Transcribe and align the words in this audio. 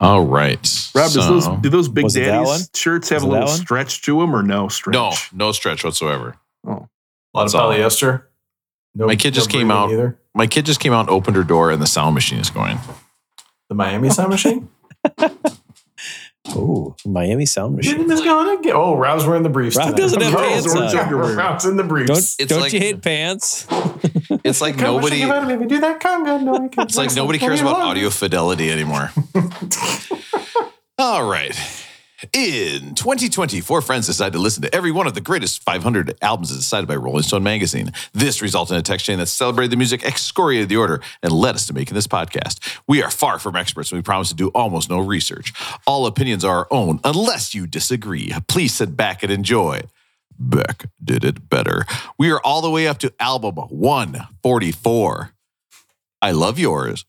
All 0.00 0.24
right. 0.24 0.58
Rob, 0.94 1.10
so, 1.10 1.20
does 1.20 1.46
those, 1.46 1.60
do 1.60 1.68
those 1.68 1.88
Big 1.88 2.04
Was 2.04 2.16
it 2.16 2.24
that 2.26 2.38
one? 2.44 2.46
Daddies 2.58 2.70
shirts 2.74 3.08
have 3.08 3.22
Was 3.22 3.28
a 3.28 3.28
little 3.28 3.48
stretch 3.48 4.02
to 4.02 4.20
them 4.20 4.34
or 4.34 4.42
no 4.42 4.68
stretch? 4.68 4.94
no, 4.94 5.12
no 5.32 5.52
stretch 5.52 5.82
whatsoever. 5.84 6.36
Oh. 6.66 6.70
A 6.70 6.72
lot 6.72 6.88
of 7.46 7.52
That's 7.52 7.54
all. 7.54 7.72
polyester. 7.72 8.22
No, 8.94 9.06
My 9.06 9.16
kid 9.16 9.34
just 9.34 9.50
came 9.50 9.70
out. 9.70 9.90
Either. 9.90 10.18
My 10.34 10.46
kid 10.46 10.66
just 10.66 10.80
came 10.80 10.92
out 10.92 11.00
and 11.00 11.10
opened 11.10 11.36
her 11.36 11.44
door, 11.44 11.70
and 11.70 11.80
the 11.82 11.86
sound 11.86 12.14
machine 12.14 12.38
is 12.38 12.50
going. 12.50 12.78
The 13.68 13.74
Miami 13.74 14.08
sound 14.10 14.30
machine. 14.30 14.68
Oh, 16.56 16.94
Miami 17.04 17.44
sound 17.46 17.76
machine. 17.76 18.10
It's 18.10 18.20
going 18.22 18.58
again. 18.58 18.72
Oh, 18.74 18.96
Rob's 18.96 19.26
wearing 19.26 19.42
the 19.42 19.48
briefs. 19.48 19.76
Rob 19.76 19.86
tonight. 19.88 19.98
doesn't 19.98 20.20
have 20.22 20.32
Rob's 20.34 20.46
pants 20.48 20.66
wearing 20.74 20.88
on. 20.90 20.96
underwear. 20.98 21.36
Rob's 21.36 21.64
in 21.66 21.76
the 21.76 21.84
briefs. 21.84 22.08
Don't 22.08 22.18
It's 22.18 22.46
don't 22.46 22.60
like- 22.60 22.72
you 22.72 22.80
hate 22.80 23.02
pants? 23.02 23.66
It's 24.44 24.60
like 24.60 24.76
Come, 24.78 24.94
nobody. 24.96 25.22
About 25.22 25.50
it. 25.50 25.68
Do 25.68 25.80
that 25.80 26.00
conga. 26.00 26.42
No, 26.42 26.70
It's 26.84 26.96
like 26.96 27.14
nobody 27.14 27.38
cares 27.38 27.60
about 27.60 27.76
audio 27.76 28.08
fidelity 28.08 28.70
anymore. 28.70 29.10
All 30.98 31.28
right. 31.28 31.54
In 32.32 32.96
2020, 32.96 33.60
four 33.60 33.80
friends 33.80 34.06
decided 34.06 34.32
to 34.32 34.40
listen 34.40 34.62
to 34.62 34.74
every 34.74 34.90
one 34.90 35.06
of 35.06 35.14
the 35.14 35.20
greatest 35.20 35.62
500 35.62 36.18
albums 36.20 36.50
as 36.50 36.56
decided 36.56 36.88
by 36.88 36.96
Rolling 36.96 37.22
Stone 37.22 37.44
magazine. 37.44 37.92
This 38.12 38.42
resulted 38.42 38.74
in 38.74 38.80
a 38.80 38.82
text 38.82 39.06
chain 39.06 39.18
that 39.18 39.26
celebrated 39.26 39.70
the 39.70 39.76
music, 39.76 40.02
excoriated 40.02 40.68
the 40.68 40.78
order, 40.78 41.00
and 41.22 41.30
led 41.30 41.54
us 41.54 41.68
to 41.68 41.72
making 41.72 41.94
this 41.94 42.08
podcast. 42.08 42.76
We 42.88 43.04
are 43.04 43.10
far 43.10 43.38
from 43.38 43.54
experts, 43.54 43.92
and 43.92 43.98
we 44.00 44.02
promise 44.02 44.30
to 44.30 44.34
do 44.34 44.48
almost 44.48 44.90
no 44.90 44.98
research. 44.98 45.52
All 45.86 46.06
opinions 46.06 46.44
are 46.44 46.58
our 46.58 46.66
own, 46.72 46.98
unless 47.04 47.54
you 47.54 47.68
disagree. 47.68 48.32
Please 48.48 48.74
sit 48.74 48.96
back 48.96 49.22
and 49.22 49.30
enjoy. 49.30 49.82
Beck 50.36 50.86
did 51.02 51.24
it 51.24 51.48
better. 51.48 51.86
We 52.18 52.32
are 52.32 52.40
all 52.42 52.62
the 52.62 52.70
way 52.70 52.88
up 52.88 52.98
to 52.98 53.14
album 53.20 53.54
144. 53.54 55.34
I 56.20 56.32
love 56.32 56.58
yours. 56.58 57.04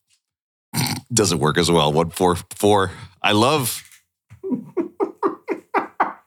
Doesn't 1.11 1.39
work 1.39 1.57
as 1.57 1.71
well. 1.71 1.87
144. 1.87 2.91
I 3.23 3.31
love. 3.31 3.88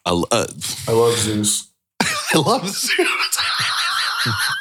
I, 0.05 0.23
uh, 0.31 0.47
I 0.89 0.93
love 0.93 1.17
Zeus. 1.19 1.71
I 2.35 2.39
love 2.39 2.69
Zeus. 2.69 3.39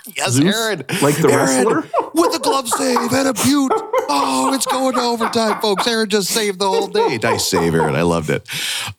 yes, 0.16 0.32
Zeus? 0.32 0.56
Aaron. 0.56 0.80
Like 1.02 1.16
the 1.18 1.30
Aaron, 1.32 1.66
wrestler? 1.68 1.84
with 2.14 2.36
a 2.36 2.40
glove 2.40 2.68
save 2.70 2.98
and 3.12 3.28
a 3.28 3.34
butte. 3.34 3.72
Oh, 4.14 4.52
it's 4.54 4.66
going 4.66 4.94
to 4.96 5.02
overtime, 5.02 5.62
folks. 5.62 5.88
Aaron 5.88 6.10
just 6.10 6.30
saved 6.30 6.60
the 6.60 6.68
whole 6.68 6.88
day. 6.88 7.18
Nice 7.22 7.48
save, 7.48 7.74
Aaron. 7.74 7.96
I 7.96 8.02
loved 8.02 8.30
it. 8.30 8.48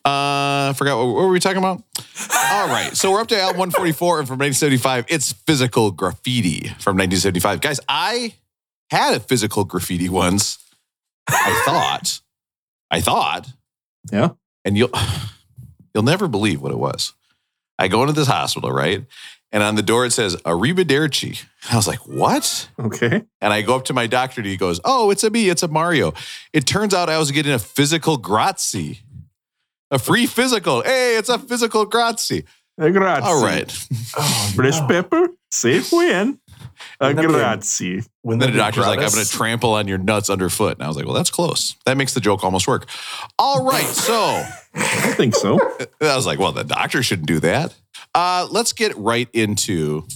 Uh, 0.05 0.71
I 0.71 0.75
forgot 0.77 0.97
what, 0.99 1.07
what 1.15 1.15
were 1.25 1.29
we 1.29 1.41
talking 1.41 1.59
about? 1.59 1.83
All 2.51 2.69
right, 2.69 2.91
so 2.97 3.11
we're 3.13 3.21
up 3.21 3.29
to 3.29 3.39
album 3.41 3.59
144, 3.59 4.21
and 4.21 4.29
from 4.29 4.39
1975, 4.39 5.07
it's 5.09 5.33
Physical 5.33 5.91
Graffiti 5.91 6.69
from 6.81 6.97
1975. 6.97 7.61
Guys, 7.61 7.81
I 7.89 8.35
had 8.91 9.15
a 9.15 9.21
physical 9.21 9.65
graffiti 9.65 10.09
once. 10.09 10.59
I 11.29 11.63
thought, 11.65 12.21
I 12.91 13.01
thought, 13.01 13.49
Yeah. 14.11 14.31
and 14.65 14.77
you'll 14.77 14.91
you'll 15.95 16.05
never 16.05 16.29
believe 16.29 16.61
what 16.61 16.73
it 16.73 16.79
was. 16.79 17.13
I 17.79 17.89
go 17.89 18.03
into 18.03 18.13
this 18.13 18.29
hospital, 18.29 18.71
right? 18.71 19.05
And 19.51 19.63
on 19.63 19.75
the 19.75 19.83
door 19.83 20.07
it 20.07 20.13
says 20.13 20.37
Arrivederci. 20.37 21.45
I 21.71 21.77
was 21.77 21.87
like, 21.87 22.07
what? 22.07 22.69
Okay. 22.79 23.23
And 23.41 23.53
I 23.53 23.63
go 23.63 23.77
up 23.77 23.85
to 23.87 23.93
my 23.93 24.07
doctor 24.07 24.41
and 24.41 24.49
he 24.49 24.57
goes, 24.57 24.81
Oh, 24.85 25.11
it's 25.11 25.25
a 25.25 25.31
me, 25.31 25.49
it's 25.51 25.63
a 25.63 25.69
Mario. 25.69 26.15
It 26.53 26.67
turns 26.67 26.95
out 26.95 27.09
I 27.09 27.19
was 27.19 27.31
getting 27.31 27.53
a 27.53 27.59
physical 27.59 28.17
grazie. 28.17 29.01
A 29.91 29.99
free 29.99 30.27
physical. 30.27 30.83
Hey, 30.83 31.17
it's 31.19 31.29
a 31.29 31.39
physical 31.39 31.85
grazie. 31.85 32.45
Uh, 32.81 32.89
Grazie. 32.89 33.27
All 33.27 33.43
right. 33.45 33.71
Oh, 34.17 34.53
Fresh 34.57 34.81
no. 34.81 34.87
pepper, 34.89 35.29
safe 35.51 35.93
win. 35.93 36.39
Uh, 37.01 37.07
Wouldn't 37.15 37.17
that 37.17 37.27
be 37.29 37.33
grazie. 37.35 38.03
When 38.23 38.39
Then 38.39 38.49
the 38.51 38.53
the 38.53 38.59
doctor's 38.59 38.87
like, 38.87 38.99
I'm 39.01 39.11
going 39.11 39.25
to 39.25 39.29
trample 39.31 39.75
on 39.75 39.89
your 39.89 39.99
nuts 39.99 40.31
underfoot. 40.31 40.75
And 40.79 40.83
I 40.85 40.89
was 40.89 40.97
like, 40.97 41.07
Well, 41.07 41.15
that's 41.15 41.31
close. 41.31 41.75
That 41.87 41.97
makes 41.97 42.15
the 42.15 42.21
joke 42.21 42.45
almost 42.45 42.69
work. 42.69 42.89
All 43.39 43.65
right. 43.65 43.85
So 43.85 44.15
I 44.75 45.13
think 45.17 45.35
so. 45.35 45.59
I 46.01 46.17
was 46.17 46.27
like, 46.27 46.39
Well, 46.39 46.53
the 46.53 46.65
doctor 46.65 47.03
shouldn't 47.03 47.29
do 47.29 47.41
that. 47.41 47.75
Uh, 48.15 48.47
let's 48.51 48.73
get 48.73 48.97
right 48.97 49.29
into 49.33 50.07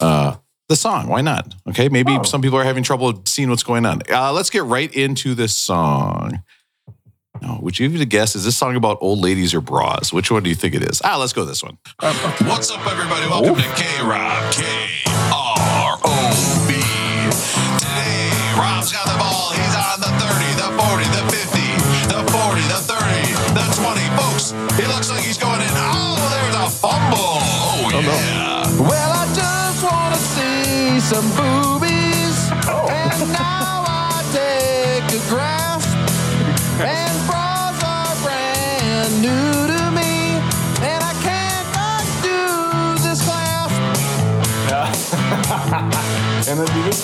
uh, 0.00 0.36
the 0.68 0.76
song. 0.76 1.08
Why 1.08 1.20
not? 1.20 1.54
Okay. 1.68 1.88
Maybe 1.88 2.12
Oh. 2.18 2.22
some 2.22 2.42
people 2.42 2.58
are 2.58 2.64
having 2.64 2.82
trouble 2.82 3.22
seeing 3.26 3.48
what's 3.50 3.62
going 3.62 3.86
on. 3.86 4.02
Uh, 4.12 4.32
let's 4.32 4.50
get 4.50 4.64
right 4.64 4.92
into 4.94 5.34
this 5.34 5.54
song. 5.56 6.42
No, 7.42 7.58
would 7.62 7.78
you 7.78 7.88
even 7.88 8.06
guess? 8.08 8.36
Is 8.36 8.44
this 8.44 8.56
song 8.58 8.76
about 8.76 8.98
old 9.00 9.20
ladies 9.20 9.54
or 9.54 9.62
bras? 9.62 10.12
Which 10.12 10.30
one 10.30 10.42
do 10.42 10.50
you 10.50 10.54
think 10.56 10.74
it 10.74 10.82
is? 10.82 11.00
Ah, 11.02 11.16
let's 11.16 11.32
go 11.32 11.46
this 11.46 11.62
one. 11.62 11.78
What's 12.02 12.70
up, 12.70 12.86
everybody? 12.86 13.26
Welcome 13.30 13.54
to 13.56 13.62
K 13.82 14.02
Rob. 14.02 14.52
K 14.52 14.89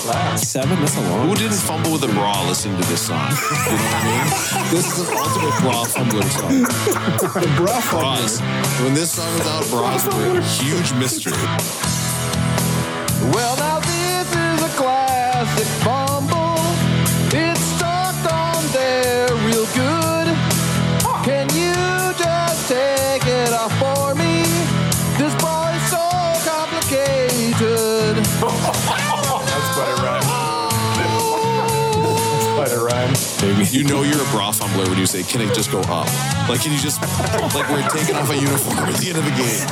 then 0.06 0.24
do 0.24 0.30
this 0.32 0.42
class. 0.42 0.48
Seven? 0.48 0.80
That's 0.80 0.96
a 0.96 1.00
long. 1.00 1.28
Who 1.28 1.34
didn't 1.34 1.58
fumble 1.58 1.92
with 1.92 2.04
a 2.04 2.08
bra 2.08 2.42
listening 2.46 2.80
to 2.80 2.88
this 2.88 3.06
song? 3.06 3.30
You 3.30 3.36
know 3.36 3.76
what 3.76 3.94
I 3.94 4.04
mean? 4.06 4.70
This 4.70 4.86
is 4.98 5.08
an 5.08 5.16
ultimate 5.16 5.60
bra 5.60 5.84
fumbler 5.84 6.22
song. 6.22 6.62
The 7.42 7.52
bra 7.56 7.80
Bras. 7.90 8.40
When 8.82 8.94
this 8.94 9.12
song 9.12 9.32
was 9.38 9.46
out, 9.46 9.66
bras 9.70 10.06
were 10.06 10.38
a 10.38 10.42
huge 10.42 10.92
mystery. 10.94 11.32
Well, 13.32 13.56
now 13.56 13.75
know 33.86 34.02
you're 34.02 34.20
a 34.20 34.30
bra 34.30 34.50
fumbler 34.52 34.88
when 34.88 34.98
you 34.98 35.06
say, 35.06 35.22
"Can 35.22 35.41
it 35.41 35.54
just 35.54 35.70
go 35.70 35.80
up?" 35.80 36.06
Like, 36.48 36.60
can 36.62 36.72
you 36.72 36.78
just 36.78 37.00
like 37.54 37.69
we're 37.70 37.86
taking 37.88 38.16
off 38.16 38.30
a 38.30 38.36
uniform 38.36 38.78
at 38.78 38.94
the 38.97 39.08
end 39.08 39.19
of 39.19 39.24
the 39.24 39.30
game 39.30 39.66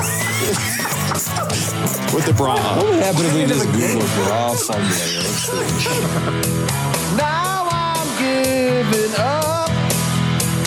with 2.13 2.25
the 2.25 2.33
bra 2.33 2.55
What 2.55 2.65
up? 2.65 2.83
would 2.85 2.95
happen 3.03 3.25
if 3.25 3.33
we 3.33 3.45
just 3.45 3.65
Google 3.71 4.07
bra 4.25 4.53
fumbling? 4.53 4.89
Let's 4.89 5.49
see. 5.49 7.17
Now 7.17 7.67
I'm 7.69 8.07
giving 8.19 9.13
up. 9.19 9.69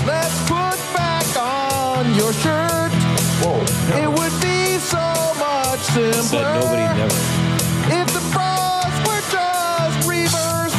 Let's 0.06 0.38
put 0.48 0.78
back 0.96 1.26
on 1.36 2.14
your 2.14 2.32
shirt. 2.32 2.92
Whoa. 3.42 3.60
It 4.02 4.08
would 4.08 4.34
be 4.42 4.78
so 4.78 5.04
much 5.38 5.80
simpler. 5.94 6.22
Said 6.22 6.46
nobody 6.60 6.82
never. 7.00 7.20
If 8.00 8.08
the 8.12 8.22
bras 8.32 8.94
were 9.06 9.22
just 9.32 10.08
reversed. 10.08 10.76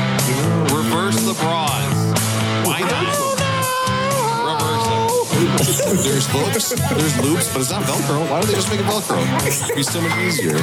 Reverse 0.74 1.18
the 1.26 1.34
bras. 1.42 1.99
Why 2.70 2.82
not? 2.82 3.18
Reverse. 5.40 5.82
There's 6.06 6.28
hooks, 6.28 6.70
there's 6.70 7.18
loops, 7.20 7.48
but 7.52 7.62
it's 7.62 7.72
not 7.72 7.82
Velcro. 7.84 8.30
Why 8.30 8.40
don't 8.40 8.48
they 8.48 8.54
just 8.54 8.70
make 8.70 8.80
it 8.80 8.86
Velcro? 8.86 9.18
It'd 9.48 9.76
be 9.76 9.82
so 9.82 10.00
much 10.02 10.16
easier. 10.20 10.58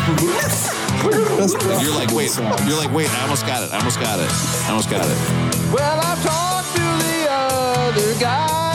You're 1.83 1.94
like, 1.99 2.12
wait, 2.15 2.31
you're 2.67 2.78
like, 2.78 2.93
wait, 2.93 3.11
I 3.11 3.22
almost 3.22 3.44
got 3.44 3.65
it. 3.65 3.72
I 3.72 3.78
almost 3.78 3.99
got 3.99 4.21
it. 4.21 4.31
I 4.31 4.69
almost 4.71 4.89
got 4.89 5.05
it. 5.05 5.19
Well, 5.75 5.99
I've 6.00 6.22
talked 6.22 6.77
to 6.77 6.83
the 7.03 7.27
other 7.28 8.14
guys, 8.20 8.66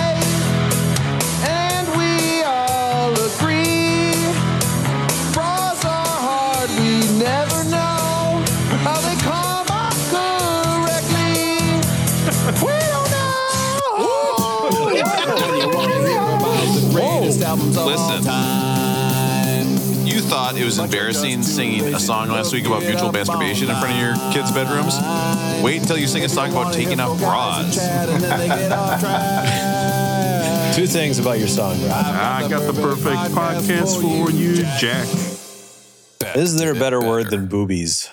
it 20.61 20.65
was 20.65 20.77
embarrassing 20.77 21.41
singing 21.41 21.93
a 21.93 21.99
song 21.99 22.29
last 22.29 22.53
week 22.53 22.67
about 22.67 22.83
mutual 22.83 23.11
masturbation 23.11 23.67
in 23.69 23.75
front 23.77 23.93
of 23.93 23.99
your 23.99 24.13
kids' 24.31 24.51
bedrooms? 24.51 24.93
Wait 25.63 25.81
until 25.81 25.97
you 25.97 26.05
sing 26.05 26.23
a 26.23 26.29
song 26.29 26.51
about 26.51 26.71
taking 26.71 26.99
off 26.99 27.17
bras. 27.17 27.75
Two 30.75 30.85
things 30.85 31.17
about 31.17 31.39
your 31.39 31.47
song, 31.47 31.81
Rob. 31.81 31.91
I 31.91 32.47
got 32.47 32.71
the 32.71 32.79
perfect 32.79 33.33
podcast 33.35 33.99
for 33.99 34.29
you, 34.31 34.57
Jack. 34.77 35.07
Is 36.35 36.57
there 36.57 36.71
a 36.71 36.75
better 36.75 37.01
word 37.01 37.31
than 37.31 37.47
boobies? 37.47 38.09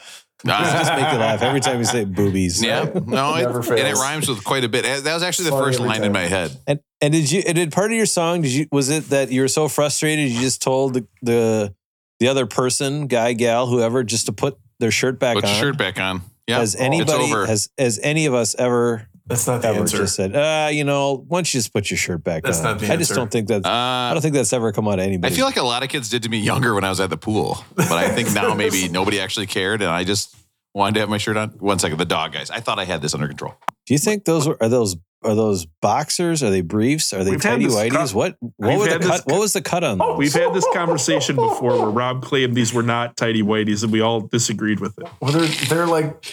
Ah. 0.46 0.76
Just 0.78 0.92
make 0.92 1.12
you 1.12 1.18
laugh 1.18 1.42
every 1.42 1.60
time 1.60 1.78
you 1.78 1.84
say 1.84 2.04
boobies. 2.04 2.62
yeah, 2.62 2.84
no, 3.06 3.34
it, 3.34 3.42
Never 3.42 3.60
and 3.74 3.88
it 3.88 3.94
rhymes 3.94 4.28
with 4.28 4.44
quite 4.44 4.64
a 4.64 4.68
bit. 4.68 4.84
That 4.84 5.14
was 5.14 5.22
actually 5.22 5.46
the 5.46 5.50
Funny 5.50 5.66
first 5.66 5.80
every 5.80 5.88
line 5.88 6.04
in 6.04 6.12
my 6.12 6.26
head. 6.26 6.56
And 6.66 6.80
and 7.00 7.12
did 7.12 7.30
you 7.30 7.42
and 7.46 7.56
did 7.56 7.72
part 7.72 7.90
of 7.90 7.96
your 7.96 8.06
song? 8.06 8.42
Did 8.42 8.52
you 8.52 8.66
was 8.70 8.88
it 8.88 9.10
that 9.10 9.32
you 9.32 9.40
were 9.40 9.48
so 9.48 9.66
frustrated 9.66 10.30
you 10.30 10.40
just 10.40 10.62
told 10.62 10.94
the 10.94 11.06
the, 11.22 11.74
the 12.20 12.28
other 12.28 12.46
person, 12.46 13.06
guy, 13.06 13.32
gal, 13.32 13.66
whoever, 13.66 14.02
just 14.04 14.26
to 14.26 14.32
put 14.32 14.58
their 14.80 14.90
shirt 14.90 15.18
back 15.18 15.34
Put 15.36 15.44
on? 15.44 15.50
your 15.50 15.58
shirt 15.60 15.78
back 15.78 16.00
on. 16.00 16.22
Yeah, 16.46 16.58
Has 16.60 16.74
anybody 16.76 17.24
it's 17.24 17.32
over. 17.32 17.46
has 17.46 17.68
has 17.76 17.98
any 18.02 18.24
of 18.26 18.32
us 18.34 18.54
ever 18.54 19.06
That's 19.26 19.46
not 19.46 19.60
the 19.62 19.68
ever 19.68 19.80
answer. 19.80 19.98
just 19.98 20.14
said, 20.16 20.34
uh, 20.34 20.70
you 20.70 20.82
know, 20.84 21.24
why 21.28 21.38
don't 21.38 21.52
you 21.52 21.58
just 21.58 21.72
put 21.74 21.90
your 21.90 21.98
shirt 21.98 22.24
back 22.24 22.42
That's 22.42 22.58
on? 22.60 22.64
not 22.64 22.78
the 22.80 22.90
I 22.90 22.96
just 22.96 23.12
don't 23.14 23.30
think 23.30 23.48
that 23.48 23.66
I 23.66 24.10
uh, 24.10 24.14
don't 24.14 24.22
think 24.22 24.34
that's 24.34 24.52
ever 24.54 24.72
come 24.72 24.88
out 24.88 24.98
of 24.98 25.04
anybody. 25.04 25.32
I 25.32 25.36
feel 25.36 25.44
like 25.44 25.58
a 25.58 25.62
lot 25.62 25.82
of 25.82 25.90
kids 25.90 26.08
did 26.08 26.22
to 26.22 26.28
me 26.30 26.38
younger 26.38 26.74
when 26.74 26.84
I 26.84 26.88
was 26.88 27.00
at 27.00 27.10
the 27.10 27.18
pool, 27.18 27.62
but 27.76 27.92
I 27.92 28.08
think 28.08 28.32
now 28.32 28.54
maybe 28.54 28.88
nobody 28.90 29.20
actually 29.20 29.46
cared, 29.46 29.82
and 29.82 29.90
I 29.90 30.04
just 30.04 30.34
wanted 30.74 30.94
to 30.94 31.00
have 31.00 31.08
my 31.10 31.18
shirt 31.18 31.36
on. 31.36 31.50
One 31.58 31.78
second, 31.78 31.98
the 31.98 32.04
dog 32.06 32.32
guys. 32.32 32.48
I 32.50 32.60
thought 32.60 32.78
I 32.78 32.84
had 32.84 33.02
this 33.02 33.12
under 33.12 33.28
control. 33.28 33.54
Do 33.88 33.94
you 33.94 33.98
think 33.98 34.24
those 34.24 34.46
were 34.46 34.56
are 34.60 34.68
those 34.68 34.96
are 35.24 35.34
those 35.34 35.66
boxers? 35.82 36.42
Are 36.44 36.50
they 36.50 36.60
briefs? 36.60 37.12
Are 37.12 37.24
they 37.24 37.32
We've 37.32 37.42
had 37.42 37.50
tidy 37.54 37.64
this 37.66 37.74
whities? 37.74 38.14
what 38.14 38.36
what 38.56 38.78
were 38.78 38.84
the 38.84 38.90
had 38.92 39.02
this 39.02 39.08
cut? 39.10 39.22
What 39.26 39.40
was 39.40 39.52
the 39.54 39.62
cut 39.62 39.82
on 39.82 39.98
those? 39.98 40.16
We've 40.18 40.32
had 40.32 40.52
this 40.54 40.66
conversation 40.72 41.34
before 41.36 41.76
where 41.80 41.90
Rob 41.90 42.22
claimed 42.22 42.54
these 42.54 42.72
were 42.72 42.82
not 42.84 43.16
tidy 43.16 43.42
whities 43.42 43.82
and 43.82 43.90
we 43.92 44.00
all 44.00 44.20
disagreed 44.20 44.78
with 44.78 44.96
it. 44.98 45.08
Well, 45.20 45.32
they're 45.32 45.46
they're 45.68 45.86
like 45.86 46.24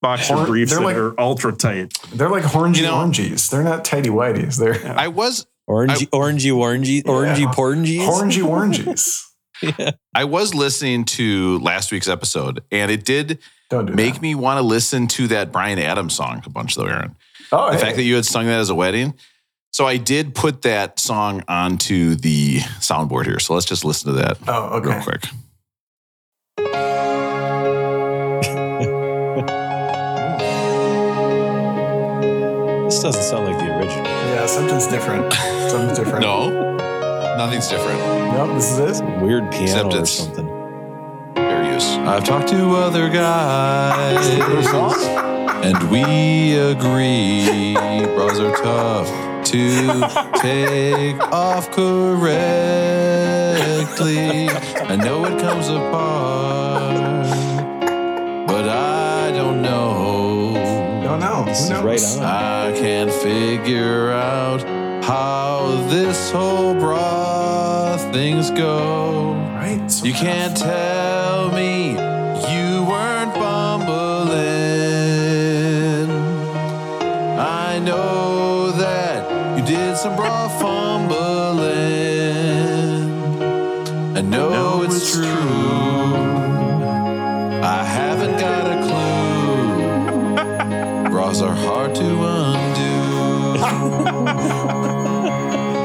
Boxer 0.00 0.34
Horn- 0.34 0.46
briefs 0.46 0.70
they're 0.72 0.80
that 0.80 0.84
like- 0.86 0.96
are 0.96 1.20
ultra 1.20 1.52
tight. 1.52 1.92
they're 2.14 2.28
like 2.30 2.44
orangey 2.44 2.76
You 2.78 2.82
know- 2.84 2.94
orangies. 2.94 3.50
They're 3.50 3.62
not 3.64 3.84
tidy 3.84 4.08
whities. 4.10 4.56
They're 4.58 4.86
I 4.98 5.08
was 5.08 5.46
Orangey, 5.68 6.08
orangey, 6.08 6.50
orangey, 6.50 7.02
orangey, 7.02 7.40
Yeah. 7.40 7.52
porngies. 7.52 8.06
orangey 8.08 8.42
orangies. 9.62 9.94
I 10.14 10.24
was 10.24 10.54
listening 10.54 11.04
to 11.06 11.58
last 11.58 11.92
week's 11.92 12.08
episode, 12.08 12.62
and 12.72 12.90
it 12.90 13.04
did 13.04 13.38
Don't 13.70 13.86
do 13.86 13.92
make 13.94 14.14
that. 14.14 14.22
me 14.22 14.34
want 14.34 14.58
to 14.58 14.62
listen 14.62 15.06
to 15.08 15.28
that 15.28 15.52
Bryan 15.52 15.78
Adams 15.78 16.14
song 16.14 16.42
a 16.46 16.50
bunch, 16.50 16.74
though, 16.74 16.86
Aaron. 16.86 17.14
Oh, 17.52 17.70
The 17.70 17.76
hey. 17.76 17.82
fact 17.82 17.96
that 17.96 18.02
you 18.04 18.14
had 18.14 18.24
sung 18.24 18.46
that 18.46 18.58
as 18.60 18.70
a 18.70 18.74
wedding. 18.74 19.14
So 19.72 19.86
I 19.86 19.98
did 19.98 20.34
put 20.34 20.62
that 20.62 20.98
song 20.98 21.42
onto 21.46 22.14
the 22.14 22.58
soundboard 22.80 23.26
here. 23.26 23.38
So 23.38 23.52
let's 23.54 23.66
just 23.66 23.84
listen 23.84 24.12
to 24.14 24.18
that 24.20 24.38
oh, 24.48 24.80
real 24.80 25.02
quick. 25.02 25.24
This 32.88 33.02
doesn't 33.02 33.22
sound 33.22 33.44
like 33.46 33.58
the 33.58 33.76
original. 33.78 34.04
Yeah, 34.06 34.46
something's 34.46 34.86
different. 34.86 35.30
Something's 35.70 35.98
different. 36.02 36.20
No, 36.22 36.76
nothing's 37.36 37.68
different. 37.68 37.98
no, 38.32 38.52
this 38.54 38.70
is 38.72 39.00
it. 39.00 39.04
Weird 39.20 39.50
piano 39.52 39.64
Except 39.88 39.94
or 39.94 40.06
something. 40.06 40.57
Fair 42.08 42.16
use. 42.16 42.18
I've 42.18 42.24
talked 42.24 42.48
to 42.48 42.74
other 42.76 43.08
guys, 43.08 44.26
and 45.64 45.90
we 45.90 46.56
agree 46.56 47.74
bras 48.14 48.38
are 48.38 48.56
tough 48.56 49.08
to 49.46 49.86
take 50.40 51.18
off 51.32 51.70
correctly. 51.70 52.28
I 54.48 54.96
know 54.96 55.24
it 55.24 55.40
comes 55.40 55.68
apart, 55.68 57.26
but 58.46 58.68
I 58.68 59.30
don't 59.32 59.62
know. 59.62 60.54
Don't 61.04 61.20
know. 61.20 61.44
This 61.44 61.64
is 61.64 61.70
right 61.70 62.02
on. 62.02 62.24
I 62.24 62.72
can't 62.78 63.12
figure 63.12 64.10
out 64.10 64.62
how 65.04 65.66
this 65.88 66.30
whole 66.30 66.74
bra 66.74 67.96
things 68.12 68.50
go. 68.50 69.32
Right. 69.54 69.90
So 69.90 70.06
You 70.06 70.12
can't 70.12 70.56
tell 70.56 70.97
know 84.28 84.82
it's 84.82 85.12
true. 85.12 85.24
I 87.62 87.84
haven't 87.84 88.38
got 88.38 88.66
a 88.66 88.76
clue. 91.04 91.10
Bras 91.10 91.40
are 91.40 91.54
hard 91.54 91.94
to 91.96 92.04
undo. 92.04 92.88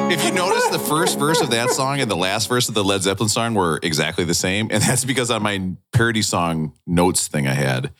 if 0.14 0.24
you 0.26 0.32
notice, 0.32 0.68
the 0.68 0.80
first 0.80 1.20
verse 1.20 1.42
of 1.42 1.52
that 1.52 1.70
song 1.70 2.00
and 2.00 2.10
the 2.10 2.16
last 2.16 2.50
verse 2.50 2.68
of 2.68 2.76
the 2.76 2.84
Led 2.84 3.02
Zeppelin 3.04 3.30
song 3.30 3.54
were 3.54 3.80
exactly 3.84 4.26
the 4.26 4.34
same. 4.34 4.70
And 4.72 4.82
that's 4.84 5.06
because 5.06 5.30
on 5.32 5.44
my 5.44 5.72
parody 5.92 6.22
song 6.22 6.74
notes 6.88 7.28
thing 7.28 7.48
I 7.48 7.54
had, 7.54 7.92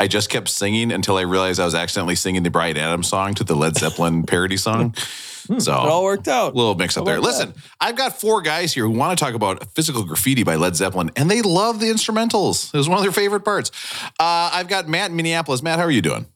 I 0.00 0.06
just 0.06 0.30
kept 0.30 0.48
singing 0.48 0.92
until 0.92 1.16
I 1.16 1.22
realized 1.22 1.58
I 1.60 1.64
was 1.64 1.74
accidentally 1.74 2.14
singing 2.14 2.42
the 2.44 2.50
Bryan 2.50 2.76
Adams 2.76 3.08
song 3.08 3.34
to 3.34 3.44
the 3.44 3.56
Led 3.56 3.76
Zeppelin 3.76 4.22
parody 4.26 4.56
song. 4.56 4.94
So 4.94 5.54
It 5.56 5.68
all 5.70 6.04
worked 6.04 6.28
out. 6.28 6.52
A 6.52 6.56
little 6.56 6.74
mix 6.74 6.96
up 6.96 7.04
there. 7.06 7.16
about 7.16 7.26
Listen, 7.26 7.54
I've 7.80 7.96
got 7.96 8.20
four 8.20 8.42
guys 8.42 8.72
here 8.74 8.84
who 8.84 8.90
want 8.90 9.18
to 9.18 9.24
talk 9.24 9.34
about 9.34 9.64
physical 9.74 10.04
graffiti 10.04 10.42
by 10.44 10.56
Led 10.56 10.76
Zeppelin, 10.76 11.10
and 11.16 11.30
they 11.30 11.42
love 11.42 11.80
the 11.80 11.86
instrumentals. 11.86 12.72
It 12.72 12.76
was 12.76 12.88
one 12.88 12.98
of 12.98 13.02
their 13.04 13.12
favorite 13.12 13.44
parts. 13.44 13.70
Uh, 14.20 14.50
I've 14.52 14.68
got 14.68 14.88
Matt 14.88 15.10
in 15.10 15.16
Minneapolis. 15.16 15.62
Matt, 15.62 15.78
how 15.78 15.84
are 15.86 15.90
you 15.90 16.02
doing? 16.02 16.26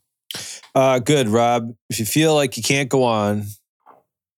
Uh, 0.74 0.98
good, 0.98 1.28
Rob. 1.28 1.74
If 1.90 1.98
you 2.00 2.06
feel 2.06 2.34
like 2.34 2.56
you 2.56 2.62
can't 2.62 2.88
go 2.88 3.04
on, 3.04 3.44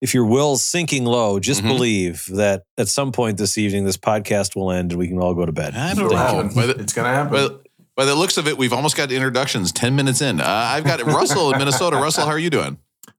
if 0.01 0.13
your 0.13 0.25
will's 0.25 0.61
sinking 0.61 1.05
low, 1.05 1.39
just 1.39 1.63
Mhm. 1.63 1.67
believe 1.69 2.25
that 2.33 2.63
at 2.77 2.89
some 2.89 3.13
point 3.13 3.37
this 3.37 3.57
evening, 3.57 3.85
this 3.85 3.95
podcast 3.97 4.55
will 4.57 4.71
end 4.71 4.91
and 4.91 4.99
we 4.99 5.07
can 5.07 5.17
all 5.19 5.33
go 5.33 5.45
to 5.45 5.53
bed. 5.53 5.73
I 5.73 5.93
don't 5.93 6.11
happen. 6.13 6.47
know. 6.49 6.53
By 6.53 6.81
It's 6.81 6.91
gonna 6.93 7.13
happen. 7.13 7.31
by, 7.31 7.41
the, 7.43 7.61
by 7.95 8.05
the 8.05 8.15
looks 8.15 8.37
of 8.37 8.47
it, 8.47 8.57
we've 8.57 8.73
almost 8.73 8.95
got 8.97 9.11
introductions 9.11 9.71
10 9.71 9.95
minutes 9.95 10.21
in. 10.21 10.41
Uh, 10.41 10.45
I've 10.45 10.83
got 10.83 11.01
Russell 11.03 11.51
in 11.53 11.59
Minnesota. 11.59 11.97
Russell, 11.97 12.25
how 12.25 12.31
are 12.31 12.39
you 12.39 12.49
doing? 12.49 12.77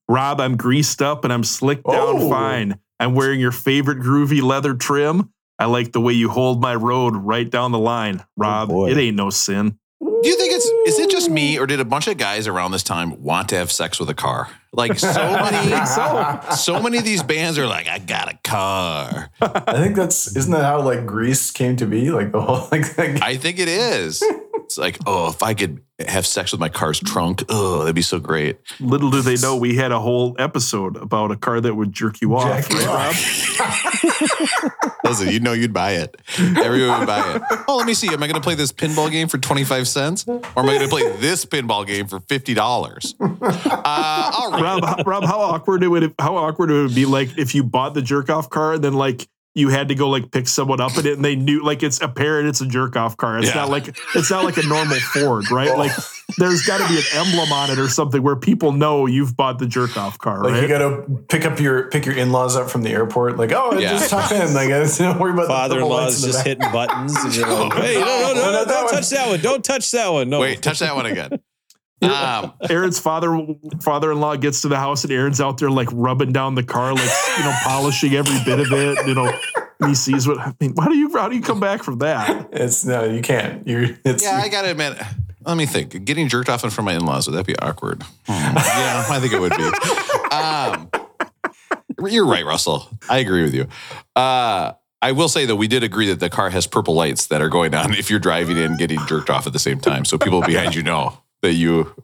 Rob, 0.08 0.40
I'm 0.40 0.56
greased 0.56 1.02
up 1.02 1.24
and 1.24 1.32
I'm 1.32 1.44
slicked 1.44 1.84
down 1.86 1.96
Oh. 2.16 2.28
fine. 2.30 2.78
I'm 3.00 3.14
wearing 3.14 3.40
your 3.40 3.52
favorite 3.52 3.98
groovy 3.98 4.42
leather 4.42 4.74
trim. 4.74 5.30
I 5.58 5.64
like 5.66 5.92
the 5.92 6.00
way 6.00 6.12
you 6.12 6.28
hold 6.28 6.60
my 6.60 6.74
road 6.74 7.16
right 7.16 7.48
down 7.48 7.72
the 7.72 7.78
line. 7.78 8.22
Rob, 8.36 8.68
boy. 8.68 8.90
it 8.90 8.98
ain't 8.98 9.16
no 9.16 9.30
sin. 9.30 9.78
Do 10.00 10.28
you 10.28 10.36
think 10.36 10.52
it's 10.52 10.66
is 10.86 10.98
it 10.98 11.10
just 11.10 11.30
me 11.30 11.58
or 11.58 11.66
did 11.66 11.80
a 11.80 11.84
bunch 11.84 12.06
of 12.06 12.18
guys 12.18 12.46
around 12.46 12.72
this 12.72 12.82
time 12.82 13.22
want 13.22 13.48
to 13.50 13.56
have 13.56 13.72
sex 13.72 13.98
with 13.98 14.10
a 14.10 14.14
car? 14.14 14.48
Like 14.72 14.98
so 14.98 15.08
many 15.14 15.86
so 16.56 16.80
many 16.82 16.98
of 16.98 17.04
these 17.04 17.22
bands 17.22 17.58
are 17.58 17.66
like, 17.66 17.88
I 17.88 17.98
got 17.98 18.30
a 18.32 18.38
car. 18.44 19.30
I 19.40 19.82
think 19.82 19.96
that's 19.96 20.36
isn't 20.36 20.52
that 20.52 20.64
how 20.64 20.82
like 20.82 21.06
Grease 21.06 21.50
came 21.50 21.76
to 21.76 21.86
be? 21.86 22.10
Like 22.10 22.32
the 22.32 22.42
whole 22.42 22.68
like, 22.70 22.96
like 22.98 23.22
I 23.22 23.36
think 23.36 23.58
it 23.58 23.68
is. 23.68 24.22
It's 24.64 24.78
like, 24.78 24.98
oh, 25.06 25.28
if 25.28 25.42
I 25.42 25.54
could 25.54 25.80
have 26.06 26.26
sex 26.26 26.52
with 26.52 26.60
my 26.60 26.68
car's 26.68 27.00
trunk, 27.00 27.44
oh, 27.48 27.80
that'd 27.80 27.94
be 27.94 28.02
so 28.02 28.18
great. 28.18 28.58
Little 28.80 29.10
do 29.10 29.22
they 29.22 29.36
know 29.36 29.56
we 29.56 29.76
had 29.76 29.92
a 29.92 30.00
whole 30.00 30.34
episode 30.38 30.96
about 30.96 31.30
a 31.30 31.36
car 31.36 31.60
that 31.60 31.74
would 31.74 31.92
jerk 31.92 32.20
you 32.20 32.34
off. 32.34 32.68
Jack 32.68 32.70
you 32.70 32.78
right. 32.78 33.14
Rob? 33.60 34.72
Listen, 35.04 35.28
you 35.28 35.40
know 35.40 35.52
you'd 35.52 35.72
buy 35.72 35.92
it. 35.92 36.16
Everyone 36.38 36.98
would 37.00 37.06
buy 37.06 37.36
it. 37.36 37.42
Oh, 37.68 37.76
let 37.76 37.86
me 37.86 37.94
see. 37.94 38.08
Am 38.08 38.22
I 38.22 38.26
going 38.26 38.34
to 38.34 38.40
play 38.40 38.54
this 38.54 38.72
pinball 38.72 39.10
game 39.10 39.28
for 39.28 39.38
25 39.38 39.86
cents? 39.86 40.26
Or 40.26 40.40
am 40.56 40.68
I 40.68 40.78
going 40.78 40.80
to 40.80 40.88
play 40.88 41.16
this 41.18 41.44
pinball 41.44 41.86
game 41.86 42.06
for 42.06 42.18
$50? 42.18 43.14
Uh, 43.20 44.30
all 44.36 44.50
right. 44.50 44.62
Rob, 44.62 45.06
Rob, 45.06 45.24
how 45.24 45.38
awkward 45.38 45.82
it 45.82 45.88
would 45.88 46.14
how 46.18 46.36
awkward 46.36 46.70
it 46.70 46.82
would 46.82 46.94
be 46.94 47.06
like 47.06 47.38
if 47.38 47.54
you 47.54 47.62
bought 47.62 47.94
the 47.94 48.02
jerk 48.02 48.30
off 48.30 48.50
car 48.50 48.74
and 48.74 48.84
then 48.84 48.94
like 48.94 49.28
you 49.56 49.70
had 49.70 49.88
to 49.88 49.94
go 49.94 50.08
like 50.10 50.30
pick 50.30 50.46
someone 50.46 50.80
up 50.82 50.96
in 50.98 51.06
it 51.06 51.14
and 51.14 51.24
they 51.24 51.34
knew 51.34 51.64
like 51.64 51.82
it's 51.82 52.00
apparent 52.02 52.46
it's 52.46 52.60
a 52.60 52.66
jerk 52.66 52.94
off 52.94 53.16
car. 53.16 53.38
It's 53.38 53.48
Yeah. 53.48 53.54
not 53.54 53.70
like 53.70 53.96
it's 54.14 54.30
not 54.30 54.44
like 54.44 54.58
a 54.58 54.62
normal 54.66 54.96
Ford, 54.96 55.50
right? 55.50 55.70
Oh. 55.70 55.78
Like 55.78 55.92
there's 56.36 56.62
got 56.66 56.78
to 56.78 56.88
be 56.92 56.98
an 56.98 57.04
emblem 57.14 57.50
on 57.52 57.70
it 57.70 57.78
or 57.78 57.88
something 57.88 58.22
where 58.22 58.36
people 58.36 58.72
know 58.72 59.06
you've 59.06 59.34
bought 59.36 59.58
the 59.58 59.66
jerk 59.66 59.96
off 59.96 60.18
car, 60.18 60.42
Like 60.44 60.52
right? 60.52 60.62
you 60.62 60.68
gotta 60.68 61.04
pick 61.28 61.46
up 61.46 61.58
your 61.58 61.88
pick 61.88 62.04
your 62.04 62.16
in 62.16 62.32
laws 62.32 62.54
up 62.54 62.68
from 62.68 62.82
the 62.82 62.90
airport. 62.90 63.38
Like 63.38 63.52
oh, 63.52 63.78
Yeah. 63.78 63.92
just 63.92 64.10
tuck 64.10 64.30
in. 64.30 64.52
Like 64.52 64.68
don't 64.98 65.18
worry 65.18 65.32
about 65.32 65.42
the 65.42 65.48
Father 65.48 65.74
in 65.76 65.80
double 65.80 65.94
law 65.96 66.02
lights 66.04 66.16
is 66.18 66.24
in 66.24 66.28
the 66.28 66.32
just 66.34 66.46
hitting 66.46 66.72
buttons. 66.72 67.16
And 67.24 67.34
you're 67.34 67.48
like, 67.48 67.72
hey, 67.82 67.94
no, 67.94 68.00
no, 68.00 68.06
no, 68.06 68.34
no, 68.34 68.52
not 68.52 68.66
that 68.66 68.74
don't 68.74 68.84
one. 68.84 68.92
touch 68.94 69.08
that 69.10 69.28
one. 69.28 69.40
Don't 69.40 69.64
touch 69.64 69.90
that 69.92 70.12
one. 70.12 70.28
No. 70.28 70.40
Wait, 70.40 70.60
touch 70.60 70.80
that 70.80 70.94
one 70.94 71.06
again. 71.06 71.30
Um, 72.02 72.52
Aaron's 72.70 72.98
father 72.98 73.36
father-in-law 73.80 74.36
gets 74.36 74.62
to 74.62 74.68
the 74.68 74.76
house 74.76 75.04
and 75.04 75.12
Aaron's 75.12 75.40
out 75.40 75.58
there 75.58 75.70
like 75.70 75.88
rubbing 75.92 76.32
down 76.32 76.54
the 76.54 76.62
car, 76.62 76.94
like 76.94 77.10
you 77.38 77.44
know, 77.44 77.54
polishing 77.62 78.14
every 78.14 78.38
bit 78.44 78.60
of 78.60 78.72
it. 78.72 79.06
You 79.06 79.14
know, 79.14 79.32
and 79.80 79.88
he 79.88 79.94
sees 79.94 80.26
what 80.28 80.38
I 80.38 80.54
mean. 80.60 80.74
How 80.76 80.88
do 80.88 80.96
you 80.96 81.10
how 81.16 81.28
do 81.28 81.36
you 81.36 81.42
come 81.42 81.60
back 81.60 81.82
from 81.82 81.98
that? 81.98 82.48
It's 82.52 82.84
no, 82.84 83.04
you 83.04 83.22
can't. 83.22 83.66
You're 83.66 83.96
it's 84.04 84.22
yeah, 84.22 84.40
I 84.42 84.48
got 84.48 84.62
to 84.62 84.70
admit, 84.70 85.00
let 85.46 85.56
me 85.56 85.66
think. 85.66 86.04
Getting 86.04 86.28
jerked 86.28 86.48
off 86.48 86.64
in 86.64 86.70
front 86.70 86.88
of 86.88 86.92
my 86.92 86.98
in 86.98 87.06
laws, 87.06 87.28
would 87.28 87.36
that 87.36 87.46
be 87.46 87.56
awkward? 87.58 88.02
Hmm. 88.26 88.56
Yeah, 88.56 89.04
I 89.08 89.20
think 89.20 89.32
it 89.32 89.40
would 89.40 89.56
be. 89.56 89.70
Um, 90.34 90.90
you're 92.10 92.26
right, 92.26 92.44
Russell. 92.44 92.88
I 93.08 93.18
agree 93.18 93.42
with 93.42 93.54
you. 93.54 93.68
Uh, 94.14 94.72
I 95.00 95.12
will 95.12 95.28
say, 95.28 95.46
though, 95.46 95.56
we 95.56 95.68
did 95.68 95.82
agree 95.82 96.08
that 96.08 96.20
the 96.20 96.28
car 96.28 96.50
has 96.50 96.66
purple 96.66 96.94
lights 96.94 97.28
that 97.28 97.40
are 97.40 97.48
going 97.48 97.74
on 97.74 97.94
if 97.98 98.10
you're 98.10 98.18
driving 98.18 98.56
in 98.56 98.76
getting 98.76 98.98
jerked 99.06 99.30
off 99.30 99.46
at 99.46 99.52
the 99.52 99.58
same 99.58 99.78
time. 99.78 100.04
So 100.04 100.18
people 100.18 100.42
behind 100.42 100.74
you 100.74 100.82
know 100.82 101.18
that 101.46 101.54
you 101.54 101.94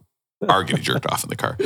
are 0.48 0.64
getting 0.64 0.82
jerked 0.82 1.06
off 1.10 1.22
in 1.22 1.30
the 1.30 1.36
car. 1.36 1.56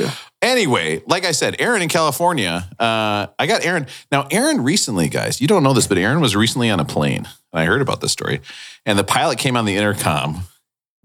Anyway, 0.41 1.01
like 1.07 1.25
I 1.25 1.31
said, 1.31 1.55
Aaron 1.59 1.81
in 1.81 1.89
California, 1.89 2.67
uh, 2.79 3.27
I 3.39 3.47
got 3.47 3.65
Aaron. 3.65 3.87
Now, 4.11 4.27
Aaron 4.31 4.63
recently, 4.63 5.09
guys, 5.09 5.41
you 5.41 5.47
don't 5.47 5.63
know 5.63 5.73
this, 5.73 5.87
but 5.87 5.97
Aaron 5.97 6.19
was 6.21 6.35
recently 6.35 6.69
on 6.69 6.79
a 6.79 6.85
plane. 6.85 7.27
And 7.51 7.61
I 7.61 7.65
heard 7.65 7.81
about 7.81 8.01
this 8.01 8.11
story. 8.11 8.41
And 8.85 8.99
the 8.99 9.03
pilot 9.03 9.39
came 9.39 9.57
on 9.57 9.65
the 9.65 9.75
intercom 9.75 10.43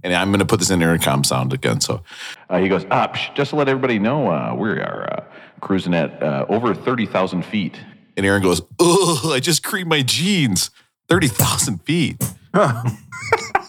And 0.03 0.15
I'm 0.15 0.29
going 0.31 0.41
to 0.41 0.47
put 0.47 0.59
this 0.59 0.71
in 0.71 0.83
intercom 0.83 1.25
sound 1.25 1.53
again. 1.53 1.81
So 1.81 2.03
uh, 2.51 2.59
he 2.59 2.69
goes, 2.69 2.85
uh, 2.91 3.09
psh, 3.09 3.35
just 3.35 3.51
to 3.51 3.57
let 3.57 3.69
everybody 3.69 3.99
know, 3.99 4.29
uh, 4.29 4.55
we 4.55 4.71
are 4.71 5.09
uh, 5.13 5.25
cruising 5.61 5.95
at 5.95 6.23
uh, 6.23 6.47
over 6.49 6.75
30,000 6.75 7.43
feet. 7.45 7.81
And 8.17 8.27
Aaron 8.27 8.43
goes, 8.43 8.61
oh, 8.79 9.33
I 9.35 9.41
just 9.41 9.63
creamed 9.63 9.89
my 9.89 10.03
jeans. 10.03 10.71
30,000 11.09 11.83
feet. 11.85 12.23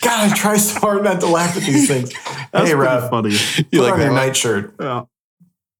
God, 0.00 0.30
I 0.30 0.34
try 0.34 0.56
so 0.56 0.78
hard 0.80 1.04
not 1.04 1.20
to 1.20 1.26
laugh 1.26 1.56
at 1.56 1.62
these 1.62 1.88
things. 1.88 2.12
That's 2.52 2.68
hey, 2.68 2.74
pretty 2.74 2.74
Rob, 2.74 3.10
funny. 3.10 3.36
put 3.70 3.72
like 3.72 3.92
on 3.94 4.00
your 4.00 4.08
one? 4.08 4.16
nightshirt. 4.16 4.74
Yeah. 4.80 5.04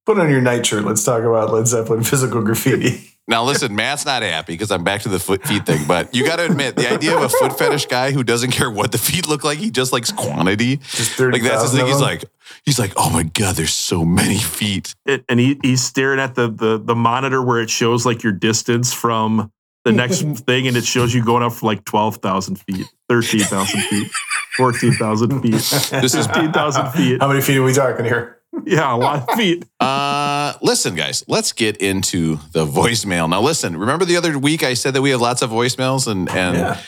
Put 0.05 0.19
on 0.19 0.29
your 0.29 0.41
nightshirt. 0.41 0.83
Let's 0.83 1.03
talk 1.03 1.23
about 1.23 1.53
Led 1.53 1.67
Zeppelin 1.67 2.03
physical 2.03 2.41
graffiti. 2.41 3.05
Now, 3.29 3.43
listen, 3.43 3.75
Matt's 3.75 4.07
not 4.07 4.23
happy 4.23 4.53
because 4.53 4.71
I'm 4.71 4.83
back 4.83 5.01
to 5.01 5.09
the 5.09 5.19
foot 5.19 5.45
feet 5.45 5.63
thing, 5.63 5.85
but 5.87 6.15
you 6.15 6.25
got 6.25 6.37
to 6.37 6.45
admit 6.45 6.75
the 6.75 6.91
idea 6.91 7.15
of 7.15 7.21
a 7.21 7.29
foot 7.29 7.59
fetish 7.59 7.85
guy 7.85 8.11
who 8.11 8.23
doesn't 8.23 8.49
care 8.49 8.71
what 8.71 8.91
the 8.91 8.97
feet 8.97 9.27
look 9.27 9.43
like, 9.43 9.59
he 9.59 9.69
just 9.69 9.93
likes 9.93 10.11
quantity. 10.11 10.77
Just 10.77 11.19
Like 11.19 11.43
that's 11.43 11.61
his 11.61 11.73
thing. 11.73 11.85
He's 11.85 12.01
like, 12.01 12.25
he's 12.65 12.79
like, 12.79 12.91
oh 12.97 13.11
my 13.11 13.21
god, 13.21 13.55
there's 13.55 13.73
so 13.73 14.03
many 14.03 14.39
feet. 14.39 14.95
It, 15.05 15.25
and 15.29 15.39
he, 15.39 15.59
he's 15.61 15.83
staring 15.83 16.19
at 16.19 16.33
the, 16.33 16.49
the 16.49 16.79
the 16.79 16.95
monitor 16.95 17.39
where 17.43 17.61
it 17.61 17.69
shows 17.69 18.03
like 18.03 18.23
your 18.23 18.33
distance 18.33 18.91
from 18.91 19.51
the 19.91 19.97
next 19.97 20.21
thing, 20.45 20.67
and 20.67 20.75
it 20.77 20.85
shows 20.85 21.13
you 21.13 21.23
going 21.23 21.43
up 21.43 21.53
for 21.53 21.65
like 21.65 21.83
twelve 21.85 22.17
thousand 22.17 22.55
feet, 22.57 22.85
thirteen 23.07 23.41
thousand 23.41 23.81
feet, 23.81 24.11
fourteen 24.57 24.93
thousand 24.93 25.41
feet, 25.41 25.51
This 25.53 26.13
is 26.15 26.25
fifteen 26.27 26.51
thousand 26.51 26.91
feet. 26.91 27.17
How 27.21 27.27
many 27.27 27.41
feet 27.41 27.57
are 27.57 27.63
we 27.63 27.73
talking 27.73 28.05
here? 28.05 28.37
Yeah, 28.65 28.93
a 28.93 28.97
lot 28.97 29.29
of 29.29 29.35
feet. 29.37 29.65
Uh, 29.79 30.53
listen, 30.61 30.95
guys, 30.95 31.23
let's 31.27 31.51
get 31.53 31.77
into 31.77 32.37
the 32.51 32.65
voicemail. 32.65 33.29
Now, 33.29 33.41
listen, 33.41 33.77
remember 33.77 34.05
the 34.05 34.17
other 34.17 34.37
week 34.37 34.63
I 34.63 34.73
said 34.73 34.93
that 34.95 35.01
we 35.01 35.11
have 35.11 35.21
lots 35.21 35.41
of 35.41 35.49
voicemails, 35.51 36.07
and 36.07 36.29
and 36.29 36.57
Yeah. 36.57 36.81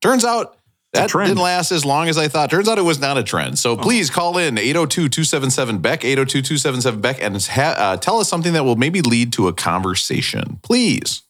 turns 0.00 0.24
out 0.24 0.56
that 0.94 1.10
trend. 1.10 1.28
didn't 1.28 1.42
last 1.42 1.70
as 1.72 1.84
long 1.84 2.08
as 2.08 2.16
I 2.16 2.28
thought. 2.28 2.50
Turns 2.50 2.68
out 2.68 2.78
it 2.78 2.82
was 2.82 2.98
not 3.00 3.18
a 3.18 3.22
trend. 3.22 3.58
So 3.58 3.76
please 3.76 4.08
call 4.10 4.38
in 4.38 4.56
802 4.56 5.08
277 5.08 5.78
Beck, 5.78 6.04
802 6.04 6.40
277 6.42 7.00
Beck, 7.00 7.22
and 7.22 7.36
ha- 7.46 7.74
uh, 7.76 7.96
tell 7.98 8.18
us 8.18 8.28
something 8.28 8.52
that 8.54 8.64
will 8.64 8.76
maybe 8.76 9.02
lead 9.02 9.32
to 9.34 9.48
a 9.48 9.52
conversation. 9.52 10.58
Please. 10.62 11.22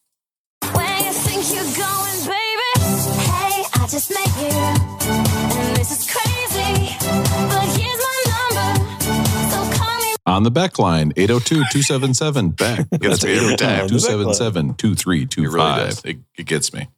On 10.27 10.43
the 10.43 10.51
Beck 10.51 10.79
line, 10.79 11.13
802 11.17 11.55
277 11.73 12.51
Beck. 12.51 12.87
That's 12.91 13.25
On 13.25 13.31
the 13.31 13.57
Beck 13.57 13.61
line. 13.63 13.89
277 13.89 14.75
2325. 14.75 16.01
It 16.05 16.19
it 16.37 16.47
gets 16.47 16.75
me. 16.75 16.89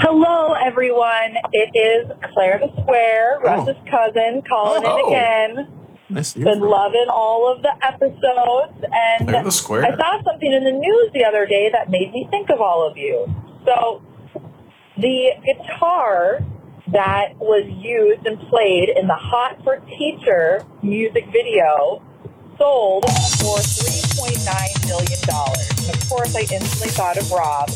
Hello, 0.00 0.54
everyone. 0.54 1.36
It 1.52 1.70
is 1.78 2.10
Claire 2.34 2.58
the 2.58 2.82
Square, 2.82 3.40
Russ's 3.44 3.76
cousin, 3.88 4.42
calling 4.48 4.82
Oh. 4.84 4.98
in 4.98 5.12
again. 5.12 5.77
Nice 6.10 6.32
to 6.32 6.38
hear 6.38 6.46
Been 6.46 6.58
from 6.60 6.68
you. 6.68 6.74
loving 6.74 7.06
all 7.10 7.52
of 7.52 7.62
the 7.62 7.72
episodes, 7.84 8.84
and 8.92 9.28
the 9.28 9.50
Square. 9.50 9.84
I 9.86 9.96
saw 9.96 10.22
something 10.24 10.50
in 10.52 10.64
the 10.64 10.72
news 10.72 11.10
the 11.12 11.24
other 11.24 11.46
day 11.46 11.70
that 11.70 11.90
made 11.90 12.12
me 12.12 12.26
think 12.30 12.50
of 12.50 12.60
all 12.60 12.86
of 12.88 12.96
you. 12.96 13.26
So, 13.66 14.02
the 14.96 15.32
guitar 15.44 16.40
that 16.92 17.36
was 17.36 17.64
used 17.68 18.26
and 18.26 18.38
played 18.48 18.88
in 18.88 19.06
the 19.06 19.14
Hot 19.14 19.62
for 19.62 19.80
Teacher 19.98 20.64
music 20.82 21.26
video 21.30 22.02
sold 22.56 23.04
for 23.04 23.58
$3.9 23.58 24.88
million. 24.88 25.20
Of 25.94 26.08
course, 26.08 26.34
I 26.34 26.40
instantly 26.40 26.88
thought 26.88 27.18
of 27.18 27.30
Rob. 27.30 27.68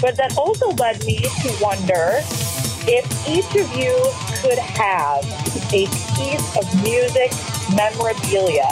But 0.00 0.16
that 0.16 0.34
also 0.36 0.70
led 0.72 1.04
me 1.04 1.18
to 1.20 1.56
wonder 1.60 2.20
if 2.88 3.04
each 3.28 3.54
of 3.56 3.68
you 3.76 3.94
could 4.42 4.58
have 4.58 5.24
a 5.72 5.86
piece 6.16 6.56
of 6.56 6.82
music 6.82 7.32
memorabilia, 7.74 8.66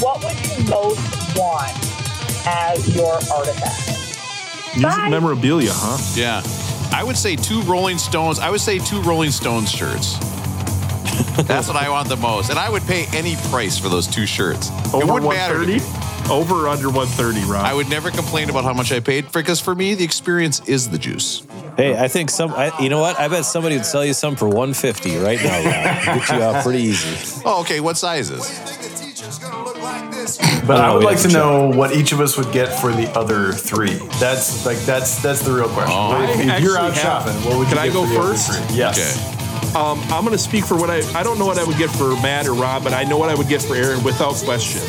what 0.00 0.22
would 0.22 0.36
you 0.46 0.64
most 0.68 1.00
want 1.36 1.72
as 2.46 2.94
your 2.94 3.14
artifact? 3.32 3.88
Music 4.76 4.82
Bye. 4.82 5.08
memorabilia, 5.08 5.70
huh? 5.72 5.98
Yeah. 6.14 6.42
I 6.96 7.02
would 7.02 7.16
say 7.16 7.34
two 7.36 7.62
Rolling 7.62 7.98
Stones. 7.98 8.38
I 8.38 8.50
would 8.50 8.60
say 8.60 8.78
two 8.78 9.00
Rolling 9.02 9.30
Stones 9.30 9.70
shirts. 9.70 10.18
That's 11.44 11.68
what 11.68 11.76
I 11.76 11.88
want 11.90 12.08
the 12.08 12.16
most. 12.16 12.50
And 12.50 12.58
I 12.58 12.68
would 12.70 12.82
pay 12.82 13.06
any 13.12 13.36
price 13.50 13.78
for 13.78 13.88
those 13.88 14.06
two 14.06 14.26
shirts. 14.26 14.70
it 14.70 14.94
Over 14.94 15.14
wouldn't 15.14 15.30
matter. 15.32 15.58
130? 15.58 15.78
me. 15.78 16.10
Over 16.30 16.64
or 16.64 16.68
under 16.68 16.88
130, 16.88 17.44
Rob? 17.50 17.66
I 17.66 17.74
would 17.74 17.88
never 17.90 18.10
complain 18.10 18.48
about 18.48 18.64
how 18.64 18.72
much 18.72 18.90
I 18.92 19.00
paid 19.00 19.30
because 19.32 19.60
for 19.60 19.74
me, 19.74 19.94
the 19.94 20.04
experience 20.04 20.66
is 20.66 20.88
the 20.88 20.96
juice. 20.98 21.42
Hey, 21.76 21.98
I 21.98 22.08
think 22.08 22.30
some. 22.30 22.50
I, 22.52 22.72
you 22.80 22.88
know 22.88 23.00
what? 23.00 23.18
I 23.20 23.28
bet 23.28 23.44
somebody 23.44 23.76
would 23.76 23.84
sell 23.84 24.04
you 24.04 24.14
some 24.14 24.34
for 24.36 24.48
one 24.48 24.72
fifty 24.72 25.16
right 25.18 25.38
now. 25.42 25.56
Rob. 25.56 26.18
Get 26.20 26.28
you 26.30 26.42
out 26.42 26.62
pretty 26.64 26.82
easy. 26.84 27.40
Oh, 27.44 27.60
okay. 27.60 27.80
What 27.80 27.98
sizes? 27.98 28.40
But 30.66 30.80
I 30.80 30.94
would 30.94 31.04
like 31.04 31.18
to 31.18 31.28
to 31.28 31.34
know 31.34 31.68
what 31.68 31.94
each 31.94 32.12
of 32.12 32.20
us 32.20 32.38
would 32.38 32.50
get 32.52 32.68
for 32.80 32.90
the 32.92 33.10
other 33.10 33.52
three. 33.52 33.96
That's 34.18 34.64
like 34.64 34.78
that's 34.78 35.20
that's 35.22 35.42
the 35.44 35.52
real 35.52 35.68
question. 35.68 35.92
Oh. 35.94 36.22
if, 36.22 36.40
if 36.40 36.62
you're 36.62 36.78
out 36.78 36.94
have- 36.94 37.02
shopping, 37.02 37.34
what 37.44 37.58
would 37.58 37.68
Can 37.68 37.76
you 37.76 37.82
I 37.82 37.88
go 37.92 38.06
for 38.06 38.12
the 38.28 38.34
first? 38.34 38.74
Yes. 38.74 38.98
Okay. 39.18 39.33
Um, 39.74 39.98
I'm 40.12 40.24
going 40.24 40.30
to 40.36 40.38
speak 40.38 40.64
for 40.64 40.76
what 40.76 40.88
I 40.90 40.98
I 41.18 41.22
don't 41.22 41.38
know 41.38 41.46
what 41.46 41.58
I 41.58 41.64
would 41.64 41.76
get 41.78 41.90
for 41.90 42.10
Matt 42.22 42.46
or 42.46 42.54
Rob, 42.54 42.84
but 42.84 42.92
I 42.92 43.02
know 43.04 43.18
what 43.18 43.28
I 43.28 43.34
would 43.34 43.48
get 43.48 43.60
for 43.62 43.74
Aaron 43.74 44.02
without 44.04 44.34
question. 44.36 44.80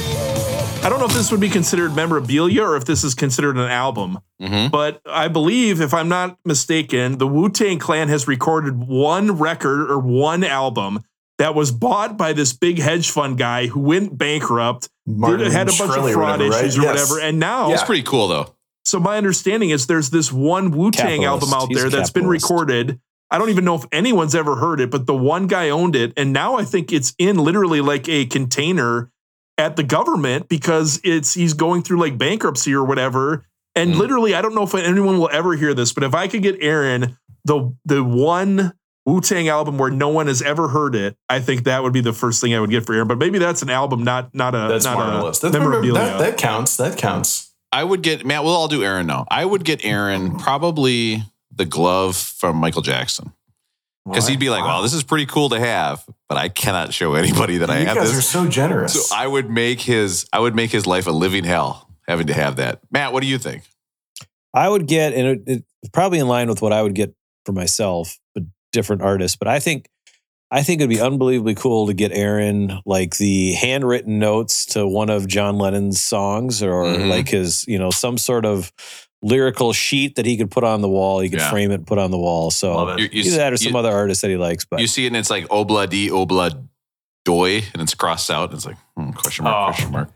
I 0.84 0.90
don't 0.90 1.00
know 1.00 1.06
if 1.08 1.14
this 1.14 1.32
would 1.32 1.40
be 1.40 1.50
considered 1.50 1.96
memorabilia 1.96 2.62
or 2.62 2.78
if 2.78 2.86
this 2.86 3.04
is 3.04 3.16
considered 3.16 3.56
an 3.58 3.70
album, 3.72 4.20
Mhm. 4.40 4.70
but 4.70 5.02
I 5.10 5.28
believe, 5.28 5.82
if 5.82 5.94
I'm 5.96 6.08
not 6.10 6.38
mistaken, 6.46 7.18
the 7.18 7.26
Wu 7.26 7.50
Tang 7.50 7.80
Clan 7.80 8.08
has 8.10 8.28
recorded 8.28 8.88
one 8.88 9.32
record 9.40 9.90
or 9.90 9.98
one 9.98 10.44
album 10.44 11.00
that 11.40 11.56
was 11.56 11.72
bought 11.72 12.18
by 12.18 12.34
this 12.34 12.54
big 12.54 12.78
hedge 12.80 13.10
fund 13.10 13.40
guy 13.40 13.66
who 13.68 13.80
went 13.80 14.16
bankrupt, 14.18 14.90
Martin 15.08 15.52
had 15.52 15.68
a 15.70 15.72
bunch 15.72 15.92
Shkreli 15.92 16.08
of 16.10 16.14
fraud 16.14 16.40
whatever, 16.40 16.50
right? 16.52 16.66
issues 16.66 16.78
or 16.78 16.82
Yes. 16.84 17.10
whatever, 17.10 17.20
and 17.28 17.40
now 17.40 17.72
It's 17.72 17.84
pretty 17.84 18.04
cool, 18.04 18.28
though. 18.28 18.54
so 18.86 19.00
my 19.00 19.18
understanding 19.18 19.72
is 19.72 19.88
there's 19.88 20.12
this 20.12 20.32
one 20.32 20.70
Wu 20.70 20.92
Tang 20.92 21.26
album 21.26 21.52
out 21.54 21.70
there 21.74 21.90
that's 21.90 22.12
been 22.12 22.28
recorded. 22.28 23.00
I 23.36 23.38
don't 23.38 23.50
even 23.50 23.66
know 23.66 23.76
if 23.76 23.84
anyone's 23.92 24.34
ever 24.34 24.56
heard 24.56 24.80
it, 24.80 24.90
but 24.90 25.08
the 25.08 25.14
one 25.16 25.48
guy 25.48 25.68
owned 25.70 25.94
it, 25.94 26.14
and 26.16 26.32
now 26.32 26.56
I 26.56 26.64
think 26.64 26.94
it's 26.94 27.14
in 27.18 27.36
literally 27.38 27.82
like 27.82 28.08
a 28.08 28.26
container 28.28 29.12
at 29.58 29.76
the 29.76 29.84
government 29.84 30.48
because 30.48 31.02
it's 31.04 31.34
he's 31.34 31.54
going 31.54 31.82
through 31.82 32.00
like 32.00 32.18
bankruptcy 32.18 32.74
or 32.74 32.86
whatever. 32.86 33.46
And 33.76 33.96
Mm. 33.96 33.98
literally, 33.98 34.36
I 34.36 34.42
don't 34.42 34.56
know 34.56 34.64
if 34.64 34.74
anyone 34.74 35.18
will 35.20 35.30
ever 35.34 35.54
hear 35.56 35.74
this, 35.74 35.92
but 35.92 36.04
if 36.06 36.16
I 36.16 36.30
could 36.30 36.42
get 36.44 36.56
Aaron 36.62 37.18
the 37.44 37.74
the 37.84 38.02
one 38.04 38.72
Wu 39.06 39.20
Tang 39.22 39.50
album 39.50 39.78
where 39.78 39.92
no 39.92 40.08
one 40.10 40.28
has 40.28 40.42
ever 40.42 40.70
heard 40.70 40.96
it, 40.96 41.16
I 41.30 41.40
think 41.42 41.66
that 41.66 41.84
would 41.84 41.92
be 41.94 42.02
the 42.02 42.14
first 42.14 42.40
thing 42.42 42.56
I 42.56 42.60
would 42.62 42.70
get 42.72 42.86
for 42.86 42.94
Aaron. 42.96 43.08
But 43.10 43.18
maybe 43.20 43.38
that's 43.38 43.62
an 43.62 43.70
album, 43.70 44.04
not 44.06 44.34
not 44.34 44.56
a 44.56 44.68
That's 44.70 44.86
not 44.86 44.98
marvelous. 44.98 45.40
a 45.44 45.50
That's 45.50 45.54
memorabilia. 45.60 45.94
that, 45.94 46.20
that 46.20 46.38
counts. 46.38 46.78
That 46.78 46.98
counts. 46.98 47.52
I 47.72 47.84
would 47.84 48.02
get, 48.02 48.26
Matt, 48.26 48.46
we'll 48.46 48.56
all 48.56 48.70
do 48.70 48.82
Aaron 48.84 49.08
now. 49.08 49.26
I 49.30 49.44
would 49.44 49.66
get 49.66 49.84
Aaron 49.84 50.38
probably 50.40 51.24
the 51.56 51.66
glove 51.66 52.16
from 52.16 52.58
Michael 52.58 52.82
Jackson. 52.82 53.34
Because 54.08 54.28
he'd 54.28 54.40
be 54.40 54.52
like, 54.52 54.64
wow, 54.64 54.82
this 54.84 54.94
is 54.94 55.02
pretty 55.02 55.26
cool 55.26 55.50
to 55.50 55.60
have, 55.60 56.06
but 56.30 56.38
I 56.38 56.48
cannot 56.48 56.94
show 56.94 57.16
anybody 57.16 57.58
that 57.58 57.72
I 57.72 57.78
have 57.78 57.80
this." 57.80 57.84
you 57.84 57.88
have 57.88 57.98
guys 57.98 58.16
this. 58.16 58.20
are 58.20 58.44
so 58.44 58.48
generous. 58.48 59.08
So 59.10 59.16
I 59.16 59.26
would 59.26 59.50
make 59.50 59.82
his 59.82 60.28
I 60.32 60.40
would 60.40 60.54
make 60.56 60.72
his 60.72 60.86
life 60.86 61.08
a 61.08 61.12
living 61.12 61.44
hell 61.44 61.90
having 62.08 62.28
to 62.28 62.34
have 62.34 62.58
that. 62.58 62.82
Matt, 62.92 63.14
what 63.14 63.22
do 63.22 63.28
you 63.28 63.40
think? 63.40 63.64
I 64.54 64.70
would 64.70 64.86
get, 64.88 65.14
and 65.14 65.28
it, 65.28 65.64
it's 65.82 65.90
probably 65.92 66.20
in 66.20 66.28
line 66.28 66.48
with 66.50 66.62
what 66.62 66.72
I 66.72 66.82
would 66.84 66.94
get 66.94 67.14
for 67.46 67.52
myself, 67.52 68.20
but 68.36 68.44
different 68.72 69.02
artists. 69.02 69.36
But 69.36 69.48
I 69.48 69.60
think, 69.60 69.90
I 70.52 70.62
think 70.64 70.80
it'd 70.82 70.90
be 70.90 71.02
unbelievably 71.02 71.56
cool 71.56 71.88
to 71.88 71.94
get 71.94 72.12
Aaron 72.14 72.80
like 72.86 73.18
the 73.18 73.54
handwritten 73.54 74.20
notes 74.20 74.66
to 74.68 74.88
one 74.88 75.10
of 75.10 75.28
John 75.28 75.58
Lennon's 75.58 76.00
songs, 76.00 76.62
or 76.64 76.84
Mhm. 76.86 77.10
like 77.10 77.28
his, 77.30 77.66
you 77.68 77.80
know, 77.80 77.90
some 77.90 78.18
sort 78.20 78.46
of 78.46 78.72
lyrical 79.26 79.74
sheet 79.74 80.16
that 80.16 80.26
he 80.26 80.38
could 80.38 80.52
put 80.52 80.64
on 80.64 80.82
the 80.82 80.88
wall. 80.90 81.20
He 81.20 81.30
could 81.30 81.40
Yeah. 81.40 81.50
frame 81.50 81.72
it, 81.72 81.76
and 81.76 81.88
put 81.88 81.98
on 81.98 82.12
the 82.12 82.18
wall. 82.18 82.52
So 82.52 82.96
You, 82.98 83.06
you, 83.12 83.24
either 83.24 83.38
that 83.38 83.54
or 83.54 83.58
some 83.58 83.74
you, 83.74 83.78
other 83.80 83.92
artist 83.92 84.22
that 84.22 84.30
he 84.30 84.38
likes. 84.38 84.66
But 84.66 84.80
you 84.80 84.88
see 84.88 85.06
it 85.06 85.08
and 85.08 85.18
it's 85.18 85.30
like 85.32 85.48
obla 85.50 85.90
di 85.90 86.10
obla 86.10 86.64
doy 87.26 87.64
and 87.74 87.82
it's 87.82 87.96
crossed 87.96 88.30
out 88.30 88.50
and 88.52 88.54
it's 88.58 88.66
like 88.66 88.78
hmm, 88.96 89.12
question 89.12 89.44
mark 89.46 89.56
Oh. 89.56 89.66
question 89.74 89.92
mark. 89.92 90.10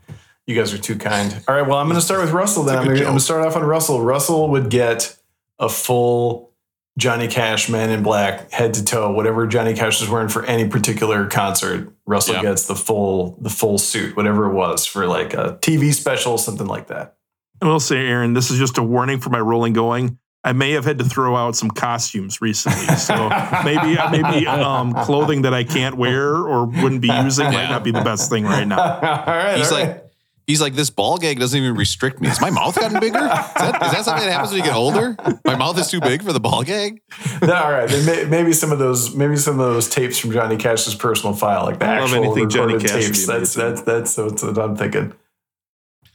You 0.46 0.54
guys 0.56 0.72
are 0.72 0.78
too 0.78 0.96
kind. 0.96 1.32
All 1.48 1.54
right, 1.54 1.66
well, 1.66 1.78
I'm 1.78 1.86
going 1.86 1.98
to 1.98 2.04
start 2.04 2.20
with 2.22 2.30
Russell 2.32 2.62
then. 2.64 2.78
It's 2.78 2.86
a 2.86 2.90
I'm 2.90 3.02
going 3.04 3.18
to 3.18 3.20
start 3.22 3.46
off 3.46 3.54
on 3.56 3.62
Russell. 3.62 4.00
Russell 4.02 4.48
would 4.50 4.68
get 4.70 5.16
a 5.60 5.68
full 5.68 6.50
Johnny 6.98 7.28
Cash 7.28 7.68
Man 7.68 7.90
in 7.90 8.02
Black 8.02 8.50
head 8.50 8.74
to 8.74 8.84
toe, 8.84 9.12
whatever 9.12 9.46
Johnny 9.46 9.74
Cash 9.74 10.00
was 10.00 10.10
wearing 10.10 10.28
for 10.28 10.44
any 10.44 10.68
particular 10.68 11.26
concert. 11.26 11.92
Russell 12.06 12.34
Yeah. 12.36 12.42
gets 12.42 12.66
the 12.66 12.74
full 12.74 13.36
the 13.40 13.50
full 13.50 13.78
suit, 13.78 14.16
whatever 14.16 14.46
it 14.50 14.54
was 14.54 14.86
for 14.86 15.06
like 15.06 15.34
a 15.34 15.58
TV 15.62 15.92
special, 15.94 16.36
something 16.38 16.66
like 16.66 16.88
that. 16.88 17.14
I 17.62 17.66
will 17.66 17.80
say, 17.80 17.96
Aaron, 17.96 18.32
this 18.32 18.50
is 18.50 18.58
just 18.58 18.78
a 18.78 18.82
warning 18.82 19.20
for 19.20 19.30
my 19.30 19.40
rolling 19.40 19.72
going. 19.72 20.18
I 20.42 20.52
may 20.54 20.70
have 20.72 20.86
had 20.86 20.98
to 20.98 21.04
throw 21.04 21.36
out 21.36 21.54
some 21.54 21.70
costumes 21.70 22.40
recently, 22.40 22.96
so 22.96 23.28
maybe 23.64 23.98
maybe 24.10 24.46
um, 24.46 24.94
clothing 24.94 25.42
that 25.42 25.52
I 25.52 25.64
can't 25.64 25.96
wear 25.96 26.34
or 26.34 26.64
wouldn't 26.64 27.02
be 27.02 27.08
using 27.08 27.44
might 27.44 27.68
not 27.68 27.84
be 27.84 27.90
the 27.90 28.00
best 28.00 28.30
thing 28.30 28.44
right 28.44 28.66
now. 28.66 28.78
all 28.82 29.00
right, 29.26 29.58
He's 29.58 29.70
all 29.70 29.78
like 29.78 29.88
right. 29.88 30.02
He's 30.46 30.60
like, 30.60 30.74
this 30.74 30.90
ball 30.90 31.16
gag 31.16 31.38
doesn't 31.38 31.56
even 31.56 31.76
restrict 31.76 32.20
me. 32.20 32.26
Has 32.26 32.40
my 32.40 32.50
mouth 32.50 32.74
gotten 32.74 32.98
bigger? 32.98 33.18
Is 33.18 33.28
that, 33.28 33.82
is 33.84 33.92
that 33.92 34.04
something 34.04 34.24
that 34.26 34.32
happens 34.32 34.50
when 34.50 34.58
you 34.58 34.64
get 34.66 34.74
older? 34.74 35.14
My 35.44 35.54
mouth 35.54 35.78
is 35.78 35.88
too 35.88 36.00
big 36.00 36.24
for 36.24 36.32
the 36.32 36.40
ball 36.40 36.64
gag? 36.64 37.00
No, 37.40 37.54
all 37.54 37.70
right, 37.70 37.88
then 37.88 38.04
may, 38.04 38.24
maybe 38.24 38.52
some 38.52 38.72
of 38.72 38.80
those, 38.80 39.14
maybe 39.14 39.36
some 39.36 39.60
of 39.60 39.72
those 39.72 39.88
tapes 39.88 40.18
from 40.18 40.32
Johnny 40.32 40.56
Cash's 40.56 40.96
personal 40.96 41.36
file, 41.36 41.66
like 41.66 41.78
the 41.78 41.84
I 41.84 42.00
love 42.00 42.10
actual 42.10 42.24
anything 42.24 42.48
Johnny 42.48 42.74
recorded 42.74 42.90
Cash 42.90 43.04
tapes. 43.04 43.26
be 43.26 43.32
That's 43.32 43.54
that's 43.54 43.82
that's 43.82 44.16
what, 44.16 44.42
what 44.42 44.58
I'm 44.58 44.76
thinking. 44.76 45.12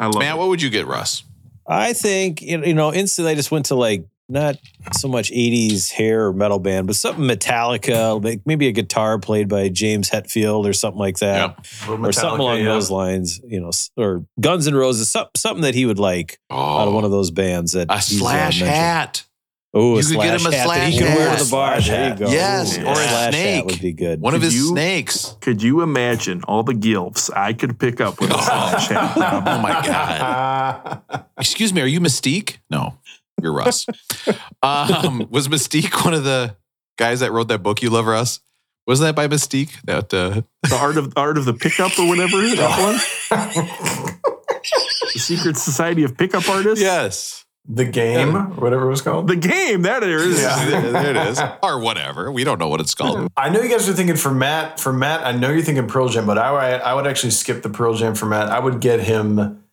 I 0.01 0.07
love 0.07 0.19
Matt, 0.19 0.35
it. 0.35 0.39
what 0.39 0.49
would 0.49 0.61
you 0.61 0.69
get, 0.69 0.85
Russ? 0.85 1.23
I 1.67 1.93
think 1.93 2.41
you 2.41 2.57
know, 2.57 2.65
you 2.65 2.73
know, 2.73 2.93
instantly 2.93 3.31
I 3.31 3.35
just 3.35 3.51
went 3.51 3.67
to 3.67 3.75
like 3.75 4.07
not 4.27 4.57
so 4.93 5.07
much 5.07 5.29
80s 5.31 5.91
hair 5.91 6.27
or 6.27 6.33
metal 6.33 6.59
band, 6.59 6.87
but 6.87 6.95
something 6.95 7.25
Metallica, 7.25 8.23
like 8.23 8.41
maybe 8.45 8.67
a 8.67 8.71
guitar 8.71 9.19
played 9.19 9.47
by 9.47 9.69
James 9.69 10.09
Hetfield 10.09 10.67
or 10.67 10.73
something 10.73 10.99
like 10.99 11.17
that. 11.17 11.67
Little 11.87 12.07
Or 12.07 12.11
something 12.11 12.39
along 12.39 12.59
yeah. 12.59 12.65
those 12.65 12.89
lines, 12.89 13.39
you 13.45 13.59
know, 13.59 13.71
or 13.97 14.25
Guns 14.39 14.67
N' 14.67 14.73
Roses, 14.73 15.15
something 15.35 15.61
that 15.61 15.75
he 15.75 15.85
would 15.85 15.99
like 15.99 16.39
out 16.49 16.87
of 16.87 16.93
oh. 16.93 16.95
one 16.95 17.03
of 17.03 17.11
those 17.11 17.31
bands 17.31 17.73
that 17.73 17.87
Oh, 17.89 17.93
a 17.93 17.97
he's, 17.97 18.19
slash 18.19 18.59
mentioned. 18.61 18.69
hat. 18.69 19.23
Oh, 19.77 19.97
You 19.97 20.03
could 20.05 20.15
get 20.21 20.39
him 20.39 20.47
a 20.47 20.55
hat 20.55 20.67
that 20.69 20.87
he 20.89 20.97
slash 20.97 20.99
could 20.99 21.17
wear 21.17 21.29
hat. 21.29 21.37
to 21.39 21.43
the 21.45 21.51
bar. 21.51 21.71
Slash 21.81 21.87
There 21.89 22.09
you 22.09 22.15
go. 22.15 22.29
Yes, 22.31 22.77
Ooh, 22.77 22.81
or 22.85 22.91
a 22.91 22.95
slash 22.95 23.05
hat 23.11 23.33
snake. 23.33 23.65
would 23.65 23.81
be 23.81 23.91
good. 23.91 24.21
One 24.21 24.33
of 24.33 24.39
Could 24.39 24.45
his 24.45 24.55
you- 24.55 24.67
snakes. 24.69 25.35
Could 25.41 25.61
you 25.61 25.81
imagine 25.81 26.43
all 26.47 26.63
the 26.63 26.71
gilfs 26.73 27.29
I 27.35 27.51
could 27.51 27.77
pick 27.77 27.99
up 27.99 28.21
with 28.21 28.31
a 28.31 28.33
slash 28.41 28.87
hat? 28.87 29.17
Oh 29.47 29.59
my 29.61 29.85
God. 29.85 31.23
Excuse 31.37 31.73
me, 31.73 31.81
are 31.81 31.85
you 31.87 31.99
Mystique? 31.99 32.57
No, 32.69 32.97
you're 33.41 33.51
Russ. 33.53 33.85
Um, 34.63 35.27
was 35.29 35.49
Mystique 35.49 36.05
one 36.05 36.13
of 36.13 36.23
the 36.23 36.55
guys 36.97 37.19
that 37.19 37.33
wrote 37.33 37.49
that 37.49 37.61
book 37.61 37.81
you 37.81 37.89
love, 37.89 38.05
Russ? 38.05 38.39
Wasn't 38.87 39.05
that 39.05 39.15
by 39.15 39.27
Mystique? 39.27 39.81
That 39.83 40.13
uh, 40.13 40.41
the 40.69 40.75
art 40.75 40.95
of 40.95 41.13
the 41.13 41.19
art 41.19 41.37
of 41.37 41.43
the 41.45 41.53
pickup 41.53 41.97
or 41.99 42.07
whatever 42.07 42.37
that 42.37 42.79
one. 42.79 43.65
the 45.13 45.19
Secret 45.19 45.57
Society 45.57 46.03
of 46.03 46.17
Pickup 46.17 46.47
Artists. 46.49 46.81
yes. 46.81 47.44
The 47.67 47.85
game, 47.85 48.33
whatever 48.55 48.85
it 48.85 48.89
was 48.89 49.01
called. 49.01 49.27
The 49.27 49.35
game. 49.35 49.83
That 49.83 50.03
it 50.03 50.09
is. 50.09 50.41
there, 50.41 50.91
there 50.91 51.15
it 51.15 51.27
is. 51.29 51.41
Or 51.63 51.79
whatever. 51.79 52.31
We 52.31 52.43
don't 52.43 52.59
know 52.59 52.67
what 52.67 52.79
it's 52.79 52.93
called. 52.93 53.31
I 53.37 53.49
know 53.49 53.61
you 53.61 53.69
guys 53.69 53.89
are 53.89 53.93
thinking 53.93 54.17
for 54.17 54.31
Matt. 54.31 54.79
For 54.79 54.93
Matt, 54.93 55.25
I 55.25 55.31
know 55.31 55.49
you're 55.49 55.63
thinking 55.63 55.87
Pearl 55.87 56.09
Jam, 56.09 56.25
but 56.25 56.37
I, 56.37 56.51
would- 56.51 56.81
I 56.81 56.93
would 56.93 57.07
actually 57.07 57.31
skip 57.31 57.63
the 57.63 57.69
Pearl 57.69 57.95
Jam 57.95 58.15
for 58.15 58.27
Matt. 58.27 58.49
I 58.49 58.59
would 58.59 58.81
get 58.81 58.99
him 58.99 59.63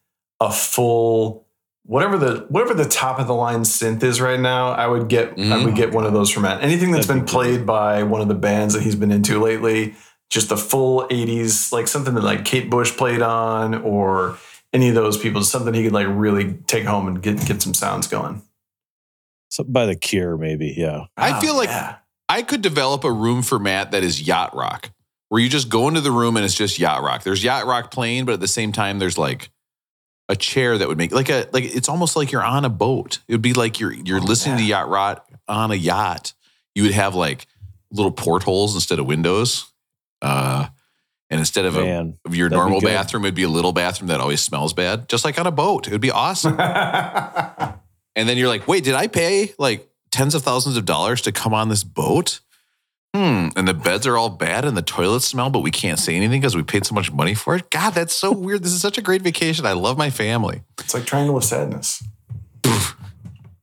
a 0.40 0.50
full 0.50 1.46
whatever 1.84 2.16
the 2.16 2.46
whatever 2.48 2.74
the 2.74 2.88
top 2.88 3.18
of 3.18 3.26
the 3.26 3.34
line 3.34 3.60
synth 3.60 4.02
is 4.02 4.20
right 4.20 4.40
now. 4.40 4.70
I 4.70 4.86
would 4.86 5.08
get 5.08 5.38
I 5.38 5.64
would 5.64 5.74
mm. 5.74 5.76
get 5.76 5.92
one 5.92 6.04
of 6.04 6.12
those 6.12 6.30
for 6.30 6.40
Matt. 6.40 6.62
Anything 6.62 6.90
that's 6.90 7.06
been 7.06 7.24
played 7.24 7.66
by 7.66 8.02
one 8.02 8.20
of 8.20 8.28
the 8.28 8.34
bands 8.34 8.74
that 8.74 8.82
he's 8.82 8.96
been 8.96 9.10
into 9.12 9.40
lately, 9.40 9.94
just 10.30 10.48
the 10.48 10.56
full 10.56 11.06
'80s, 11.08 11.72
like 11.72 11.88
something 11.88 12.14
that 12.14 12.24
like 12.24 12.44
Kate 12.44 12.70
Bush 12.70 12.96
played 12.96 13.22
on, 13.22 13.74
or 13.74 14.38
any 14.72 14.88
of 14.88 14.94
those 14.94 15.18
people, 15.18 15.42
something 15.42 15.74
he 15.74 15.84
could 15.84 15.92
like 15.92 16.06
really 16.08 16.54
take 16.66 16.84
home 16.84 17.08
and 17.08 17.22
get 17.22 17.44
get 17.46 17.62
some 17.62 17.74
sounds 17.74 18.06
going. 18.06 18.42
Something 19.50 19.72
by 19.72 19.86
the 19.86 19.96
Cure, 19.96 20.38
maybe. 20.38 20.74
Yeah. 20.76 21.04
I 21.16 21.40
feel 21.40 21.56
like 21.56 21.68
yeah. 21.68 21.96
I 22.28 22.42
could 22.42 22.62
develop 22.62 23.04
a 23.04 23.12
room 23.12 23.42
for 23.42 23.58
Matt 23.58 23.90
that 23.90 24.02
is 24.02 24.26
yacht 24.26 24.54
rock, 24.54 24.90
where 25.28 25.40
you 25.40 25.50
just 25.50 25.68
go 25.68 25.88
into 25.88 26.00
the 26.00 26.10
room 26.10 26.36
and 26.36 26.44
it's 26.44 26.54
just 26.54 26.78
yacht 26.78 27.02
rock. 27.02 27.22
There's 27.22 27.44
yacht 27.44 27.66
rock 27.66 27.90
playing, 27.90 28.24
but 28.24 28.32
at 28.32 28.40
the 28.40 28.48
same 28.48 28.72
time, 28.72 28.98
there's 28.98 29.18
like 29.18 29.50
a 30.28 30.36
chair 30.36 30.78
that 30.78 30.88
would 30.88 30.96
make 30.96 31.12
like 31.12 31.28
a 31.28 31.46
like 31.52 31.64
it's 31.64 31.90
almost 31.90 32.16
like 32.16 32.32
you're 32.32 32.42
on 32.42 32.64
a 32.64 32.70
boat. 32.70 33.18
It 33.28 33.34
would 33.34 33.42
be 33.42 33.52
like 33.52 33.78
you're 33.78 33.92
you're 33.92 34.20
listening 34.20 34.56
to 34.56 34.64
yacht 34.64 34.88
rock 34.88 35.28
on 35.46 35.70
a 35.70 35.74
yacht. 35.74 36.32
You 36.74 36.84
would 36.84 36.92
have 36.92 37.14
like 37.14 37.46
little 37.90 38.12
portholes 38.12 38.74
instead 38.74 38.98
of 38.98 39.06
windows. 39.06 39.70
Uh 40.22 40.68
and 41.32 41.40
instead 41.40 41.64
of, 41.64 41.76
a, 41.76 41.80
Man, 41.80 42.18
of 42.26 42.34
your 42.36 42.50
normal 42.50 42.82
bathroom, 42.82 43.24
it'd 43.24 43.34
be 43.34 43.42
a 43.42 43.48
little 43.48 43.72
bathroom 43.72 44.08
that 44.08 44.20
always 44.20 44.42
smells 44.42 44.74
bad, 44.74 45.08
just 45.08 45.24
like 45.24 45.38
on 45.38 45.46
a 45.46 45.50
boat. 45.50 45.88
It 45.88 45.92
would 45.92 46.00
be 46.00 46.10
awesome. 46.10 46.58
And 48.14 48.28
then 48.28 48.36
you're 48.36 48.48
like, 48.48 48.68
wait, 48.68 48.84
did 48.84 48.92
I 48.92 49.06
pay 49.06 49.54
like 49.58 49.88
tens 50.10 50.34
of 50.34 50.42
thousands 50.42 50.76
of 50.76 50.84
dollars 50.84 51.22
to 51.22 51.32
come 51.32 51.54
on 51.54 51.70
this 51.70 51.82
boat? 51.82 52.40
Hmm. 53.14 53.48
And 53.56 53.66
the 53.66 53.72
beds 53.72 54.06
are 54.06 54.18
all 54.18 54.28
bad 54.28 54.66
and 54.66 54.76
the 54.76 54.82
toilets 54.82 55.24
smell, 55.24 55.48
but 55.48 55.60
we 55.60 55.70
can't 55.70 55.98
say 55.98 56.14
anything 56.14 56.40
because 56.40 56.54
we 56.54 56.62
paid 56.62 56.84
so 56.84 56.94
much 56.94 57.10
money 57.10 57.32
for 57.32 57.56
it. 57.56 57.70
God, 57.70 57.94
that's 57.94 58.12
so 58.12 58.30
weird. 58.30 58.62
This 58.62 58.72
is 58.72 58.82
such 58.82 58.98
a 58.98 59.00
great 59.02 59.22
vacation. 59.22 59.64
I 59.64 59.72
love 59.72 59.96
my 59.96 60.10
family. 60.10 60.62
it's 60.78 60.92
like 60.92 61.06
Triangle 61.06 61.36
of 61.36 61.44
Sadness. 61.44 62.04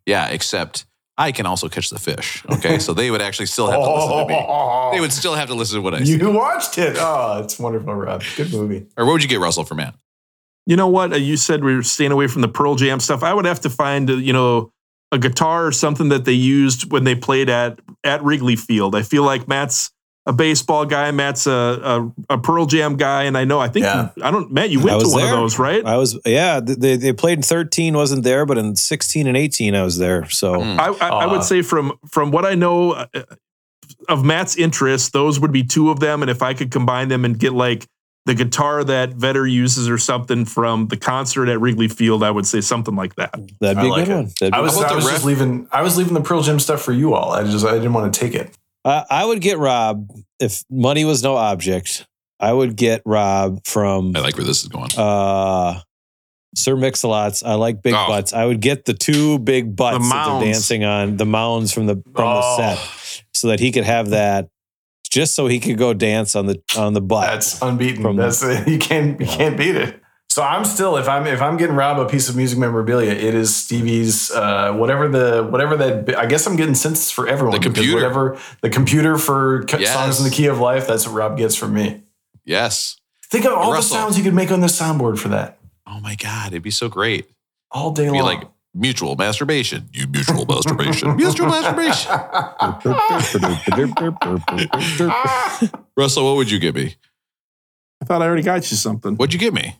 Yeah, 0.05 0.29
except 0.29 0.85
I 1.19 1.31
can 1.33 1.45
also 1.45 1.67
catch 1.69 1.89
the 1.89 1.99
fish. 1.99 2.43
Okay. 2.49 2.79
So 2.79 2.93
they 2.93 3.11
would 3.11 3.21
actually 3.21 3.47
still 3.47 3.69
have 3.69 3.79
to 3.81 3.93
listen 3.93 4.17
to 4.17 4.25
me. 4.25 4.89
They 4.93 5.01
would 5.01 5.13
still 5.13 5.35
have 5.35 5.49
to 5.49 5.53
listen 5.53 5.75
to 5.75 5.81
what 5.81 5.93
I 5.93 6.03
say. 6.03 6.13
You 6.13 6.31
watched 6.31 6.77
it. 6.79 6.95
Oh, 6.97 7.41
it's 7.43 7.59
wonderful, 7.59 7.93
Rob. 7.93 8.23
Good 8.37 8.51
movie. 8.51 8.87
Or 8.97 9.05
what 9.05 9.11
would 9.13 9.21
you 9.23 9.29
get, 9.29 9.39
Russell, 9.39 9.65
for 9.65 9.75
Matt? 9.75 9.93
You 10.65 10.75
know 10.77 10.87
what? 10.87 11.13
Uh, 11.13 11.17
You 11.17 11.37
said 11.37 11.63
we 11.63 11.75
were 11.75 11.83
staying 11.83 12.11
away 12.11 12.27
from 12.27 12.41
the 12.41 12.47
Pearl 12.47 12.75
Jam 12.75 12.99
stuff. 12.99 13.21
I 13.21 13.33
would 13.33 13.45
have 13.45 13.59
to 13.61 13.69
find, 13.69 14.09
uh, 14.09 14.13
you 14.13 14.33
know, 14.33 14.71
a 15.11 15.19
guitar 15.19 15.65
or 15.67 15.71
something 15.71 16.09
that 16.09 16.23
they 16.25 16.33
used 16.33 16.91
when 16.91 17.03
they 17.03 17.15
played 17.15 17.49
at 17.49 17.79
at 18.03 18.23
Wrigley 18.23 18.55
Field. 18.55 18.95
I 18.95 19.01
feel 19.03 19.23
like 19.23 19.47
Matt's 19.47 19.91
a 20.29 20.33
baseball 20.33 20.85
guy. 20.85 21.09
Matt's 21.11 21.47
a 21.47 22.11
a, 22.29 22.35
a 22.35 22.37
Pearl 22.37 22.65
Jam 22.67 22.95
guy, 22.97 23.23
and 23.23 23.35
I 23.37 23.45
know. 23.45 23.59
I 23.59 23.67
think 23.67 23.83
Yeah. 23.85 24.09
you, 24.15 24.23
I 24.23 24.29
don't. 24.31 24.51
Matt, 24.51 24.69
you 24.69 24.79
went 24.79 25.01
to 25.01 25.07
one 25.09 25.21
there. 25.23 25.33
of 25.33 25.39
those, 25.39 25.57
right? 25.57 25.83
I 25.83 25.97
was, 25.97 26.17
yeah, 26.25 26.59
they, 26.61 26.95
they 26.97 27.13
played 27.13 27.39
in 27.39 27.41
13, 27.43 27.95
wasn't 27.95 28.23
there, 28.23 28.45
but 28.45 28.57
in 28.57 28.75
16 28.75 29.25
and 29.27 29.35
18, 29.35 29.73
I 29.75 29.83
was 29.83 29.97
there. 29.97 30.29
So 30.29 30.61
Hmm. 30.61 30.79
I, 30.79 30.87
I, 31.01 31.07
I 31.09 31.25
would 31.25 31.43
say 31.43 31.61
from 31.63 31.93
from 32.09 32.31
what 32.31 32.45
I 32.45 32.55
know 32.55 32.91
uh, 32.91 33.07
of 34.07 34.23
Matt's 34.23 34.55
interests, 34.55 35.09
those 35.09 35.39
would 35.39 35.51
be 35.51 35.63
two 35.63 35.89
of 35.89 35.99
them. 35.99 36.21
And 36.21 36.29
if 36.29 36.41
I 36.43 36.53
could 36.53 36.71
combine 36.71 37.07
them 37.09 37.25
and 37.25 37.37
get 37.37 37.53
like 37.53 37.85
the 38.25 38.35
guitar 38.35 38.83
that 38.83 39.13
Vedder 39.13 39.47
uses 39.47 39.89
or 39.89 39.97
something 39.97 40.45
from 40.45 40.87
the 40.89 40.97
concert 40.97 41.49
at 41.49 41.59
Wrigley 41.59 41.87
Field, 41.87 42.21
I 42.21 42.29
would 42.29 42.45
say 42.45 42.61
something 42.61 42.95
like 42.95 43.15
that. 43.15 43.31
that'd 43.59 43.81
be 43.81 43.87
a 43.87 43.91
like 43.91 44.05
good 44.05 44.11
it. 44.11 44.15
one. 44.15 44.25
That'd 44.39 44.53
I 44.53 44.59
was, 44.59 44.77
I 44.77 44.93
was 44.93 45.05
ref- 45.05 45.13
just 45.15 45.25
leaving. 45.25 45.67
I 45.71 45.81
was 45.81 45.97
leaving 45.97 46.13
the 46.13 46.21
Pearl 46.21 46.41
Jam 46.43 46.59
stuff 46.59 46.81
for 46.81 46.91
you 46.93 47.15
all. 47.15 47.31
I 47.31 47.43
just 47.43 47.65
I 47.65 47.73
didn't 47.73 47.93
want 47.93 48.13
to 48.13 48.19
take 48.19 48.35
it. 48.35 48.55
I, 48.85 49.05
I 49.09 49.25
would 49.25 49.41
get 49.41 49.57
Rob 49.57 50.09
if 50.39 50.63
money 50.69 51.05
was 51.05 51.21
no 51.23 51.35
object. 51.35 52.05
I 52.39 52.53
would 52.53 52.75
get 52.77 53.01
Rob 53.05 53.65
from 53.65 54.15
I 54.15 54.19
like 54.21 54.37
where 54.37 54.45
this 54.45 54.61
is 54.63 54.69
going. 54.69 54.89
uh, 54.97 55.81
Sir 56.55 56.75
Mix-a-Lots. 56.75 57.43
I 57.43 57.55
like 57.55 57.81
big 57.83 57.93
Oh. 57.93 58.07
butts. 58.07 58.33
I 58.33 58.45
would 58.45 58.61
get 58.61 58.85
the 58.85 58.93
two 58.93 59.37
big 59.39 59.75
butts 59.75 60.09
that 60.09 60.39
they're 60.39 60.51
dancing 60.51 60.83
on, 60.83 61.17
the 61.17 61.25
mounds 61.25 61.71
from 61.73 61.85
the 61.87 61.95
from 61.95 62.13
the 62.13 62.41
Oh. 62.43 62.57
set, 62.57 63.23
so 63.33 63.49
that 63.49 63.59
he 63.59 63.71
could 63.71 63.83
have 63.83 64.09
that, 64.11 64.47
just 65.11 65.35
so 65.35 65.47
he 65.47 65.59
could 65.59 65.77
go 65.77 65.93
dance 65.93 66.35
on 66.35 66.45
the 66.47 66.61
on 66.77 66.93
the 66.93 67.01
butt. 67.01 67.27
That's 67.27 67.61
unbeaten. 67.61 68.01
From- 68.01 68.15
That's 68.15 68.41
you 68.67 68.79
can't 68.79 69.19
you 69.19 69.27
can't 69.27 69.57
beat 69.57 69.75
it. 69.75 69.98
So 70.31 70.43
I'm 70.43 70.63
still 70.63 70.95
if 70.97 71.09
I'm 71.09 71.25
if 71.25 71.41
I'm 71.41 71.57
getting 71.57 71.75
Rob 71.75 71.99
a 71.99 72.07
piece 72.07 72.29
of 72.29 72.35
music 72.35 72.59
memorabilia, 72.59 73.11
it 73.11 73.33
is 73.33 73.55
Stevie's 73.55 74.29
uh, 74.31 74.71
whatever 74.73 75.07
the 75.07 75.43
whatever 75.49 75.75
that 75.77 76.15
I 76.17 76.27
guess 76.27 76.45
I'm 76.45 76.55
getting 76.55 76.75
synths 76.75 77.11
for 77.11 77.27
everyone. 77.27 77.55
The 77.57 77.63
computer. 77.63 77.95
whatever 77.95 78.39
the 78.61 78.69
computer 78.69 79.17
for 79.17 79.65
Yes. 79.77 79.91
songs 79.91 80.19
in 80.19 80.25
the 80.25 80.29
key 80.29 80.45
of 80.45 80.59
life. 80.59 80.87
That's 80.87 81.07
what 81.07 81.15
Rob 81.15 81.37
gets 81.37 81.55
from 81.55 81.73
me. 81.73 82.03
yes. 82.45 82.97
Think 83.23 83.45
of 83.45 83.53
all 83.53 83.71
Russell. 83.73 83.97
the 83.97 84.03
sounds 84.03 84.17
you 84.17 84.23
could 84.23 84.33
make 84.33 84.51
on 84.51 84.59
the 84.61 84.67
soundboard 84.67 85.19
for 85.19 85.27
that 85.29 85.59
Oh 85.85 85.99
my 85.99 86.15
God. 86.15 86.47
It'd 86.47 86.63
be 86.63 86.71
so 86.71 86.89
great. 86.89 87.29
all 87.71 87.91
day 87.91 88.03
It'd 88.03 88.13
be 88.13 88.21
long. 88.21 88.39
like 88.39 88.47
mutual 88.73 89.15
masturbation. 89.15 89.89
You 89.91 90.07
mutual 90.07 90.45
masturbation. 90.45 91.15
mutual 91.15 91.47
masturbation. 91.47 92.11
Russell, 95.97 96.25
what 96.25 96.35
would 96.37 96.49
you 96.51 96.59
give 96.59 96.75
me? 96.75 96.95
I 98.01 98.05
thought 98.05 98.21
I 98.21 98.25
already 98.25 98.43
got 98.43 98.69
you 98.71 98.77
something. 98.77 99.15
What'd 99.15 99.33
you 99.33 99.39
give 99.39 99.53
me? 99.53 99.75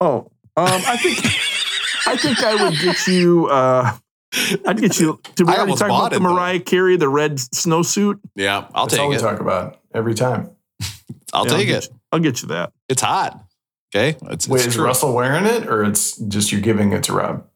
Oh, 0.00 0.30
um, 0.56 0.66
I 0.86 0.96
think 0.96 1.18
I 2.06 2.16
think 2.16 2.42
I 2.42 2.64
would 2.64 2.78
get 2.78 3.06
you. 3.06 3.46
Uh, 3.46 3.96
I'd 4.66 4.78
get 4.80 4.98
you. 5.00 5.18
Did 5.34 5.46
we 5.46 5.52
I 5.52 5.56
already 5.56 5.60
almost 5.72 5.78
talk 5.80 5.88
about 5.88 5.98
bought 5.98 6.10
the 6.10 6.16
it, 6.16 6.20
though. 6.22 6.34
Mariah 6.34 6.60
Carey, 6.60 6.96
the 6.96 7.08
red 7.08 7.36
snowsuit? 7.36 8.20
Yeah, 8.34 8.66
I'll 8.74 8.86
That's 8.86 8.94
take 8.94 9.02
all 9.02 9.08
we 9.08 9.16
it. 9.16 9.20
talk 9.20 9.40
about 9.40 9.78
every 9.94 10.14
time. 10.14 10.50
I'll 11.32 11.46
Yeah, 11.46 11.56
take 11.56 11.66
get 11.68 11.84
it. 11.84 11.90
you- 11.90 12.00
I'll 12.12 12.20
get 12.20 12.42
you 12.42 12.48
that. 12.48 12.72
It's 12.88 13.02
hot. 13.02 13.42
Okay. 13.94 14.16
It's, 14.30 14.46
Wait, 14.48 14.58
it's 14.58 14.66
is 14.68 14.74
true. 14.74 14.84
Russell 14.84 15.14
wearing 15.14 15.44
it, 15.46 15.66
or 15.66 15.84
it's 15.84 16.16
just 16.16 16.52
you 16.52 16.60
giving 16.60 16.92
it 16.92 17.02
to 17.04 17.12
Rob? 17.14 17.46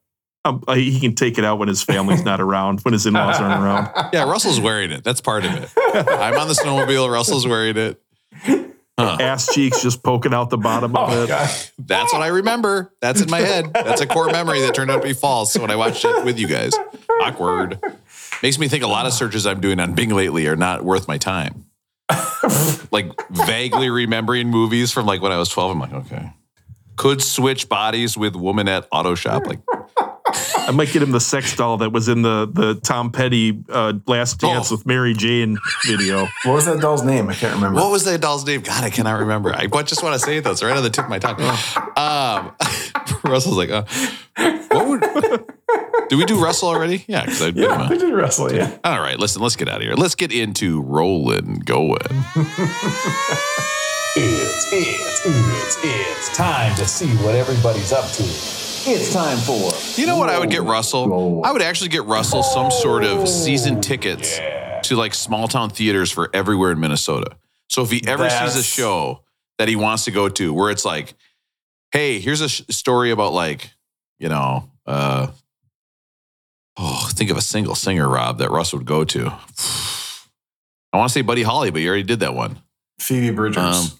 Um, 0.43 0.63
uh, 0.67 0.73
he 0.73 0.99
can 0.99 1.13
take 1.13 1.37
it 1.37 1.45
out 1.45 1.59
when 1.59 1.67
his 1.67 1.83
family's 1.83 2.23
not 2.25 2.41
around, 2.41 2.79
when 2.81 2.93
his 2.93 3.05
in-laws 3.05 3.39
aren't 3.39 3.63
around. 3.63 4.09
Yeah, 4.13 4.23
Russell's 4.29 4.59
wearing 4.59 4.91
it. 4.91 5.03
That's 5.03 5.21
part 5.21 5.45
of 5.45 5.53
it. 5.53 5.69
I'm 5.77 6.37
on 6.39 6.47
the 6.47 6.53
snowmobile. 6.55 7.11
Russell's 7.11 7.45
wearing 7.45 7.77
it. 7.77 8.01
Huh. 8.99 9.17
Ass 9.19 9.53
cheeks 9.53 9.81
just 9.81 10.03
poking 10.03 10.33
out 10.33 10.49
the 10.49 10.57
bottom 10.57 10.95
of 10.95 11.09
Oh 11.09 11.23
it. 11.23 11.27
God. 11.27 11.49
That's 11.79 12.13
what 12.13 12.21
I 12.21 12.27
remember. 12.27 12.93
That's 13.01 13.21
in 13.21 13.29
my 13.31 13.39
head. 13.39 13.71
That's 13.73 14.01
a 14.01 14.05
core 14.05 14.27
memory 14.31 14.61
that 14.61 14.75
turned 14.75 14.91
out 14.91 15.01
to 15.01 15.07
be 15.07 15.13
false 15.13 15.57
when 15.57 15.71
I 15.71 15.75
watched 15.75 16.05
it 16.05 16.23
with 16.25 16.37
you 16.37 16.47
guys. 16.47 16.73
Awkward. 17.23 17.79
Makes 18.43 18.59
me 18.59 18.67
think 18.67 18.83
a 18.83 18.87
lot 18.87 19.05
of 19.05 19.13
searches 19.13 19.47
I'm 19.47 19.59
doing 19.61 19.79
on 19.79 19.93
Bing 19.93 20.09
lately 20.09 20.45
are 20.47 20.55
not 20.55 20.83
worth 20.83 21.07
my 21.07 21.17
time. 21.17 21.65
like 22.91 23.11
vaguely 23.31 23.89
remembering 23.89 24.49
movies 24.49 24.91
from 24.91 25.05
like 25.05 25.21
when 25.21 25.31
I 25.31 25.37
was 25.37 25.49
12. 25.49 25.71
I'm 25.71 25.79
like, 25.79 25.93
okay. 25.93 26.33
Could 26.97 27.21
switch 27.21 27.69
bodies 27.69 28.17
with 28.17 28.35
woman 28.35 28.67
at 28.67 28.87
auto 28.91 29.15
shop. 29.15 29.47
Like, 29.47 29.59
I 30.67 30.71
might 30.71 30.91
get 30.91 31.01
him 31.01 31.11
the 31.11 31.19
sex 31.19 31.55
doll 31.55 31.77
that 31.77 31.91
was 31.91 32.07
in 32.07 32.21
the 32.21 32.49
the 32.51 32.75
Tom 32.75 33.11
Petty 33.11 33.63
uh, 33.69 33.93
Last 34.07 34.39
Dance 34.39 34.71
Oh. 34.71 34.75
with 34.75 34.85
Mary 34.85 35.13
Jane 35.13 35.57
video. 35.85 36.27
What 36.43 36.53
was 36.53 36.65
that 36.65 36.79
doll's 36.79 37.03
name? 37.03 37.29
I 37.29 37.33
can't 37.33 37.55
remember. 37.55 37.79
What 37.81 37.91
was 37.91 38.05
that 38.05 38.21
doll's 38.21 38.45
name? 38.45 38.61
God, 38.61 38.83
I 38.83 38.89
cannot 38.89 39.19
remember. 39.19 39.53
I 39.53 39.67
just 39.83 40.03
want 40.03 40.13
to 40.13 40.19
say 40.19 40.37
it 40.37 40.43
though. 40.43 40.51
It's 40.51 40.63
right 40.63 40.75
on 40.75 40.83
the 40.83 40.89
tip 40.89 41.05
of 41.05 41.09
my 41.09 41.19
tongue. 41.19 41.39
Um, 41.97 42.51
Russell's 43.23 43.57
like, 43.57 43.69
uh, 43.69 43.83
what 44.69 44.87
would? 44.87 45.01
Did 46.09 46.15
we 46.17 46.25
do 46.25 46.41
Russell 46.43 46.69
already? 46.69 47.05
Yeah, 47.07 47.25
because 47.25 47.41
I 47.41 47.47
yeah, 47.49 47.89
we 47.89 47.97
did 47.97 48.13
Russell. 48.13 48.53
Yeah. 48.53 48.77
All 48.83 48.99
right, 48.99 49.17
listen, 49.17 49.41
let's 49.41 49.55
get 49.55 49.67
out 49.69 49.77
of 49.77 49.81
here. 49.83 49.93
Let's 49.95 50.15
get 50.15 50.31
into 50.31 50.81
rolling 50.81 51.59
going. 51.65 51.97
It's, 54.13 54.73
it's, 54.73 55.25
it's, 55.25 55.77
it's 55.85 56.35
time 56.37 56.75
to 56.75 56.85
see 56.85 57.07
what 57.23 57.33
everybody's 57.33 57.93
up 57.93 58.11
to. 58.11 58.23
It's 58.83 59.13
time 59.13 59.37
for. 59.37 59.71
You 59.99 60.07
know 60.07 60.17
what 60.17 60.29
I 60.29 60.39
would 60.39 60.49
get 60.49 60.63
Russell? 60.63 61.43
I 61.45 61.51
would 61.51 61.61
actually 61.61 61.89
get 61.89 62.03
Russell 62.05 62.41
some 62.41 62.71
sort 62.71 63.03
of 63.03 63.27
season 63.29 63.79
tickets 63.79 64.39
to 64.83 64.95
like 64.95 65.13
small 65.13 65.47
town 65.47 65.69
theaters 65.69 66.11
for 66.11 66.29
everywhere 66.33 66.71
in 66.71 66.79
Minnesota. 66.79 67.37
So 67.69 67.83
if 67.83 67.91
he 67.91 68.03
ever 68.07 68.29
sees 68.29 68.55
a 68.55 68.63
show 68.63 69.21
that 69.59 69.67
he 69.67 69.75
wants 69.75 70.05
to 70.05 70.11
go 70.11 70.29
to 70.29 70.53
where 70.53 70.71
it's 70.71 70.83
like, 70.83 71.13
hey, 71.91 72.19
here's 72.19 72.41
a 72.41 72.49
sh- 72.49 72.63
story 72.69 73.11
about 73.11 73.33
like, 73.33 73.69
you 74.19 74.29
know, 74.29 74.69
uh, 74.87 75.27
oh, 76.77 77.09
think 77.13 77.29
of 77.29 77.37
a 77.37 77.41
single 77.41 77.75
singer, 77.75 78.09
Rob, 78.09 78.39
that 78.39 78.49
Russ 78.49 78.73
would 78.73 78.85
go 78.85 79.03
to. 79.03 79.27
I 80.93 80.97
want 80.97 81.09
to 81.09 81.13
say 81.13 81.21
Buddy 81.21 81.43
Holly, 81.43 81.69
but 81.69 81.81
you 81.81 81.87
already 81.87 82.03
did 82.03 82.21
that 82.21 82.33
one. 82.33 82.57
Phoebe 82.99 83.33
Bridgers. 83.33 83.57
Um, 83.57 83.99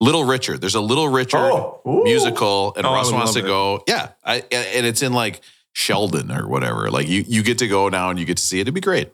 Little 0.00 0.24
Richard. 0.24 0.60
There's 0.60 0.74
a 0.76 0.80
Little 0.80 1.08
Richard 1.08 1.38
Oh, 1.38 2.02
musical, 2.04 2.72
and 2.76 2.86
Oh, 2.86 2.92
Russ 2.94 3.10
wants 3.10 3.32
to 3.34 3.40
it. 3.40 3.46
go. 3.46 3.82
Yeah, 3.88 4.10
I, 4.24 4.36
and 4.52 4.66
and 4.74 4.86
it's 4.86 5.02
in 5.02 5.12
like 5.12 5.40
Sheldon 5.72 6.30
or 6.30 6.46
whatever. 6.48 6.90
Like 6.90 7.08
you, 7.08 7.24
you 7.26 7.42
get 7.42 7.58
to 7.58 7.68
go 7.68 7.88
now 7.88 8.10
and 8.10 8.18
you 8.18 8.24
get 8.24 8.36
to 8.36 8.42
see 8.42 8.58
it. 8.58 8.62
It'd 8.62 8.74
be 8.74 8.80
great. 8.80 9.10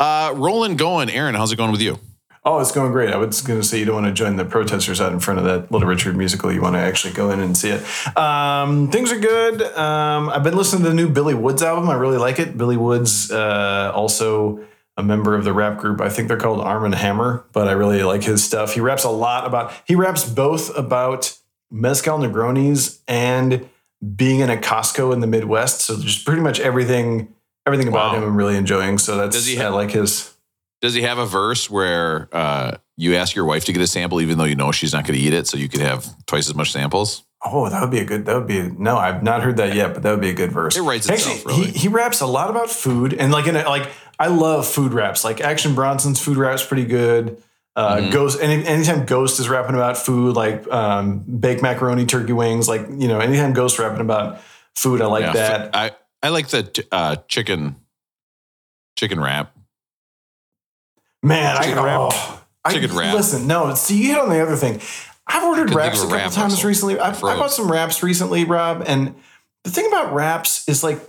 Uh, 0.00 0.32
rolling, 0.34 0.76
going. 0.76 1.10
Aaron, 1.10 1.34
how's 1.34 1.52
it 1.52 1.56
going 1.56 1.72
with 1.72 1.80
you? 1.82 1.98
Oh, 2.46 2.58
it's 2.60 2.72
going 2.72 2.92
great. 2.92 3.10
I 3.10 3.16
was 3.16 3.40
going 3.40 3.58
to 3.58 3.66
say 3.66 3.78
you 3.78 3.86
don't 3.86 3.94
want 3.94 4.06
to 4.06 4.12
join 4.12 4.36
the 4.36 4.44
protesters 4.44 5.00
out 5.00 5.12
in 5.12 5.18
front 5.20 5.38
of 5.38 5.46
that 5.46 5.72
Little 5.72 5.88
Richard 5.88 6.14
musical. 6.14 6.52
You 6.52 6.60
want 6.60 6.74
to 6.74 6.78
actually 6.80 7.14
go 7.14 7.30
in 7.30 7.40
and 7.40 7.56
see 7.56 7.70
it. 7.70 8.16
Um, 8.18 8.90
things 8.90 9.10
are 9.12 9.18
good. 9.18 9.62
Um, 9.62 10.28
I've 10.28 10.42
been 10.44 10.54
listening 10.56 10.82
to 10.82 10.90
the 10.90 10.94
new 10.94 11.08
Billy 11.08 11.32
Woods 11.32 11.62
album. 11.62 11.88
I 11.88 11.94
really 11.94 12.18
like 12.18 12.38
it. 12.38 12.58
Billy 12.58 12.76
Woods, 12.76 13.30
uh, 13.30 13.92
also 13.94 14.60
a 14.96 15.02
member 15.02 15.34
of 15.34 15.44
the 15.44 15.52
rap 15.52 15.78
group. 15.78 16.00
I 16.00 16.08
think 16.08 16.28
they're 16.28 16.36
called 16.36 16.60
Armand 16.60 16.94
Hammer, 16.94 17.44
but 17.52 17.66
I 17.68 17.72
really 17.72 18.02
like 18.02 18.22
his 18.22 18.44
stuff. 18.44 18.74
He 18.74 18.80
raps 18.80 19.04
a 19.04 19.10
lot 19.10 19.46
about. 19.46 19.72
He 19.86 19.94
raps 19.94 20.28
both 20.28 20.76
about 20.76 21.36
mezcal 21.70 22.18
Negronis 22.18 23.00
and 23.08 23.68
being 24.16 24.40
in 24.40 24.50
a 24.50 24.56
Costco 24.56 25.12
in 25.12 25.20
the 25.20 25.26
Midwest. 25.26 25.80
So 25.80 25.96
just 26.00 26.24
pretty 26.24 26.42
much 26.42 26.60
everything. 26.60 27.34
Everything 27.66 27.88
about 27.88 28.12
Wow. 28.12 28.18
him 28.18 28.24
I'm 28.24 28.36
really 28.36 28.56
enjoying. 28.56 28.98
So 28.98 29.16
that's 29.16 29.34
Does 29.34 29.46
he 29.46 29.58
I 29.58 29.62
have- 29.64 29.74
like 29.74 29.90
his. 29.92 30.30
Does 30.82 30.92
he 30.92 31.00
have 31.00 31.16
a 31.16 31.24
verse 31.24 31.70
where 31.70 32.28
uh, 32.30 32.76
you 32.98 33.14
ask 33.14 33.34
your 33.34 33.46
wife 33.46 33.64
to 33.64 33.72
get 33.72 33.80
a 33.80 33.86
sample, 33.86 34.20
even 34.20 34.36
though 34.36 34.44
you 34.44 34.54
know 34.54 34.70
she's 34.70 34.92
not 34.92 35.06
going 35.06 35.18
to 35.18 35.24
eat 35.24 35.32
it, 35.32 35.46
so 35.46 35.56
you 35.56 35.66
could 35.66 35.80
have 35.80 36.06
twice 36.26 36.46
as 36.46 36.54
much 36.54 36.72
samples? 36.72 37.24
Oh, 37.42 37.70
that 37.70 37.80
would 37.80 37.90
be 37.90 38.00
a 38.00 38.04
good. 38.04 38.26
That 38.26 38.36
would 38.36 38.46
be 38.46 38.60
no. 38.62 38.98
I've 38.98 39.22
not 39.22 39.42
heard 39.42 39.56
that 39.56 39.74
yet, 39.74 39.94
but 39.94 40.02
that 40.02 40.10
would 40.10 40.20
be 40.20 40.28
a 40.28 40.34
good 40.34 40.52
verse. 40.52 40.76
It 40.76 40.82
writes 40.82 41.08
itself, 41.08 41.36
Actually, 41.38 41.54
really. 41.54 41.70
he, 41.72 41.78
he 41.78 41.88
raps 41.88 42.20
a 42.20 42.26
lot 42.26 42.50
about 42.50 42.68
food 42.68 43.14
and 43.14 43.32
like 43.32 43.46
in 43.46 43.56
a, 43.56 43.66
like 43.66 43.88
I 44.18 44.28
love 44.28 44.66
food 44.66 44.92
raps. 44.92 45.24
Like 45.24 45.40
Action 45.40 45.74
Bronson's 45.74 46.20
food 46.20 46.36
rap's 46.36 46.64
pretty 46.64 46.84
good. 46.84 47.42
Uh, 47.76 47.96
Mhm. 47.96 48.12
Ghost. 48.12 48.38
Any, 48.40 48.64
anytime 48.64 49.04
Ghost 49.04 49.40
is 49.40 49.48
rapping 49.48 49.74
about 49.74 49.98
food, 49.98 50.36
like 50.36 50.70
um, 50.72 51.18
baked 51.18 51.60
macaroni, 51.62 52.06
turkey 52.06 52.32
wings, 52.32 52.68
like 52.68 52.82
you 52.88 53.08
know, 53.08 53.18
anytime 53.18 53.52
Ghost 53.52 53.78
rapping 53.78 54.00
about 54.00 54.40
food, 54.76 55.00
I 55.00 55.06
like 55.06 55.22
Yeah, 55.24 55.32
that. 55.32 55.70
I 55.76 55.90
I 56.22 56.28
like 56.28 56.48
the 56.48 56.62
t- 56.62 56.84
uh, 56.92 57.16
chicken 57.28 57.76
chicken 58.96 59.18
wrap. 59.20 59.52
Man, 61.22 61.56
Chicken 61.62 61.78
I, 61.78 61.84
wrap. 61.84 62.00
oh, 62.12 62.44
I- 62.64 62.72
Chicken 62.72 62.96
wrap. 62.96 63.14
Listen, 63.14 63.46
no, 63.46 63.74
see, 63.74 63.96
you 64.02 64.08
hit 64.10 64.18
on 64.18 64.28
the 64.28 64.40
other 64.40 64.56
thing. 64.56 64.80
I've 65.26 65.42
ordered 65.42 65.74
wraps 65.74 65.98
a 66.00 66.02
couple 66.02 66.16
wrap, 66.18 66.32
times 66.32 66.62
recently. 66.64 66.98
I've, 66.98 67.16
I 67.24 67.36
bought 67.36 67.50
some 67.50 67.70
wraps 67.70 68.02
recently, 68.02 68.44
Rob, 68.44 68.84
and 68.86 69.14
the 69.64 69.70
thing 69.70 69.86
about 69.88 70.12
wraps 70.12 70.68
is 70.68 70.84
like 70.84 71.00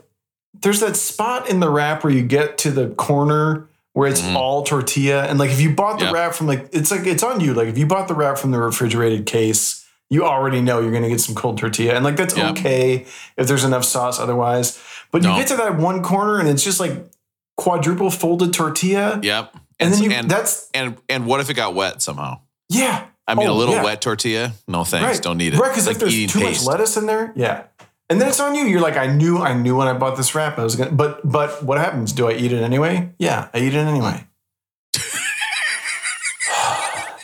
there's 0.62 0.80
that 0.82 0.96
spot 0.96 1.50
in 1.50 1.60
the 1.60 1.70
wrap 1.70 2.04
where 2.04 2.14
you 2.14 2.24
get 2.24 2.58
to 2.60 2.72
the 2.72 2.90
corner 2.90 3.68
where 3.94 4.10
it's 4.10 4.22
Mhm. 4.22 4.36
all 4.36 4.64
tortilla, 4.64 5.24
and 5.26 5.40
like 5.40 5.52
if 5.52 5.62
you 5.62 5.70
bought 5.74 6.00
the 6.00 6.06
Yep. 6.06 6.14
wrap 6.14 6.34
from 6.34 6.48
like 6.48 6.68
it's 6.74 6.92
like 6.92 7.06
it's 7.08 7.24
on 7.24 7.40
you. 7.40 7.54
Like 7.54 7.68
if 7.70 7.78
you 7.78 7.86
bought 7.86 8.08
the 8.08 8.14
wrap 8.14 8.38
from 8.38 8.52
the 8.52 8.60
refrigerated 8.60 9.26
case, 9.26 9.86
you 10.10 10.26
already 10.26 10.62
know 10.62 10.82
you're 10.82 10.92
gonna 10.92 11.08
get 11.10 11.22
some 11.22 11.34
cold 11.36 11.58
tortilla, 11.58 11.94
and 11.96 12.04
like 12.04 12.18
that's 12.18 12.38
okay 12.38 13.06
if 13.38 13.48
there's 13.48 13.64
enough 13.64 13.86
sauce. 13.86 14.20
Otherwise, 14.20 14.78
but 15.12 15.24
you 15.24 15.30
get 15.36 15.48
to 15.48 15.56
that 15.58 15.78
one 15.78 16.04
corner 16.04 16.40
and 16.40 16.50
it's 16.50 16.64
just 16.64 16.80
like 16.80 17.06
quadruple 17.58 18.10
folded 18.12 18.54
tortilla. 18.54 19.20
Yep. 19.24 19.56
And 19.80 19.94
then 19.94 20.04
you 20.04 20.12
and, 20.12 20.30
that's 20.30 20.70
and 20.74 20.98
and 21.10 21.26
what 21.26 21.40
if 21.40 21.50
it 21.50 21.54
got 21.54 21.74
wet 21.74 22.02
somehow? 22.02 22.40
yeah. 22.70 23.04
I 23.28 23.34
mean, 23.34 23.48
Oh, 23.48 23.54
a 23.54 23.56
little 23.56 23.74
yeah. 23.74 23.84
wet 23.84 24.02
tortilla. 24.02 24.54
No 24.68 24.84
thanks. 24.84 25.20
Don't 25.20 25.38
need 25.40 25.56
it. 25.56 25.60
Right, 25.60 25.70
because 25.72 25.88
It's 25.88 25.96
if 25.98 26.04
like 26.04 26.12
there's 26.14 26.32
too 26.32 26.40
paste. 26.42 26.62
much 26.64 26.68
lettuce 26.72 26.96
in 26.96 27.08
there, 27.08 27.34
yeah. 27.36 27.64
And 28.10 28.22
then 28.22 28.28
it's 28.30 28.40
on 28.40 28.54
you. 28.54 28.66
You're 28.66 28.82
like, 28.82 28.98
I 28.98 29.08
knew, 29.08 29.40
I 29.40 29.54
knew 29.56 29.76
when 29.76 29.88
I 29.88 29.94
bought 29.94 30.16
this 30.16 30.36
wrap, 30.36 30.60
I 30.60 30.64
was 30.64 30.76
gonna. 30.76 30.92
But, 30.92 31.28
but 31.30 31.64
what 31.64 31.80
happens? 31.80 32.12
Do 32.14 32.28
I 32.30 32.34
eat 32.34 32.52
it 32.52 32.62
anyway? 32.62 33.10
Yeah, 33.18 33.50
I 33.54 33.58
eat 33.60 33.74
it 33.74 33.78
anyway. 33.80 34.28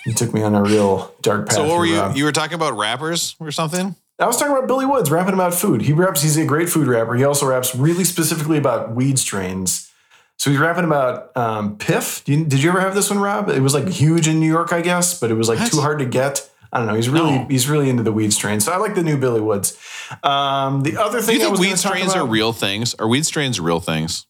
you 0.05 0.13
took 0.13 0.33
me 0.33 0.41
on 0.41 0.55
a 0.55 0.63
real 0.63 1.13
dark 1.21 1.47
path. 1.47 1.57
So 1.57 1.67
what 1.67 1.77
were 1.77 1.85
you? 1.85 1.99
Rob. 1.99 2.15
You 2.15 2.23
were 2.23 2.31
talking 2.31 2.55
about 2.55 2.75
rappers 2.77 3.35
or 3.39 3.51
something? 3.51 3.95
I 4.19 4.25
was 4.25 4.37
talking 4.37 4.55
about 4.55 4.67
Billy 4.67 4.85
Woods 4.85 5.09
rapping 5.11 5.33
about 5.33 5.53
food. 5.53 5.81
He 5.83 5.93
raps. 5.93 6.21
He's 6.21 6.37
a 6.37 6.45
great 6.45 6.69
food 6.69 6.87
rapper. 6.87 7.15
He 7.15 7.23
also 7.23 7.47
raps 7.47 7.75
really 7.75 8.03
specifically 8.03 8.57
about 8.57 8.93
weed 8.95 9.17
strains. 9.19 9.91
So 10.37 10.49
he's 10.49 10.59
rapping 10.59 10.85
about 10.85 11.35
um, 11.37 11.77
Piff. 11.77 12.23
Do 12.25 12.33
you- 12.33 12.45
did 12.45 12.63
you 12.63 12.69
ever 12.69 12.79
have 12.81 12.95
this 12.95 13.09
one, 13.11 13.19
Rob? 13.19 13.49
It 13.49 13.61
was 13.61 13.73
like 13.75 13.87
huge 13.87 14.27
in 14.27 14.39
New 14.39 14.47
York, 14.51 14.73
I 14.73 14.81
guess, 14.81 15.19
but 15.19 15.29
it 15.29 15.35
was 15.35 15.47
like 15.47 15.59
What? 15.59 15.71
too 15.71 15.81
hard 15.81 15.99
to 15.99 16.05
get. 16.05 16.49
I 16.73 16.77
don't 16.77 16.87
know. 16.87 16.95
He's 16.95 17.09
really 17.09 17.31
No. 17.39 17.45
he's 17.49 17.67
really 17.69 17.89
into 17.89 18.03
the 18.03 18.11
weed 18.13 18.31
strains. 18.33 18.65
So 18.65 18.71
I 18.71 18.77
like 18.77 18.95
the 18.95 19.03
new 19.03 19.17
Billy 19.17 19.41
Woods. 19.41 19.77
Um, 20.23 20.81
the 20.83 20.97
other 20.97 21.19
Do 21.19 21.25
thing 21.25 21.35
you 21.35 21.41
I 21.41 21.43
think 21.45 21.51
was 21.51 21.59
weed 21.59 21.65
gonna 21.67 21.77
talk 21.77 21.91
strains 21.95 22.13
are 22.15 22.25
real 22.25 22.53
things? 22.53 22.95
Are 22.95 23.07
weed 23.07 23.25
strains 23.25 23.59
real 23.59 23.79
things? 23.79 24.25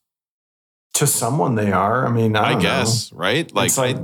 to 0.96 1.08
someone 1.08 1.56
they 1.56 1.72
are. 1.72 2.06
I 2.06 2.12
mean, 2.12 2.36
I, 2.36 2.44
I, 2.50 2.52
don't 2.54 2.62
guess, 2.62 3.12
know. 3.12 3.18
right? 3.20 3.52
Like, 3.56 3.68
it's 3.68 3.78
like 3.78 3.96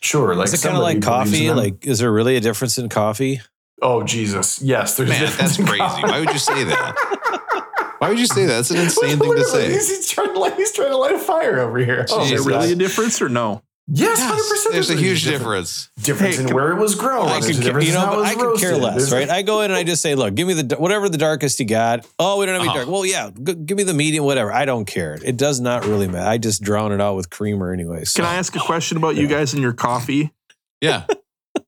sure, 0.00 0.34
like 0.36 0.46
Is 0.46 0.54
it 0.54 0.62
kind 0.66 0.76
of 0.76 0.82
like 0.82 1.02
coffee? 1.02 1.50
Like, 1.50 1.84
is 1.84 1.98
there 1.98 2.12
really 2.12 2.36
a 2.36 2.40
difference 2.40 2.78
in 2.78 2.88
coffee? 2.88 3.40
oh 3.82 4.02
Jesus, 4.04 4.60
yes, 4.62 4.96
there's 4.96 5.08
a 5.08 5.12
man, 5.12 5.20
difference 5.22 5.56
that's 5.56 5.68
crazy. 5.68 5.78
coffee. 5.82 6.02
Why 6.04 6.20
would 6.20 6.30
you 6.32 6.38
say 6.38 6.64
that? 6.64 7.94
Why 7.98 8.10
would 8.10 8.18
you 8.20 8.26
say 8.26 8.42
that? 8.46 8.52
That's 8.52 8.70
an 8.70 8.76
insane 8.78 9.18
thing 9.18 9.34
to 9.34 9.44
say. 9.44 9.72
He's, 9.72 9.88
he's 9.88 10.08
trying 10.08 10.32
to 10.32 10.38
light, 10.38 10.54
he's 10.54 10.70
trying 10.72 10.90
to 10.90 10.96
light 10.96 11.14
a 11.14 11.18
fire 11.18 11.58
over 11.58 11.78
here. 11.78 12.06
Oh, 12.10 12.22
Is 12.22 12.30
there 12.30 12.42
really 12.42 12.72
a 12.72 12.76
difference 12.76 13.20
or 13.20 13.28
no? 13.28 13.62
Yes, 13.90 14.18
Yes, 14.18 14.66
100%. 14.68 14.72
there's 14.72 14.90
a 14.90 14.96
huge 14.96 15.24
difference. 15.24 15.88
difference. 15.96 16.06
difference 16.06 16.36
Hey, 16.36 16.44
in 16.48 16.54
where 16.54 16.72
it 16.72 16.76
was 16.78 16.94
grown. 16.94 17.26
I 17.28 17.40
could, 17.40 17.58
a 17.58 17.62
care, 17.62 17.80
you 17.82 17.92
know, 17.92 18.06
but 18.06 18.24
I 18.26 18.34
could 18.34 18.58
care 18.58 18.76
less, 18.76 18.96
There's- 19.08 19.12
right? 19.12 19.30
I 19.30 19.40
go 19.40 19.62
in 19.62 19.70
and 19.70 19.78
I 19.78 19.82
just 19.82 20.02
say, 20.02 20.14
look, 20.14 20.34
give 20.34 20.46
me 20.46 20.52
the 20.60 20.76
whatever 20.76 21.08
the 21.08 21.16
darkest 21.16 21.58
you 21.58 21.64
got. 21.64 22.06
Oh, 22.18 22.38
we 22.38 22.44
don't 22.44 22.54
have 22.56 22.60
any 22.62 22.68
Uh-huh. 22.68 22.78
dark. 22.80 22.88
Well, 22.90 23.06
yeah, 23.06 23.30
g- 23.30 23.54
give 23.54 23.78
me 23.78 23.84
the 23.84 23.94
medium, 23.94 24.24
whatever. 24.26 24.52
I 24.52 24.66
don't 24.66 24.84
care. 24.84 25.18
It 25.24 25.38
does 25.38 25.58
not 25.60 25.86
really 25.86 26.06
matter. 26.06 26.28
I 26.28 26.36
just 26.36 26.60
drown 26.62 26.92
it 26.92 27.00
out 27.00 27.16
with 27.16 27.30
creamer 27.30 27.72
anyway. 27.72 28.04
So. 28.04 28.22
Can 28.22 28.30
I 28.30 28.34
ask 28.36 28.54
a 28.54 28.60
question 28.60 28.98
about 28.98 29.16
you 29.16 29.26
guys 29.26 29.54
and 29.54 29.62
your 29.62 29.72
coffee? 29.72 30.32
Yeah. 30.80 31.04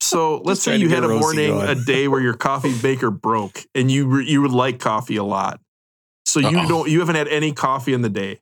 So 0.03 0.41
let's 0.45 0.63
say 0.63 0.77
you 0.77 0.89
had 0.89 1.05
a 1.05 1.09
morning, 1.09 1.51
going. 1.51 1.69
a 1.69 1.75
day 1.75 2.07
where 2.09 2.21
your 2.21 2.33
coffee 2.35 2.73
maker 2.83 3.11
broke, 3.11 3.65
and 3.75 3.91
you 3.91 4.07
re- 4.07 4.25
you 4.25 4.41
would 4.41 4.53
like 4.53 4.79
coffee 4.79 5.17
a 5.17 5.25
lot. 5.25 5.61
So 6.25 6.39
you 6.41 6.47
Uh-oh. 6.59 6.69
don't 6.69 6.89
you 6.89 7.01
haven't 7.01 7.17
had 7.17 7.29
any 7.29 7.53
coffee 7.53 7.93
in 7.93 8.01
the 8.01 8.09
day. 8.09 8.39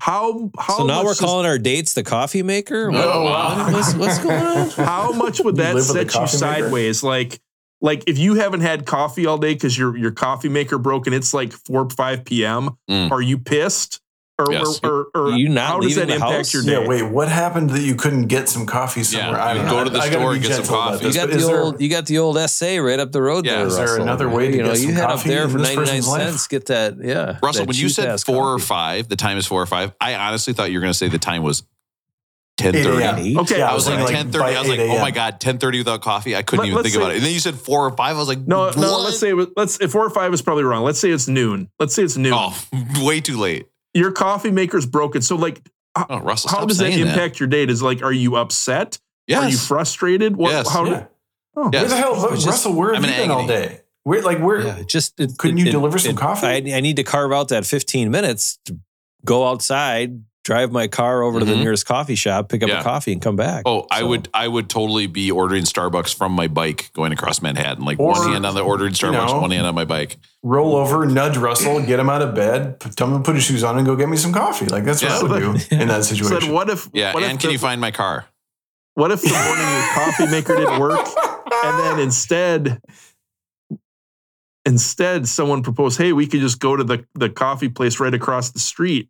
How 0.00 0.50
how 0.58 0.78
So 0.78 0.86
now 0.86 0.96
much 0.98 1.04
we're 1.04 1.10
does- 1.12 1.20
calling 1.20 1.46
our 1.46 1.58
dates 1.58 1.94
the 1.94 2.02
coffee 2.02 2.42
maker. 2.42 2.90
What- 2.90 3.04
Oh, 3.04 3.24
wow. 3.24 3.72
what's, 3.72 3.94
what's 3.94 4.18
going 4.18 4.42
on? 4.44 4.68
how 4.86 5.12
much 5.12 5.40
would 5.40 5.56
that 5.56 5.74
live 5.74 5.84
set 5.84 6.04
you 6.04 6.10
coffee 6.10 6.20
maker? 6.36 6.36
sideways? 6.62 7.02
Like 7.02 7.40
like 7.80 8.04
if 8.06 8.18
you 8.18 8.34
haven't 8.34 8.60
had 8.60 8.86
coffee 8.86 9.26
all 9.26 9.38
day 9.38 9.54
because 9.54 9.76
your 9.76 9.96
your 9.96 10.10
coffee 10.12 10.48
maker 10.48 10.78
broke 10.78 11.06
and 11.06 11.14
it's 11.14 11.32
like 11.34 11.52
four 11.52 11.88
five 11.90 12.24
p.m. 12.24 12.70
Mm. 12.90 13.10
Are 13.10 13.22
you 13.22 13.38
pissed? 13.38 14.00
Or, 14.38 14.50
Yes. 14.50 14.80
or, 14.82 15.08
or, 15.14 15.26
or 15.28 15.30
You 15.32 15.50
not 15.50 15.66
how 15.68 15.80
does 15.80 15.94
that 15.94 16.08
leaving 16.08 16.08
the 16.08 16.14
impact 16.14 16.32
house? 16.32 16.54
your 16.54 16.62
day? 16.64 16.72
Yeah, 16.82 16.88
wait, 16.88 17.02
what 17.02 17.28
happened 17.28 17.70
that 17.70 17.82
you 17.82 17.94
couldn't 17.94 18.26
get 18.26 18.48
some 18.48 18.64
coffee 18.66 19.02
somewhere? 19.04 19.36
Yeah, 19.38 19.44
I 19.44 19.52
you 19.52 19.58
don't 19.60 19.68
go 19.68 19.76
know. 19.78 19.84
to 19.84 19.90
the 19.90 19.98
I 19.98 20.10
store 20.10 20.30
be 20.30 20.36
and 20.36 20.42
get 20.42 20.52
some 20.54 20.62
gentle 20.64 20.74
about 20.74 20.92
coffee. 20.92 21.06
You 21.06 21.12
got 21.12 21.26
but 21.28 21.36
is 21.36 21.42
the 21.42 21.48
there- 21.52 21.60
old, 21.60 21.80
you 21.80 21.88
got 21.90 22.06
the 22.06 22.18
old 22.18 22.38
SA 22.50 22.76
right 22.78 22.98
up 22.98 23.12
the 23.12 23.22
road 23.22 23.44
Yeah. 23.44 23.56
there. 23.58 23.66
Is 23.66 23.76
there 23.76 23.84
Russell. 23.86 24.02
another 24.02 24.28
way 24.30 24.50
to 24.50 24.56
you 24.56 24.62
know, 24.62 24.68
get 24.72 24.78
you 24.80 24.86
some 24.86 24.94
head 24.94 25.04
up 25.10 25.22
there 25.22 25.48
for 25.48 25.58
ninety 25.58 25.84
nine 25.84 26.02
cents. 26.02 26.46
Get 26.48 26.66
that, 26.66 26.96
yeah. 27.02 27.38
Russell, 27.42 27.66
that 27.66 27.68
when 27.68 27.76
you 27.76 27.88
said 27.90 28.04
cheap-ass 28.04 28.24
four 28.24 28.52
or 28.54 28.58
five, 28.58 29.08
the 29.08 29.16
time 29.16 29.36
is 29.36 29.46
four 29.46 29.60
or 29.62 29.66
five. 29.66 29.92
I 30.00 30.14
honestly 30.14 30.54
thought 30.54 30.70
you 30.72 30.78
were 30.78 30.82
going 30.82 30.92
to 30.94 30.98
say 30.98 31.08
the 31.08 31.18
time 31.18 31.42
was 31.42 31.62
1030. 32.58 33.36
Okay, 33.38 33.58
Yeah, 33.58 33.70
I 33.70 33.74
was 33.74 33.86
like, 33.86 33.96
Like, 33.98 34.14
1030. 34.14 34.38
by 34.38 34.54
I 34.56 34.60
was 34.60 34.68
like, 34.68 34.80
oh 34.80 34.98
my 34.98 35.10
God, 35.10 35.34
1030 35.34 35.78
without 35.78 36.00
coffee. 36.02 36.34
I 36.36 36.42
couldn't 36.42 36.60
Let- 36.60 36.66
even 36.68 36.76
let's 36.76 36.88
think 36.90 37.02
about 37.02 37.12
it. 37.12 37.16
And 37.18 37.24
then 37.26 37.32
you 37.32 37.40
said 37.40 37.54
four 37.56 37.86
or 37.86 37.90
five. 37.96 38.16
I 38.16 38.18
was 38.18 38.28
like, 38.28 38.46
No, 38.46 38.70
no. 38.70 39.00
Let's 39.00 39.18
say 39.18 39.28
it 39.30 39.34
was- 39.34 39.48
let's 39.56 39.80
if 39.80 39.90
four 39.92 40.04
or 40.06 40.10
five 40.10 40.32
is 40.32 40.42
probably 40.42 40.64
wrong. 40.64 40.84
Let's 40.84 41.00
say 41.00 41.10
it's 41.10 41.28
noon. 41.28 41.68
Let's 41.78 41.94
say 41.94 42.02
it's 42.04 42.16
noon. 42.16 42.32
Oh, 42.34 42.56
way 43.04 43.20
too 43.20 43.38
late. 43.38 43.66
Your 43.94 44.12
coffee 44.12 44.50
maker's 44.50 44.86
broken. 44.86 45.22
So 45.22 45.36
like, 45.36 45.60
Oh, 45.94 46.20
Russell, 46.20 46.48
how 46.50 46.64
does 46.64 46.78
that 46.78 46.92
saying 46.92 47.06
impact 47.06 47.38
your 47.38 47.48
day? 47.48 47.64
Is 47.64 47.82
like, 47.82 48.02
are 48.02 48.12
you 48.12 48.36
upset? 48.36 48.98
Yes. 49.26 49.42
Are 49.44 49.50
you 49.50 49.56
frustrated? 49.58 50.36
What? 50.36 50.52
Yes. 50.52 50.70
How? 50.72 50.84
Yeah. 50.86 51.06
Oh, 51.54 51.68
Where 51.68 51.84
the 51.84 51.96
hell, 51.96 52.14
It's 52.32 52.44
just- 52.44 52.46
Russell? 52.46 52.72
Where 52.72 52.94
have 52.94 53.04
I'm 53.04 53.10
you 53.10 53.14
in 53.16 53.22
been 53.24 53.30
all 53.30 53.40
agony. 53.42 53.66
day? 53.68 53.80
Where, 54.04 54.22
like, 54.22 54.38
where? 54.38 54.62
Yeah, 54.62 54.82
just 54.86 55.16
Couldn't 55.16 55.58
it- 55.58 55.62
you 55.64 55.68
it- 55.68 55.72
deliver 55.72 55.98
some 55.98 56.12
it- 56.12 56.16
coffee? 56.16 56.46
I, 56.46 56.76
I 56.76 56.80
need 56.80 56.96
to 56.96 57.04
carve 57.04 57.30
out 57.30 57.48
that 57.48 57.66
15 57.66 58.10
minutes 58.10 58.58
to 58.64 58.78
go 59.24 59.46
outside, 59.46 60.22
drive 60.44 60.72
my 60.72 60.88
car 60.88 61.22
over 61.22 61.38
to 61.38 61.44
the 61.44 61.52
Mhm. 61.54 61.60
nearest 61.60 61.86
coffee 61.86 62.16
shop, 62.16 62.48
pick 62.48 62.62
up 62.62 62.68
Yeah. 62.68 62.80
a 62.80 62.82
coffee, 62.82 63.12
and 63.12 63.22
come 63.22 63.36
back. 63.36 63.62
Oh, 63.64 63.86
I 63.90 64.02
would 64.02 64.28
I 64.34 64.48
would 64.48 64.68
totally 64.68 65.06
be 65.06 65.30
ordering 65.30 65.62
Starbucks 65.64 66.14
from 66.14 66.32
my 66.32 66.48
bike 66.48 66.90
going 66.94 67.12
across 67.12 67.40
Manhattan. 67.40 67.84
Like 67.84 68.00
Or, 68.00 68.10
one 68.12 68.32
hand 68.32 68.46
on 68.46 68.54
the 68.54 68.60
ordering 68.62 68.92
Starbucks, 68.92 69.28
know, 69.28 69.40
one 69.40 69.50
hand 69.52 69.66
on 69.66 69.74
my 69.74 69.84
bike. 69.84 70.16
roll 70.42 70.74
over, 70.76 71.06
nudge 71.06 71.36
Russell, 71.36 71.80
get 71.82 72.00
him 72.00 72.10
out 72.10 72.22
of 72.22 72.34
bed, 72.34 72.80
p- 72.80 72.90
tell 72.90 73.06
him 73.08 73.18
to 73.18 73.22
put 73.24 73.36
his 73.36 73.44
shoes 73.44 73.62
on, 73.62 73.76
and 73.78 73.86
go 73.86 73.94
get 73.94 74.08
me 74.08 74.16
some 74.16 74.32
coffee. 74.32 74.66
Like 74.66 74.84
that's 74.84 75.00
what 75.02 75.12
Yeah. 75.12 75.18
I 75.18 75.22
would 75.22 75.58
do 75.60 75.76
in 75.76 75.88
that 75.88 76.04
situation. 76.10 76.40
then 76.40 76.52
what 76.52 76.68
if 76.70 76.88
Yeah, 76.92 77.14
what 77.14 77.22
and 77.22 77.34
if 77.34 77.38
can 77.40 77.48
the, 77.48 77.52
you 77.52 77.58
find 77.58 77.80
my 77.80 77.90
car? 77.92 78.26
what 78.94 79.10
if 79.12 79.22
the 79.22 79.28
morning 79.28 79.68
your 79.72 79.88
coffee 79.94 80.26
maker 80.26 80.56
didn't 80.56 80.78
work 80.80 81.08
and 81.64 81.78
then 81.78 81.98
instead 82.00 82.80
instead 84.66 85.26
someone 85.28 85.62
proposed, 85.62 85.98
hey, 85.98 86.12
we 86.12 86.26
could 86.26 86.40
just 86.40 86.58
go 86.60 86.76
to 86.76 86.84
the, 86.84 87.04
the 87.14 87.28
coffee 87.28 87.68
place 87.68 87.98
right 88.00 88.14
across 88.14 88.50
the 88.50 88.58
street. 88.60 89.08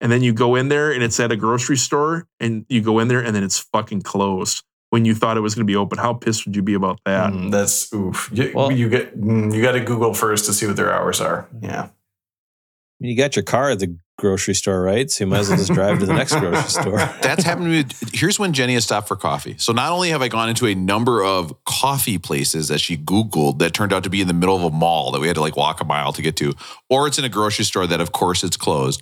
And 0.00 0.12
then 0.12 0.22
you 0.22 0.32
go 0.32 0.54
in 0.54 0.68
there 0.68 0.92
and 0.92 1.02
it's 1.02 1.18
at 1.18 1.32
a 1.32 1.36
grocery 1.36 1.76
store 1.76 2.26
and 2.38 2.64
you 2.68 2.80
go 2.80 2.98
in 3.00 3.08
there 3.08 3.20
and 3.24 3.34
then 3.34 3.42
it's 3.42 3.58
fucking 3.58 4.02
closed 4.02 4.62
when 4.90 5.04
you 5.04 5.14
thought 5.14 5.36
it 5.36 5.40
was 5.40 5.54
going 5.54 5.66
to 5.66 5.70
be 5.70 5.76
open. 5.76 5.98
How 5.98 6.14
pissed 6.14 6.46
would 6.46 6.54
you 6.56 6.62
be 6.62 6.74
about 6.74 7.00
that? 7.04 7.32
Mm, 7.32 7.50
that's 7.50 7.92
oof. 7.92 8.30
You, 8.32 8.52
Well- 8.54 8.72
you 8.72 8.88
get 8.88 9.20
mm, 9.20 9.54
you 9.54 9.60
got 9.60 9.72
to 9.72 9.80
Google 9.80 10.14
first 10.14 10.44
to 10.46 10.52
see 10.52 10.66
what 10.66 10.76
their 10.76 10.92
hours 10.92 11.20
are. 11.20 11.48
Yeah. 11.60 11.88
You 13.00 13.16
got 13.16 13.36
your 13.36 13.44
car 13.44 13.70
at 13.70 13.78
the 13.78 13.96
grocery 14.18 14.54
store, 14.54 14.82
right? 14.82 15.08
So 15.08 15.22
you 15.22 15.30
might 15.30 15.38
as 15.38 15.48
well 15.48 15.58
just 15.58 15.72
drive 15.72 16.00
to 16.00 16.06
the 16.06 16.12
next 16.14 16.34
grocery 16.34 16.68
store. 16.68 16.96
That's 17.22 17.44
happened 17.44 17.66
to 17.66 17.70
me. 17.84 18.10
Here's 18.12 18.40
when 18.40 18.52
Jenny 18.52 18.74
has 18.74 18.82
stopped 18.84 19.06
for 19.06 19.14
coffee. 19.14 19.54
So 19.58 19.72
not 19.72 19.92
only 19.92 20.08
have 20.08 20.20
I 20.20 20.26
gone 20.26 20.48
into 20.48 20.66
a 20.66 20.74
number 20.74 21.22
of 21.22 21.54
coffee 21.64 22.18
places 22.18 22.66
that 22.66 22.80
she 22.80 22.96
Googled 22.96 23.60
that 23.60 23.72
turned 23.72 23.92
out 23.92 24.02
to 24.02 24.10
be 24.10 24.20
in 24.20 24.26
the 24.26 24.34
middle 24.34 24.56
of 24.56 24.64
a 24.64 24.70
mall 24.70 25.12
that 25.12 25.20
we 25.20 25.28
had 25.28 25.36
to 25.36 25.40
like 25.40 25.56
walk 25.56 25.80
a 25.80 25.84
mile 25.84 26.12
to 26.12 26.20
get 26.22 26.34
to, 26.38 26.54
or 26.88 27.06
it's 27.06 27.18
in 27.18 27.24
a 27.24 27.28
grocery 27.28 27.64
store 27.64 27.86
that 27.86 28.00
of 28.00 28.10
course 28.10 28.42
it's 28.42 28.56
closed. 28.56 29.00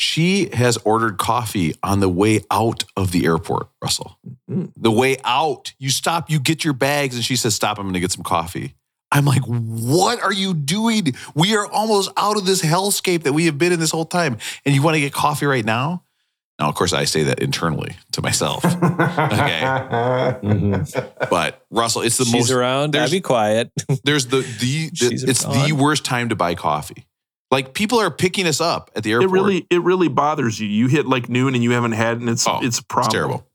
She 0.00 0.48
has 0.54 0.76
ordered 0.84 1.18
coffee 1.18 1.74
on 1.82 1.98
the 1.98 2.08
way 2.08 2.40
out 2.52 2.84
of 2.96 3.10
the 3.10 3.26
airport, 3.26 3.68
Russell. 3.82 4.16
Mm. 4.48 4.72
The 4.76 4.92
way 4.92 5.16
out, 5.24 5.72
you 5.78 5.90
stop, 5.90 6.30
you 6.30 6.38
get 6.38 6.64
your 6.64 6.72
bags, 6.72 7.16
and 7.16 7.24
she 7.24 7.34
says, 7.34 7.54
Stop, 7.56 7.78
I'm 7.80 7.86
gonna 7.86 7.98
get 7.98 8.12
some 8.12 8.22
coffee. 8.22 8.74
I'm 9.10 9.24
like, 9.24 9.42
what 9.42 10.22
are 10.22 10.32
you 10.34 10.52
doing? 10.54 11.14
We 11.34 11.56
are 11.56 11.66
almost 11.66 12.10
out 12.16 12.36
of 12.36 12.44
this 12.44 12.60
hellscape 12.62 13.22
that 13.24 13.32
we 13.32 13.46
have 13.46 13.56
been 13.58 13.72
in 13.72 13.80
this 13.80 13.90
whole 13.90 14.04
time. 14.04 14.36
And 14.66 14.74
you 14.74 14.82
want 14.82 14.96
to 14.96 15.00
get 15.00 15.14
coffee 15.14 15.46
right 15.46 15.64
now? 15.64 16.02
Now, 16.60 16.68
of 16.68 16.74
course, 16.74 16.92
I 16.92 17.04
say 17.04 17.22
that 17.22 17.38
internally 17.38 17.96
to 18.12 18.20
myself. 18.22 18.62
Mhm. 20.42 21.30
But 21.30 21.64
Russell, 21.70 22.02
it's 22.02 22.18
the 22.18 22.24
She's 22.24 22.34
most 22.34 22.50
around. 22.50 22.94
I 22.94 22.98
there's- 22.98 23.10
be 23.10 23.20
quiet. 23.20 23.70
there's 24.04 24.26
the 24.26 24.38
the, 24.40 24.90
the 24.90 24.90
She's 24.94 25.24
it's 25.24 25.42
the 25.44 25.72
worst 25.72 26.04
time 26.04 26.28
to 26.28 26.36
buy 26.36 26.54
coffee. 26.54 27.06
Like 27.50 27.72
people 27.74 27.98
are 27.98 28.10
picking 28.10 28.46
us 28.46 28.60
up 28.60 28.90
at 28.94 29.02
the 29.04 29.12
airport. 29.12 29.30
It 29.30 29.32
really, 29.32 29.66
it 29.70 29.82
really 29.82 30.08
bothers 30.08 30.60
you. 30.60 30.68
You 30.68 30.86
hit 30.88 31.06
like 31.06 31.28
noon 31.28 31.54
and 31.54 31.64
you 31.64 31.70
haven't 31.72 31.92
had, 31.92 32.18
and 32.20 32.28
it's 32.28 32.46
Oh, 32.46 32.58
it's 32.62 32.78
a 32.78 32.84
problem. 32.84 33.06
it's 33.06 33.14
terrible. 33.14 33.46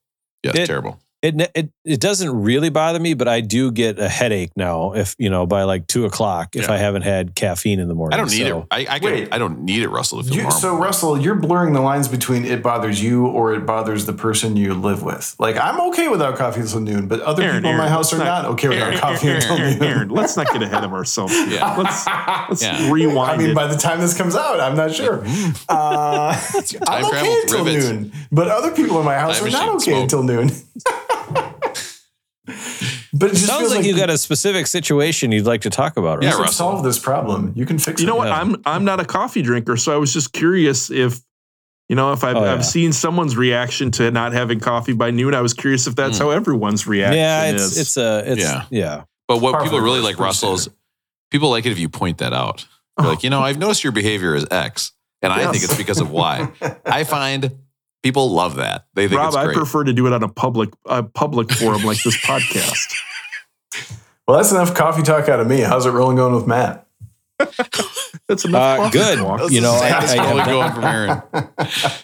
Yeah, 0.44 0.52
it's 0.52 0.60
It- 0.62 0.66
terrible. 0.68 1.00
It, 1.24 1.40
it 1.56 1.70
it 1.86 2.00
doesn't 2.02 2.30
really 2.44 2.70
bother 2.70 3.00
me, 3.00 3.14
but 3.14 3.30
I 3.30 3.40
do 3.40 3.72
get 3.72 3.98
a 3.98 4.10
headache 4.10 4.52
now 4.58 4.92
if 4.92 5.16
you 5.18 5.30
know 5.30 5.46
by 5.46 5.64
like 5.64 5.88
two 5.88 6.04
o'clock 6.04 6.54
if 6.58 6.64
Yeah. 6.64 6.74
I 6.74 6.78
haven't 6.78 7.04
had 7.04 7.34
caffeine 7.34 7.80
in 7.80 7.88
the 7.88 7.96
morning. 7.96 8.14
I 8.14 8.18
don't 8.22 8.30
need 8.30 8.46
So- 8.46 8.60
it. 8.60 8.66
I 8.72 8.80
I, 8.96 9.00
can, 9.00 9.10
Wait. 9.12 9.30
I 9.34 9.38
don't 9.38 9.62
need 9.64 9.84
it, 9.84 9.88
Russell, 9.88 10.22
to 10.22 10.30
feel 10.30 10.44
You, 10.44 10.52
so 10.52 10.76
Russell, 10.78 11.18
you're 11.18 11.36
blurring 11.36 11.72
the 11.74 11.80
lines 11.80 12.10
between 12.10 12.44
it 12.44 12.62
bothers 12.62 13.02
you 13.02 13.26
or 13.26 13.54
it 13.54 13.66
bothers 13.66 14.06
the 14.06 14.12
person 14.12 14.58
you 14.58 14.74
live 14.74 15.02
with. 15.02 15.34
Like 15.40 15.56
I'm 15.58 15.80
okay 15.92 16.10
without 16.10 16.36
coffee 16.36 16.60
until 16.60 16.82
noon, 16.82 17.08
but 17.08 17.22
other 17.22 17.42
Aaron, 17.44 17.56
people 17.60 17.72
in 17.72 17.78
my 17.78 17.88
house 17.88 18.12
are 18.12 18.18
not, 18.18 18.44
not- 18.44 18.46
okay 18.52 18.68
without 18.68 18.88
Aaron, 18.88 19.00
coffee 19.00 19.28
Aaron, 19.30 19.42
until 19.44 19.58
Aaron, 19.60 19.80
noon. 19.80 19.88
Aaron, 19.90 20.10
let's 20.10 20.36
not 20.36 20.48
get 20.52 20.62
ahead 20.62 20.84
of 20.84 20.92
ourselves. 20.92 21.34
Yeah. 21.48 21.74
Let's 21.78 22.06
let's 22.50 22.62
Yeah. 22.64 22.92
rewind. 22.92 23.32
I 23.32 23.38
mean, 23.38 23.52
it. 23.52 23.56
by 23.56 23.68
the 23.68 23.78
time 23.78 24.02
this 24.02 24.14
comes 24.18 24.36
out, 24.36 24.60
I'm 24.60 24.76
not 24.76 24.94
sure. 24.94 25.24
Uh, 25.70 26.38
I'm 26.88 27.06
okay 27.06 27.42
until 27.44 27.64
rivets. 27.64 27.88
noon, 27.90 28.12
but 28.32 28.48
other 28.50 28.72
people 28.72 29.00
in 29.00 29.06
my 29.06 29.16
house 29.16 29.40
Time 29.40 29.48
are 29.48 29.52
not 29.52 29.70
okay 29.76 29.92
smoke. 29.92 30.04
until 30.04 30.24
noon. 30.24 30.52
but 33.14 33.30
it 33.30 33.34
just 33.34 33.46
Sounds 33.46 33.62
feels 33.62 33.76
like, 33.76 33.86
you 33.86 33.96
got 33.96 34.10
a 34.10 34.18
specific 34.18 34.66
situation 34.66 35.32
you'd 35.32 35.46
like 35.46 35.62
to 35.62 35.70
talk 35.70 35.98
about. 35.98 36.24
you 36.24 36.28
Yeah, 36.28 36.34
Right? 36.34 36.42
Russell. 36.42 36.72
solve 36.72 36.84
this 36.84 36.98
problem. 36.98 37.54
You 37.56 37.66
can 37.66 37.78
fix 37.78 38.02
it. 38.02 38.04
you 38.04 38.08
it. 38.08 38.12
know 38.12 38.16
what? 38.16 38.28
Yeah. 38.28 38.40
I'm 38.40 38.56
I'm 38.66 38.86
not 38.86 39.00
a 39.00 39.06
coffee 39.06 39.44
drinker, 39.44 39.78
so 39.78 39.94
I 39.94 39.98
was 39.98 40.12
just 40.12 40.34
curious 40.34 40.90
if 40.90 41.20
you 41.90 41.96
know 41.96 42.12
if 42.14 42.24
I've, 42.24 42.36
Oh, 42.36 42.44
yeah. 42.44 42.54
I've 42.54 42.66
seen 42.66 42.92
someone's 42.92 43.38
reaction 43.38 43.92
to 43.92 44.10
not 44.10 44.34
having 44.34 44.60
coffee 44.60 44.94
by 44.94 45.12
noon. 45.12 45.36
I 45.36 45.42
was 45.42 45.54
curious 45.54 45.86
if 45.86 45.96
that's 45.96 46.18
hmm. 46.18 46.24
how 46.24 46.30
everyone's 46.32 46.88
reaction 46.88 47.20
yeah, 47.20 47.52
it's 47.52 47.64
is. 47.64 47.78
it's 47.78 47.98
a 47.98 48.24
it's 48.26 48.42
Yeah. 48.42 48.66
yeah. 48.72 49.04
But 49.28 49.42
what 49.42 49.54
Par 49.54 49.64
people 49.64 49.80
really 49.80 50.00
like, 50.00 50.16
pretty 50.16 50.28
Russell, 50.28 50.56
is 50.56 50.70
people 51.30 51.50
like 51.52 51.66
it 51.66 51.72
if 51.72 51.80
you 51.80 51.90
point 51.90 52.18
that 52.18 52.34
out. 52.34 52.66
They're 52.98 53.08
oh. 53.08 53.10
like, 53.10 53.24
you 53.24 53.30
know, 53.30 53.42
I've 53.42 53.58
noticed 53.58 53.84
your 53.84 53.94
behavior 53.94 54.36
is 54.36 54.46
X, 54.50 54.92
and 55.22 55.32
I 55.32 55.52
think 55.52 55.64
it's 55.64 55.78
because 55.78 56.00
of 56.00 56.12
Y. 56.12 56.52
I 56.86 57.04
find 57.04 57.58
people 58.04 58.32
love 58.32 58.58
that. 58.58 58.86
They 58.94 59.08
think 59.08 59.20
Rob, 59.20 59.30
it's 59.30 59.38
I 59.38 59.54
prefer 59.54 59.86
to 59.86 59.94
do 59.94 60.06
it 60.06 60.14
on 60.14 60.22
a 60.22 60.30
public 60.30 60.70
a 60.86 61.02
public 61.02 61.52
forum 61.52 61.84
like 61.84 62.02
this 62.04 62.18
podcast. 62.18 62.94
Well, 64.26 64.38
that's 64.38 64.52
enough 64.52 64.74
coffee 64.74 65.02
talk 65.02 65.28
out 65.28 65.42
of 65.42 65.48
me. 65.48 65.60
How's 65.60 65.86
it 65.86 65.90
rolling 65.90 66.16
going 66.16 66.34
with 66.34 66.48
Matt? 66.48 66.88
That's 68.28 68.46
enough. 68.46 68.80
Uh, 68.80 68.90
good. 68.90 69.18
talk. 69.18 69.52
You 69.52 69.60
know, 69.60 69.74
I, 69.74 69.90
That's 69.90 70.14
I, 70.14 70.16
probably 70.16 70.40
am 70.40 70.46
going 70.46 70.60
not, 70.60 70.76
from 70.76 70.84
Aaron. 70.86 71.24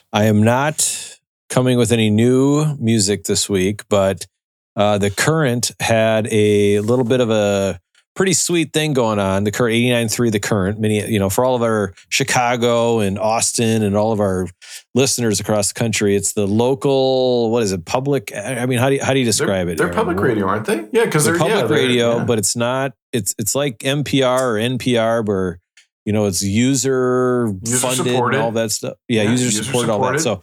I 0.14 0.26
am 0.26 0.44
not 0.44 1.18
coming 1.50 1.78
with 1.78 1.94
any 1.94 2.10
new 2.10 2.76
music 2.78 3.24
this 3.24 3.50
week, 3.50 3.84
but 3.88 4.28
uh, 4.76 4.98
the 4.98 5.10
current 5.10 5.72
had 5.80 6.28
a 6.30 6.82
little 6.82 7.06
bit 7.06 7.22
of 7.22 7.30
a 7.30 7.80
pretty 8.20 8.34
sweet 8.34 8.74
thing 8.74 8.92
going 8.92 9.18
on. 9.18 9.46
The 9.46 9.52
current 9.52 9.74
89.3, 9.76 10.30
the 10.34 10.40
current, 10.42 10.78
many, 10.78 11.10
you 11.10 11.20
know, 11.20 11.30
for 11.30 11.46
all 11.46 11.56
of 11.56 11.62
our 11.62 11.94
Chicago 12.10 13.00
and 13.00 13.18
Austin 13.18 13.82
and 13.82 13.96
all 13.96 14.12
of 14.12 14.20
our 14.20 14.46
listeners 14.94 15.40
across 15.40 15.72
the 15.72 15.80
country, 15.80 16.18
it's 16.18 16.34
the 16.34 16.46
local, 16.46 17.50
what 17.50 17.64
is 17.64 17.72
it, 17.72 17.86
public? 17.86 18.36
I 18.36 18.66
mean, 18.66 18.78
how 18.78 18.90
do 18.90 18.96
you, 18.96 19.02
how 19.02 19.14
do 19.14 19.20
you 19.20 19.26
describe 19.26 19.68
they're, 19.68 19.74
it? 19.76 19.78
They're 19.78 19.86
Aaron? 19.88 19.96
public 19.96 20.20
radio, 20.20 20.48
aren't 20.48 20.66
they? 20.66 20.86
Yeah, 20.92 21.06
because 21.06 21.24
They're 21.24 21.36
they're, 21.36 21.40
public 21.40 21.62
yeah, 21.62 21.68
they're- 21.68 21.78
radio, 21.78 22.18
yeah. 22.18 22.24
but 22.26 22.40
it's 22.40 22.58
not. 22.58 22.92
It's 23.14 23.34
it's 23.40 23.56
like 23.56 23.78
NPR 23.80 24.42
or 24.42 24.56
NPR, 24.56 25.26
where 25.26 25.62
you 26.04 26.12
know 26.12 26.26
it's 26.26 26.44
user, 26.44 27.48
User 27.64 27.78
funded 27.78 28.06
supported. 28.06 28.36
and 28.36 28.44
all 28.44 28.52
that 28.52 28.72
stuff. 28.72 28.98
Yeah, 29.08 29.24
Yeah, 29.24 29.32
user, 29.32 29.46
user 29.46 29.64
supported, 29.64 29.90
all 29.92 30.02
that. 30.12 30.20
So 30.20 30.42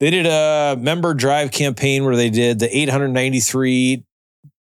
they 0.00 0.10
did 0.10 0.26
a 0.26 0.76
member 0.80 1.14
drive 1.14 1.52
campaign 1.52 2.04
where 2.04 2.16
they 2.16 2.28
did 2.28 2.58
the 2.58 2.76
893 2.76 4.04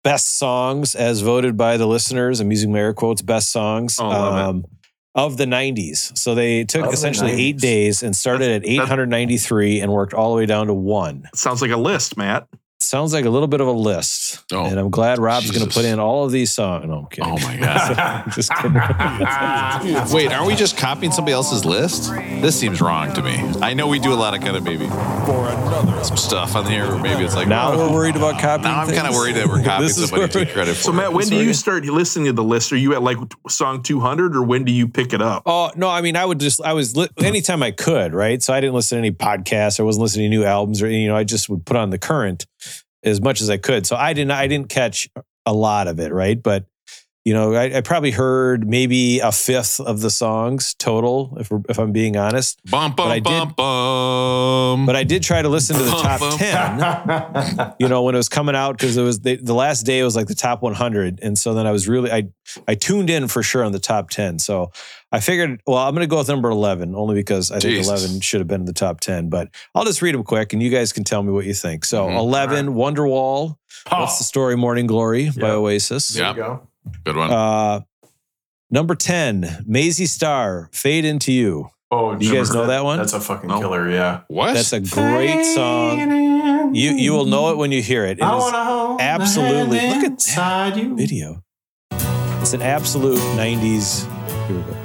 best 0.08 0.38
songs 0.38 0.96
as 0.96 1.20
voted 1.20 1.58
by 1.58 1.76
the 1.76 1.86
listeners. 1.86 2.40
I'm 2.40 2.50
using 2.50 2.72
my 2.72 2.80
air 2.80 2.94
quotes, 2.94 3.22
best 3.22 3.52
songs. 3.52 3.98
Oh, 4.00 4.10
it. 4.10 4.14
Um, 4.14 4.66
of 5.16 5.36
the 5.36 5.46
90s. 5.46 6.18
So 6.18 6.34
they 6.34 6.64
took 6.64 6.84
Of 6.84 6.92
the 6.92 6.94
essentially 6.94 7.32
eight 7.32 7.58
days 7.58 8.04
and 8.04 8.16
started 8.16 8.52
at 8.52 8.66
893 8.66 9.82
and 9.82 9.92
worked 9.92 10.14
all 10.14 10.30
the 10.30 10.38
way 10.38 10.46
down 10.46 10.68
to 10.68 10.74
one. 10.74 11.28
Sounds 11.34 11.62
like 11.62 11.72
a 11.72 11.78
list, 11.78 12.16
Matt. 12.16 12.48
Sounds 12.88 13.12
like 13.12 13.26
a 13.26 13.30
little 13.30 13.50
bit 13.50 13.60
of 13.60 13.68
a 13.68 13.72
list. 13.72 14.46
Oh, 14.54 14.64
and 14.64 14.80
I'm 14.80 14.90
glad 14.90 15.20
Rob's 15.20 15.52
going 15.52 15.68
to 15.68 15.74
put 15.74 15.84
in 15.84 16.00
all 16.00 16.24
of 16.24 16.32
these 16.32 16.52
songs. 16.54 16.86
No, 16.88 17.00
I'm 17.00 17.06
kidding. 17.08 17.30
Oh 17.30 17.38
my 17.40 17.58
god! 17.58 18.32
Just 18.34 18.50
kidding. 18.56 18.74
Wait, 20.16 20.32
aren't 20.32 20.48
we 20.48 20.56
just 20.56 20.78
copying 20.78 21.12
somebody 21.12 21.34
else's 21.34 21.66
list? 21.66 22.12
This 22.12 22.58
seems 22.58 22.80
wrong 22.80 23.14
to 23.14 23.22
me. 23.22 23.36
I 23.62 23.74
know 23.74 23.88
we 23.90 24.00
do 24.00 24.14
a 24.14 24.16
lot 24.16 24.34
of 24.34 24.40
kind 24.42 24.56
of 24.56 24.64
maybe 24.64 24.88
some 26.04 26.16
stuff 26.16 26.56
on 26.56 26.66
here, 26.66 26.86
or 26.86 26.98
maybe 26.98 27.26
it's 27.26 27.36
like 27.36 27.50
now 27.50 27.76
we're 27.76 27.92
worried 27.92 28.16
about 28.16 28.40
copying. 28.40 28.72
Now 28.72 28.84
I'm 28.84 28.94
kind 28.94 29.08
of 29.08 29.16
worried 29.16 29.36
that 29.36 29.48
we're 29.48 29.64
copying 29.64 29.90
This 29.90 29.98
somebody 29.98 30.32
to 30.32 30.46
take 30.46 30.54
credit 30.54 30.76
for. 30.76 30.84
So 30.84 30.92
it. 30.92 30.96
Matt, 30.96 31.14
when 31.14 31.28
do 31.28 31.36
you 31.36 31.54
start 31.54 31.84
listening 31.86 32.28
to 32.28 32.34
the 32.34 32.44
list? 32.44 32.72
Are 32.72 32.78
you 32.78 32.94
at 32.94 33.04
like 33.04 33.18
song 33.50 33.84
200 33.84 34.36
or 34.36 34.44
when 34.44 34.64
do 34.64 34.72
you 34.72 34.88
pick 34.88 35.12
it 35.12 35.22
up? 35.22 35.44
Oh 35.46 35.72
no! 35.76 35.90
I 35.90 36.02
mean, 36.02 36.16
I 36.16 36.24
would 36.24 36.40
just 36.40 36.62
I 36.62 36.72
was 36.72 36.96
li- 36.96 37.10
anytime 37.18 37.62
I 37.62 37.72
could, 37.72 38.14
right? 38.14 38.42
So 38.42 38.54
I 38.54 38.62
didn't 38.62 38.76
listen 38.76 38.96
to 38.96 39.00
any 39.00 39.12
podcasts. 39.12 39.80
I 39.80 39.84
wasn't 39.84 40.04
listening 40.04 40.32
to 40.32 40.38
new 40.38 40.46
albums, 40.46 40.82
or 40.82 40.90
you 40.90 41.08
know, 41.08 41.18
I 41.18 41.26
just 41.26 41.50
would 41.50 41.66
put 41.66 41.76
on 41.76 41.90
the 41.90 41.98
current 42.00 42.46
as 43.04 43.22
much 43.22 43.42
as 43.42 43.50
I 43.50 43.58
could. 43.58 43.86
So 43.86 43.96
I 43.96 44.14
didn't 44.14 44.32
I 44.32 44.48
didn't 44.48 44.70
catch 44.70 45.10
a 45.46 45.54
lot 45.54 45.88
of 45.88 46.00
it, 46.00 46.12
right? 46.12 46.42
But 46.42 46.66
you 47.28 47.34
know, 47.34 47.54
I, 47.54 47.78
I 47.78 47.82
probably 47.82 48.12
heard 48.12 48.70
maybe 48.70 49.20
a 49.20 49.34
fifth 49.34 49.82
of 49.82 50.00
the 50.00 50.10
songs 50.10 50.74
total, 50.76 51.36
if 51.42 51.52
we're, 51.52 51.60
if 51.68 51.78
I'm 51.78 51.92
being 51.92 52.16
honest. 52.16 52.58
bum 52.72 52.94
but 52.96 53.08
I 53.08 53.16
did- 53.20 53.24
bum 53.26 53.54
bum. 53.58 54.86
But 54.86 54.96
I 54.96 55.04
did 55.04 55.24
try 55.24 55.42
to 55.42 55.50
listen 55.50 55.76
to 55.76 55.84
the 55.84 55.92
top 55.92 56.20
Bum, 56.22 56.30
bum. 56.30 56.40
ten. 56.40 57.74
you 57.80 57.90
know, 57.90 58.04
when 58.04 58.16
it 58.16 58.18
was 58.18 58.30
coming 58.30 58.56
out 58.56 58.78
because 58.78 58.96
it 58.96 59.02
was 59.04 59.20
the, 59.20 59.36
the 59.36 59.54
last 59.54 59.84
day 59.84 60.02
was 60.04 60.16
like 60.16 60.28
the 60.28 60.36
top 60.36 60.62
100, 60.62 61.20
and 61.22 61.38
so 61.38 61.54
then 61.54 61.68
I 61.68 61.72
was 61.72 61.88
really 61.90 62.10
I 62.12 62.30
I 62.66 62.76
tuned 62.76 63.10
in 63.10 63.28
for 63.28 63.44
sure 63.44 63.64
on 63.66 63.74
the 63.74 63.80
top 63.80 64.10
10. 64.10 64.40
So 64.40 64.72
I 65.12 65.20
figured, 65.20 65.62
well, 65.68 65.80
I'm 65.80 65.94
going 65.94 66.08
to 66.08 66.10
go 66.10 66.20
with 66.20 66.30
number 66.30 66.50
11 66.50 66.96
only 66.96 67.16
because 67.16 67.52
I 67.52 67.60
think 67.60 67.86
11 67.86 68.22
should 68.22 68.40
have 68.40 68.48
been 68.48 68.62
in 68.62 68.66
the 68.68 68.74
top 68.74 69.02
10. 69.02 69.28
But 69.30 69.50
I'll 69.76 69.84
just 69.86 70.02
read 70.02 70.16
them 70.16 70.24
quick, 70.24 70.54
and 70.54 70.64
you 70.64 70.70
guys 70.70 70.94
can 70.94 71.04
tell 71.04 71.24
me 71.24 71.32
what 71.34 71.46
you 71.46 71.54
think. 71.54 71.84
So 71.84 72.08
Mhm. 72.08 72.18
11, 72.18 72.68
Wonderwall. 72.74 73.58
What's 73.90 74.18
the 74.18 74.24
story? 74.24 74.56
Morning 74.56 74.88
Glory 74.88 75.30
by 75.30 75.50
Oasis. 75.52 76.08
There 76.10 76.24
Yeah. 76.24 76.30
you 76.32 76.36
go. 76.38 76.68
Good 77.04 77.16
one. 77.16 77.32
Uh, 77.32 77.82
number 78.72 78.96
10, 78.96 79.66
Mazzy 79.70 80.08
Star, 80.08 80.70
Fade 80.72 81.06
Into 81.06 81.32
You. 81.32 81.70
Oh, 81.90 82.16
Do 82.16 82.26
you 82.26 82.34
guys 82.34 82.52
know 82.54 82.68
that 82.68 82.84
one? 82.84 82.98
That's 82.98 83.14
a 83.14 83.20
fucking 83.22 83.48
No. 83.48 83.60
killer. 83.60 83.90
Yeah. 83.90 84.22
what? 84.28 84.54
That's 84.56 84.74
a 84.74 84.82
great 84.82 85.46
song. 85.56 86.76
You 86.76 86.92
you 86.92 87.14
will 87.14 87.26
know 87.26 87.52
it 87.52 87.58
when 87.58 87.72
you 87.72 87.82
hear 87.82 88.04
it. 88.04 88.20
It 88.20 88.24
is 88.24 88.28
hold 88.30 89.00
absolutely- 89.00 89.80
the 89.80 89.88
look 89.96 90.04
at 90.04 90.20
that 90.36 90.76
you. 90.78 90.96
video. 90.98 91.44
It's 92.42 92.52
an 92.54 92.62
absolute 92.62 93.20
'90s. 93.38 94.06
Here 94.48 94.58
we 94.58 94.64
go. 94.64 94.76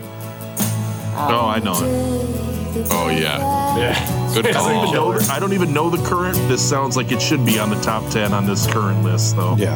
Oh, 1.17 1.47
I 1.49 1.59
know 1.59 1.73
it. 1.73 2.87
Oh 2.91 3.09
yeah. 3.09 3.77
Yeah. 3.77 4.33
Good 4.35 4.47
I 4.51 4.53
don't 4.53 4.77
even 4.77 4.95
know. 4.95 5.13
I 5.31 5.39
don't 5.41 5.53
even 5.53 5.73
know 5.75 5.91
the 5.91 6.03
current. 6.09 6.37
This 6.49 6.63
sounds 6.67 6.97
like 6.97 7.11
it 7.13 7.21
should 7.21 7.45
be 7.45 7.59
on 7.59 7.69
the 7.71 7.81
top 7.83 8.09
ten 8.11 8.33
on 8.33 8.47
this 8.47 8.67
current 8.67 9.03
list, 9.03 9.35
though. 9.37 9.57
Yeah. 9.57 9.75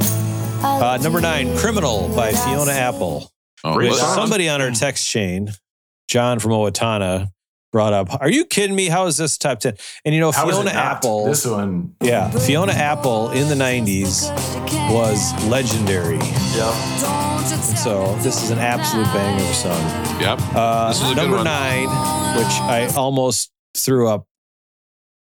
Uh, 0.63 0.99
number 1.03 1.21
nine, 1.21 1.57
"Criminal" 1.57 2.09
by 2.15 2.33
Fiona 2.33 2.73
Apple. 2.73 3.31
Oh, 3.65 3.75
Great 3.75 3.87
Which 3.87 3.93
listen- 3.95 4.07
song. 4.09 4.17
somebody 4.17 4.49
on 4.49 4.61
our 4.63 4.71
text 4.71 5.07
chain, 5.09 5.51
John 6.09 6.39
from 6.39 6.53
Owatonna, 6.53 7.29
brought 7.73 7.93
up. 7.93 8.21
Are 8.21 8.31
you 8.31 8.45
kidding 8.45 8.75
me? 8.77 8.87
How 8.89 9.07
is 9.07 9.17
this 9.17 9.37
top 9.39 9.61
ten? 9.61 9.75
And 10.05 10.15
you 10.15 10.21
know, 10.21 10.33
How 10.33 10.49
is 10.49 10.57
it 10.57 10.63
Fiona? 10.63 10.79
Apple. 10.79 11.27
This 11.27 11.47
one. 11.47 11.95
yeah, 12.01 12.31
Fiona 12.31 12.73
Apple 12.73 13.31
in 13.31 13.49
the 13.49 13.55
'90s 13.55 14.31
was 14.93 15.33
legendary. 15.47 16.19
Yeah. 16.57 17.45
So 17.77 18.17
this 18.23 18.43
is 18.43 18.51
an 18.51 18.59
absolute 18.59 19.07
banger 19.13 19.43
of 19.43 19.51
a 19.51 19.55
song. 19.55 20.21
Yep. 20.21 20.39
Uh, 20.55 20.89
This 20.89 20.97
is 21.03 21.05
a 21.05 21.15
good 21.15 21.17
number 21.23 21.37
one. 21.37 21.45
nine, 21.45 21.89
which 22.37 22.47
I 22.63 22.91
almost 22.97 23.51
threw 23.77 24.09
up, 24.09 24.27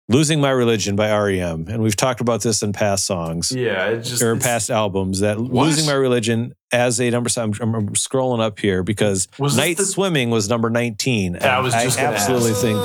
"Losing 0.08 0.40
My 0.40 0.52
Religion" 0.52 0.96
by 0.96 1.10
REM, 1.10 1.68
and 1.68 1.82
we've 1.82 1.96
talked 1.96 2.22
about 2.22 2.42
this 2.42 2.62
in 2.62 2.74
past 2.74 3.06
songs 3.06 3.52
Yeah. 3.52 3.96
Just 3.96 4.22
or 4.22 4.36
past 4.36 4.70
albums. 4.70 5.20
That 5.22 5.40
"Losing 5.40 5.86
My 5.86 5.94
Religion" 5.94 6.54
as 6.72 7.00
a 7.00 7.10
number. 7.10 7.30
I'm, 7.38 7.52
I'm 7.62 7.90
scrolling 7.90 8.40
up 8.42 8.60
here 8.60 8.84
because 8.84 9.28
Was 9.40 9.56
"Night 9.58 9.78
the- 9.78 9.86
Swimming" 9.86 10.30
was 10.30 10.50
number 10.50 10.70
19. 10.70 11.36
Yeah, 11.36 11.58
I 11.58 11.60
was 11.62 11.74
just 11.74 11.98
gonna 11.98 12.10
absolutely 12.16 12.52
ask. 12.52 12.62
think 12.62 12.78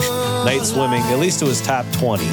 "Night 0.45 0.63
Swimming" 0.63 1.03
at 1.05 1.19
least 1.19 1.43
it 1.43 1.47
was 1.47 1.61
top 1.61 1.87
20, 1.93 2.25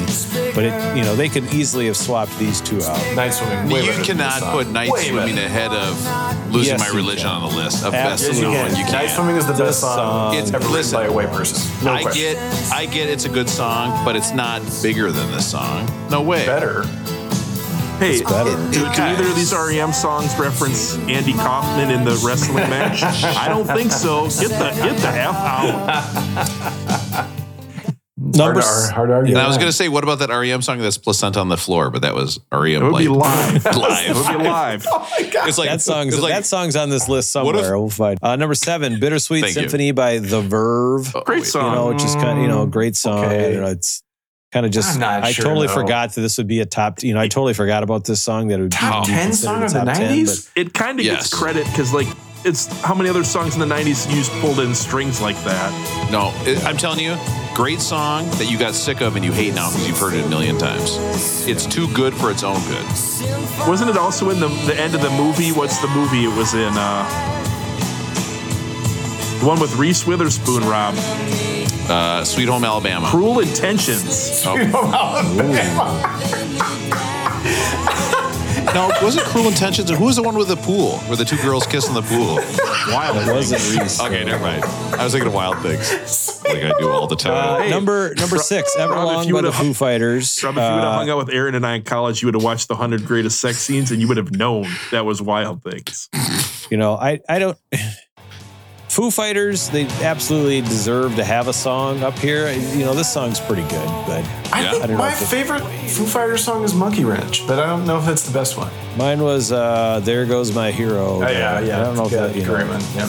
but 0.54 0.64
it 0.64 0.96
you 0.96 1.02
know 1.02 1.16
they 1.16 1.28
could 1.28 1.44
easily 1.54 1.86
have 1.86 1.96
swapped 1.96 2.36
these 2.38 2.60
two 2.60 2.82
out. 2.82 3.16
Night 3.16 3.30
swimming. 3.30 3.68
way 3.70 3.84
You 3.84 4.02
cannot 4.04 4.40
put 4.52 4.68
night 4.68 4.90
Way 4.90 5.08
swimming 5.08 5.36
better. 5.36 5.46
ahead 5.46 5.72
of 5.72 6.52
losing 6.52 6.78
Yes, 6.78 6.80
my 6.90 6.96
religion 6.96 7.26
on 7.26 7.48
the 7.50 7.56
list 7.56 7.84
of 7.84 7.92
best. 7.92 8.24
Absolutely. 8.24 8.42
No, 8.42 8.52
Yes, 8.52 8.78
you 8.78 8.84
Night 8.84 8.90
can't. 8.92 9.10
swimming 9.10 9.36
is 9.36 9.46
the 9.46 9.52
best 9.54 9.80
song 9.80 9.96
song- 9.96 10.34
It's- 10.34 10.48
ever 10.48 10.58
written 10.58 10.72
listen, 10.72 10.98
by 10.98 11.04
a 11.06 11.12
white 11.12 11.30
person. 11.32 11.84
No 11.84 11.92
I 11.92 12.02
question. 12.02 12.34
get, 12.34 12.72
I 12.72 12.86
get, 12.86 13.08
it's 13.08 13.24
a 13.24 13.28
good 13.28 13.48
song, 13.50 14.04
but 14.04 14.16
it's 14.16 14.32
not 14.32 14.62
bigger 14.82 15.10
than 15.10 15.30
this 15.32 15.46
song. 15.50 15.90
No 16.10 16.22
way. 16.22 16.46
better. 16.46 16.84
Hey, 17.98 18.18
do, 18.18 18.24
do 18.24 18.86
either 18.86 19.26
of 19.28 19.34
these 19.34 19.52
REM 19.52 19.92
songs 19.92 20.36
reference 20.38 20.96
Andy 21.08 21.32
Kaufman 21.32 21.90
in 21.90 22.04
the 22.04 22.20
wrestling 22.24 22.56
match? 22.70 23.02
I 23.02 23.48
don't 23.48 23.66
think 23.66 23.90
so. 23.90 24.28
Get 24.28 24.50
the 24.50 24.70
get 24.82 24.96
the 24.98 25.08
f 25.08 25.34
out. 25.34 27.28
Number 28.20 28.60
hard, 28.60 28.88
to, 28.88 28.94
hard 28.94 29.10
argue. 29.10 29.34
And 29.34 29.42
I 29.42 29.46
was 29.48 29.56
going 29.56 29.68
to 29.68 29.72
say, 29.72 29.88
what 29.88 30.02
about 30.04 30.18
that 30.18 30.28
REM 30.28 30.60
song 30.60 30.78
that's 30.78 30.98
placenta 30.98 31.40
on 31.40 31.48
the 31.48 31.56
floor? 31.56 31.90
But 31.90 32.02
that 32.02 32.14
was 32.14 32.38
REM. 32.52 32.66
It 32.82 32.82
would 32.92 32.98
be 32.98 33.08
like- 33.08 33.64
live. 33.64 33.66
It 33.66 33.76
live. 33.76 34.16
would 34.16 34.38
be 34.38 34.44
live. 34.48 34.86
It's 35.18 35.56
like 35.58 35.68
that 35.70 35.80
song's 35.80 36.14
It's 36.14 36.22
like, 36.22 36.32
that 36.34 36.44
song's 36.46 36.76
on 36.76 36.90
this 36.90 37.08
list 37.08 37.34
What 37.34 37.54
if- 37.56 37.62
somewhere. 37.62 37.78
we'll 37.78 37.88
find. 37.90 38.18
Uh, 38.22 38.36
number 38.36 38.54
seven, 38.54 39.00
"Bittersweet 39.00 39.42
Thank 39.44 39.56
you. 39.56 39.62
Symphony" 39.62 39.92
by 39.92 40.18
The 40.18 40.40
Verve. 40.42 41.14
Oh, 41.16 41.22
Great 41.22 41.44
song. 41.46 41.70
you 41.70 41.74
know, 41.76 41.88
which 41.88 42.04
is 42.04 42.14
kind 42.16 42.38
of, 42.38 42.42
you 42.42 42.48
know, 42.48 42.62
a 42.62 42.66
great 42.66 42.96
song. 42.96 43.24
Okay. 43.24 43.48
I 43.48 43.52
don't 43.54 43.62
know, 43.62 43.68
it's 43.70 44.02
kind 44.52 44.64
of 44.66 44.72
just, 44.72 44.94
I'm 44.94 45.00
not 45.00 45.24
I 45.24 45.32
sure, 45.32 45.44
totally 45.44 45.66
though. 45.66 45.74
forgot 45.74 46.14
that 46.14 46.20
this 46.20 46.38
would 46.38 46.46
be 46.48 46.60
a 46.60 46.66
top, 46.66 47.02
you 47.02 47.14
know, 47.14 47.20
I 47.20 47.28
totally 47.28 47.54
forgot 47.54 47.82
about 47.82 48.04
this 48.04 48.22
song 48.22 48.48
that 48.48 48.58
it 48.58 48.62
would 48.62 48.72
Top 48.72 49.04
be 49.06 49.12
10 49.12 49.32
song 49.34 49.62
of 49.62 49.72
the 49.72 49.84
top 49.84 49.94
10, 49.96 50.24
90s? 50.26 50.50
It 50.56 50.72
kind 50.74 50.98
of 50.98 51.04
Yes. 51.06 51.30
gets 51.30 51.34
credit 51.34 51.66
because 51.66 51.92
like 51.92 52.06
it's 52.44 52.66
how 52.82 52.94
many 52.94 53.10
other 53.10 53.24
songs 53.24 53.54
in 53.54 53.60
the 53.60 53.66
'90s 53.66 54.08
used 54.14 54.30
pulled 54.40 54.60
in 54.60 54.72
strings 54.72 55.20
like 55.20 55.34
that? 55.42 56.08
No, 56.12 56.32
it, 56.48 56.64
I'm 56.64 56.76
telling 56.76 57.00
you, 57.00 57.16
great 57.52 57.80
song 57.80 58.26
that 58.38 58.48
you 58.48 58.56
got 58.56 58.74
sick 58.74 59.00
of 59.00 59.16
and 59.16 59.24
you 59.24 59.32
hate 59.32 59.54
now 59.56 59.68
because 59.68 59.88
you've 59.88 59.98
heard 59.98 60.14
it 60.14 60.24
a 60.24 60.28
million 60.28 60.56
times. 60.56 60.96
It's 61.48 61.66
too 61.66 61.92
good 61.92 62.14
for 62.14 62.30
its 62.30 62.44
own 62.44 62.60
good. 62.68 62.86
Wasn't 63.68 63.90
it 63.90 63.96
also 63.98 64.30
in 64.30 64.38
the 64.38 64.46
the 64.66 64.80
end 64.80 64.94
of 64.94 65.02
the 65.02 65.10
movie? 65.10 65.50
What's 65.50 65.78
the 65.80 65.88
movie 65.88 66.24
it 66.26 66.36
was 66.38 66.54
in? 66.54 66.72
Uh, 66.76 67.04
the 69.40 69.46
one 69.46 69.58
with 69.60 69.74
Reese 69.74 70.06
Witherspoon, 70.06 70.62
Rob. 70.64 70.94
Uh, 71.88 72.22
Sweet 72.24 72.48
Home 72.48 72.64
Alabama. 72.64 73.08
Cruel 73.08 73.40
Intentions. 73.40 74.42
Oh. 74.46 74.54
Sweet 74.56 74.68
Home 74.70 74.92
Alabama. 74.94 76.24
No, 78.74 78.90
was 79.02 79.16
it 79.16 79.22
Cruel 79.24 79.46
Intentions? 79.48 79.90
Or 79.90 79.96
who 79.96 80.04
was 80.04 80.16
the 80.16 80.22
one 80.22 80.36
with 80.36 80.48
the 80.48 80.56
pool 80.56 80.98
where 81.08 81.16
the 81.16 81.24
two 81.24 81.38
girls 81.38 81.66
kiss 81.66 81.88
in 81.88 81.94
the 81.94 82.02
pool? 82.02 82.36
Wild 82.94 83.16
it 83.16 83.32
wasn't 83.32 83.80
Reese. 83.80 83.98
Okay, 84.00 84.22
never 84.24 84.42
mind. 84.44 84.62
I 84.64 85.04
was 85.04 85.12
thinking 85.12 85.28
of 85.28 85.34
Wild 85.34 85.56
Things, 85.60 86.44
like 86.44 86.62
I 86.64 86.72
do 86.78 86.90
all 86.90 87.06
the 87.06 87.14
Uh, 87.14 87.18
time. 87.18 87.62
Hey, 87.62 87.70
number 87.70 88.14
number 88.16 88.36
Rob- 88.36 88.44
six, 88.44 88.76
Rob, 88.78 88.90
if 88.90 88.96
Everlong 88.96 89.26
you 89.26 89.34
by 89.34 89.40
the 89.42 89.52
Foo 89.52 89.72
Fighters. 89.72 90.42
Rob, 90.44 90.56
if 90.58 90.62
you 90.62 90.62
would 90.62 90.82
have 90.84 90.84
Uh, 90.84 90.92
hung 90.98 91.08
out 91.10 91.16
with 91.16 91.30
Aaron 91.30 91.54
and 91.54 91.66
I 91.66 91.76
in 91.76 91.82
college, 91.82 92.20
you 92.20 92.26
would 92.26 92.34
have 92.34 92.44
watched 92.44 92.68
the 92.68 92.74
100 92.74 93.06
greatest 93.06 93.40
sex 93.40 93.58
scenes 93.58 93.90
and 93.90 94.00
you 94.02 94.08
would 94.08 94.18
have 94.18 94.32
known 94.32 94.66
that 94.90 95.06
was 95.06 95.22
Wild 95.22 95.62
Things. 95.62 96.10
you 96.70 96.76
know, 96.76 96.94
I 96.94 97.20
I 97.28 97.38
don't. 97.38 97.56
Foo 98.98 99.12
Fighters, 99.12 99.68
they 99.70 99.86
absolutely 100.02 100.60
deserve 100.60 101.14
to 101.14 101.22
have 101.24 101.46
a 101.46 101.52
song 101.52 102.02
up 102.02 102.18
here. 102.18 102.50
You 102.52 102.84
know, 102.84 102.94
this 102.94 103.08
song's 103.12 103.38
pretty 103.38 103.62
good, 103.62 103.86
but 104.08 104.24
I 104.52 104.62
Yeah. 104.62 104.70
think 104.72 104.82
I 104.82 104.86
don't 104.88 104.96
my 104.98 105.12
if 105.12 105.22
it- 105.22 105.26
favorite 105.26 105.62
Foo 105.62 106.04
Fighters 106.04 106.42
song 106.42 106.64
is 106.64 106.74
Monkey 106.74 107.04
Wrench, 107.04 107.46
but 107.46 107.60
I 107.60 107.66
don't 107.66 107.86
know 107.86 107.98
if 107.98 108.06
that's 108.06 108.22
the 108.24 108.32
best 108.32 108.56
one. 108.58 108.70
mine 108.96 109.22
was 109.22 109.52
uh, 109.52 110.00
"There 110.02 110.26
Goes 110.26 110.52
My 110.52 110.72
Hero." 110.72 111.22
Oh, 111.22 111.28
yeah, 111.28 111.60
yeah. 111.60 111.80
I 111.80 111.84
don't 111.84 111.94
know 111.94 112.06
if 112.06 112.10
that, 112.10 112.34
you 112.34 112.44
know. 112.44 112.58
Yeah. 112.96 113.08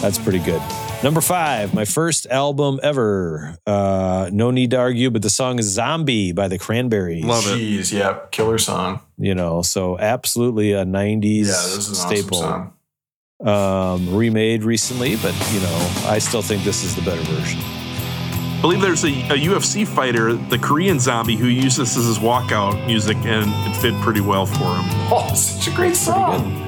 That's 0.00 0.16
pretty 0.16 0.38
good. 0.38 0.62
Number 1.02 1.20
five, 1.20 1.74
my 1.74 1.84
first 1.84 2.26
album 2.30 2.80
ever. 2.82 3.58
Uh, 3.66 4.30
no 4.32 4.50
need 4.50 4.70
to 4.70 4.78
argue, 4.78 5.10
but 5.10 5.20
the 5.20 5.28
song 5.28 5.58
is 5.58 5.66
"Zombie" 5.66 6.32
by 6.32 6.48
the 6.48 6.56
Cranberries. 6.56 7.22
Love 7.26 7.46
it. 7.48 7.58
Jeez, 7.58 7.92
yeah, 7.92 8.20
killer 8.30 8.56
song. 8.56 9.00
You 9.18 9.34
know, 9.34 9.60
so 9.60 9.98
absolutely 9.98 10.72
a 10.72 10.86
'90s 10.86 11.48
Yeah, 11.48 11.52
this 11.52 11.76
is 11.76 11.88
an 11.90 11.94
staple. 11.96 12.38
awesome 12.38 12.50
song. 12.50 12.70
Um, 13.44 14.14
remade 14.16 14.64
recently, 14.64 15.16
but 15.16 15.34
you 15.52 15.60
know, 15.60 15.92
I 16.06 16.18
still 16.18 16.40
think 16.40 16.64
this 16.64 16.82
is 16.82 16.96
the 16.96 17.02
better 17.02 17.20
version. 17.22 17.60
I 17.62 18.58
believe 18.62 18.80
there's 18.80 19.04
a, 19.04 19.08
a 19.08 19.36
UFC 19.36 19.86
fighter, 19.86 20.32
the 20.32 20.58
Korean 20.58 20.98
zombie, 20.98 21.36
who 21.36 21.46
used 21.46 21.76
this 21.76 21.98
as 21.98 22.06
his 22.06 22.18
walkout 22.18 22.86
music 22.86 23.16
and 23.18 23.44
it 23.70 23.76
fit 23.76 23.92
pretty 24.00 24.22
well 24.22 24.46
for 24.46 24.64
him. 24.64 24.84
Oh, 25.12 25.30
such 25.34 25.70
a 25.70 25.76
great 25.76 25.94
song. 25.96 26.66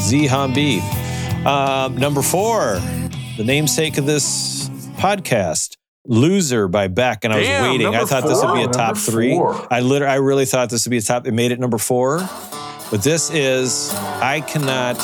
Z 0.00 0.26
Hambi. 0.26 0.80
Um, 1.44 1.96
number 1.98 2.22
four, 2.22 2.80
the 3.36 3.44
namesake 3.44 3.98
of 3.98 4.06
this 4.06 4.70
podcast, 4.96 5.76
"Loser" 6.06 6.68
by 6.68 6.88
Beck, 6.88 7.24
and 7.24 7.34
I 7.34 7.38
was 7.38 7.46
Damn, 7.46 7.70
waiting. 7.70 7.86
I 7.88 7.90
number 7.90 8.06
thought 8.06 8.24
this 8.26 8.42
would 8.42 8.54
be 8.54 8.62
a 8.62 8.68
top 8.68 8.94
number 8.94 9.00
three. 9.00 9.34
four. 9.34 9.66
I 9.70 9.80
literally, 9.80 10.12
I 10.14 10.16
really 10.16 10.46
thought 10.46 10.70
this 10.70 10.86
would 10.86 10.90
be 10.90 10.96
a 10.98 11.02
top. 11.02 11.26
It 11.26 11.32
made 11.32 11.52
it 11.52 11.60
number 11.60 11.76
four, 11.78 12.18
but 12.90 13.02
this 13.02 13.30
is. 13.30 13.92
I 13.94 14.40
cannot 14.40 14.96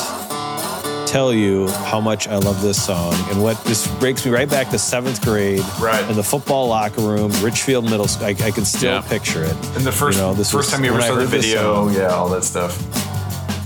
tell 1.05 1.33
you 1.33 1.67
how 1.69 1.99
much 2.01 2.27
I 2.27 2.35
love 2.37 2.61
this 2.61 2.83
song 2.83 3.13
and 3.29 3.41
what 3.41 3.61
this 3.63 3.87
breaks 3.99 4.25
me 4.25 4.31
right 4.31 4.49
back 4.49 4.69
to 4.71 4.79
seventh 4.79 5.21
grade 5.23 5.61
Right. 5.79 6.07
in 6.09 6.15
the 6.15 6.23
football 6.23 6.67
locker 6.67 7.01
room, 7.01 7.31
Richfield 7.41 7.85
Middle 7.89 8.07
School. 8.07 8.27
I, 8.27 8.29
I 8.31 8.51
can 8.51 8.65
still 8.65 8.93
Yeah. 8.95 9.01
picture 9.01 9.43
it. 9.43 9.53
And 9.75 9.85
the 9.85 9.91
first, 9.91 10.17
You 10.17 10.23
know, 10.23 10.33
this 10.33 10.51
first 10.51 10.67
was 10.67 10.71
time 10.71 10.83
you 10.83 10.91
ever 10.91 11.01
saw 11.01 11.15
the 11.15 11.25
video, 11.27 11.89
yeah, 11.89 12.07
all 12.07 12.29
that 12.29 12.43
stuff. 12.43 12.75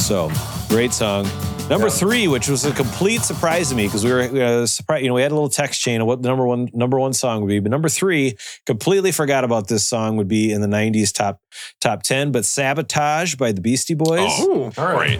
So 0.01 0.29
great 0.69 0.93
song. 0.93 1.27
Number 1.69 1.87
Yeah. 1.87 1.93
three, 1.93 2.27
which 2.27 2.49
was 2.49 2.65
a 2.65 2.71
complete 2.71 3.21
surprise 3.21 3.69
to 3.69 3.75
me 3.75 3.85
because 3.85 4.03
we 4.03 4.11
were 4.11 4.21
uh, 4.21 4.65
surprised. 4.65 5.03
You 5.03 5.09
know, 5.09 5.13
we 5.13 5.21
had 5.21 5.31
a 5.31 5.35
little 5.35 5.49
text 5.49 5.79
chain 5.79 6.01
of 6.01 6.07
what 6.07 6.21
the 6.21 6.27
number 6.27 6.45
one 6.45 6.67
number 6.73 6.99
one 6.99 7.13
song 7.13 7.41
would 7.41 7.47
be. 7.49 7.59
But 7.59 7.69
number 7.71 7.89
three, 7.89 8.35
completely 8.65 9.11
forgot 9.11 9.43
about 9.43 9.67
this 9.67 9.85
song 9.85 10.17
would 10.17 10.27
be 10.27 10.51
in 10.51 10.61
the 10.61 10.67
'90s 10.67 11.11
top 11.13 11.39
top 11.79 12.01
ten. 12.03 12.31
But 12.31 12.43
"Sabotage" 12.45 13.35
by 13.35 13.51
the 13.51 13.61
Beastie 13.61 13.93
Boys, 13.93 14.31
Oh, 14.39 14.71
All 14.77 14.85
right. 14.87 14.97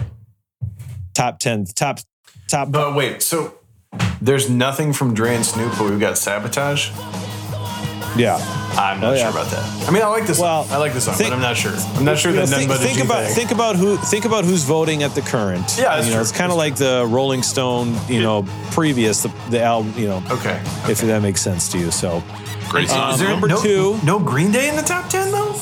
top 1.14 1.38
ten, 1.38 1.66
top 1.66 2.00
top. 2.50 2.70
But 2.72 2.94
wait, 2.94 3.22
so 3.22 3.54
there's 4.20 4.50
nothing 4.50 4.92
from 4.92 5.14
Dre 5.14 5.34
and 5.34 5.44
Snoop, 5.46 5.72
but 5.78 5.88
we've 5.90 6.00
got 6.00 6.18
Sabotage? 6.18 6.90
yeah. 8.16 8.38
I'm 8.76 9.00
not 9.00 9.12
Oh, 9.12 9.14
yeah. 9.16 9.22
sure 9.22 9.30
about 9.30 9.50
that. 9.50 9.88
I 9.88 9.90
mean, 9.90 10.02
I 10.02 10.06
like 10.06 10.26
this 10.26 10.38
Well, 10.38 10.64
song. 10.64 10.74
I 10.74 10.78
like 10.78 10.92
this 10.94 11.04
song, 11.04 11.14
think- 11.14 11.30
but 11.30 11.36
I'm 11.36 11.42
not 11.42 11.56
sure. 11.56 11.72
I'm 11.96 12.04
not 12.04 12.18
sure 12.18 12.30
You 12.30 12.38
know, 12.38 12.46
that 12.46 12.50
none 12.50 12.58
think, 12.60 12.70
but 12.70 12.80
a 12.80 12.84
think 12.84 13.04
about 13.04 13.24
thing. 13.26 13.34
think 13.34 13.50
about 13.50 13.76
who 13.76 13.96
think 13.96 14.24
about 14.24 14.44
who's 14.44 14.62
voting 14.64 15.02
at 15.02 15.14
the 15.14 15.22
current. 15.22 15.76
Yeah, 15.78 15.96
you 15.98 16.06
know, 16.06 16.12
true. 16.12 16.20
it's 16.20 16.32
kind 16.32 16.50
of 16.52 16.56
like 16.58 16.76
the 16.76 17.04
Rolling 17.08 17.42
Stone. 17.42 17.96
You 18.08 18.22
know, 18.22 18.44
previous 18.70 19.22
the 19.22 19.30
the 19.50 19.62
album. 19.62 19.92
You 19.96 20.06
know, 20.08 20.22
Okay. 20.30 20.60
if 20.88 21.00
that 21.00 21.20
makes 21.22 21.40
sense 21.40 21.68
to 21.70 21.78
you. 21.78 21.90
So 21.90 22.22
Great 22.68 22.88
song. 22.88 23.14
Um, 23.14 23.20
number 23.24 23.48
no, 23.48 23.60
two. 23.60 23.98
No 24.04 24.18
Green 24.20 24.52
Day 24.52 24.68
in 24.68 24.76
the 24.76 24.82
top 24.82 25.08
10, 25.10 25.32
though? 25.32 25.52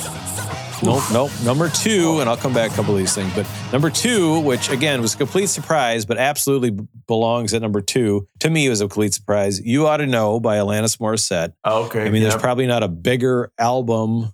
Nope, 0.82 1.02
nope. 1.12 1.30
Number 1.44 1.68
two, 1.68 2.20
and 2.20 2.28
I'll 2.28 2.36
come 2.36 2.54
back 2.54 2.70
a 2.70 2.74
couple 2.74 2.92
of 2.92 2.98
these 2.98 3.14
things, 3.14 3.32
but 3.34 3.46
number 3.72 3.90
two, 3.90 4.40
which 4.40 4.70
again 4.70 5.00
was 5.00 5.14
a 5.14 5.18
complete 5.18 5.48
surprise, 5.48 6.04
but 6.04 6.18
absolutely 6.18 6.78
belongs 7.06 7.54
at 7.54 7.62
number 7.62 7.80
two. 7.80 8.26
To 8.40 8.50
me, 8.50 8.66
it 8.66 8.70
was 8.70 8.80
a 8.80 8.84
complete 8.84 9.14
surprise. 9.14 9.60
You 9.60 9.86
ought 9.86 9.98
to 9.98 10.06
know 10.06 10.40
by 10.40 10.56
Alanis 10.58 10.98
Morissette. 10.98 11.52
Oh, 11.64 11.86
okay. 11.86 12.04
I 12.04 12.10
mean, 12.10 12.22
there's 12.22 12.36
probably 12.36 12.66
not 12.66 12.82
a 12.82 12.88
bigger 12.88 13.52
album 13.58 14.32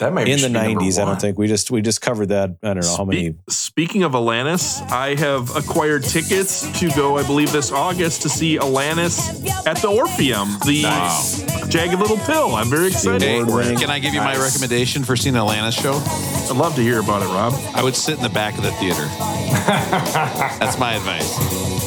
That 0.00 0.14
might 0.14 0.24
be. 0.24 0.32
in 0.32 0.38
the 0.38 0.44
should 0.44 0.52
be 0.54 0.58
number 0.58 0.80
'90s. 0.80 0.98
I 0.98 1.04
don't 1.04 1.20
think 1.20 1.38
we 1.38 1.46
just 1.46 1.70
we 1.70 1.82
just 1.82 2.00
covered 2.00 2.30
that. 2.30 2.56
I 2.62 2.72
don't 2.72 2.84
know 2.84 2.96
how 2.96 3.04
many. 3.04 3.36
Speaking 3.48 4.02
of 4.02 4.12
Alanis, 4.12 4.80
I 4.90 5.14
have 5.14 5.54
acquired 5.54 6.04
tickets 6.04 6.66
to 6.80 6.90
go, 6.92 7.18
I 7.18 7.22
believe, 7.26 7.52
this 7.52 7.70
August 7.70 8.22
to 8.22 8.30
see 8.30 8.56
Alanis 8.56 9.46
at 9.66 9.76
the 9.76 9.88
Orpheum, 9.88 10.48
the 10.64 10.82
Jagged 11.68 11.98
Little 12.00 12.16
Pill. 12.16 12.54
I'm 12.54 12.68
very 12.68 12.88
excited 12.88 13.20
Hey, 13.20 13.44
can 13.76 13.90
I 13.90 13.98
give 13.98 14.14
you 14.14 14.20
my 14.20 14.36
recommendation 14.36 15.04
for 15.04 15.16
seeing 15.16 15.34
an 15.34 15.42
Atlantis 15.42 15.74
show? 15.74 15.92
I'd 15.92 16.56
love 16.56 16.74
to 16.76 16.82
hear 16.82 17.00
about 17.00 17.22
it, 17.22 17.26
Rob. 17.26 17.52
I 17.74 17.82
would 17.82 17.94
sit 17.94 18.16
in 18.16 18.22
the 18.22 18.30
back 18.30 18.56
of 18.56 18.64
the 18.64 18.72
theater. 18.72 19.04
That's 20.58 20.78
my 20.78 20.94
advice. 20.94 21.30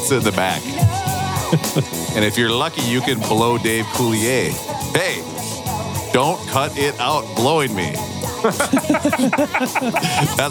Sit 0.08 0.18
in 0.18 0.24
the 0.24 0.32
back. 0.32 0.62
and 2.14 2.24
if 2.24 2.38
you're 2.38 2.52
lucky, 2.52 2.82
you 2.82 3.00
can 3.00 3.18
blow 3.18 3.58
Dave 3.58 3.84
Coulier. 3.86 4.50
Hey, 4.96 5.20
don't 6.14 6.38
cut 6.48 6.78
it 6.78 6.94
out 7.00 7.24
blowing 7.34 7.74
me. 7.74 7.90
That's 8.44 8.60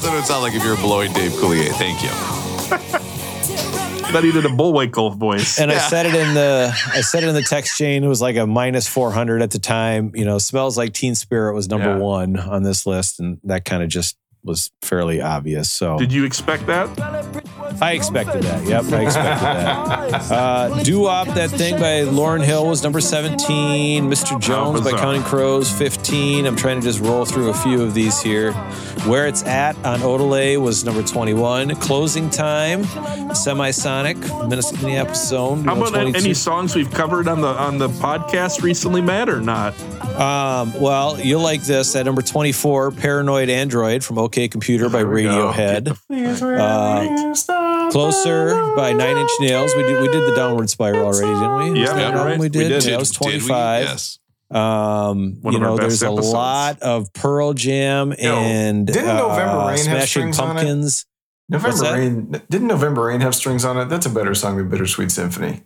what 0.03 0.13
it 0.13 0.15
would 0.15 0.25
sound 0.25 0.43
like 0.43 0.53
if 0.55 0.63
you're 0.63 0.75
blowing 0.75 1.13
Dave 1.13 1.31
Coulier. 1.31 1.69
Thank 1.71 2.03
you. 2.03 2.09
That 4.11 4.23
he 4.25 4.31
did 4.33 4.45
a 4.45 4.49
Bullwinkle 4.49 5.11
voice. 5.11 5.57
And 5.59 5.71
I 5.71 5.77
said 5.77 6.05
it 6.05 6.13
in 6.15 6.33
the 6.33 6.71
I 6.87 6.99
said 7.01 7.23
it 7.23 7.29
in 7.29 7.35
the 7.35 7.41
text 7.41 7.77
chain. 7.77 8.03
It 8.03 8.07
was 8.07 8.21
like 8.21 8.35
a 8.35 8.45
minus 8.45 8.87
400 8.89 9.41
at 9.41 9.51
the 9.51 9.59
time. 9.59 10.11
You 10.13 10.25
know, 10.25 10.37
smells 10.37 10.77
like 10.77 10.93
Teen 10.93 11.15
Spirit 11.15 11.53
was 11.53 11.69
number 11.69 11.91
Yeah. 11.97 11.97
one 11.97 12.37
on 12.37 12.63
this 12.63 12.85
list, 12.85 13.19
and 13.21 13.39
that 13.45 13.63
kind 13.65 13.81
of 13.81 13.89
just 13.89 14.17
was 14.43 14.69
fairly 14.81 15.21
obvious. 15.21 15.71
So 15.71 15.97
Did 15.97 16.11
you 16.11 16.25
expect 16.25 16.67
that? 16.67 16.89
I 17.81 17.93
expected 17.93 18.43
that. 18.43 18.63
Yep, 18.65 18.85
I 18.93 19.01
expected 19.03 19.43
that. 19.43 20.31
Uh, 20.31 20.83
Doo 20.83 21.01
Wop, 21.01 21.27
that 21.29 21.49
thing 21.49 21.75
by 21.75 22.01
Lauryn 22.11 22.43
Hill 22.43 22.67
was 22.67 22.83
number 22.83 23.01
17. 23.01 24.03
Mr. 24.09 24.39
Jones 24.39 24.79
by 24.81 24.85
bizarre. 24.85 24.99
Counting 24.99 25.23
Crows, 25.23 25.71
15. 25.71 26.45
I'm 26.45 26.55
trying 26.55 26.79
to 26.79 26.83
just 26.85 26.99
roll 26.99 27.25
through 27.25 27.49
a 27.49 27.53
few 27.53 27.81
of 27.81 27.93
these 27.93 28.21
here. 28.21 28.53
Where 29.07 29.27
It's 29.27 29.43
At 29.43 29.75
on 29.85 29.99
Odelay 29.99 30.61
was 30.61 30.83
number 30.85 31.03
21. 31.03 31.75
Closing 31.75 32.29
Time, 32.29 32.83
Semisonic, 33.33 34.15
Minnes- 34.49 34.71
Minneapolis 34.81 35.27
Zone. 35.27 35.63
How 35.65 35.73
you 35.75 35.81
know, 35.81 35.87
about 35.87 36.15
any 36.15 36.33
songs 36.33 36.75
we've 36.75 36.91
covered 36.91 37.27
on 37.27 37.41
the 37.41 37.47
on 37.47 37.77
the 37.79 37.89
podcast 37.89 38.61
recently, 38.61 39.01
Matt, 39.01 39.29
or 39.29 39.41
not? 39.41 39.73
Um, 40.13 40.73
well, 40.79 41.19
you'll 41.19 41.41
like 41.41 41.63
this 41.63 41.95
at 41.95 42.05
number 42.05 42.21
24, 42.21 42.91
Paranoid 42.91 43.49
Android 43.49 44.03
from 44.03 44.19
OK 44.19 44.47
Computer 44.47 44.89
by 44.89 45.03
Radiohead. 45.03 45.97
Uh, 47.95 48.11
Closer 48.11 48.75
by 48.75 48.91
Nine 48.93 49.17
Inch 49.17 49.29
Nails. 49.39 49.73
We 49.75 49.83
did 49.83 50.01
we 50.01 50.07
did 50.07 50.27
the 50.29 50.35
Downward 50.35 50.69
Spiral 50.69 51.05
already, 51.05 51.33
didn't 51.33 51.73
we? 51.73 51.79
Yeah, 51.79 51.85
Was 51.87 51.89
that 51.93 52.13
yeah, 52.13 52.23
right. 52.25 52.39
We 52.39 52.49
did. 52.49 52.59
We 52.63 52.69
did. 52.69 52.83
Yeah, 52.85 52.91
that 52.91 52.99
was 52.99 53.11
25. 53.11 53.83
Yes. 53.83 54.19
Um, 54.51 55.37
One 55.41 55.53
you 55.53 55.57
of 55.57 55.63
our 55.63 55.69
know, 55.69 55.77
best 55.77 55.79
there's 55.79 56.03
a 56.03 56.07
episodes. 56.07 56.33
lot 56.33 56.81
of 56.81 57.11
Pearl 57.13 57.53
Jam 57.53 58.13
and 58.19 58.85
didn't 58.87 59.05
November 59.05 59.41
uh, 59.41 59.67
Rain 59.67 59.77
have 59.77 59.79
Smashing 59.85 60.07
strings 60.33 60.39
on 60.39 60.49
it? 60.51 60.53
Pumpkins. 60.59 61.05
What's 61.47 61.63
November 61.81 61.83
that? 61.83 61.97
Rain 61.97 62.41
didn't 62.49 62.67
November 62.67 63.01
Rain 63.05 63.21
have 63.21 63.35
strings 63.35 63.65
on 63.65 63.77
it? 63.77 63.85
That's 63.85 64.05
a 64.05 64.09
better 64.11 64.33
song 64.35 64.57
than 64.57 64.69
Bittersweet 64.69 65.11
Symphony. 65.11 65.63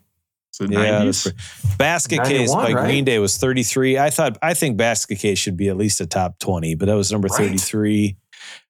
So 0.51 0.65
Yeah, 0.65 1.01
90s? 1.01 1.23
that's. 1.25 1.75
Basket 1.77 2.23
Case 2.23 2.53
by 2.53 2.71
right? 2.73 2.85
Green 2.85 3.03
Day 3.03 3.19
was 3.19 3.37
33. 3.37 3.97
I 3.97 4.09
thought 4.09 4.37
I 4.41 4.53
think 4.53 4.77
Basket 4.77 5.19
Case 5.19 5.37
should 5.37 5.57
be 5.57 5.67
at 5.69 5.77
least 5.77 5.99
a 6.01 6.05
top 6.07 6.39
20, 6.39 6.75
but 6.75 6.85
that 6.87 6.95
was 6.95 7.11
number 7.11 7.27
Right. 7.27 7.37
33. 7.59 8.17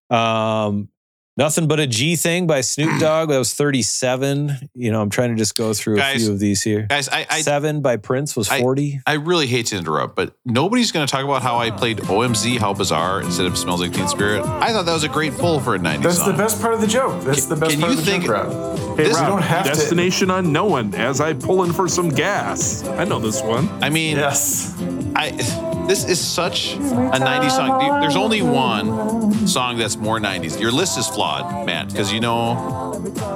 Um 0.09 0.89
Nothing 1.37 1.67
but 1.67 1.79
a 1.79 1.85
G 1.87 2.15
thing 2.15 2.47
by 2.47 2.61
Snoop 2.61 2.89
Dogg. 2.99 3.29
That 3.29 3.37
was 3.37 3.53
37. 3.53 4.69
You 4.73 4.91
know, 4.91 5.01
I'm 5.01 5.09
trying 5.11 5.29
to 5.29 5.35
just 5.35 5.55
go 5.55 5.73
through 5.73 5.97
Guys, 5.97 6.15
a 6.23 6.25
few 6.25 6.33
of 6.33 6.39
these 6.39 6.63
here. 6.63 6.83
Guys, 6.89 7.07
I, 7.09 7.27
I 7.29 7.41
Seven 7.41 7.81
by 7.81 7.97
Prince 7.97 8.35
was 8.35 8.47
40. 8.47 9.01
I 9.05 9.13
really 9.13 9.45
hate 9.47 9.67
to 9.67 9.77
interrupt, 9.77 10.15
but 10.15 10.33
nobody's 10.45 10.91
going 10.91 11.05
to 11.05 11.11
talk 11.11 11.23
about 11.23 11.43
how 11.43 11.57
I 11.57 11.69
played 11.71 11.99
OMC, 11.99 12.57
How 12.57 12.73
Bizarre, 12.73 13.21
instead 13.21 13.45
of 13.45 13.57
Smells 13.57 13.81
Like 13.81 13.93
Teen 13.93 14.07
Spirit. 14.07 14.41
I 14.43 14.71
thought 14.73 14.85
that 14.87 14.93
was 14.93 15.03
a 15.03 15.09
great 15.09 15.33
pull 15.33 15.59
for 15.59 15.75
a 15.75 15.79
90s 15.79 16.01
That's 16.03 16.17
song. 16.17 16.31
the 16.31 16.37
best 16.37 16.59
part 16.61 16.73
of 16.73 16.81
the 16.81 16.87
joke. 16.87 17.23
That's 17.23 17.45
the 17.45 17.55
best 17.55 17.71
can 17.73 17.81
part 17.81 17.93
you 17.93 17.99
of 17.99 18.05
the 18.05 18.11
think- 18.11 18.23
joke, 18.25 18.31
Rob. 18.33 18.86
Hey, 18.97 19.03
This- 19.03 19.15
Rob, 19.15 19.23
you 19.25 19.29
don't 19.33 19.41
have 19.43 19.63
to- 19.65 19.69
Destination 19.69 20.31
Unknown 20.31 20.95
as 20.95 21.21
I 21.21 21.33
pull 21.33 21.63
in 21.63 21.71
for 21.71 21.87
some 21.87 22.09
gas. 22.09 22.83
I 22.87 23.03
know 23.05 23.19
this 23.19 23.41
one. 23.43 23.69
I 23.81 23.89
mean, 23.89 24.17
Yes. 24.17 24.73
I 25.15 25.31
this 25.87 26.03
is 26.03 26.19
such 26.19 26.73
a 26.75 26.79
90s 27.19 27.55
song. 27.55 28.01
There's 28.01 28.17
only 28.17 28.41
one 28.41 29.47
song 29.47 29.77
that's 29.77 29.95
more 29.95 30.19
90s. 30.19 30.59
Your 30.59 30.71
list 30.71 30.97
is 30.97 31.07
flawed, 31.07 31.65
Matt, 31.65 31.87
because 31.89 32.11
you 32.11 32.19
know 32.19 32.55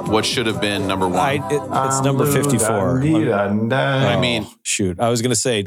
what 0.06 0.26
should 0.26 0.46
have 0.46 0.60
been 0.60 0.86
number 0.86 1.08
one. 1.08 1.18
I, 1.18 1.34
it, 1.48 1.62
it's 1.86 2.02
number 2.02 2.26
54. 2.26 3.00
I 3.02 3.48
oh, 3.48 4.08
I 4.08 4.20
mean, 4.20 4.46
Shoot, 4.62 5.00
I 5.00 5.08
was 5.08 5.22
going 5.22 5.30
to 5.30 5.36
say 5.36 5.62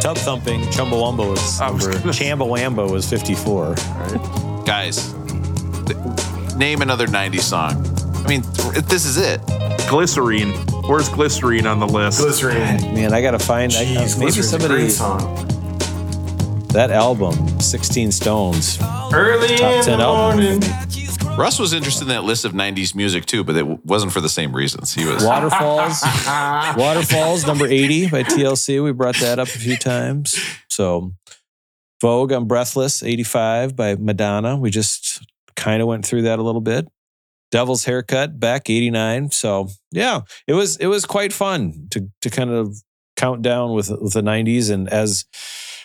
Tub 0.00 0.16
Thumping, 0.16 0.60
Chumbawamba 0.72 1.28
was 1.28 1.60
I 1.60 1.70
was 1.70 1.86
number, 1.86 1.98
gonna- 2.00 2.12
Chumbawamba 2.12 2.90
was 2.90 3.06
54. 3.08 3.74
guys, 4.64 5.12
th- 5.86 6.56
name 6.56 6.80
another 6.80 7.06
90s 7.06 7.42
song. 7.42 7.84
I 8.24 8.28
mean, 8.28 8.42
th- 8.42 8.84
this 8.84 9.04
is 9.04 9.16
it. 9.16 9.40
Glycerine. 9.88 10.52
Where's 10.88 11.08
Glycerine 11.08 11.66
on 11.66 11.80
the 11.80 11.86
list? 11.88 12.20
Glycerine. 12.20 12.80
Man, 12.94 13.12
I 13.12 13.22
got 13.22 13.32
to 13.32 13.38
find 13.38 13.72
I, 13.72 13.84
Jeez, 13.84 14.18
maybe 14.18 14.30
Glycerine's 14.32 14.38
a 14.38 14.42
somebody 14.44 14.74
great 14.74 14.90
song. 14.92 16.68
that 16.68 16.90
album, 16.90 17.60
16 17.60 18.12
Stones. 18.12 18.78
Early 19.12 19.56
Top 19.56 19.72
in 19.72 19.84
10 19.84 19.98
the 19.98 20.04
album. 20.04 20.40
morning. 20.44 20.60
Russ 21.38 21.58
was 21.58 21.72
interested 21.72 22.02
in 22.02 22.08
that 22.08 22.24
list 22.24 22.44
of 22.44 22.52
90s 22.52 22.94
music 22.94 23.24
too, 23.24 23.42
but 23.42 23.56
it 23.56 23.60
w- 23.60 23.78
wasn't 23.84 24.12
for 24.12 24.20
the 24.20 24.28
same 24.28 24.54
reasons. 24.54 24.92
He 24.94 25.04
was. 25.06 25.24
Waterfalls, 25.24 26.02
Waterfalls, 26.76 27.46
number 27.46 27.66
80 27.66 28.10
by 28.10 28.22
TLC. 28.24 28.82
We 28.82 28.92
brought 28.92 29.16
that 29.16 29.38
up 29.38 29.48
a 29.48 29.50
few 29.50 29.76
times. 29.76 30.38
So, 30.68 31.12
Vogue 32.00 32.32
on 32.32 32.46
Breathless, 32.46 33.02
85 33.02 33.74
by 33.76 33.94
Madonna. 33.96 34.56
We 34.56 34.70
just 34.70 35.22
kind 35.56 35.80
of 35.82 35.88
went 35.88 36.04
through 36.04 36.22
that 36.22 36.38
a 36.38 36.42
little 36.42 36.60
bit. 36.60 36.88
Devil's 37.50 37.84
Haircut, 37.84 38.38
Beck 38.38 38.70
89. 38.70 39.30
So, 39.30 39.68
yeah, 39.90 40.20
it 40.46 40.54
was 40.54 40.76
it 40.76 40.86
was 40.86 41.04
quite 41.04 41.32
fun 41.32 41.88
to 41.90 42.08
to 42.22 42.30
kind 42.30 42.50
of 42.50 42.76
count 43.16 43.42
down 43.42 43.72
with 43.72 43.90
with 44.00 44.14
the 44.14 44.22
90s 44.22 44.70
and 44.70 44.88
as 44.88 45.26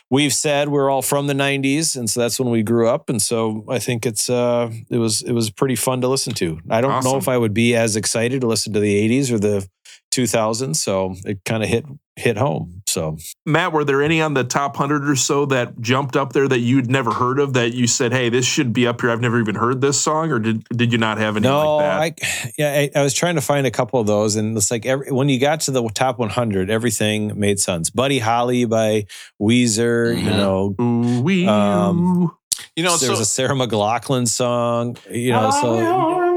we've 0.09 0.34
said 0.34 0.70
we're 0.70 0.89
all 0.89 1.01
from 1.01 1.28
the 1.28 1.34
90s 1.34 1.97
and 1.97 2.09
so 2.09 2.22
that's 2.22 2.39
when 2.39 2.49
we 2.49 2.63
grew 2.63 2.88
up. 2.88 3.09
And 3.09 3.22
so 3.22 3.66
i 3.68 3.80
think 3.80 4.05
it's 4.05 4.30
uh 4.30 4.72
it 4.89 4.97
was 4.99 5.22
it 5.22 5.34
was 5.34 5.49
pretty 5.49 5.76
fun 5.76 5.99
to 6.01 6.07
listen 6.07 6.34
to. 6.36 6.59
I 6.70 6.80
don't 6.82 7.03
know 7.03 7.18
if 7.18 7.28
i 7.28 7.38
would 7.38 7.53
be 7.53 7.76
as 7.76 7.95
excited 7.95 8.41
to 8.41 8.47
listen 8.47 8.72
to 8.74 8.80
the 8.80 9.09
80s 9.09 9.32
or 9.32 9.39
the 9.39 9.68
2000s 10.13 10.78
so 10.78 11.16
it 11.26 11.43
kind 11.43 11.61
of 11.61 11.68
hit 11.68 11.86
hit 12.16 12.38
home 12.38 12.82
so 12.95 13.17
Matt, 13.45 13.73
were 13.73 13.83
there 13.83 14.01
any 14.01 14.21
on 14.21 14.33
the 14.33 14.43
top 14.43 14.79
100 14.79 15.07
or 15.09 15.15
so 15.17 15.45
that 15.47 15.79
jumped 15.81 16.15
up 16.15 16.33
there 16.33 16.47
that 16.47 16.59
you'd 16.59 16.89
never 16.89 17.11
heard 17.11 17.39
of 17.39 17.53
that 17.53 17.73
you 17.73 17.87
said, 17.87 18.11
hey, 18.13 18.29
this 18.29 18.45
should 18.45 18.71
be 18.73 18.87
up 18.87 19.01
here? 19.01 19.11
I've 19.11 19.19
never 19.21 19.39
even 19.39 19.55
heard 19.55 19.81
this 19.81 19.99
song, 19.99 20.31
or 20.31 20.39
did 20.39 20.63
did 20.69 20.91
you 20.93 20.97
not 20.97 21.17
have 21.17 21.35
any 21.37 21.43
no 21.47 21.75
like 21.77 22.15
that? 22.19 22.39
i 22.41 22.51
yeah 22.57 22.89
I, 22.95 22.99
I 22.99 23.03
was 23.03 23.13
trying 23.13 23.35
to 23.35 23.41
find 23.41 23.67
a 23.67 23.71
couple 23.71 23.99
of 23.99 24.07
those 24.07 24.35
and 24.37 24.55
it's 24.57 24.71
like 24.71 24.85
every, 24.85 25.11
when 25.11 25.27
you 25.29 25.39
got 25.39 25.59
to 25.61 25.71
the 25.71 25.87
top 25.89 26.17
100 26.19 26.69
everything 26.69 27.37
made 27.39 27.59
sense 27.59 27.89
buddy 27.89 28.19
holly 28.19 28.65
by 28.65 29.05
weezer 29.41 30.15
you 30.17 30.29
Mhm. 30.31 30.37
know 30.37 30.75
Ooh, 30.81 31.21
wee, 31.21 31.47
Um. 31.47 32.31
You 32.77 32.83
know, 32.83 32.95
there's 32.97 33.17
so 33.17 33.21
a 33.21 33.25
sarah 33.25 33.55
mclachlan 33.55 34.27
song 34.27 34.97
you 35.11 35.31
know 35.31 35.49
so 35.51 36.34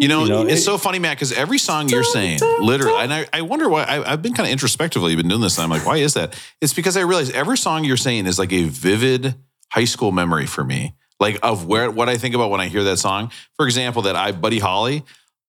You 0.00 0.08
know, 0.08 0.24
You 0.24 0.28
know, 0.28 0.42
it's 0.42 0.60
it- 0.60 0.64
so 0.64 0.78
funny, 0.78 0.98
Matt, 0.98 1.16
because 1.16 1.32
every 1.32 1.58
song 1.58 1.88
you're 1.88 2.04
saying, 2.04 2.40
literally, 2.60 2.98
and 3.00 3.12
I, 3.12 3.26
I 3.32 3.42
wonder 3.42 3.68
why, 3.68 3.84
I, 3.84 4.12
I've 4.12 4.22
been 4.22 4.34
kind 4.34 4.46
of 4.46 4.52
introspectively 4.52 5.14
been 5.16 5.28
doing 5.28 5.40
this, 5.40 5.56
and 5.58 5.64
I'm 5.64 5.70
like, 5.70 5.86
why 5.86 5.96
is 5.98 6.14
that? 6.14 6.38
It's 6.60 6.74
because 6.74 6.96
I 6.96 7.00
realize 7.02 7.30
every 7.30 7.56
song 7.56 7.84
you're 7.84 7.96
saying 7.96 8.26
is 8.26 8.38
like 8.38 8.52
a 8.52 8.64
vivid 8.64 9.34
high 9.70 9.84
school 9.84 10.12
memory 10.12 10.46
for 10.46 10.62
me, 10.64 10.94
like 11.18 11.38
of 11.42 11.66
where 11.66 11.90
what 11.90 12.08
I 12.08 12.18
think 12.18 12.34
about 12.34 12.50
when 12.50 12.60
I 12.60 12.68
hear 12.68 12.84
that 12.84 12.98
song. 12.98 13.30
For 13.56 13.64
example, 13.66 14.02
that 14.02 14.16
I, 14.16 14.32
Buddy 14.32 14.58
Holly, 14.58 15.02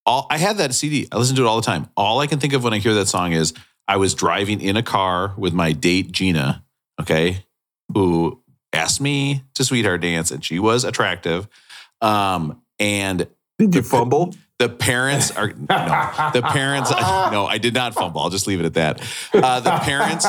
all 0.06 0.28
I 0.30 0.38
had 0.38 0.58
that 0.58 0.74
CD, 0.74 1.08
I 1.12 1.18
listen 1.18 1.36
to 1.36 1.44
it 1.44 1.48
all 1.48 1.58
the 1.58 1.66
time. 1.66 1.90
All 1.98 2.20
I 2.20 2.28
can 2.28 2.40
think 2.40 2.54
of 2.54 2.64
when 2.64 2.74
I 2.74 2.78
hear 2.80 2.94
that 2.96 3.08
song 3.08 3.34
is 3.34 3.54
I 3.88 3.98
was 3.98 4.14
driving 4.14 4.62
in 4.62 4.78
a 4.78 4.84
car 4.84 5.34
with 5.38 5.54
my 5.54 5.72
date, 5.74 6.12
Gina, 6.14 6.64
okay, 7.02 7.46
who 7.94 8.42
asked 8.74 9.02
me 9.02 9.44
to 9.56 9.64
sweetheart 9.66 10.02
dance, 10.02 10.32
and 10.32 10.44
she 10.44 10.58
was 10.60 10.84
attractive. 10.86 11.48
Um, 12.02 12.62
and 12.80 13.28
Did 13.60 13.76
you 13.76 13.82
fumble? 13.82 14.34
the 14.60 14.70
parents 14.70 15.32
are 15.32 15.48
no, 15.70 16.30
the 16.34 16.42
parents. 16.42 16.92
No, 17.32 17.46
I 17.46 17.58
did 17.58 17.74
not 17.74 17.94
fumble. 17.94 18.22
I'll 18.22 18.30
just 18.30 18.48
leave 18.48 18.60
it 18.60 18.66
at 18.66 18.74
that. 18.76 19.02
Uh, 19.34 19.60
the 19.60 19.72
parents 19.72 20.26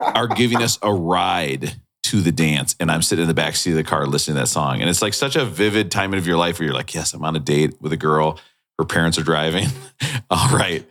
are 0.00 0.28
giving 0.28 0.62
us 0.62 0.78
a 0.82 0.92
ride 0.92 1.74
to 2.04 2.20
the 2.20 2.30
dance, 2.30 2.76
and 2.78 2.90
I'm 2.90 3.02
sitting 3.02 3.22
in 3.22 3.28
the 3.28 3.34
back 3.34 3.56
seat 3.56 3.72
of 3.72 3.76
the 3.76 3.84
car 3.84 4.06
listening 4.06 4.36
to 4.36 4.42
that 4.42 4.46
song, 4.46 4.80
and 4.80 4.88
it's 4.88 5.02
like 5.02 5.14
such 5.14 5.34
a 5.36 5.44
vivid 5.44 5.90
time 5.90 6.14
of 6.14 6.26
your 6.26 6.36
life 6.36 6.58
where 6.58 6.66
you're 6.66 6.74
like, 6.74 6.94
yes, 6.94 7.12
I'm 7.12 7.24
on 7.24 7.34
a 7.34 7.40
date 7.40 7.80
with 7.80 7.92
a 7.92 7.96
girl. 7.96 8.38
Her 8.78 8.84
parents 8.84 9.18
are 9.18 9.24
driving. 9.24 9.66
all 10.30 10.56
right. 10.56 10.88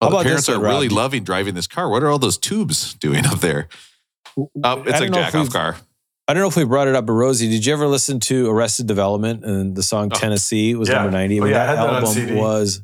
Well, 0.00 0.10
the 0.10 0.22
parents 0.22 0.48
are 0.48 0.60
really 0.60 0.88
loving 0.88 1.24
driving 1.24 1.54
this 1.54 1.66
car. 1.66 1.88
What 1.88 2.02
are 2.02 2.08
all 2.08 2.18
those 2.18 2.38
tubes 2.38 2.94
doing 2.94 3.26
up 3.26 3.40
there? 3.40 3.68
Oh, 4.36 4.82
it's 4.82 5.00
like 5.00 5.12
jack 5.12 5.34
off 5.34 5.50
car. 5.50 5.76
I 6.28 6.34
don't 6.34 6.42
know 6.42 6.48
if 6.48 6.56
we 6.56 6.64
brought 6.64 6.88
it 6.88 6.94
up, 6.94 7.04
but 7.06 7.12
Rosie, 7.14 7.48
did 7.48 7.66
you 7.66 7.72
ever 7.72 7.86
listen 7.86 8.20
to 8.20 8.48
Arrested 8.48 8.86
Development 8.86 9.44
and 9.44 9.74
the 9.74 9.82
song 9.82 10.10
Oh. 10.14 10.18
Tennessee 10.18 10.74
was 10.74 10.88
Yeah. 10.88 10.96
number 10.96 11.10
90? 11.10 11.40
I 11.40 11.42
Oh, 11.42 11.46
yeah, 11.46 11.62
I 11.62 11.66
that 11.74 11.78
on 11.78 11.94
album 12.04 12.36
was 12.36 12.82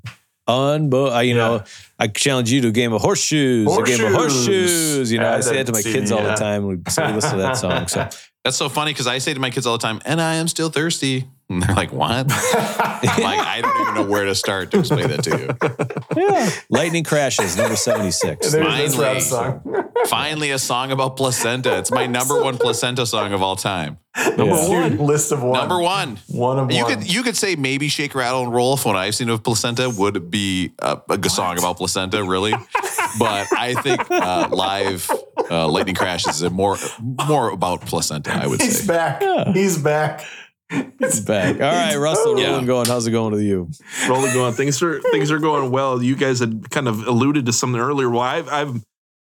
unbelievable. 0.48 1.22
You 1.22 1.34
know, 1.34 1.62
I 2.00 2.08
challenge 2.08 2.50
you 2.50 2.60
to 2.62 2.68
a 2.68 2.72
game 2.72 2.92
of 2.92 3.00
horseshoes, 3.00 3.66
a 3.66 3.82
game 3.84 4.04
of 4.06 4.12
Horseshoes. 4.12 4.46
horseshoes. 4.70 5.12
You 5.12 5.18
know, 5.20 5.28
I 5.28 5.36
I 5.36 5.40
say 5.40 5.56
that 5.56 5.66
to 5.66 5.72
my 5.72 5.82
kids 5.82 6.10
all 6.10 6.22
the 6.22 6.34
time. 6.34 6.66
We- 6.66 6.74
we 6.76 7.12
listen 7.12 7.30
to 7.32 7.36
that 7.38 7.56
song. 7.56 7.86
So 7.86 8.08
That's 8.44 8.56
so 8.56 8.68
funny 8.68 8.92
because 8.92 9.06
I 9.06 9.18
say 9.18 9.34
to 9.34 9.40
my 9.40 9.50
kids 9.50 9.66
all 9.66 9.76
the 9.76 9.82
time, 9.82 10.00
and 10.04 10.20
I 10.20 10.36
am 10.36 10.48
still 10.48 10.70
thirsty. 10.70 11.26
And 11.50 11.62
they're 11.62 11.74
like, 11.74 11.92
what? 11.92 12.10
I'm 12.30 13.22
like, 13.22 13.40
I 13.40 13.60
don't 13.62 13.80
even 13.80 13.94
know 13.94 14.06
where 14.06 14.26
to 14.26 14.34
start 14.34 14.70
to 14.72 14.80
explain 14.80 15.08
that 15.08 15.22
to 15.24 15.38
you. 15.38 16.22
Yeah. 16.22 16.50
Lightning 16.68 17.04
crashes, 17.04 17.56
number 17.56 17.74
76. 17.74 18.54
Finally. 18.54 19.20
song. 19.20 19.62
Finally, 20.08 20.50
a 20.50 20.58
song 20.58 20.92
about 20.92 21.16
placenta. 21.16 21.78
It's 21.78 21.90
my 21.90 22.06
number 22.06 22.42
one 22.42 22.58
placenta 22.58 23.06
song 23.06 23.32
of 23.32 23.40
all 23.42 23.56
time. 23.56 23.98
Number 24.36 24.56
Dude, 24.88 25.00
list 25.00 25.32
of 25.32 25.42
one. 25.42 25.58
Number 25.58 25.80
one. 25.80 26.18
One 26.28 26.58
of 26.58 26.70
You 26.72 26.82
one. 26.84 26.94
could 26.98 27.12
you 27.14 27.22
could 27.22 27.36
say 27.36 27.56
maybe 27.56 27.88
shake 27.88 28.14
rattle 28.14 28.42
and 28.42 28.52
roll 28.52 28.74
if 28.74 28.84
what 28.84 28.96
I've 28.96 29.14
seen 29.14 29.28
of 29.30 29.42
placenta 29.42 29.88
would 29.96 30.30
be 30.30 30.72
a, 30.80 31.00
a 31.08 31.28
song 31.30 31.58
about 31.58 31.76
placenta, 31.78 32.22
really. 32.24 32.52
but 33.18 33.46
I 33.56 33.74
think 33.82 34.10
uh, 34.10 34.48
live 34.50 35.08
uh, 35.50 35.68
lightning 35.68 35.94
crashes 35.94 36.42
is 36.42 36.50
more 36.50 36.76
more 37.28 37.50
about 37.50 37.80
placenta. 37.82 38.32
I 38.32 38.46
would 38.46 38.60
say. 38.60 38.66
He's 38.66 38.80
say. 38.80 38.86
back. 38.86 39.22
He's 39.54 39.78
back. 39.78 40.24
It's 40.70 41.20
back. 41.20 41.54
All 41.54 41.60
right, 41.60 41.96
Russell, 41.98 42.38
Yeah. 42.38 42.48
rolling 42.50 42.66
going. 42.66 42.86
How's 42.86 43.06
it 43.06 43.10
going 43.12 43.32
with 43.32 43.42
you? 43.42 43.70
rolling 44.08 44.32
going. 44.34 44.52
Things 44.52 44.82
are 44.82 45.00
things 45.12 45.30
are 45.30 45.38
going 45.38 45.70
well. 45.70 46.02
You 46.02 46.14
guys 46.16 46.40
had 46.40 46.68
kind 46.70 46.88
of 46.88 47.06
alluded 47.06 47.46
to 47.46 47.52
something 47.52 47.80
earlier. 47.80 48.10
Well, 48.10 48.20
I've, 48.20 48.48
I've 48.48 48.82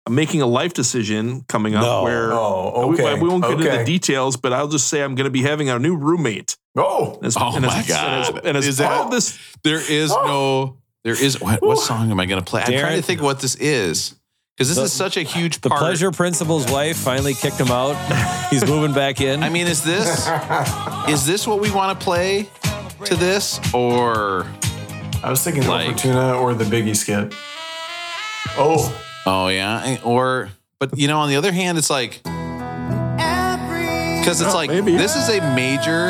I'm 0.07 0.15
making 0.15 0.41
a 0.41 0.47
life 0.47 0.73
decision 0.73 1.41
coming 1.47 1.75
up 1.75 1.83
No. 1.83 2.03
where 2.03 2.31
Oh, 2.33 2.87
we, 2.87 2.95
okay. 2.95 3.19
we 3.19 3.27
won't 3.29 3.43
get 3.43 3.51
into 3.53 3.63
the 3.77 3.83
details, 3.85 4.35
but 4.37 4.51
I'll 4.51 4.67
just 4.67 4.87
say 4.87 5.01
I'm 5.03 5.13
going 5.15 5.25
to 5.25 5.31
be 5.31 5.43
having 5.43 5.69
a 5.69 5.77
new 5.79 5.95
roommate. 5.95 6.57
Oh, 6.75 7.15
And 7.17 7.25
as- 7.27 7.37
Oh 7.37 7.55
and 7.55 7.65
as- 7.65 7.71
my 7.71 7.77
and 7.77 7.89
as- 7.91 8.29
God. 8.31 8.45
And 8.45 8.57
as, 8.57 8.67
Is 8.67 8.79
part 8.79 8.89
that- 8.91 9.05
of 9.05 9.11
this, 9.11 9.39
There 9.63 9.79
is 9.91 10.09
no. 10.09 10.77
There 11.03 11.13
is 11.13 11.41
what, 11.41 11.61
what 11.63 11.79
song 11.79 12.11
am 12.11 12.19
I 12.19 12.25
going 12.27 12.43
to 12.43 12.47
play? 12.47 12.61
I'm 12.63 12.77
trying 12.79 12.97
to 12.97 13.01
think 13.03 13.21
what 13.23 13.39
this 13.41 13.55
is 13.55 14.15
because 14.57 14.69
this 14.69 14.77
The- 14.77 14.83
is 14.83 14.93
such 14.93 15.17
a 15.17 15.23
huge 15.23 15.61
The 15.61 15.69
part. 15.69 15.81
pleasure 15.81 16.11
principal's 16.11 16.69
wife 16.71 16.97
finally 16.97 17.33
kicked 17.33 17.57
him 17.59 17.71
out. 17.71 17.95
He's 18.49 18.65
moving 18.65 18.93
back 18.93 19.21
in. 19.21 19.43
I 19.43 19.49
mean, 19.49 19.67
is 19.67 19.81
this 19.83 20.27
is 21.07 21.25
this 21.25 21.47
what 21.47 21.59
we 21.61 21.71
want 21.71 21.97
to 21.99 22.03
play 22.03 22.49
to 23.05 23.15
this 23.15 23.59
or? 23.73 24.45
I 25.23 25.29
was 25.29 25.41
thinking 25.43 25.67
Like- 25.67 25.87
Fortuna 25.87 26.33
or 26.33 26.53
the 26.53 26.65
Biggie 26.65 26.95
skit. 26.95 27.33
Oh, 28.57 28.91
Oh 29.25 29.47
yeah, 29.49 29.83
eh, 29.85 29.97
or 30.03 30.49
but 30.79 30.97
you 30.97 31.07
know, 31.07 31.19
on 31.19 31.29
the 31.29 31.35
other 31.35 31.51
hand, 31.51 31.77
it's 31.77 31.89
like 31.91 32.21
because 34.19 34.41
it's 34.41 34.53
Oh, 34.53 34.57
like 34.57 34.69
maybe. 34.71 34.95
this 34.97 35.15
is 35.15 35.29
a 35.29 35.39
major. 35.55 36.09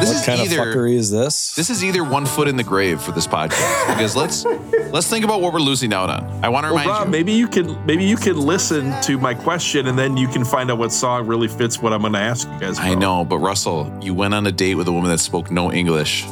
This 0.00 0.08
what 0.08 0.16
is 0.16 0.26
kind 0.26 0.40
either 0.40 0.60
of 0.60 0.74
fuckery 0.74 0.94
is 0.94 1.10
this? 1.10 1.54
this 1.54 1.70
is 1.70 1.82
either 1.82 2.04
one 2.04 2.26
foot 2.26 2.48
in 2.48 2.56
the 2.56 2.62
grave 2.64 3.00
for 3.00 3.12
this 3.12 3.26
podcast 3.26 3.88
because 3.88 4.14
let's 4.14 4.44
let's 4.92 5.08
think 5.08 5.24
about 5.24 5.40
what 5.40 5.52
we're 5.52 5.58
losing 5.60 5.92
out 5.92 6.10
on. 6.10 6.24
I 6.44 6.48
want 6.48 6.66
to 6.66 6.72
well, 6.72 6.82
remind 6.82 6.88
Rob, 6.88 7.06
you. 7.06 7.10
maybe 7.12 7.32
you 7.32 7.48
can 7.48 7.84
maybe 7.86 8.04
you 8.04 8.16
can 8.16 8.38
listen 8.38 8.94
to 9.02 9.18
my 9.18 9.34
question 9.34 9.86
and 9.86 9.98
then 9.98 10.16
you 10.16 10.28
can 10.28 10.44
find 10.44 10.70
out 10.70 10.78
what 10.78 10.92
song 10.92 11.26
really 11.26 11.48
fits 11.48 11.80
what 11.80 11.92
I'm 11.92 12.02
going 12.02 12.12
to 12.12 12.18
ask 12.18 12.48
you 12.48 12.60
guys. 12.60 12.78
I 12.78 12.94
know, 12.94 13.24
but 13.24 13.38
Russell, 13.38 13.92
you 14.02 14.14
went 14.14 14.34
on 14.34 14.46
a 14.46 14.52
date 14.52 14.74
with 14.74 14.88
a 14.88 14.92
woman 14.92 15.10
that 15.10 15.18
spoke 15.18 15.50
no 15.50 15.72
English. 15.72 16.24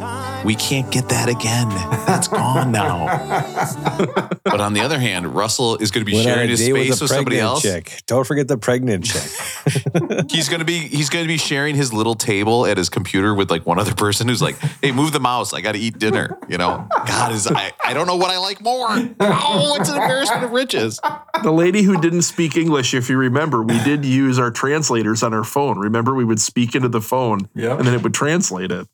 We 0.45 0.55
can't 0.55 0.91
get 0.93 1.09
that 1.09 1.29
again. 1.31 1.69
That's 2.07 2.29
gone 2.29 2.71
now. 2.71 3.07
but 4.45 4.61
on 4.61 4.75
the 4.75 4.81
other 4.81 4.99
hand, 4.99 5.35
Russell 5.35 5.77
is 5.77 5.91
going 5.91 6.05
to 6.05 6.11
be 6.11 6.17
Went 6.17 6.25
sharing 6.27 6.51
his 6.51 6.61
space 6.61 6.91
with 6.91 7.01
with, 7.01 7.11
somebody 7.11 7.39
else. 7.39 7.63
chick. 7.63 8.03
Don't 8.07 8.27
forget 8.27 8.47
the 8.47 8.59
pregnant 8.59 9.05
chick. 9.07 10.31
He's 10.31 10.49
gonna 10.49 10.65
be 10.65 10.79
he's 10.81 11.09
gonna 11.09 11.27
be 11.27 11.39
sharing 11.39 11.75
his 11.77 11.93
little 11.93 12.15
table 12.15 12.67
at 12.67 12.77
his 12.77 12.89
computer 12.89 13.35
with 13.35 13.51
like 13.55 13.67
one 13.67 13.79
other 13.79 13.95
person 13.95 14.29
who's 14.29 14.43
like, 14.43 14.57
"Hey, 14.83 14.91
move 14.93 15.13
the 15.13 15.21
mouse. 15.21 15.53
I 15.55 15.61
got 15.61 15.73
to 15.73 15.79
eat 15.79 15.99
dinner." 15.99 16.37
You 16.49 16.59
know, 16.59 16.87
God 17.07 17.33
is 17.33 17.47
I, 17.47 17.73
I 17.85 17.95
don't 17.95 18.07
know 18.07 18.17
what 18.17 18.31
I 18.31 18.39
like 18.39 18.61
more. 18.61 18.89
Oh, 19.21 19.77
it's 19.81 19.89
an 19.89 19.95
embarrassment 20.03 20.45
of 20.45 20.51
riches. 20.51 21.01
The 21.43 21.53
lady 21.53 21.83
who 21.83 22.01
didn't 22.01 22.23
speak 22.23 22.57
English, 22.57 22.95
if 22.95 23.09
you 23.09 23.17
remember, 23.17 23.63
we 23.63 23.83
did 23.85 24.05
use 24.05 24.39
our 24.39 24.51
translators 24.51 25.23
on 25.23 25.33
our 25.33 25.45
phone. 25.45 25.79
Remember, 25.79 26.15
we 26.15 26.25
would 26.25 26.41
speak 26.41 26.75
into 26.75 26.89
the 26.89 27.01
phone 27.01 27.49
Yep. 27.55 27.79
and 27.79 27.87
then 27.87 27.95
it 27.95 28.03
would 28.03 28.15
translate 28.15 28.71
it. 28.73 28.89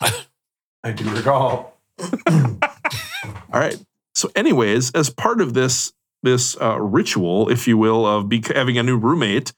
I 0.84 0.92
do 0.92 1.08
recall. 1.10 1.78
All 2.28 3.60
right. 3.60 3.76
So, 4.14 4.30
anyways, 4.36 4.90
as 4.92 5.10
part 5.10 5.40
of 5.40 5.54
this 5.54 5.92
this 6.22 6.54
uh, 6.60 6.78
ritual, 6.78 7.48
if 7.48 7.66
you 7.66 7.78
will, 7.78 8.04
of 8.06 8.28
be- 8.28 8.42
having 8.54 8.76
a 8.76 8.82
new 8.82 8.98
roommate, 8.98 9.52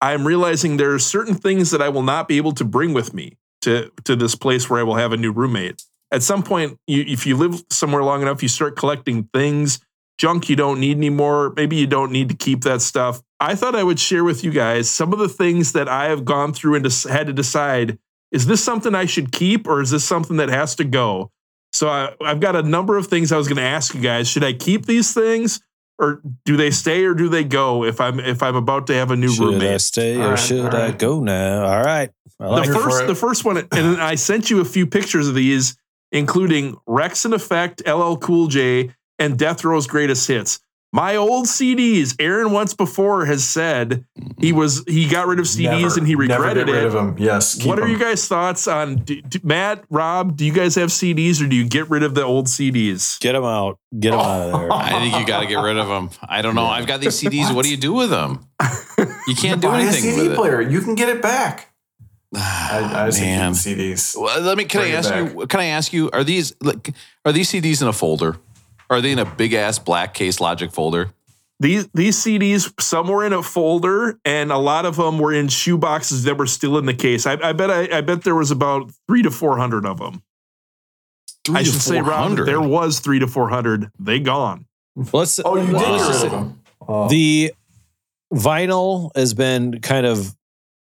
I'm 0.00 0.26
realizing 0.26 0.76
there 0.78 0.94
are 0.94 0.98
certain 0.98 1.34
things 1.34 1.70
that 1.70 1.82
I 1.82 1.88
will 1.90 2.02
not 2.02 2.28
be 2.28 2.36
able 2.38 2.52
to 2.52 2.64
bring 2.64 2.94
with 2.94 3.12
me 3.12 3.36
to 3.62 3.90
to 4.04 4.16
this 4.16 4.34
place 4.34 4.68
where 4.68 4.80
I 4.80 4.82
will 4.82 4.96
have 4.96 5.12
a 5.12 5.16
new 5.16 5.32
roommate. 5.32 5.82
At 6.10 6.22
some 6.22 6.42
point, 6.42 6.78
you, 6.86 7.04
if 7.06 7.26
you 7.26 7.36
live 7.36 7.62
somewhere 7.70 8.02
long 8.02 8.22
enough, 8.22 8.42
you 8.42 8.48
start 8.48 8.76
collecting 8.76 9.28
things, 9.34 9.80
junk 10.18 10.48
you 10.48 10.56
don't 10.56 10.80
need 10.80 10.96
anymore. 10.96 11.52
Maybe 11.56 11.76
you 11.76 11.86
don't 11.86 12.12
need 12.12 12.28
to 12.30 12.34
keep 12.34 12.62
that 12.62 12.80
stuff. 12.80 13.22
I 13.40 13.54
thought 13.54 13.74
I 13.74 13.84
would 13.84 14.00
share 14.00 14.24
with 14.24 14.42
you 14.42 14.50
guys 14.50 14.90
some 14.90 15.12
of 15.12 15.18
the 15.18 15.28
things 15.28 15.72
that 15.72 15.88
I 15.88 16.06
have 16.06 16.24
gone 16.24 16.52
through 16.52 16.76
and 16.76 16.84
des- 16.84 17.08
had 17.08 17.26
to 17.26 17.32
decide: 17.32 17.98
is 18.32 18.46
this 18.46 18.62
something 18.62 18.94
I 18.94 19.06
should 19.06 19.32
keep, 19.32 19.66
or 19.66 19.80
is 19.80 19.90
this 19.90 20.04
something 20.04 20.38
that 20.38 20.48
has 20.48 20.74
to 20.76 20.84
go? 20.84 21.30
So 21.72 21.88
I, 21.88 22.14
I've 22.24 22.40
got 22.40 22.56
a 22.56 22.62
number 22.62 22.96
of 22.96 23.06
things 23.06 23.30
I 23.30 23.36
was 23.36 23.46
going 23.46 23.58
to 23.58 23.62
ask 23.62 23.94
you 23.94 24.00
guys. 24.00 24.28
Should 24.28 24.44
I 24.44 24.54
keep 24.54 24.86
these 24.86 25.12
things, 25.12 25.60
or 25.98 26.20
do 26.44 26.56
they 26.56 26.70
stay, 26.70 27.04
or 27.04 27.14
do 27.14 27.28
they 27.28 27.44
go? 27.44 27.84
If 27.84 28.00
I'm 28.00 28.20
if 28.20 28.42
I'm 28.42 28.56
about 28.56 28.86
to 28.88 28.94
have 28.94 29.10
a 29.10 29.16
new 29.16 29.30
should 29.30 29.42
I 29.42 29.50
roommate. 29.52 29.80
stay 29.80 30.16
or 30.16 30.22
All 30.22 30.30
right, 30.30 30.38
should 30.38 30.74
all 30.74 30.80
I 30.80 30.90
go 30.92 31.20
now? 31.20 31.64
All 31.64 31.82
right. 31.82 32.10
I 32.40 32.44
The 32.44 32.50
like 32.50 32.64
Here 32.64 32.74
for 32.74 32.82
first 32.82 33.06
the 33.06 33.14
first 33.14 33.44
one, 33.44 33.58
and 33.72 34.00
I 34.00 34.14
sent 34.14 34.50
you 34.50 34.60
a 34.60 34.64
few 34.64 34.86
pictures 34.86 35.26
of 35.28 35.34
these, 35.34 35.76
including 36.12 36.76
Wreckx 36.88 37.26
n 37.26 37.32
Effect, 37.32 37.82
LL 37.86 38.16
Cool 38.16 38.46
J, 38.46 38.90
and 39.18 39.38
Death 39.38 39.64
Row's 39.64 39.86
greatest 39.86 40.28
hits. 40.28 40.60
My 40.90 41.16
old 41.16 41.46
CDs. 41.46 42.16
Aaron 42.18 42.50
once 42.50 42.72
before 42.72 43.26
has 43.26 43.44
said 43.44 44.06
he 44.38 44.48
mm-hmm. 44.48 44.58
was 44.58 44.84
he 44.88 45.06
got 45.06 45.26
rid 45.26 45.38
of 45.38 45.44
CDs 45.44 45.80
Never, 45.82 45.98
and 45.98 46.06
he 46.06 46.14
never 46.14 46.42
regretted 46.42 46.66
get 46.66 46.72
rid 46.72 46.82
it. 46.82 46.86
of 46.86 46.92
them. 46.94 47.16
Yes. 47.18 47.56
keep 47.56 47.66
What 47.66 47.78
are 47.78 47.82
them. 47.82 47.90
you 47.90 47.98
guys' 47.98 48.26
thoughts 48.26 48.66
on 48.66 48.96
do, 48.96 49.20
do- 49.20 49.40
Matt, 49.42 49.84
Rob? 49.90 50.36
Do 50.36 50.46
you 50.46 50.52
guys 50.52 50.76
have 50.76 50.88
CDs 50.88 51.44
or 51.44 51.46
do 51.46 51.56
you 51.56 51.68
get 51.68 51.90
rid 51.90 52.02
of 52.02 52.14
the 52.14 52.24
old 52.24 52.46
CDs? 52.46 53.20
Get 53.20 53.32
them 53.32 53.44
out. 53.44 53.78
Get 54.00 54.14
him 54.14 54.20
out 54.20 54.40
of 54.40 54.52
there. 54.60 54.72
I 54.72 55.00
think 55.00 55.14
you 55.18 55.26
got 55.26 55.40
to 55.40 55.46
get 55.46 55.56
rid 55.56 55.76
of 55.76 55.88
them. 55.88 56.08
I 56.22 56.40
don't 56.40 56.54
know. 56.54 56.64
I've 56.66 56.86
got 56.86 57.00
these 57.00 57.20
CDs. 57.20 57.54
What 57.54 57.64
do 57.64 57.70
you 57.70 57.76
do 57.76 57.92
with 57.92 58.08
them? 58.08 58.46
You 59.28 59.34
can't 59.34 59.60
do 59.60 59.68
Buy 59.68 59.80
a 59.80 59.82
anything 59.82 60.02
CD 60.14 60.28
with 60.28 60.36
player. 60.38 60.62
You 60.62 60.80
can 60.80 60.94
get 60.94 61.08
it 61.10 61.20
back. 61.22 61.66
Ah, 62.36 63.04
I, 63.04 63.06
I 63.06 63.10
say 63.10 63.24
Man. 63.24 63.52
the 63.52 63.58
CDs. 63.58 64.14
Well, 64.14 64.42
let 64.42 64.58
me. 64.58 64.64
Can 64.66 64.82
Bring 64.82 64.92
I 64.92 64.96
it 64.96 64.98
ask 64.98 65.14
you? 65.14 65.46
Can 65.46 65.60
I 65.60 65.64
ask 65.66 65.94
you? 65.94 66.10
Are 66.12 66.22
these 66.22 66.52
like 66.60 66.94
are 67.24 67.32
these 67.32 67.50
CDs 67.50 67.80
in 67.80 67.88
a 67.88 67.92
folder? 67.92 68.36
Are 68.90 69.00
they 69.00 69.12
in 69.12 69.18
a 69.18 69.24
big 69.24 69.52
ass 69.54 69.78
black 69.78 70.14
case 70.14 70.40
Logic 70.40 70.70
folder? 70.72 71.10
These 71.60 71.88
these 71.92 72.16
CDs, 72.16 72.72
some 72.80 73.08
were 73.08 73.26
in 73.26 73.32
a 73.32 73.42
folder, 73.42 74.18
and 74.24 74.52
a 74.52 74.58
lot 74.58 74.86
of 74.86 74.96
them 74.96 75.18
were 75.18 75.32
in 75.34 75.48
shoe 75.48 75.76
boxes 75.76 76.22
that 76.24 76.38
were 76.38 76.46
still 76.46 76.78
in 76.78 76.86
the 76.86 76.94
case. 76.94 77.26
I, 77.26 77.32
I 77.32 77.52
bet 77.52 77.70
I, 77.70 77.98
I 77.98 78.00
bet 78.00 78.22
there 78.22 78.36
was 78.36 78.50
about 78.52 78.92
three 79.08 79.22
to 79.22 79.30
four 79.30 79.58
hundred 79.58 79.84
of 79.84 79.98
them. 79.98 80.22
I 81.50 81.62
should 81.64 81.74
say, 81.80 82.00
Rob, 82.00 82.36
there 82.36 82.60
was 82.60 83.00
three 83.00 83.18
to 83.18 83.26
four 83.26 83.48
hundred. 83.48 83.90
They 83.98 84.20
gone. 84.20 84.66
Let's 85.12 85.40
Oh, 85.44 85.56
you 85.56 85.66
did 85.66 85.72
let's 85.74 86.06
just 86.06 86.20
say- 86.22 86.44
Oh. 86.90 87.08
the 87.08 87.52
vinyl 88.32 89.10
has 89.16 89.34
been 89.34 89.80
kind 89.80 90.06
of 90.06 90.34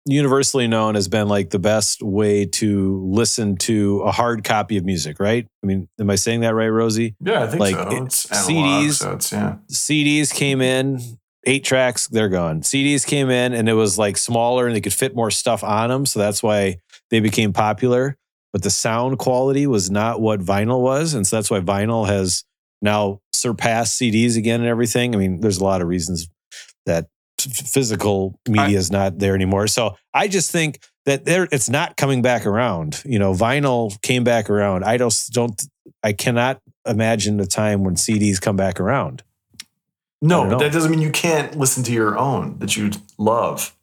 universally 0.06 0.68
known 0.68 0.96
as 0.96 1.08
been 1.08 1.28
like 1.28 1.50
the 1.52 1.60
best 1.60 2.02
way 2.02 2.46
to 2.46 3.02
listen 3.06 3.56
to 3.58 4.02
a 4.02 4.12
hard 4.12 4.44
copy 4.44 4.78
of 4.78 4.84
music, 4.86 5.20
right? 5.20 5.48
I 5.64 5.68
mean, 5.68 5.88
am 6.00 6.10
I 6.10 6.16
saying 6.16 6.42
that 6.42 6.56
right, 6.56 6.68
Rosie? 6.70 7.16
yeah, 7.20 7.44
I 7.44 7.48
think 7.48 7.60
like, 7.60 7.76
so. 7.76 7.90
it- 7.92 8.04
It's 8.04 8.32
analog, 8.32 8.46
CDs. 8.86 8.94
so 8.94 9.12
it's 9.14 9.32
yeah. 9.32 9.56
CDs 9.72 10.34
came 10.34 10.62
in, 10.62 11.00
eight 11.46 11.64
tracks, 11.64 12.08
they're 12.08 12.30
gone. 12.30 12.62
CDs 12.62 13.06
came 13.06 13.30
in 13.30 13.54
and 13.54 13.70
it 13.70 13.74
was 13.74 13.98
like 13.98 14.18
smaller 14.18 14.66
and 14.68 14.76
they 14.76 14.82
could 14.82 14.94
fit 14.94 15.16
more 15.16 15.32
stuff 15.32 15.64
on 15.64 15.90
them. 15.90 16.06
So 16.06 16.20
that's 16.20 16.42
why 16.42 16.78
they 17.10 17.20
became 17.20 17.54
popular. 17.54 18.18
But 18.54 18.64
the 18.64 18.70
sound 18.70 19.18
quality 19.18 19.66
was 19.66 19.90
not 19.90 20.20
what 20.20 20.42
vinyl 20.42 20.82
was. 20.82 21.14
And 21.14 21.26
so 21.26 21.38
that's 21.38 21.50
why 21.50 21.62
vinyl 21.62 22.06
has 22.08 22.44
now 22.82 23.22
surpassed 23.32 24.00
CDs 24.02 24.36
again 24.36 24.60
and 24.60 24.68
everything. 24.70 25.16
I 25.16 25.18
mean, 25.18 25.40
there's 25.40 25.60
a 25.60 25.64
lot 25.64 25.82
of 25.82 25.88
reasons 25.88 26.28
that 26.86 27.08
physical 27.42 28.40
media 28.48 28.78
is 28.78 28.92
not 28.92 29.20
there 29.20 29.36
anymore. 29.36 29.68
So 29.68 29.96
I 30.14 30.28
just 30.28 30.52
think 30.52 30.80
that 31.06 31.26
there 31.26 31.48
it's 31.52 31.70
not 31.70 31.98
coming 31.98 32.22
back 32.22 32.46
around. 32.46 33.02
You 33.06 33.20
know, 33.20 33.34
vinyl 33.34 34.00
came 34.02 34.24
back 34.24 34.50
around. 34.50 34.84
I 34.84 34.98
don't 34.98 35.14
don't 35.32 35.62
I 36.04 36.14
cannot 36.14 36.62
imagine 36.86 37.40
a 37.40 37.46
time 37.46 37.84
when 37.84 37.96
CDs 37.96 38.40
come 38.42 38.56
back 38.56 38.80
around. 38.80 39.24
No, 40.22 40.48
but 40.48 40.60
that 40.60 40.72
doesn't 40.72 40.92
mean 40.92 41.02
you 41.02 41.10
can't 41.12 41.58
listen 41.58 41.84
to 41.84 41.92
your 41.92 42.18
own 42.18 42.60
that 42.60 42.78
you 42.78 42.92
love 43.18 43.76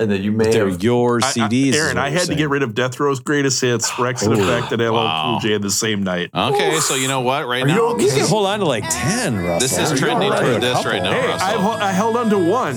and 0.00 0.10
that 0.10 0.22
you 0.22 0.32
may 0.32 0.50
They're 0.50 0.68
have. 0.68 0.82
your 0.82 1.20
I- 1.22 1.28
I- 1.28 1.30
CDs. 1.30 1.68
is 1.68 1.76
Aaron, 1.76 1.98
I 1.98 2.08
you're 2.08 2.18
had 2.18 2.28
to 2.28 2.34
get 2.34 2.48
rid 2.48 2.64
of 2.64 2.74
Death 2.74 2.98
Row's 2.98 3.20
greatest 3.20 3.60
hits, 3.60 3.88
Wreckx 3.92 4.24
n 4.24 4.32
Effect, 4.32 4.72
and 4.72 4.82
LL 4.82 4.92
wow. 4.94 5.38
Cool 5.40 5.50
J 5.50 5.58
the 5.58 5.70
same 5.70 6.02
night. 6.02 6.30
Okay, 6.34 6.80
so 6.80 6.96
you 6.96 7.06
know 7.06 7.20
what? 7.20 7.46
Right 7.46 7.62
Are 7.62 7.68
you 7.68 7.74
now, 7.76 7.86
okay? 7.94 8.06
You 8.06 8.10
can 8.10 8.26
hold 8.26 8.46
on 8.46 8.58
to 8.58 8.64
like 8.64 8.82
ten. 8.90 9.36
Russell. 9.36 9.60
this 9.60 9.78
is 9.92 9.98
trending 10.00 10.32
all 10.32 10.38
for 10.38 10.58
this 10.58 10.84
right 10.84 11.00
now. 11.00 11.12
Hey, 11.12 11.28
Russell. 11.28 11.70
I've, 11.70 11.80
I 11.82 11.92
held 11.92 12.16
on 12.16 12.28
to 12.30 12.38
one. 12.38 12.76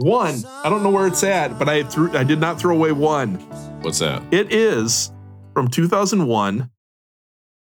One. 0.00 0.42
I 0.64 0.70
don't 0.70 0.82
know 0.82 0.88
where 0.88 1.06
it's 1.06 1.22
at, 1.22 1.58
but 1.58 1.68
I 1.68 1.82
threw. 1.82 2.16
I 2.16 2.24
did 2.24 2.40
not 2.40 2.58
throw 2.58 2.74
away 2.74 2.92
one. 2.92 3.34
What's 3.82 3.98
that? 3.98 4.22
It 4.32 4.52
is 4.52 5.12
from 5.52 5.68
2001. 5.68 6.70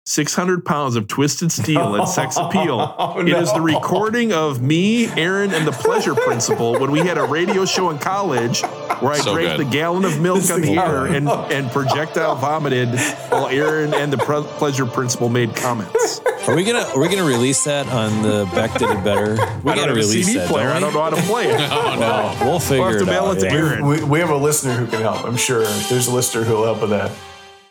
600 0.06 0.66
pounds 0.66 0.98
of 0.98 1.08
twisted 1.08 1.50
steel 1.52 1.96
and 1.96 2.08
sex 2.10 2.36
appeal. 2.38 2.74
Oh, 3.04 3.20
It 3.22 3.30
is 3.30 3.52
the 3.54 3.62
recording 3.62 4.34
of 4.34 4.62
me, 4.62 5.08
Aaron, 5.08 5.54
and 5.54 5.66
the 5.66 5.72
Pleasure 5.72 6.14
Principal 6.14 6.74
when 6.80 6.92
we 6.92 7.00
had 7.00 7.18
a 7.18 7.24
radio 7.24 7.64
show 7.66 7.90
in 7.90 7.98
college 8.00 8.62
where 9.00 9.14
I 9.14 9.18
So 9.18 9.34
drank 9.34 9.58
good. 9.58 9.66
the 9.68 9.72
gallon 9.72 10.04
of 10.04 10.20
milk 10.20 10.40
This 10.42 10.52
on 10.52 10.62
the 10.62 10.78
air 10.78 11.06
and, 11.06 11.30
and 11.30 11.72
projectile 11.72 12.36
vomited 12.36 12.90
while 13.30 13.48
Aaron 13.48 13.94
and 13.94 14.12
the 14.12 14.18
Pre- 14.18 14.44
Pleasure 14.58 14.86
Principal 14.86 15.30
made 15.30 15.56
comments. 15.56 16.20
Are 16.48 16.56
we 16.56 16.66
gonna 16.66 16.80
are 16.94 17.00
we 17.00 17.08
gonna 17.08 17.24
release 17.24 17.64
that 17.64 17.88
on 17.88 18.22
the 18.24 18.50
Beck 18.54 18.74
did 18.78 18.90
it 18.90 19.04
better? 19.06 19.36
We 19.64 19.72
I 19.72 19.76
don't 19.76 19.86
gotta 19.88 19.92
a 19.92 19.96
release 19.96 20.26
CD 20.28 20.40
that. 20.40 20.50
player. 20.50 20.68
don't 20.68 20.74
I 20.74 20.76
we? 20.76 20.82
don't 20.82 20.94
know 20.94 21.02
how 21.04 21.10
to 21.12 21.22
play 21.24 21.46
it. 21.48 21.60
Oh, 21.72 21.96
no. 22.40 22.46
We'll 22.46 22.60
figure 22.60 22.84
We'll 22.84 22.90
have 22.92 22.98
to 23.00 23.04
it 23.04 23.08
mail 23.08 23.26
out. 23.26 23.38
it 23.38 23.40
to 23.42 23.46
yeah. 23.46 23.54
Aaron. 23.54 23.86
We, 23.86 24.04
we 24.04 24.20
have 24.20 24.30
a 24.30 24.36
listener 24.38 24.74
who 24.74 24.86
can 24.88 25.02
help. 25.02 25.24
I'm 25.24 25.38
sure 25.38 25.64
there's 25.64 26.08
a 26.08 26.14
listener 26.14 26.44
who 26.44 26.56
will 26.56 26.66
help 26.66 26.82
with 26.82 26.90
that. 26.90 27.12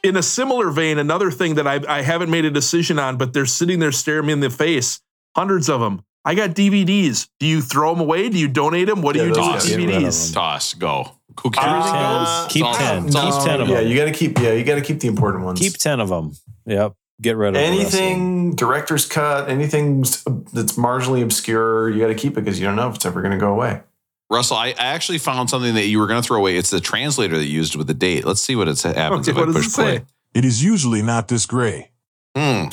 In 0.03 0.17
a 0.17 0.23
similar 0.23 0.71
vein, 0.71 0.99
another 0.99 1.31
thing 1.31 1.55
that 1.57 1.67
I, 1.67 1.81
I 1.89 2.03
haven't 2.03 2.31
made 2.31 2.45
a 2.45 2.51
decision 2.51 2.99
on, 2.99 3.17
but 3.17 3.33
they're 3.33 3.47
sitting 3.47 3.79
there 3.79 3.93
staring 3.93 4.27
me 4.27 4.33
in 4.33 4.41
the 4.41 4.51
face. 4.51 5.01
Hundreds 5.37 5.69
of 5.69 5.81
them. 5.81 6.05
I 6.25 6.35
got 6.35 6.51
DVDs. 6.51 7.29
Do 7.41 7.47
you 7.47 7.61
throw 7.61 7.93
them 7.93 8.01
away? 8.01 8.29
Do 8.29 8.39
you 8.39 8.47
donate 8.49 8.87
them? 8.87 9.03
What 9.03 9.15
do 9.15 9.21
you 9.21 9.33
do 9.35 9.41
with 9.41 9.51
guys. 9.51 9.69
Get 9.69 9.77
rid 9.79 9.89
of 9.91 10.03
DVDs? 10.03 10.27
them. 10.29 10.35
Toss, 10.35 10.75
go. 10.75 11.13
Who 11.43 11.51
cares? 11.51 11.67
Uh, 11.87 12.45
goes. 12.45 12.53
Keep 12.53 12.67
It's 12.67 12.69
all- 12.69 12.75
ten. 12.75 13.07
it's 13.07 13.17
all 13.17 13.33
Keep 13.41 13.49
ten 13.51 13.61
of 13.61 13.69
yeah, 13.69 13.81
them. 13.81 13.89
you 13.89 13.97
got 13.97 14.05
to 14.05 14.13
keep. 14.13 14.39
Yeah, 14.39 14.53
you 14.53 14.65
got 14.65 14.75
to 14.77 14.83
keep 14.83 15.01
the 15.01 15.09
important 15.09 15.45
ones. 15.45 15.59
Keep 15.59 15.75
ten 15.79 15.99
of 16.01 16.09
them. 16.11 16.33
Yep. 16.67 16.95
Get 17.21 17.37
rid 17.37 17.49
of 17.49 17.55
the 17.55 17.61
them. 17.61 17.73
anything 17.73 18.55
director's 18.57 19.07
cut, 19.07 19.49
anything 19.49 20.01
that's 20.03 20.73
marginally 20.77 21.23
obscure. 21.23 21.89
You 21.91 22.01
got 22.01 22.09
to 22.09 22.15
keep 22.15 22.33
it 22.33 22.45
because 22.45 22.59
you 22.61 22.67
don't 22.67 22.77
know 22.77 22.89
if 22.89 22.97
it's 22.97 23.07
ever 23.07 23.21
going 23.23 23.33
to 23.33 23.39
go 23.39 23.53
away. 23.53 23.81
Russell, 24.33 24.57
I 24.57 24.69
I 24.69 24.75
actually 24.79 25.19
found 25.19 25.51
something 25.51 25.75
that 25.75 25.87
you 25.87 25.99
were 25.99 26.07
going 26.07 26.21
to 26.23 26.27
throw 26.27 26.39
away. 26.39 26.57
It's 26.57 26.71
the 26.71 26.81
translator 26.81 27.37
that 27.37 27.45
you 27.45 27.53
used 27.53 27.77
with 27.77 27.87
the 27.87 27.95
date. 27.95 28.25
Let's 28.25 28.41
see 28.41 28.57
what 28.57 28.67
it 28.69 28.81
happens 28.83 29.29
Okay, 29.29 29.31
if 29.33 29.37
what 29.37 29.43
I 29.51 29.53
does 29.53 29.57
push 29.57 29.67
it 29.67 29.71
say? 29.71 29.83
play. 29.99 30.05
It 30.35 30.45
is 30.45 30.65
usually 30.65 31.03
not 31.03 31.29
this 31.29 31.45
gray. 31.47 31.91
Hmm. 32.35 32.65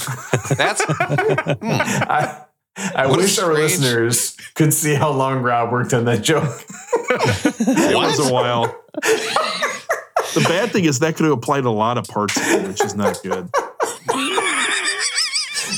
That's 0.56 0.82
I, 0.90 2.46
I 2.96 3.08
What 3.08 3.20
a 3.20 3.22
wish 3.24 3.38
our 3.40 3.54
listeners 3.54 4.38
could 4.56 4.74
see 4.74 4.94
how 4.96 5.12
long 5.12 5.42
Rob 5.42 5.72
worked 5.72 5.94
on 5.94 6.06
that 6.06 6.22
joke. 6.24 6.64
It 7.12 7.96
was 7.96 8.20
a 8.30 8.32
while. 8.34 8.64
the 8.94 10.46
bad 10.48 10.72
thing 10.72 10.86
is 10.86 11.00
that 11.00 11.16
could 11.16 11.26
apply 11.32 11.60
to 11.62 11.68
a 11.68 11.70
lot 11.70 11.98
of 11.98 12.06
parts, 12.06 12.38
of 12.38 12.44
it, 12.44 12.68
which 12.68 12.82
is 12.84 12.94
not 12.96 13.20
good. 13.24 13.50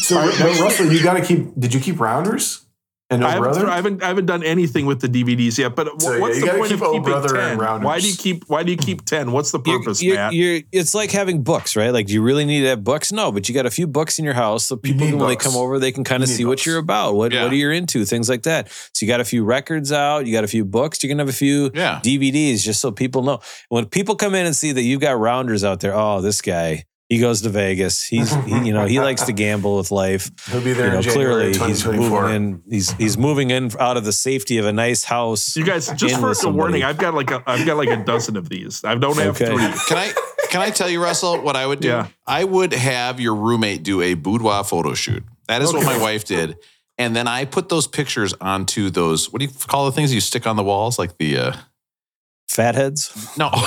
So, 0.04 0.16
but 0.16 0.60
Russell, 0.60 0.92
you 0.92 1.02
got 1.02 1.14
to 1.16 1.22
keep. 1.26 1.58
Did 1.58 1.74
you 1.74 1.80
keep 1.80 2.00
rounders 2.02 2.66
and 3.12 3.24
I 3.24 3.38
Oh 3.38 3.44
haven't. 3.44 3.66
I 3.70 3.76
haven't 3.76 4.04
I 4.04 4.08
haven't 4.08 4.26
done 4.26 4.42
anything 4.44 4.86
with 4.88 5.02
the 5.02 5.08
DVDs 5.08 5.58
yet. 5.58 5.76
But 5.76 6.02
So, 6.02 6.20
what's 6.20 6.38
you 6.40 6.46
the 6.46 6.52
point 6.54 6.72
of 6.72 6.80
keep 6.80 6.82
Oh 6.82 6.92
keeping 6.94 7.04
Brother 7.04 7.38
and 7.38 7.60
ten? 7.60 7.82
Why 7.84 8.00
do 8.00 8.08
you 8.10 8.16
keep 8.16 8.46
Why 8.48 8.64
do 8.64 8.72
you 8.72 8.78
keep 8.78 9.06
ten? 9.06 9.32
What's 9.32 9.52
the 9.52 9.60
You're- 9.66 9.80
purpose, 9.80 10.02
you're, 10.02 10.16
Matt? 10.16 10.34
you're- 10.34 10.66
it's 10.72 10.96
like 10.96 11.12
having 11.12 11.44
books, 11.44 11.76
right? 11.76 11.92
Like, 11.92 12.08
do 12.08 12.14
you 12.14 12.22
really 12.24 12.46
need 12.46 12.62
to 12.62 12.68
have 12.68 12.84
books? 12.84 13.12
No, 13.12 13.32
but 13.32 13.48
you 13.50 13.54
got 13.56 13.66
a 13.66 13.70
few 13.72 13.86
books 13.86 14.18
in 14.18 14.26
your 14.26 14.34
house, 14.34 14.66
so 14.66 14.76
people, 14.78 15.06
need 15.06 15.14
when 15.16 15.28
they 15.28 15.36
come 15.36 15.56
over, 15.56 15.78
they 15.78 15.92
can 15.92 16.04
kind 16.04 16.24
of 16.24 16.30
You 16.30 16.34
need 16.34 16.38
see 16.38 16.46
what 16.46 16.66
you're 16.66 16.78
about, 16.78 17.16
what 17.16 17.32
Yeah. 17.32 17.44
what 17.44 17.52
are 17.52 17.56
you 17.56 17.70
into, 17.72 18.06
things 18.06 18.30
like 18.30 18.44
that. 18.44 18.70
So 18.94 19.06
you 19.06 19.08
got 19.08 19.20
a 19.22 19.26
few 19.26 19.44
records 19.44 19.92
out, 19.92 20.26
you 20.26 20.32
got 20.34 20.44
a 20.44 20.48
few 20.48 20.66
books, 20.66 21.04
you're 21.04 21.10
gonna 21.14 21.22
have 21.22 21.30
a 21.30 21.34
few 21.34 21.70
yeah. 21.74 22.00
DVDs, 22.04 22.64
just 22.64 22.80
so 22.80 22.92
people 22.92 23.22
know. 23.24 23.40
When 23.70 23.86
people 23.86 24.16
come 24.16 24.34
in 24.36 24.46
and 24.46 24.56
see 24.56 24.72
that 24.72 24.82
you've 24.84 25.02
got 25.02 25.20
rounders 25.20 25.64
out 25.64 25.80
there, 25.82 25.94
oh, 25.96 26.22
this 26.22 26.42
guy, 26.42 26.86
he 27.12 27.20
goes 27.20 27.42
to 27.42 27.50
Vegas. 27.50 28.06
He's, 28.06 28.34
he, 28.46 28.68
you 28.68 28.72
know, 28.74 28.86
he 28.86 29.02
likes 29.02 29.24
to 29.24 29.34
gamble 29.34 29.76
with 29.76 29.92
life. 29.92 30.32
He'll 30.50 30.64
be 30.64 30.72
there 30.72 30.86
You 30.86 30.92
know, 30.94 30.98
in 31.00 31.04
January 31.04 31.54
clearly 31.54 31.74
he's 31.74 31.86
moving 31.86 32.36
in. 32.36 32.64
He's 32.70 32.92
he's 32.94 33.18
moving 33.18 33.50
in 33.52 33.70
out 33.82 33.98
of 33.98 34.06
the 34.06 34.14
safety 34.14 34.60
of 34.60 34.66
a 34.66 34.72
nice 34.72 35.04
house. 35.04 35.58
You 35.58 35.66
guys, 35.66 35.90
just 35.90 36.16
in 36.16 36.22
for 36.22 36.30
with 36.30 36.42
a 36.46 36.50
warning. 36.50 36.84
I've 36.84 36.98
got 36.98 37.14
like 37.14 37.30
a 37.32 37.44
I've 37.46 37.66
got 37.66 37.76
like 37.76 37.90
a 37.90 38.02
dozen 38.02 38.38
of 38.38 38.48
these. 38.48 38.82
I 38.86 38.96
don't 38.96 39.18
have 39.18 39.36
Okay. 39.42 39.48
three. 39.48 39.58
Can 39.90 39.98
I 39.98 40.14
can 40.50 40.62
I 40.62 40.70
tell 40.70 40.90
you, 40.90 41.04
Russell, 41.04 41.42
what 41.42 41.58
I 41.58 41.68
would 41.68 41.82
do? 41.82 41.90
Yeah. 41.90 42.08
I 42.26 42.46
would 42.46 42.72
have 42.72 43.20
your 43.20 43.36
roommate 43.36 43.84
do 43.84 44.02
a 44.02 44.14
boudoir 44.14 44.64
photo 44.64 44.94
shoot. 44.94 45.24
That 45.50 45.62
is 45.62 45.74
what 45.74 45.84
my 45.86 45.98
wife 45.98 46.24
did. 46.24 46.56
And 46.98 47.14
then 47.14 47.28
I 47.28 47.44
put 47.44 47.68
those 47.68 47.88
pictures 47.88 48.34
onto 48.40 48.90
those, 48.90 49.34
what 49.34 49.40
do 49.40 49.46
you 49.46 49.52
call 49.68 49.86
the 49.86 49.92
things 49.92 50.14
you 50.14 50.22
stick 50.22 50.48
on 50.48 50.56
the 50.56 50.64
walls? 50.64 50.98
Like 50.98 51.18
the 51.18 51.38
uh 51.38 51.54
Fatheads. 52.48 53.38
no. 53.38 53.52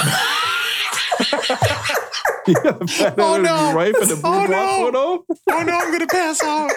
oh 3.19 3.41
no. 3.43 3.73
Wife 3.75 3.95
in 4.03 4.11
a 4.11 4.21
Oh, 4.25 4.47
no. 4.47 5.25
oh 5.51 5.63
no, 5.63 5.79
I'm 5.79 5.93
gonna 5.93 6.07
pass 6.07 6.43
out. 6.43 6.71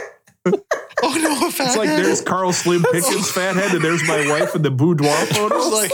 Oh 1.04 1.14
no, 1.22 1.48
It's 1.48 1.78
like 1.78 1.90
there's 1.90 2.22
Carl 2.22 2.52
Slim 2.52 2.84
Pickens 2.92 3.30
fathead, 3.32 3.72
and 3.74 3.84
there's 3.84 4.08
my 4.08 4.28
wife 4.30 4.56
in 4.56 4.64
the 4.64 4.72
boudoir 4.72 5.16
photo. 5.28 5.56
It's 5.58 5.72
like 5.72 5.92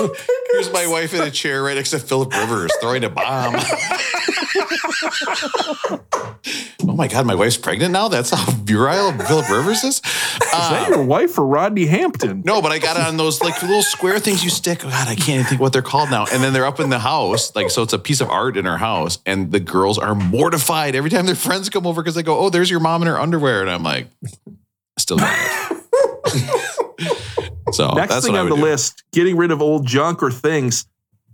here's 0.52 0.72
my 0.72 0.88
wife 0.88 1.14
in 1.14 1.22
a 1.22 1.32
chair 1.32 1.64
right 1.64 1.76
next 1.76 1.92
to 1.92 2.00
Philip 2.00 2.34
Rivers 2.34 2.72
throwing 2.80 3.04
a 3.04 3.10
bomb. 3.10 3.56
oh 6.88 6.96
my 6.96 7.08
god, 7.08 7.26
my 7.26 7.36
wife's 7.36 7.58
pregnant 7.58 7.92
now. 7.92 8.08
That's 8.08 8.30
how 8.30 8.50
virile 8.52 9.12
Philip 9.12 9.50
Rivers 9.50 9.84
is. 9.84 9.98
Is 9.98 10.02
that 10.52 10.88
um, 10.88 10.94
your 10.94 11.04
wife 11.04 11.38
or 11.38 11.46
Rodney 11.46 11.86
Hampton? 11.86 12.42
No, 12.46 12.62
but 12.62 12.72
I 12.72 12.80
got 12.80 12.96
it 12.96 13.04
on 13.04 13.18
those 13.18 13.42
like 13.42 13.62
little 13.62 13.84
square 13.84 14.20
things 14.20 14.44
you 14.44 14.50
stick. 14.50 14.86
Oh 14.86 14.90
God, 14.90 15.08
I 15.08 15.16
can't 15.16 15.30
even 15.30 15.46
think 15.46 15.62
what 15.62 15.74
they're 15.74 15.82
called 15.82 16.12
now. 16.12 16.26
And 16.32 16.42
then 16.44 16.54
they're 16.54 16.66
up 16.66 16.80
in 16.80 16.90
the 16.90 17.00
house, 17.00 17.54
like 17.56 17.70
so 17.70 17.82
it's 17.84 17.94
a 17.94 18.00
piece 18.00 18.22
of 18.22 18.30
art 18.30 18.56
in 18.56 18.66
her 18.66 18.78
house, 18.78 19.20
and 19.26 19.52
the 19.52 19.60
girls 19.60 19.98
are 19.98 20.16
mortified 20.16 20.96
every 20.96 21.10
time 21.10 21.26
their 21.26 21.36
friends 21.36 21.70
come 21.70 21.86
over 21.86 22.02
because 22.02 22.16
they 22.16 22.24
go, 22.24 22.40
"Oh, 22.40 22.50
there's 22.50 22.70
your 22.70 22.80
mom 22.80 23.02
in 23.02 23.08
her 23.10 23.20
underwear," 23.20 23.62
and 23.62 23.70
I'm 23.70 23.84
like, 23.84 24.08
still 24.98 25.18
doing 25.18 25.30
it. 25.32 25.80
so 27.74 27.90
Next 27.94 28.14
that's 28.14 28.26
thing 28.26 28.36
on 28.38 28.50
the 28.50 28.56
do. 28.56 28.62
list: 28.62 29.04
getting 29.12 29.36
rid 29.38 29.52
of 29.52 29.62
old 29.62 29.86
junk 29.88 30.22
or 30.24 30.32
things. 30.32 30.86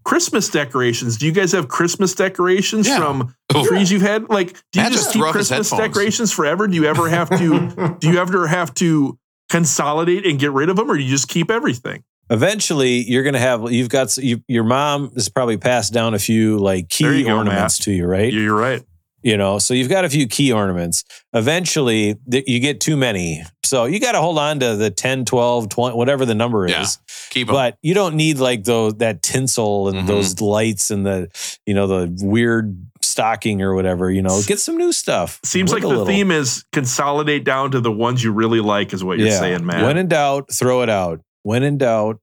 Christmas 0.05 0.49
decorations. 0.49 1.17
Do 1.17 1.25
you 1.27 1.31
guys 1.31 1.51
have 1.51 1.67
Christmas 1.67 2.15
decorations 2.15 2.87
Yeah. 2.87 2.97
from 2.97 3.35
Oh. 3.53 3.65
trees 3.67 3.91
you've 3.91 4.01
had? 4.01 4.29
Like, 4.29 4.53
do 4.71 4.79
you 4.79 4.83
Matt 4.83 4.91
just 4.93 5.03
just 5.03 5.13
keep 5.13 5.19
threw 5.21 5.29
up 5.29 5.35
his 5.35 5.49
Christmas 5.49 5.69
decorations 5.79 6.31
forever? 6.31 6.67
Do 6.67 6.75
you 6.75 6.85
ever 6.85 7.09
have 7.09 7.29
to? 7.37 7.95
do 7.99 8.09
you 8.09 8.17
ever 8.17 8.47
have 8.47 8.73
to 8.75 9.19
consolidate 9.49 10.25
and 10.25 10.39
get 10.39 10.51
rid 10.51 10.69
of 10.69 10.77
them, 10.77 10.89
or 10.89 10.97
do 10.97 11.03
you 11.03 11.09
just 11.09 11.27
keep 11.27 11.51
everything? 11.51 12.03
Eventually, 12.31 13.03
you're 13.09 13.23
gonna 13.23 13.39
have. 13.39 13.71
You've 13.71 13.89
got 13.89 14.15
you, 14.17 14.41
your 14.47 14.63
mom 14.63 15.11
has 15.15 15.29
probably 15.29 15.57
passed 15.57 15.93
down 15.93 16.13
a 16.13 16.19
few 16.19 16.57
like 16.59 16.89
There 16.97 17.11
you 17.13 17.23
key 17.25 17.29
go, 17.29 17.37
ornaments 17.37 17.77
to 17.79 17.91
you, 17.91 18.05
right? 18.05 18.31
You're 18.31 18.55
right. 18.55 18.83
You 19.21 19.35
know 19.37 19.59
so 19.59 19.73
you've 19.73 19.89
got 19.89 20.05
a 20.05 20.09
few 20.09 20.27
key 20.27 20.51
ornaments 20.51 21.03
eventually 21.33 22.15
th- 22.29 22.43
you 22.47 22.59
get 22.59 22.79
too 22.79 22.95
many 22.97 23.43
so 23.63 23.85
you 23.85 23.99
got 23.99 24.13
to 24.13 24.19
hold 24.21 24.37
on 24.39 24.59
to 24.59 24.75
the 24.75 24.89
10 24.89 25.25
12 25.25 25.69
20 25.69 25.95
whatever 25.97 26.25
the 26.25 26.35
number 26.35 26.65
is 26.65 26.71
Yeah. 26.71 26.85
Keep 27.31 27.47
them. 27.47 27.53
but 27.55 27.77
you 27.81 27.93
don't 27.93 28.15
need 28.15 28.37
like 28.39 28.63
those 28.63 28.95
that 28.95 29.21
tinsel 29.21 29.89
and 29.89 29.99
Mhm. 29.99 30.07
those 30.07 30.41
lights 30.41 30.89
and 30.91 31.05
the 31.05 31.27
you 31.65 31.73
know 31.73 31.87
the 31.87 32.15
weird 32.25 32.75
stocking 33.01 33.61
or 33.61 33.73
whatever 33.75 34.09
you 34.11 34.21
know 34.21 34.41
get 34.45 34.59
some 34.59 34.77
new 34.77 34.91
stuff 34.91 35.39
Seems 35.43 35.71
like 35.73 35.81
the 35.81 35.87
little. 35.87 36.05
theme 36.05 36.31
is 36.31 36.63
consolidate 36.71 37.43
down 37.43 37.71
to 37.71 37.81
the 37.81 37.91
ones 37.91 38.23
you 38.23 38.31
really 38.31 38.59
like, 38.61 38.93
is 38.93 39.03
what 39.03 39.17
you're 39.19 39.31
saying, 39.31 39.65
man. 39.65 39.83
when 39.85 39.97
in 39.97 40.07
doubt 40.07 40.51
throw 40.53 40.81
it 40.81 40.89
out 40.89 41.19
when 41.43 41.63
in 41.63 41.77
doubt 41.77 42.19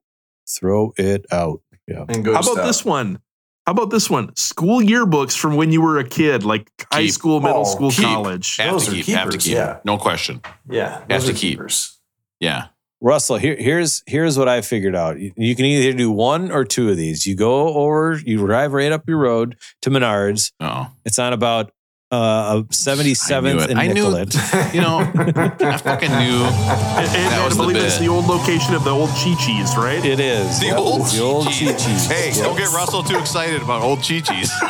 throw 0.48 0.92
it 0.96 1.24
out 1.32 1.60
yeah 1.88 2.04
and 2.08 2.24
go 2.24 2.34
How 2.34 2.40
about 2.40 2.64
this 2.66 2.84
one? 2.84 3.20
How 3.66 3.72
about 3.72 3.90
this 3.90 4.08
one? 4.08 4.34
School 4.36 4.80
yearbooks 4.80 5.36
from 5.36 5.56
when 5.56 5.72
you 5.72 5.82
were 5.82 5.98
a 5.98 6.04
kid, 6.08 6.44
like 6.44 6.70
high 6.92 7.08
school, 7.08 7.40
middle 7.40 7.62
Oh, 7.62 7.64
school, 7.64 7.90
keep. 7.90 8.04
college. 8.04 8.56
have 8.58 8.72
Those 8.72 8.84
to 8.86 8.90
are 8.92 9.02
keep. 9.02 9.16
Have 9.16 9.30
to 9.30 9.38
keep. 9.38 9.54
yeah. 9.54 9.78
No 9.84 9.98
question. 9.98 10.40
Yeah, 10.70 11.02
Have 11.10 11.24
to 11.24 11.32
keep. 11.32 11.52
keepers. 11.58 11.98
Yeah. 12.38 12.66
Russell, 13.00 13.36
here, 13.36 13.56
here's 13.58 14.02
here's 14.06 14.38
what 14.38 14.48
I 14.48 14.62
figured 14.62 14.94
out. 14.94 15.18
You, 15.18 15.32
you 15.36 15.54
can 15.54 15.64
either 15.66 15.96
do 15.96 16.10
one 16.10 16.50
or 16.50 16.64
two 16.64 16.88
of 16.90 16.96
these. 16.96 17.26
You 17.26 17.34
go 17.34 17.74
over, 17.74 18.18
you 18.24 18.38
drive 18.38 18.72
right 18.72 18.90
up 18.90 19.06
your 19.08 19.18
road 19.18 19.56
to 19.82 19.90
Menards. 19.90 20.52
Oh. 20.60 20.90
It's 21.04 21.18
on 21.18 21.32
about 21.34 21.72
uh, 22.12 22.62
seventy 22.70 23.14
seventh 23.14 23.62
it. 23.62 23.70
and 23.70 23.78
I 23.80 23.86
knew 23.88 23.94
Nicollet. 24.04 24.34
You 24.74 24.80
know, 24.80 24.98
I 25.00 25.76
fucking 25.78 26.10
knew. 26.10 26.44
And, 26.44 27.08
and 27.16 27.32
That 27.32 27.40
I 27.40 27.44
was 27.44 27.56
the 27.56 27.62
believe 27.62 27.76
it's 27.78 27.98
the 27.98 28.08
old 28.08 28.26
location 28.26 28.74
of 28.74 28.84
the 28.84 28.90
old 28.90 29.10
Chi-Chi's, 29.10 29.76
right? 29.76 30.04
It 30.04 30.20
is 30.20 30.60
The 30.60 30.66
Yep, 30.66 30.78
old 30.78 31.06
the 31.06 31.20
old 31.22 31.46
Chi-Chis. 31.46 31.76
Chi-Chis. 31.82 32.06
Hey, 32.06 32.26
Yep. 32.28 32.44
don't 32.44 32.56
get 32.56 32.68
Russell 32.72 33.02
too 33.02 33.18
excited 33.18 33.60
about 33.62 33.82
old 33.82 33.98
Chi-Chis. 33.98 34.50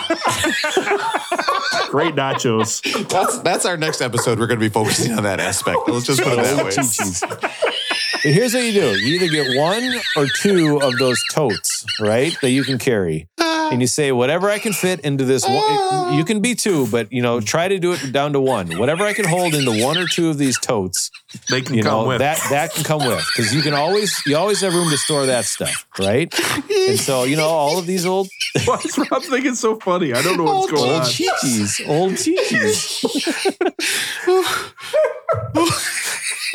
Great 1.91 2.14
nachos. 2.14 2.82
That's 3.09 3.39
that's 3.39 3.64
our 3.64 3.76
next 3.76 4.01
episode. 4.01 4.39
We're 4.39 4.47
going 4.47 4.59
to 4.61 4.64
be 4.64 4.72
focusing 4.72 5.12
on 5.16 5.22
that 5.24 5.41
aspect. 5.41 5.78
Let's 5.89 6.07
just 6.07 6.22
put 6.22 6.32
it 6.34 6.43
that 6.43 6.64
way. 6.64 7.72
But 8.12 8.32
here's 8.32 8.55
what 8.55 8.64
you 8.64 8.72
do: 8.72 8.99
you 8.99 9.16
either 9.16 9.28
get 9.28 9.57
one 9.57 9.94
or 10.16 10.26
two 10.26 10.80
of 10.80 10.97
those 10.99 11.22
totes, 11.32 11.84
right, 12.01 12.36
that 12.40 12.51
you 12.51 12.64
can 12.64 12.78
carry, 12.78 13.28
and 13.38 13.80
you 13.80 13.86
say 13.86 14.12
whatever 14.12 14.51
I 14.51 14.59
can 14.59 14.72
fit 14.72 15.01
into 15.01 15.24
this 15.24 15.44
one. 15.47 16.14
You 16.14 16.24
can 16.24 16.40
be 16.40 16.55
two, 16.55 16.86
but 16.88 17.12
you 17.12 17.22
know, 17.22 17.40
try 17.40 17.68
to 17.68 17.78
do 17.78 17.92
it 17.92 18.12
down 18.12 18.32
to 18.32 18.40
one. 18.40 18.78
Whatever 18.78 19.05
I 19.05 19.12
can 19.12 19.26
hold 19.26 19.55
into 19.55 19.82
one 19.84 19.97
or 19.99 20.07
two 20.07 20.28
of 20.30 20.38
these 20.38 20.59
totes, 20.59 21.11
They 21.51 21.61
can 21.61 21.74
you 21.74 21.83
come 21.83 22.03
know 22.03 22.09
with. 22.09 22.18
that 22.20 22.39
that 22.51 22.72
can 22.72 22.85
come 22.85 23.07
with 23.07 23.27
because 23.35 23.53
you 23.55 23.61
can 23.61 23.74
always 23.74 24.22
you 24.27 24.37
always 24.37 24.61
have 24.61 24.72
room 24.74 24.91
to 24.91 24.97
store 24.97 25.27
that 25.27 25.45
stuff, 25.45 25.87
right? 25.99 26.33
And 26.70 26.99
so 26.99 27.24
you 27.24 27.37
know 27.37 27.49
all 27.49 27.79
of 27.79 27.87
these 27.87 28.07
old 28.07 28.29
Why 28.64 28.81
is 28.85 28.97
Rob 28.97 29.22
thinking 29.22 29.53
it's 29.53 29.61
so 29.61 29.79
funny? 29.81 30.12
I 30.14 30.22
don't 30.22 30.37
know 30.37 30.45
what's 30.45 30.72
going 30.72 30.91
on. 30.91 31.01
old 31.01 31.03
on. 31.03 31.07
Chi-Chis, 31.07 31.81
old 31.87 32.16
Chi-Chis. 32.16 33.05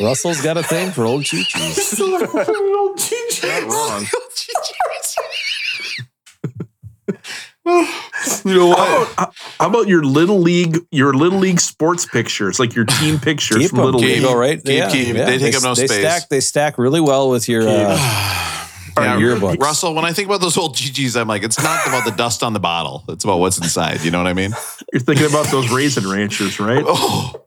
Russell's 0.00 0.40
got 0.42 0.56
a 0.56 0.62
thing 0.62 0.90
for 0.90 1.04
old 1.04 1.24
Chi-Chis. 1.28 1.98
Not 2.00 3.64
wrong. 3.68 4.06
You 8.44 8.54
know 8.54 8.74
How 8.74 9.02
about, 9.02 9.14
how 9.16 9.32
How 9.60 9.68
about 9.68 9.88
your 9.88 10.02
little 10.04 10.38
league, 10.40 10.78
your 10.90 11.12
little 11.14 11.38
league 11.38 11.60
sports 11.60 12.04
pictures, 12.06 12.58
like 12.58 12.74
your 12.74 12.84
team 12.84 13.18
pictures 13.18 13.58
Keep 13.58 13.70
from 13.70 13.76
them. 13.78 13.84
little 13.86 14.00
Keep 14.00 14.08
league? 14.10 14.22
go 14.22 14.36
right. 14.36 14.62
Keep- 14.64 14.88
keep. 14.90 15.16
They 15.16 15.38
take 15.38 15.54
up 15.54 15.62
no 15.62 15.74
they 15.74 15.86
space. 15.86 16.00
Stack, 16.00 16.28
they 16.28 16.40
stack 16.40 16.78
really 16.78 17.00
well 17.00 17.30
with 17.30 17.48
your 17.48 17.62
uh, 17.62 17.96
Yeah, 18.98 19.16
yearbooks. 19.18 19.58
Russell, 19.60 19.94
when 19.94 20.04
I 20.04 20.12
think 20.12 20.26
about 20.28 20.40
those 20.40 20.56
old 20.58 20.76
GGs, 20.76 21.18
I'm 21.20 21.26
like, 21.28 21.42
it's 21.44 21.60
not 21.62 21.86
about 21.86 22.04
the 22.04 22.10
dust 22.12 22.42
on 22.42 22.52
the 22.52 22.60
bottle. 22.60 23.04
It's 23.08 23.24
about 23.24 23.38
what's 23.38 23.58
inside. 23.58 24.02
You 24.02 24.10
know 24.10 24.18
what 24.18 24.26
I 24.26 24.34
mean? 24.34 24.52
You're 24.92 25.00
thinking 25.00 25.26
about 25.26 25.46
those 25.46 25.70
raisin 25.70 26.08
ranchers, 26.08 26.60
right? 26.60 26.84
Oh, 26.86 27.44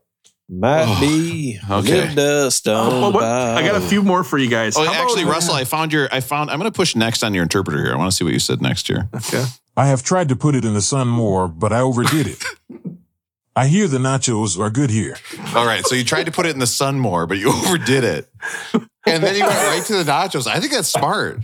might 0.50 1.00
be 1.00 1.60
okay. 1.70 2.02
lived 2.06 2.18
a 2.20 2.52
stone. 2.52 3.04
Oh, 3.04 3.10
what- 3.12 3.24
I 3.24 3.62
got 3.68 3.76
a 3.76 3.82
few 3.86 4.02
more 4.04 4.24
for 4.24 4.38
you 4.38 4.48
guys. 4.50 4.76
oh 4.78 4.84
How 4.84 4.92
about- 4.92 5.02
actually, 5.04 5.26
Russell, 5.26 5.56
I 5.56 5.64
found 5.66 5.92
your. 5.94 6.08
I 6.12 6.20
found. 6.22 6.50
I'm 6.52 6.60
going 6.60 6.72
to 6.72 6.76
push 6.76 6.96
next 6.96 7.24
on 7.24 7.34
your 7.34 7.44
interpreter 7.44 7.82
here. 7.84 7.94
I 7.94 7.98
want 7.98 8.12
to 8.12 8.16
see 8.16 8.24
what 8.24 8.34
you 8.34 8.40
said 8.40 8.62
next 8.62 8.90
year. 8.90 9.08
Okay. 9.14 9.44
I 9.78 9.88
have 9.88 10.04
tried 10.04 10.30
to 10.30 10.36
put 10.36 10.56
it 10.56 10.64
in 10.64 10.74
the 10.74 10.82
sun 10.82 11.08
more, 11.08 11.48
but 11.48 11.74
I 11.74 11.82
overdid 11.82 12.28
it. 12.28 12.44
I 13.58 13.68
hear 13.68 13.88
the 13.88 13.98
nachos 13.98 14.60
are 14.60 14.70
good 14.70 14.90
here. 14.90 15.18
All 15.54 15.66
right, 15.66 15.86
so 15.86 15.96
you 15.96 16.04
tried 16.04 16.26
to 16.26 16.32
put 16.32 16.46
it 16.46 16.50
in 16.50 16.60
the 16.60 16.68
sun 16.68 17.00
more, 17.00 17.26
but 17.26 17.38
you 17.38 17.50
overdid 17.54 18.04
it, 18.04 18.30
and 18.74 19.24
then 19.24 19.36
you 19.36 19.44
went 19.44 19.56
right 19.56 19.84
to 19.86 20.04
the 20.04 20.12
nachos. 20.12 20.48
I 20.48 20.60
think 20.60 20.74
that's 20.74 20.90
smart. 20.90 21.40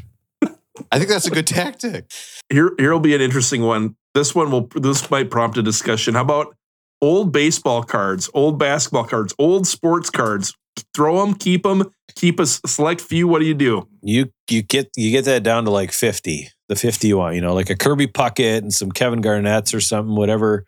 I 0.92 0.98
think 0.98 1.10
that's 1.10 1.28
a 1.28 1.32
good 1.32 1.48
tactic. 1.48 2.12
Here, 2.50 2.72
here 2.78 2.92
will 2.92 3.00
be 3.00 3.16
an 3.16 3.22
interesting 3.22 3.62
one. 3.62 3.96
This 4.14 4.36
one 4.36 4.52
will. 4.52 4.68
This 4.76 5.10
might 5.10 5.30
prompt 5.30 5.58
a 5.58 5.64
discussion. 5.64 6.16
How 6.16 6.22
about 6.22 6.56
old 7.02 7.32
baseball 7.32 7.84
cards, 7.84 8.30
old 8.34 8.60
basketball 8.60 9.06
cards, 9.06 9.34
old 9.40 9.68
sports 9.68 10.10
cards? 10.10 10.56
Throw 10.95 11.24
them, 11.26 11.34
keep 11.36 11.63
them, 11.63 11.84
keep 12.15 12.39
a 12.39 12.45
select 12.45 13.01
few. 13.01 13.28
What 13.28 13.39
do 13.39 13.45
you 13.45 13.53
do? 13.53 13.88
You 14.01 14.30
you 14.49 14.61
get 14.61 14.89
you 14.95 15.11
get 15.11 15.26
that 15.26 15.43
down 15.43 15.65
to 15.65 15.72
like 15.72 15.91
fifty. 15.91 16.49
The 16.69 16.76
fifty 16.78 17.09
you 17.09 17.17
want, 17.17 17.36
you 17.36 17.41
know, 17.41 17.53
like 17.53 17.69
a 17.69 17.76
Kirby 17.76 18.07
Puckett 18.07 18.59
and 18.59 18.74
some 18.74 18.91
Kevin 18.93 19.19
Garnett's 19.19 19.74
or 19.74 19.82
something, 19.82 20.15
whatever, 20.15 20.65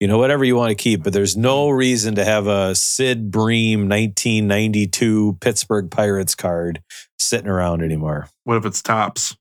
you 0.00 0.08
know, 0.08 0.16
whatever 0.16 0.44
you 0.44 0.56
want 0.56 0.70
to 0.70 0.74
keep. 0.74 1.02
But 1.02 1.12
there's 1.12 1.36
no 1.36 1.68
reason 1.68 2.14
to 2.14 2.24
have 2.24 2.46
a 2.46 2.74
Sid 2.74 3.30
Bream 3.30 3.86
1992 3.90 5.36
Pittsburgh 5.40 5.90
Pirates 5.90 6.34
card 6.34 6.82
sitting 7.18 7.48
around 7.48 7.82
anymore. 7.82 8.28
What 8.44 8.56
if 8.56 8.64
it's 8.64 8.80
Topps? 8.80 9.36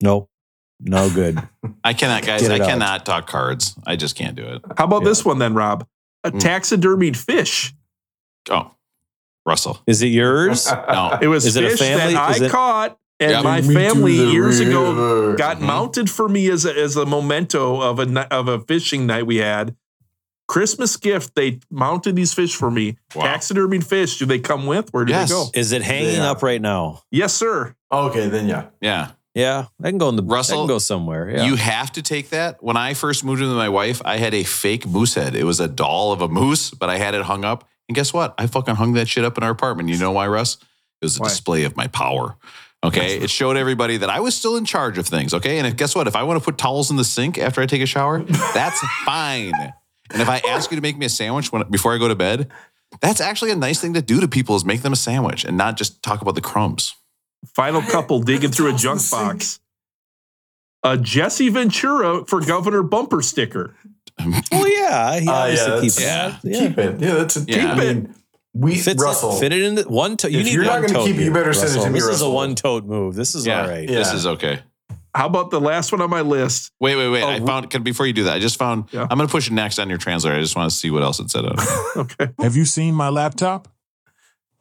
Nope, 0.00 0.28
no 0.80 1.10
good. 1.10 1.40
I 1.84 1.92
cannot, 1.94 2.24
guys. 2.24 2.48
I 2.48 2.60
out. 2.60 2.66
cannot 2.68 3.04
talk 3.06 3.26
cards. 3.26 3.74
I 3.86 3.96
just 3.96 4.14
can't 4.16 4.36
do 4.36 4.46
it. 4.46 4.62
How 4.76 4.84
about 4.84 5.02
this 5.04 5.24
one 5.24 5.38
then, 5.38 5.54
Rob? 5.54 5.86
A 6.24 6.30
Hmm. 6.30 6.38
taxidermied 6.38 7.16
fish. 7.16 7.74
Oh, 8.48 8.72
Russell. 9.46 9.80
Is 9.86 10.02
it 10.02 10.08
yours? 10.08 10.66
No, 10.88 11.18
It 11.20 11.26
was 11.28 11.44
Is 11.46 11.56
it 11.56 11.64
a 11.64 11.70
fish 11.70 11.78
family- 11.80 12.14
that 12.14 12.40
I 12.42 12.44
it- 12.46 12.50
caught, 12.50 12.98
and 13.20 13.30
Yep. 13.32 13.44
my 13.44 13.60
Me 13.60 13.66
to 13.68 13.74
family 13.74 14.16
the 14.18 14.26
years 14.32 14.60
ago 14.60 14.90
river. 14.92 15.34
got 15.36 15.58
Mhm. 15.58 15.62
mounted 15.62 16.10
for 16.10 16.28
me 16.28 16.48
as 16.50 16.64
a, 16.64 16.76
as 16.76 16.96
a 16.96 17.06
memento 17.06 17.80
of 17.80 17.98
a 17.98 18.06
ni- 18.06 18.20
of 18.30 18.48
a 18.48 18.60
fishing 18.60 19.06
night 19.06 19.26
we 19.26 19.36
had. 19.36 19.74
Christmas 20.48 20.96
gift. 20.96 21.34
They 21.34 21.60
mounted 21.70 22.14
these 22.16 22.34
fish 22.34 22.54
for 22.54 22.70
me. 22.70 22.96
Wow. 23.14 23.24
Taxidermied 23.24 23.84
fish. 23.84 24.18
Do 24.18 24.26
they 24.26 24.38
come 24.38 24.66
with? 24.66 24.90
Where 24.92 25.04
do 25.04 25.12
Yes. 25.12 25.28
they 25.28 25.34
go? 25.34 25.46
Is 25.54 25.72
it 25.72 25.82
hanging 25.82 26.16
Yeah. 26.16 26.30
up 26.30 26.42
right 26.42 26.60
now? 26.60 27.02
Yes, 27.10 27.32
sir. 27.32 27.74
Okay, 27.90 28.28
then 28.28 28.48
yeah. 28.48 28.64
yeah. 28.80 29.08
Yeah, 29.34 29.66
I 29.82 29.88
can 29.88 29.96
go 29.96 30.10
in 30.10 30.16
the. 30.16 30.22
Russell, 30.22 30.58
I 30.58 30.60
can 30.62 30.68
go 30.68 30.78
somewhere. 30.78 31.30
Yeah. 31.30 31.44
You 31.46 31.54
have 31.56 31.90
to 31.92 32.02
take 32.02 32.28
that. 32.30 32.62
When 32.62 32.76
I 32.76 32.92
first 32.92 33.24
moved 33.24 33.40
in 33.40 33.48
with 33.48 33.56
my 33.56 33.70
wife, 33.70 34.02
I 34.04 34.18
had 34.18 34.34
a 34.34 34.42
fake 34.44 34.86
moose 34.86 35.14
head. 35.14 35.34
It 35.34 35.44
was 35.44 35.58
a 35.58 35.68
doll 35.68 36.12
of 36.12 36.20
a 36.20 36.28
moose, 36.28 36.68
but 36.70 36.90
I 36.90 36.98
had 36.98 37.14
it 37.14 37.22
hung 37.22 37.42
up. 37.42 37.66
And 37.92 37.94
guess 37.94 38.14
what? 38.14 38.34
I 38.38 38.46
fucking 38.46 38.76
hung 38.76 38.94
that 38.94 39.06
shit 39.06 39.22
up 39.22 39.36
in 39.36 39.44
our 39.44 39.50
apartment. 39.50 39.90
You 39.90 39.98
know 39.98 40.12
why, 40.12 40.26
Russ? 40.26 40.54
It 41.02 41.04
was 41.04 41.18
a 41.18 41.20
Why? 41.20 41.28
display 41.28 41.64
of 41.64 41.76
my 41.76 41.88
power. 41.88 42.36
Okay. 42.82 43.18
It 43.18 43.28
showed 43.28 43.58
everybody 43.58 43.98
that 43.98 44.08
I 44.08 44.20
was 44.20 44.34
still 44.34 44.56
in 44.56 44.64
charge 44.64 44.96
of 44.96 45.06
things. 45.06 45.34
Okay. 45.34 45.58
And 45.58 45.66
if, 45.66 45.76
guess 45.76 45.94
what? 45.94 46.06
If 46.06 46.16
I 46.16 46.22
want 46.22 46.40
to 46.40 46.44
put 46.44 46.56
towels 46.56 46.90
in 46.90 46.96
the 46.96 47.04
sink 47.04 47.36
after 47.36 47.60
I 47.60 47.66
take 47.66 47.82
a 47.82 47.86
shower, 47.86 48.22
that's 48.54 48.80
fine. 49.04 49.52
And 50.10 50.22
if 50.22 50.28
I 50.30 50.38
ask 50.48 50.70
you 50.70 50.76
to 50.76 50.80
make 50.80 50.96
me 50.96 51.04
a 51.04 51.10
sandwich 51.10 51.52
when, 51.52 51.68
before 51.70 51.94
I 51.94 51.98
go 51.98 52.08
to 52.08 52.14
bed, 52.14 52.50
that's 53.02 53.20
actually 53.20 53.50
a 53.50 53.56
nice 53.56 53.78
thing 53.78 53.92
to 53.92 54.00
do 54.00 54.20
to 54.20 54.26
people 54.26 54.56
is 54.56 54.64
make 54.64 54.80
them 54.80 54.94
a 54.94 54.96
sandwich 54.96 55.44
and 55.44 55.58
not 55.58 55.76
just 55.76 56.02
talk 56.02 56.22
about 56.22 56.34
the 56.34 56.40
crumbs. 56.40 56.94
Final 57.54 57.82
couple 57.82 58.22
digging 58.22 58.52
through 58.52 58.74
a 58.74 58.78
junk 58.78 59.02
box. 59.10 59.60
A 60.82 60.96
Jesse 60.96 61.50
Ventura 61.50 62.24
for 62.24 62.40
governor 62.40 62.82
bumper 62.82 63.20
sticker. 63.20 63.76
oh 64.52 64.66
yeah, 64.66 65.18
he 65.20 65.28
Uh, 65.28 65.32
obviously 65.32 65.72
yeah, 65.74 65.80
keeps 65.80 65.98
it. 65.98 66.04
Yeah. 66.04 66.68
Keep 66.68 66.78
it. 66.78 67.00
Yeah, 67.00 67.14
that's 67.14 67.36
a 67.36 67.40
Yeah. 67.46 67.72
I 67.72 67.78
mean, 67.78 68.14
we 68.54 68.76
Fits 68.78 69.02
Russell. 69.02 69.36
it, 69.36 69.40
fit 69.40 69.52
it 69.52 69.62
in 69.62 69.74
the 69.76 69.82
one 69.84 70.16
tote. 70.16 70.30
You 70.32 70.40
If 70.40 70.44
need 70.46 70.54
you're 70.54 70.64
not 70.64 70.82
gonna 70.86 71.04
keep 71.04 71.14
it, 71.14 71.18
you 71.18 71.22
here, 71.24 71.32
better 71.34 71.52
send 71.54 71.70
it 71.70 71.72
to 71.72 71.78
Russell. 71.78 71.92
me, 71.92 71.98
This 72.00 72.08
is 72.08 72.20
a 72.22 72.28
one 72.30 72.54
tote 72.54 72.84
move. 72.84 73.14
This 73.14 73.34
is 73.34 73.46
Yeah. 73.46 73.62
all 73.62 73.68
right. 73.68 73.88
Yeah. 73.88 73.98
This 73.98 74.12
is 74.12 74.26
okay. 74.26 74.60
How 75.14 75.26
about 75.26 75.50
the 75.50 75.60
last 75.60 75.92
one 75.92 76.00
on 76.00 76.08
my 76.10 76.22
list? 76.22 76.70
Wait, 76.80 76.96
wait, 76.96 77.08
wait. 77.10 77.22
Oh, 77.22 77.28
I 77.28 77.38
found, 77.40 77.68
can, 77.68 77.82
before 77.82 78.06
you 78.06 78.14
do 78.14 78.24
that, 78.24 78.36
I 78.36 78.38
just 78.38 78.56
found, 78.58 78.86
Yeah. 78.92 79.02
I'm 79.10 79.18
going 79.18 79.28
to 79.28 79.30
push 79.32 79.50
next 79.50 79.78
on 79.78 79.90
your 79.90 79.98
translator. 79.98 80.36
I 80.38 80.40
just 80.40 80.56
want 80.56 80.70
to 80.70 80.76
see 80.76 80.90
what 80.90 81.02
else 81.02 81.20
it 81.20 81.30
said 81.30 81.44
on. 81.44 81.56
Okay. 81.96 82.28
Have 82.40 82.56
you 82.56 82.64
seen 82.64 82.94
my 82.94 83.10
laptop? 83.10 83.68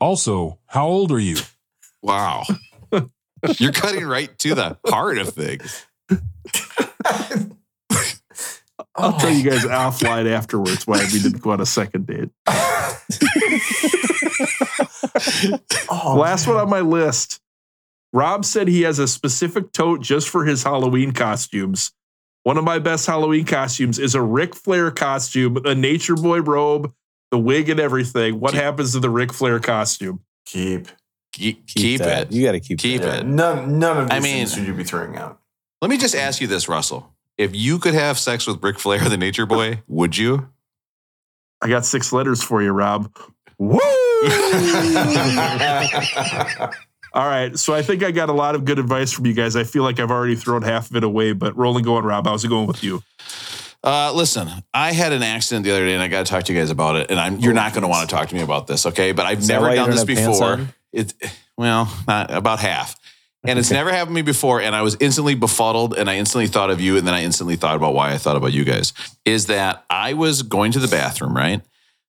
Also, 0.02 0.60
how 0.66 0.88
old 0.88 1.10
are 1.14 1.20
you? 1.20 1.38
Wow. 2.02 2.44
You're 3.60 3.72
cutting 3.72 4.06
right 4.06 4.38
to 4.40 4.54
the 4.56 4.78
heart 4.88 5.20
of 5.20 5.30
things. 5.30 5.86
I'll 8.96 9.16
oh 9.16 9.20
tell 9.20 9.32
you 9.34 9.50
guys 9.50 9.64
offline 9.64 10.30
afterwards 10.30 10.86
why 10.86 10.98
we 11.12 11.20
didn't 11.20 11.42
go 11.42 11.52
on 11.52 11.62
a 11.62 11.66
second 11.66 12.08
date. 12.08 12.30
Oh, 15.90 16.16
Last 16.18 16.48
man. 16.48 16.56
one 16.56 16.64
on 16.64 16.70
my 16.70 16.80
list. 16.82 17.40
Rob 18.14 18.46
said 18.46 18.68
he 18.68 18.82
has 18.84 19.00
a 19.00 19.08
specific 19.08 19.72
tote 19.72 20.02
just 20.02 20.30
for 20.30 20.46
his 20.46 20.64
Halloween 20.64 21.12
costumes. 21.12 21.92
One 22.44 22.58
of 22.58 22.64
my 22.64 22.80
best 22.80 23.06
Halloween 23.06 23.46
costumes 23.46 24.00
is 24.00 24.16
a 24.16 24.22
Ric 24.22 24.56
Flair 24.56 24.90
costume, 24.92 25.58
a 25.66 25.76
Nature 25.76 26.16
Boy 26.16 26.40
robe, 26.42 26.92
the 27.30 27.38
wig, 27.38 27.70
and 27.70 27.80
everything. 27.80 28.40
What 28.40 28.54
Keep- 28.54 28.62
happens 28.62 28.94
to 28.94 29.00
the 29.00 29.10
Ric 29.10 29.32
Flair 29.34 29.60
costume? 29.60 30.22
Keep. 30.46 30.88
Keep, 31.34 31.68
Keep, 31.68 31.68
keep 31.68 32.02
it. 32.02 32.32
You 32.32 32.46
got 32.46 32.52
to 32.54 32.60
keep, 32.60 32.80
Keep 32.80 33.02
that. 33.04 33.20
it. 33.22 33.26
None, 33.26 33.80
none 33.80 33.98
of 33.98 34.10
these 34.10 34.18
I 34.18 34.20
mean- 34.20 34.38
things 34.38 34.54
should 34.56 34.68
you 34.68 34.74
be 34.74 34.84
throwing 34.84 35.16
out. 35.18 35.40
Let 35.82 35.90
me 35.90 35.98
just 35.98 36.16
ask 36.16 36.42
you 36.42 36.48
this, 36.48 36.68
Russell. 36.68 37.14
If 37.42 37.56
you 37.56 37.80
could 37.80 37.96
have 37.96 38.20
sex 38.20 38.46
with 38.46 38.62
Ric 38.64 38.78
Flair, 38.78 39.00
the 39.00 39.18
nature 39.18 39.48
boy, 39.48 39.82
would 39.88 40.16
you? 40.16 40.50
I 41.60 41.70
got 41.70 41.88
six 41.88 42.14
letters 42.14 42.44
for 42.44 42.62
you, 42.62 42.70
Rob. 42.70 43.12
Woo! 43.58 43.80
All 47.14 47.26
right. 47.26 47.58
So 47.58 47.74
I 47.74 47.82
think 47.82 48.04
I 48.04 48.12
got 48.12 48.30
a 48.30 48.34
lot 48.34 48.54
of 48.54 48.64
good 48.64 48.78
advice 48.78 49.12
from 49.12 49.26
you 49.26 49.34
guys. 49.34 49.56
I 49.56 49.64
feel 49.64 49.82
like 49.82 50.00
I've 50.00 50.12
already 50.12 50.36
thrown 50.36 50.62
half 50.62 50.92
of 50.92 50.96
it 50.96 51.04
away, 51.04 51.34
but 51.34 51.58
rolling 51.58 51.84
going, 51.84 52.06
Rob, 52.06 52.28
how's 52.28 52.46
it 52.46 52.50
going 52.50 52.68
with 52.68 52.84
you? 52.84 53.02
Uh, 53.84 54.14
listen, 54.14 54.48
I 54.72 54.92
had 54.92 55.12
an 55.12 55.24
accident 55.24 55.66
the 55.66 55.72
other 55.72 55.88
day, 55.88 55.96
and 55.96 56.04
I 56.04 56.10
got 56.10 56.24
to 56.28 56.32
talk 56.32 56.44
to 56.44 56.54
you 56.54 56.60
guys 56.60 56.70
about 56.70 56.96
it. 56.96 57.10
And 57.10 57.20
I'm, 57.20 57.40
you're 57.40 57.54
not 57.54 57.74
going 57.74 57.82
to 57.82 57.88
want 57.88 58.08
to 58.08 58.16
talk 58.16 58.28
to 58.28 58.36
me 58.36 58.42
about 58.42 58.68
this, 58.68 58.86
okay? 58.86 59.14
But 59.14 59.26
I've 59.26 59.40
Is 59.40 59.50
never 59.50 59.74
done 59.74 59.90
this 59.90 60.04
before. 60.04 60.44
on? 60.44 60.70
It, 60.94 61.16
well, 61.58 61.92
not 62.08 62.32
about 62.32 62.60
half. 62.60 63.01
And 63.44 63.58
it's 63.58 63.72
never 63.72 63.92
happened 63.92 64.16
to 64.16 64.16
me 64.16 64.22
before. 64.22 64.62
And 64.62 64.76
I 64.76 64.84
was 64.84 64.96
instantly 65.00 65.34
befuddled, 65.34 65.98
and 65.98 66.10
I 66.10 66.18
instantly 66.18 66.48
thought 66.48 66.70
of 66.70 66.80
you, 66.80 66.98
and 66.98 67.08
then 67.08 67.14
I 67.14 67.24
instantly 67.24 67.56
thought 67.56 67.76
about 67.76 67.96
why 67.96 68.14
I 68.14 68.18
thought 68.18 68.36
about 68.36 68.54
you 68.54 68.64
guys. 68.64 68.94
Is 69.26 69.48
that 69.48 69.84
I 69.90 70.14
was 70.14 70.44
going 70.44 70.72
to 70.74 70.80
the 70.80 70.88
bathroom, 70.88 71.36
right? 71.36 71.62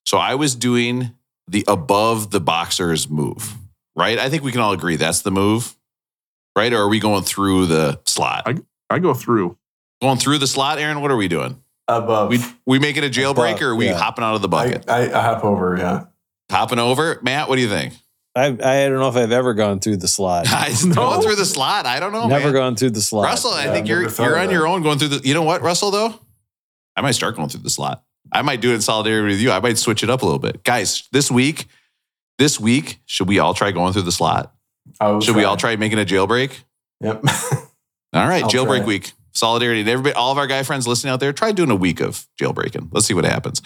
So 0.04 0.18
I 0.18 0.34
was 0.34 0.54
doing 0.54 1.12
the 1.48 1.64
above 1.68 2.30
the 2.30 2.40
boxers 2.40 3.08
move, 3.08 3.54
right? 3.96 4.18
I 4.18 4.28
think 4.28 4.42
we 4.42 4.52
can 4.52 4.60
all 4.60 4.72
agree 4.72 4.96
that's 4.96 5.22
the 5.22 5.30
move, 5.30 5.76
right? 6.56 6.72
Or 6.72 6.82
are 6.82 6.88
we 6.88 6.98
going 6.98 7.22
through 7.22 7.66
the 7.66 8.00
slot? 8.04 8.46
I 8.90 8.98
go 8.98 9.14
through. 9.14 9.56
Going 10.02 10.18
through 10.18 10.38
the 10.38 10.46
slot, 10.46 10.78
Aaron? 10.78 11.00
What 11.00 11.10
are 11.10 11.16
we 11.16 11.28
doing? 11.28 11.62
Above. 11.88 12.28
We 12.28 12.38
we 12.66 12.78
making 12.78 13.04
a 13.04 13.08
jailbreak 13.08 13.60
or 13.60 13.70
are 13.70 13.76
we 13.76 13.86
yeah. 13.86 13.96
hopping 13.96 14.24
out 14.24 14.34
of 14.34 14.42
the 14.42 14.48
I, 14.48 14.50
bucket? 14.50 14.90
I, 14.90 15.06
I 15.06 15.22
hop 15.22 15.44
over, 15.44 15.76
yeah. 15.76 16.04
hopping 16.50 16.78
over? 16.78 17.18
Matt, 17.22 17.48
what 17.48 17.56
do 17.56 17.62
you 17.62 17.68
think? 17.68 17.94
I 18.34 18.46
I 18.46 18.88
don't 18.88 18.98
know 18.98 19.08
if 19.08 19.16
I've 19.16 19.32
ever 19.32 19.54
gone 19.54 19.78
through 19.80 19.98
the 19.98 20.08
slot. 20.08 20.46
Going 20.94 21.22
through 21.22 21.36
the 21.36 21.44
slot? 21.44 21.84
I 21.86 22.00
don't 22.00 22.12
know. 22.12 22.28
Never 22.28 22.46
man. 22.46 22.52
gone 22.54 22.76
through 22.76 22.90
the 22.90 23.02
slot. 23.02 23.24
Russell, 23.26 23.50
I 23.52 23.64
Yeah, 23.66 23.72
think 23.72 23.84
I've 23.84 23.88
you're 23.88 24.08
you're 24.28 24.38
on 24.38 24.50
your 24.50 24.66
own 24.66 24.82
going 24.82 24.98
through 24.98 25.08
the. 25.08 25.28
You 25.28 25.34
know 25.34 25.42
what, 25.42 25.60
Russell? 25.62 25.90
Though, 25.90 26.14
I 26.96 27.02
might 27.02 27.12
start 27.12 27.36
going 27.36 27.48
through 27.48 27.62
the 27.62 27.70
slot. 27.70 28.02
I 28.32 28.40
might 28.42 28.60
do 28.62 28.70
it 28.70 28.76
in 28.76 28.80
solidarity 28.80 29.32
with 29.34 29.40
you. 29.40 29.50
I 29.50 29.60
might 29.60 29.76
switch 29.76 30.02
it 30.02 30.08
up 30.08 30.22
a 30.22 30.24
little 30.24 30.38
bit, 30.38 30.64
guys. 30.64 31.06
This 31.12 31.30
week, 31.30 31.66
this 32.38 32.58
week, 32.58 33.00
should 33.04 33.28
we 33.28 33.38
all 33.38 33.52
try 33.52 33.70
going 33.72 33.92
through 33.92 34.02
the 34.02 34.12
slot? 34.12 34.54
I 34.98 35.08
will 35.10 35.20
Should 35.20 35.36
we 35.36 35.44
all 35.44 35.56
try 35.58 35.76
making 35.76 35.98
a 35.98 36.04
jailbreak? 36.04 36.58
Yep. 37.00 37.24
All 38.14 38.28
right, 38.28 38.42
I'll 38.44 38.50
jailbreak 38.50 38.78
try. 38.78 38.86
week. 38.86 39.12
Solidarity. 39.32 39.80
And 39.80 39.88
everybody, 39.88 40.14
all 40.14 40.30
of 40.32 40.38
our 40.38 40.46
guy 40.46 40.62
friends 40.64 40.86
listening 40.86 41.12
out 41.12 41.20
there, 41.20 41.32
try 41.32 41.52
doing 41.52 41.70
a 41.70 41.74
week 41.74 42.00
of 42.00 42.26
jailbreaking. 42.40 42.88
Let's 42.92 43.06
see 43.06 43.14
what 43.14 43.24
happens. 43.24 43.62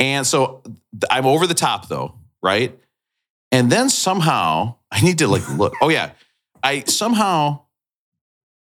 And 0.00 0.26
so 0.26 0.62
I'm 1.10 1.26
over 1.26 1.46
the 1.46 1.54
top 1.54 1.88
though, 1.88 2.14
right? 2.42 2.76
And 3.54 3.70
then 3.70 3.88
somehow 3.88 4.76
I 4.90 5.00
need 5.00 5.18
to 5.18 5.28
like 5.28 5.48
look. 5.48 5.74
Oh 5.80 5.88
yeah. 5.88 6.10
I 6.62 6.80
somehow 6.86 7.60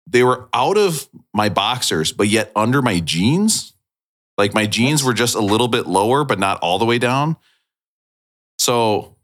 they 0.07 0.23
were 0.23 0.47
out 0.53 0.77
of 0.77 1.07
my 1.33 1.49
boxers, 1.49 2.11
but 2.11 2.27
yet 2.27 2.51
under 2.55 2.81
my 2.81 2.99
jeans. 2.99 3.73
Like 4.37 4.53
my 4.53 4.65
jeans 4.65 5.03
were 5.03 5.13
just 5.13 5.35
a 5.35 5.41
little 5.41 5.67
bit 5.67 5.85
lower, 5.85 6.23
but 6.23 6.39
not 6.39 6.59
all 6.61 6.79
the 6.79 6.85
way 6.85 6.97
down. 6.97 7.35
So 8.57 9.17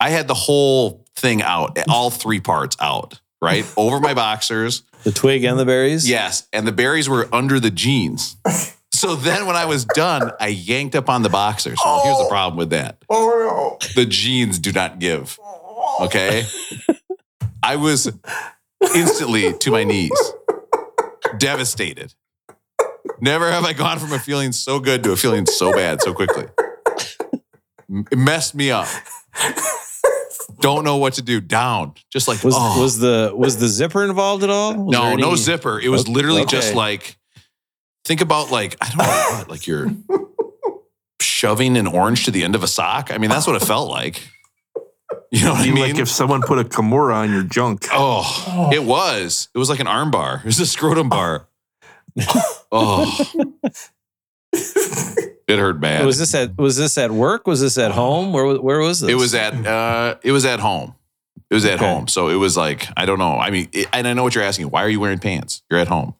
I 0.00 0.10
had 0.10 0.26
the 0.26 0.34
whole 0.34 1.04
thing 1.14 1.40
out, 1.40 1.78
all 1.88 2.10
three 2.10 2.40
parts 2.40 2.76
out, 2.80 3.20
right? 3.40 3.64
Over 3.76 4.00
my 4.00 4.12
boxers. 4.12 4.82
the 5.04 5.12
twig 5.12 5.44
and 5.44 5.56
the 5.58 5.64
berries. 5.64 6.08
Yes, 6.08 6.48
and 6.52 6.66
the 6.66 6.72
berries 6.72 7.08
were 7.08 7.28
under 7.32 7.60
the 7.60 7.70
jeans. 7.70 8.36
So 8.96 9.14
then 9.14 9.46
when 9.46 9.56
I 9.56 9.66
was 9.66 9.84
done, 9.84 10.32
I 10.40 10.48
yanked 10.48 10.94
up 10.94 11.10
on 11.10 11.22
the 11.22 11.28
boxers. 11.28 11.78
Well, 11.84 12.02
here's 12.02 12.16
the 12.16 12.24
oh. 12.24 12.28
problem 12.28 12.56
with 12.56 12.70
that. 12.70 12.96
Oh 13.10 13.76
The 13.94 14.06
jeans 14.06 14.58
do 14.58 14.72
not 14.72 14.98
give. 14.98 15.38
Okay. 16.00 16.44
I 17.62 17.76
was 17.76 18.10
instantly 18.94 19.52
to 19.52 19.70
my 19.70 19.84
knees, 19.84 20.32
devastated. 21.36 22.14
Never 23.20 23.50
have 23.50 23.64
I 23.64 23.74
gone 23.74 23.98
from 23.98 24.12
a 24.12 24.18
feeling 24.18 24.52
so 24.52 24.80
good 24.80 25.02
to 25.04 25.12
a 25.12 25.16
feeling 25.16 25.44
so 25.44 25.72
bad 25.72 26.00
so 26.00 26.14
quickly. 26.14 26.46
It 28.10 28.18
messed 28.18 28.54
me 28.54 28.70
up. 28.70 28.88
Don't 30.60 30.84
know 30.84 30.96
what 30.96 31.14
to 31.14 31.22
do. 31.22 31.40
Down. 31.42 31.94
Just 32.10 32.28
like 32.28 32.42
Was 32.42 32.54
oh. 32.56 32.80
was 32.80 32.98
the 32.98 33.32
was 33.34 33.58
the 33.58 33.68
zipper 33.68 34.04
involved 34.04 34.42
at 34.42 34.48
all? 34.50 34.74
Was 34.74 34.92
no, 34.92 35.08
there 35.08 35.18
no 35.18 35.36
zipper. 35.36 35.78
It 35.78 35.90
was 35.90 36.02
Okay. 36.02 36.12
literally 36.12 36.46
just 36.46 36.74
like 36.74 37.18
think 38.06 38.20
about 38.20 38.50
like 38.50 38.76
I 38.80 38.88
don't 38.88 38.98
know 38.98 39.38
what, 39.38 39.50
like 39.50 39.66
you're 39.66 39.88
shoving 41.20 41.76
an 41.76 41.86
orange 41.86 42.24
to 42.24 42.30
the 42.30 42.44
end 42.44 42.54
of 42.54 42.62
a 42.62 42.68
sock. 42.68 43.10
I 43.12 43.18
mean, 43.18 43.30
that's 43.30 43.46
what 43.46 43.56
it 43.60 43.66
felt 43.66 43.90
like. 43.90 44.22
You 45.32 45.44
know 45.44 45.52
what 45.52 45.60
I 45.60 45.64
mean, 45.64 45.74
mean? 45.74 45.82
like 45.90 45.98
if 46.00 46.08
someone 46.08 46.40
put 46.42 46.58
a 46.58 46.64
Kimura 46.64 47.14
on 47.14 47.32
your 47.32 47.42
junk. 47.42 47.86
oh, 47.92 48.70
it 48.72 48.82
was. 48.84 49.48
It 49.54 49.58
was 49.58 49.68
like 49.68 49.80
an 49.80 49.86
arm 49.86 50.10
bar. 50.10 50.36
It 50.38 50.44
was 50.46 50.60
a 50.60 50.66
scrotum 50.66 51.08
bar. 51.08 51.48
oh, 52.72 53.26
it 54.52 55.58
hurt 55.58 55.80
bad. 55.80 56.06
Was 56.06 56.18
this 56.18 56.34
at 56.34 56.56
was 56.56 56.76
this 56.76 56.96
at 56.98 57.10
work? 57.10 57.46
Was 57.46 57.60
this 57.60 57.76
at 57.78 57.90
home? 57.92 58.32
Where 58.32 58.44
was- 58.44 58.58
where 58.60 58.78
was 58.78 59.00
this? 59.00 59.10
It 59.10 59.14
was 59.14 59.34
at 59.34 59.54
uh, 59.66 60.16
it 60.22 60.32
was 60.32 60.44
at 60.44 60.60
home. 60.60 60.94
It 61.50 61.54
was 61.54 61.64
at 61.64 61.74
Okay. 61.74 61.86
home. 61.86 62.08
So 62.08 62.28
it 62.28 62.36
was 62.36 62.56
like 62.56 62.88
I 62.96 63.04
don't 63.06 63.18
know. 63.18 63.36
I 63.38 63.50
mean, 63.50 63.68
it, 63.72 63.88
and 63.92 64.06
I 64.08 64.14
know 64.14 64.22
what 64.22 64.34
you're 64.34 64.44
asking. 64.44 64.70
Why 64.70 64.82
are 64.82 64.88
you 64.88 65.00
wearing 65.00 65.18
pants? 65.18 65.62
You're 65.70 65.80
at 65.80 65.88
home. 65.88 66.14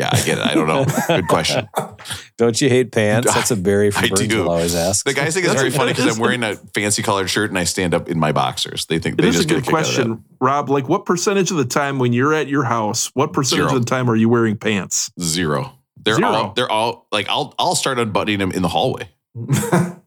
Yeah, 0.00 0.08
I 0.12 0.16
get 0.22 0.38
it. 0.38 0.46
I 0.46 0.54
don't 0.54 0.66
know. 0.66 0.86
Good 1.08 1.28
question. 1.28 1.68
Don't 2.38 2.58
you 2.58 2.70
hate 2.70 2.90
pants? 2.90 3.32
That's 3.34 3.50
a 3.50 3.56
Barry 3.56 3.90
from 3.90 4.04
I 4.04 4.08
do. 4.08 4.14
Burnsville 4.16 4.48
always 4.48 4.74
asks. 4.74 5.02
The 5.02 5.12
guys 5.12 5.34
think 5.34 5.44
it's 5.44 5.52
That's- 5.54 5.60
very 5.60 5.70
funny 5.70 5.92
because 5.92 6.16
I'm 6.16 6.18
wearing 6.22 6.42
a 6.42 6.56
fancy 6.74 7.02
colored 7.02 7.28
shirt 7.28 7.50
and 7.50 7.58
I 7.58 7.64
stand 7.64 7.92
up 7.92 8.08
in 8.08 8.18
my 8.18 8.32
boxers. 8.32 8.86
They 8.86 8.98
think 8.98 9.18
It 9.18 9.22
they 9.22 9.28
is 9.28 9.34
a 9.36 9.38
just 9.40 9.48
get 9.50 9.54
good 9.56 9.64
kick 9.66 9.74
out 9.74 9.80
of 9.80 9.86
that. 9.88 9.94
question, 9.94 10.24
Rob. 10.40 10.70
Like, 10.70 10.88
what 10.88 11.04
percentage 11.04 11.50
of 11.50 11.58
the 11.58 11.66
time 11.66 11.98
when 11.98 12.14
you're 12.14 12.32
at 12.32 12.48
your 12.48 12.64
house, 12.64 13.10
what 13.14 13.34
percentage 13.34 13.66
Zero. 13.68 13.76
of 13.76 13.84
the 13.84 13.90
time 13.90 14.08
are 14.10 14.16
you 14.16 14.30
wearing 14.30 14.56
pants? 14.56 15.10
Zero. 15.20 15.72
They're 16.02 16.14
Zero. 16.16 16.28
all 16.30 16.52
they're 16.54 16.70
all 16.70 17.06
like 17.12 17.28
I'll 17.28 17.54
I'll 17.58 17.74
start 17.74 17.98
unbuttoning 17.98 18.38
them 18.38 18.52
in 18.52 18.62
the 18.62 18.68
hallway. 18.68 19.06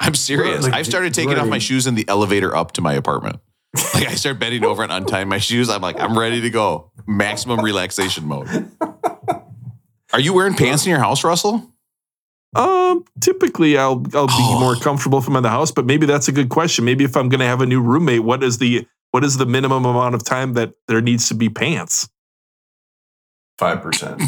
I'm 0.00 0.14
serious. 0.14 0.64
Like, 0.64 0.72
I've 0.72 0.86
started 0.86 1.12
taking 1.12 1.36
off 1.36 1.48
my 1.48 1.58
shoes 1.58 1.86
in 1.86 1.94
the 1.96 2.06
elevator 2.08 2.56
up 2.56 2.72
to 2.72 2.80
my 2.80 2.94
apartment. 2.94 3.40
Like 3.94 4.08
I 4.08 4.14
start 4.14 4.38
bending 4.40 4.64
over 4.64 4.82
and 4.82 4.90
untying 4.90 5.28
my 5.28 5.38
shoes. 5.38 5.68
I'm 5.70 5.80
like, 5.80 6.00
I'm 6.00 6.18
ready 6.18 6.40
to 6.40 6.50
go. 6.50 6.90
Maximum 7.06 7.60
relaxation 7.60 8.26
mode. 8.26 8.48
Are 10.12 10.18
you 10.20 10.32
wearing 10.32 10.54
pants 10.54 10.84
in 10.84 10.90
your 10.90 10.98
house, 10.98 11.22
Russell? 11.22 11.70
Um, 12.56 13.04
typically 13.20 13.78
I'll 13.78 14.04
I'll 14.12 14.26
be 14.26 14.32
Oh. 14.36 14.58
more 14.58 14.74
comfortable 14.74 15.18
if 15.18 15.28
I'm 15.28 15.36
in 15.36 15.44
the 15.44 15.50
house, 15.50 15.70
but 15.70 15.86
maybe 15.86 16.04
that's 16.04 16.26
a 16.26 16.32
good 16.32 16.48
question. 16.48 16.84
Maybe 16.84 17.04
if 17.04 17.16
I'm 17.16 17.28
going 17.28 17.38
to 17.40 17.46
have 17.46 17.60
a 17.60 17.66
new 17.66 17.80
roommate, 17.80 18.24
what 18.24 18.42
is 18.42 18.58
the 18.58 18.86
what 19.12 19.22
is 19.22 19.36
the 19.36 19.46
minimum 19.46 19.84
amount 19.84 20.16
of 20.16 20.24
time 20.24 20.54
that 20.54 20.72
there 20.88 21.00
needs 21.00 21.28
to 21.28 21.34
be 21.34 21.48
pants? 21.48 22.08
Five 23.56 23.82
percent. 23.82 24.20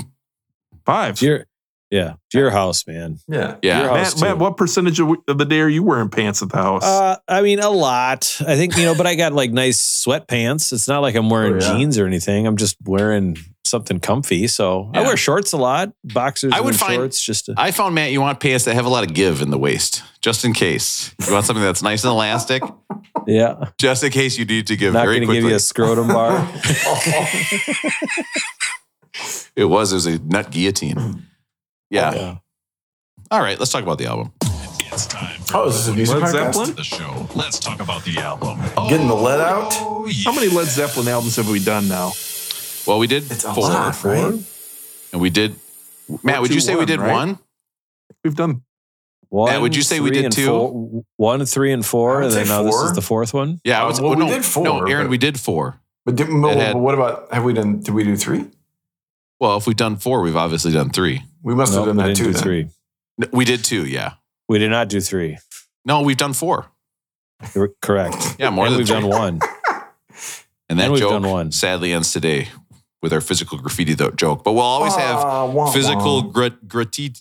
Five. 0.87 1.15
It's 1.15 1.23
your, 1.23 1.47
yeah, 1.93 2.15
it's 2.27 2.35
your 2.35 2.51
house, 2.51 2.87
man. 2.87 3.19
Yeah. 3.29 3.57
Yeah. 3.63 3.83
Matt, 3.83 4.21
Matt, 4.21 4.39
what 4.39 4.57
percentage 4.57 4.99
of, 4.99 5.11
of 5.29 5.37
the 5.39 5.45
day 5.45 5.61
are 5.61 5.69
you 5.69 5.83
wearing 5.85 6.09
pants 6.09 6.43
at 6.43 6.49
the 6.49 6.57
house? 6.57 6.83
Uh, 6.83 7.19
I 7.29 7.43
mean, 7.43 7.61
a 7.61 7.69
lot. 7.71 8.39
I 8.41 8.57
think 8.57 8.77
you 8.77 8.85
know, 8.85 8.95
but 8.97 9.07
I 9.07 9.15
got 9.15 9.33
like 9.35 9.53
nice 9.53 9.79
sweatpants. 9.79 10.73
It's 10.73 10.89
not 10.89 11.01
like 11.01 11.15
I'm 11.15 11.29
wearing 11.31 11.53
Oh, 11.55 11.59
yeah. 11.61 11.77
jeans 11.79 11.99
or 11.99 12.07
anything. 12.07 12.47
I'm 12.47 12.57
just 12.57 12.77
wearing 12.85 13.37
something 13.65 14.01
comfy. 14.01 14.47
So 14.49 14.91
I 14.95 15.03
wear 15.03 15.17
shorts 15.17 15.53
a 15.53 15.57
lot, 15.59 15.93
boxers 16.03 16.53
I 16.55 16.61
would 16.61 16.75
find- 16.75 16.95
shorts. 16.95 17.23
Just 17.23 17.47
to, 17.47 17.55
I 17.59 17.71
found 17.71 17.95
Matt, 17.95 18.11
you 18.11 18.21
want 18.23 18.41
pants 18.41 18.65
that 18.65 18.75
have 18.75 18.87
a 18.87 18.91
lot 18.91 19.05
of 19.07 19.13
give 19.15 19.41
in 19.43 19.51
the 19.51 19.59
waist, 19.59 20.03
just 20.23 20.45
in 20.47 20.53
case. 20.55 21.15
You 21.27 21.33
want 21.33 21.45
something 21.47 21.63
that's 21.63 21.83
nice 21.83 22.05
and 22.05 22.11
elastic, 22.11 22.63
yeah, 23.27 23.67
just 23.79 24.03
in 24.03 24.11
case 24.11 24.37
you 24.39 24.45
need 24.47 24.67
to 24.69 24.77
give 24.77 24.95
not 24.95 25.05
very 25.05 25.21
going 25.21 25.29
to 25.29 25.35
give 25.35 25.43
quickly. 25.45 25.51
you 25.51 25.57
a 25.57 25.61
scrotum 25.61 26.09
bar. 26.09 26.49
it 29.57 29.65
was 29.67 29.93
it 29.93 29.95
was 29.95 30.07
a 30.07 30.19
nut 30.21 30.51
guillotine. 30.51 31.27
Yeah. 31.93 32.15
Yeah. 32.15 32.37
All 33.31 33.41
right, 33.41 33.59
let's 33.59 33.71
talk 33.71 33.83
about 33.83 33.99
the 33.99 34.07
album. 34.07 34.33
It's 34.91 35.07
time. 35.07 35.41
Oh, 35.55 35.69
is 35.69 35.75
this 35.77 35.89
a 35.89 35.95
music 35.97 36.17
Led 36.17 36.25
podcast? 36.25 36.33
Zeppelin? 36.55 36.75
The 36.75 36.85
show. 36.85 37.29
Let's 37.35 37.59
talk 37.59 37.81
about 37.81 38.05
the 38.05 38.19
album. 38.19 38.59
Getting 38.89 39.09
the 39.09 39.15
lead 39.15 39.41
out? 39.41 39.69
Oh, 39.75 40.07
yeah. 40.07 40.25
How 40.25 40.35
many 40.35 40.49
Led 40.49 40.67
Zeppelin 40.69 41.09
albums 41.09 41.37
have 41.37 41.49
we 41.49 41.59
done 41.63 41.89
now? 41.89 42.13
Well, 42.87 42.99
we 42.99 43.07
did 43.07 43.31
It's 43.31 43.45
a 43.45 43.55
four, 43.55 43.65
lot, 43.69 44.03
right? 44.05 44.35
and 45.13 45.21
we 45.21 45.31
did. 45.31 45.55
Matt, 46.23 46.41
would 46.43 46.49
two, 46.49 46.55
you 46.55 46.61
say 46.61 46.77
we 46.77 46.85
did 46.87 46.99
right? 47.01 47.13
one? 47.13 47.39
We've 48.25 48.35
done 48.35 48.63
One, 49.29 49.51
Matt, 49.51 49.61
would 49.63 49.77
you 49.77 49.83
say 49.83 50.01
we 50.01 50.11
did 50.11 50.25
and 50.27 50.33
two? 50.35 50.47
Four, 50.47 51.05
one, 51.17 51.45
three, 51.47 51.73
and 51.73 51.85
four, 51.87 52.23
and 52.23 52.33
then 52.33 52.49
now 52.49 52.63
this 52.63 52.75
is 52.75 52.93
the 52.95 53.01
fourth 53.03 53.33
one. 53.33 53.61
Yeah, 53.65 53.81
I 53.81 53.83
Uh, 53.83 53.87
would 53.87 53.97
say, 53.97 54.03
well, 54.03 54.17
no, 54.17 54.27
we 54.27 54.33
did 54.33 54.45
four, 54.45 54.65
No, 54.65 54.85
Aaron, 54.87 55.05
but- 55.07 55.11
we 55.11 55.19
did 55.19 55.39
four. 55.41 55.81
But, 56.05 56.17
did, 56.17 56.29
but 56.29 56.57
had- 56.57 56.77
what 56.77 56.95
about 56.95 57.33
have 57.33 57.45
we 57.45 57.53
done? 57.55 57.81
Did 57.81 57.95
we 57.95 58.05
do 58.05 58.17
three? 58.17 58.45
Well, 59.43 59.57
if 59.57 59.67
we've 59.67 59.75
done 59.75 59.97
four, 59.97 60.23
we've 60.23 60.37
obviously 60.37 60.71
done 60.71 60.91
three. 60.91 61.25
We 61.43 61.53
must 61.57 61.73
Nope, 61.73 61.89
have 61.89 61.97
done 61.97 61.97
we 61.97 62.03
that 62.13 62.17
didn't 62.17 62.19
too. 62.19 62.25
do 62.27 62.33
then. 62.33 62.43
three. 62.43 62.69
No, 63.19 63.27
We 63.33 63.45
did 63.45 63.65
two, 63.65 63.85
yeah. 63.87 64.13
We 64.49 64.61
did 64.61 64.71
not 64.71 64.89
do 64.89 65.01
three. 65.01 65.37
No, 65.85 66.03
we've 66.03 66.17
done 66.17 66.33
four. 66.33 66.71
You're 67.53 67.73
Correct. 67.83 68.37
Yeah, 68.39 68.51
more 68.51 68.67
and 68.67 68.75
than 68.75 68.79
we've 68.79 68.87
three. 68.87 69.01
done 69.01 69.09
one. 69.09 69.41
And 70.69 70.79
that 70.79 70.85
And 70.85 70.93
we've 70.93 71.01
joke 71.03 71.11
done 71.11 71.29
one. 71.29 71.51
sadly 71.53 71.93
ends 71.93 72.13
today 72.13 72.49
with 73.03 73.13
our 73.13 73.21
physical 73.21 73.59
graffiti 73.59 73.95
though, 73.95 74.11
joke. 74.13 74.45
But 74.45 74.53
we'll 74.53 74.63
always 74.63 74.95
have 74.95 75.17
Ah, 75.17 75.45
wah, 75.47 75.71
physical 75.73 76.23
wah. 76.23 76.29
grat, 76.31 76.65
gratit, 76.67 77.21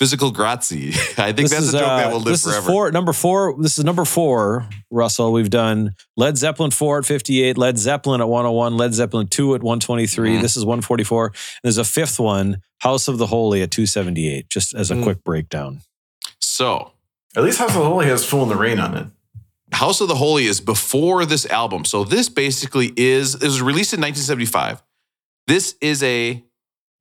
physical 0.00 0.30
grazie. 0.32 0.88
I 1.18 1.32
think 1.32 1.36
This 1.36 1.50
that's 1.50 1.62
is, 1.66 1.74
a 1.74 1.78
joke 1.78 1.86
that 1.86 2.06
uh, 2.06 2.10
will 2.10 2.16
live 2.20 2.32
this 2.32 2.42
forever. 2.44 2.58
Is 2.60 2.66
four, 2.66 2.90
number 2.90 3.12
four. 3.12 3.54
This 3.60 3.78
is 3.78 3.84
number 3.84 4.04
four, 4.06 4.66
Russell. 4.90 5.30
We've 5.32 5.50
done 5.50 5.94
Led 6.16 6.36
Zeppelin 6.38 6.70
4 6.70 6.98
at 7.00 7.04
58, 7.06 7.58
Led 7.58 7.78
Zeppelin 7.78 8.20
at 8.22 8.28
101, 8.28 8.76
Led 8.78 8.94
Zeppelin 8.94 9.28
2 9.28 9.54
at 9.54 9.62
123. 9.62 10.38
Mhm. 10.38 10.40
This 10.42 10.56
is 10.56 10.64
144. 10.64 11.26
And 11.26 11.34
there's 11.62 11.76
a 11.78 11.84
fifth 11.84 12.18
one, 12.18 12.62
House 12.78 13.06
of 13.08 13.18
the 13.18 13.26
Holy 13.26 13.60
at 13.62 13.70
278, 13.70 14.48
just 14.48 14.74
as 14.74 14.90
a 14.90 14.94
Mm. 14.94 15.02
quick 15.02 15.22
breakdown. 15.22 15.82
So 16.40 16.92
At 17.36 17.44
least 17.44 17.58
House 17.58 17.70
of 17.76 17.82
the 17.82 17.88
Holy 17.88 18.06
has 18.06 18.24
"Fool 18.24 18.42
in 18.42 18.48
the 18.48 18.56
Rain" 18.56 18.80
on 18.80 18.96
it. 18.96 19.06
House 19.72 20.00
of 20.00 20.08
the 20.08 20.16
Holy 20.16 20.46
is 20.46 20.60
before 20.60 21.24
this 21.24 21.46
album. 21.46 21.84
So 21.84 22.02
this 22.02 22.28
basically 22.28 22.92
is 22.96 23.36
it 23.36 23.42
was 23.44 23.62
released 23.62 23.92
in 23.94 24.00
1975. 24.00 24.82
This 25.46 25.76
is 25.80 26.02
a 26.02 26.42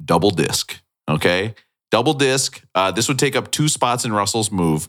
double 0.04 0.30
disc. 0.30 0.80
Okay. 1.10 1.56
Double 1.92 2.14
disc. 2.14 2.62
Uh, 2.76 2.92
this 2.92 3.08
would 3.08 3.20
take 3.20 3.36
up 3.36 3.52
two 3.52 3.68
spots 3.68 4.06
in 4.06 4.14
Russell's 4.14 4.52
move. 4.52 4.88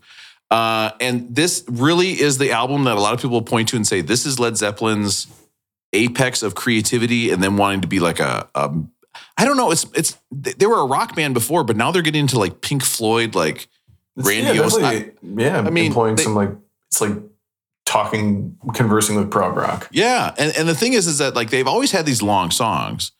Uh, 0.50 0.90
and 1.00 1.34
this 1.34 1.64
really 1.68 2.20
is 2.20 2.38
the 2.38 2.50
album 2.50 2.84
that 2.84 2.96
a 2.96 3.00
lot 3.00 3.14
of 3.14 3.20
people 3.22 3.40
point 3.42 3.68
to 3.68 3.76
and 3.76 3.86
say 3.86 4.00
this 4.00 4.26
is 4.26 4.38
Led 4.40 4.54
Zeppelin's 4.56 5.28
apex 5.92 6.42
of 6.42 6.54
creativity 6.54 7.30
and 7.30 7.42
then 7.42 7.56
wanting 7.56 7.80
to 7.82 7.88
be 7.88 8.00
like 8.00 8.20
a, 8.20 8.48
a 8.54 8.70
I 9.36 9.44
don't 9.44 9.56
know, 9.56 9.70
it's 9.70 9.86
it's 9.94 10.18
they 10.30 10.66
were 10.66 10.78
a 10.80 10.84
rock 10.86 11.14
band 11.16 11.34
before, 11.34 11.64
but 11.64 11.76
now 11.76 11.90
they're 11.90 12.02
getting 12.02 12.20
into 12.20 12.38
like 12.38 12.60
Pink 12.60 12.82
Floyd, 12.84 13.34
like 13.34 13.68
It's- 14.16 14.24
grandiose. 14.24 14.76
Yeah, 14.78 14.90
definitely, 14.92 15.44
yeah. 15.44 15.58
I 15.60 15.70
mean, 15.70 15.86
employing 15.86 16.16
they- 16.16 16.22
some 16.24 16.34
like 16.34 16.50
it's 16.88 17.00
like 17.00 17.16
talking, 17.86 18.56
conversing 18.74 19.16
with 19.16 19.30
prog 19.30 19.56
rock. 19.56 19.88
Yeah, 19.92 20.34
and 20.38 20.52
and 20.56 20.68
the 20.68 20.74
thing 20.74 20.92
is, 20.92 21.06
is 21.06 21.18
that 21.18 21.34
like 21.34 21.50
they've 21.50 21.66
always 21.66 21.90
had 21.92 22.06
these 22.06 22.22
long 22.22 22.50
songs, 22.50 23.12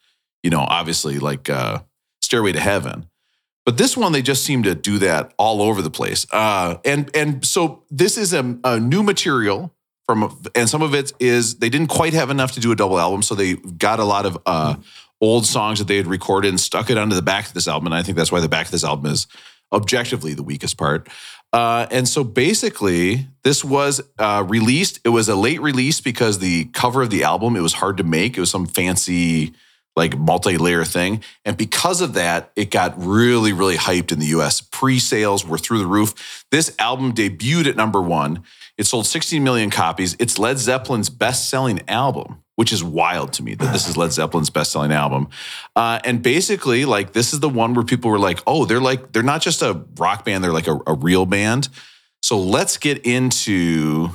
you 0.43 0.51
know, 0.51 0.61
obviously 0.61 1.19
like 1.19 1.49
uh, 1.51 1.81
"Stairway 2.23 2.53
to 2.53 2.61
Heaven," 2.61 3.07
but 3.65 3.77
this 3.77 3.97
one 3.97 4.13
they 4.13 4.23
just 4.23 4.45
seem 4.45 4.63
to 4.65 4.75
do 4.75 4.99
that 4.99 5.33
all 5.39 5.63
over 5.63 5.83
the 5.83 5.91
place. 5.91 6.27
Uh, 6.33 6.77
and 6.85 7.15
and 7.15 7.45
so 7.45 7.85
this 7.91 8.17
is 8.17 8.33
a, 8.33 8.59
a 8.65 8.81
new 8.81 9.03
material 9.03 9.73
from, 10.07 10.37
and 10.57 10.69
some 10.69 10.83
of 10.83 10.93
it 10.93 11.13
is 11.21 11.59
they 11.59 11.69
didn't 11.69 11.87
quite 11.87 12.15
have 12.15 12.31
enough 12.31 12.53
to 12.53 12.61
do 12.61 12.73
a 12.73 12.77
double 12.77 12.99
album, 12.99 13.23
so 13.23 13.35
they 13.35 13.55
got 13.55 14.01
a 14.01 14.05
lot 14.05 14.27
of 14.27 14.39
uh, 14.45 14.75
old 15.21 15.47
songs 15.47 15.79
that 15.79 15.87
they 15.87 15.97
had 15.97 16.07
recorded 16.07 16.49
and 16.49 16.59
stuck 16.59 16.91
it 16.91 16.99
onto 16.99 17.15
the 17.15 17.23
back 17.23 17.47
of 17.47 17.55
this 17.55 17.69
album, 17.69 17.87
and 17.87 17.95
I 17.95 18.03
think 18.03 18.17
that's 18.17 18.33
why 18.33 18.41
the 18.41 18.49
back 18.49 18.67
of 18.67 18.73
this 18.73 18.83
album 18.83 19.13
is 19.13 19.27
objectively 19.73 20.35
the 20.35 20.43
weakest 20.43 20.77
part. 20.77 21.09
Uh, 21.53 21.87
and 21.91 22.09
so 22.09 22.25
basically, 22.25 23.27
this 23.43 23.65
was 23.65 24.01
uh, 24.19 24.45
released. 24.49 25.01
It 25.05 25.11
was 25.11 25.29
a 25.29 25.37
late 25.37 25.61
release 25.61 26.01
because 26.01 26.39
the 26.39 26.65
cover 26.67 27.03
of 27.03 27.11
the 27.11 27.25
album 27.25 27.57
it 27.57 27.61
was 27.61 27.75
hard 27.75 27.97
to 27.99 28.05
make. 28.05 28.37
It 28.37 28.41
was 28.41 28.51
some 28.51 28.67
fancy 28.67 29.53
like 29.97 30.17
multi-layer 30.17 30.85
thing, 30.85 31.23
and 31.45 31.57
because 31.57 32.01
of 32.01 32.15
that, 32.15 32.53
it 32.57 32.71
got 32.71 32.95
really, 32.97 33.53
really 33.53 33.77
hyped 33.77 34.13
in 34.13 34.19
the 34.19 34.27
U.S. 34.27 34.61
Pre-sales 34.61 35.45
were 35.45 35.59
through 35.59 35.79
the 35.79 35.87
roof. 35.87 36.45
This 36.51 36.75
album 36.79 37.13
debuted 37.13 37.67
at 37.67 37.77
number 37.77 38.01
one. 38.01 38.45
It 38.79 38.87
sold 38.87 39.07
16 39.07 39.45
million 39.45 39.71
copies. 39.71 40.17
It's 40.19 40.39
Led 40.39 40.57
Zeppelin's 40.57 41.11
best-selling 41.11 41.83
album, 41.89 42.43
which 42.57 42.73
is 42.73 42.83
wild 42.83 43.33
to 43.35 43.43
me 43.43 43.55
that 43.55 43.73
this 43.73 43.89
is 43.89 43.97
Led 43.97 44.11
Zeppelin's 44.11 44.49
best-selling 44.49 44.93
album. 44.93 45.29
Uh, 45.77 46.01
and 46.05 46.23
basically, 46.23 46.85
like 46.85 47.13
this 47.13 47.33
is 47.33 47.41
the 47.41 47.49
one 47.49 47.75
where 47.75 47.85
people 47.85 48.11
were 48.11 48.19
like, 48.19 48.41
"Oh, 48.47 48.65
they're 48.65 48.81
like 48.81 49.13
they're 49.13 49.23
not 49.23 49.43
just 49.43 49.61
a 49.61 49.85
rock 49.99 50.25
band; 50.25 50.43
they're 50.43 50.53
like 50.53 50.69
a, 50.69 50.79
a 50.87 50.95
real 50.95 51.27
band." 51.27 51.69
So 52.23 52.39
let's 52.39 52.77
get 52.77 53.05
into 53.07 54.11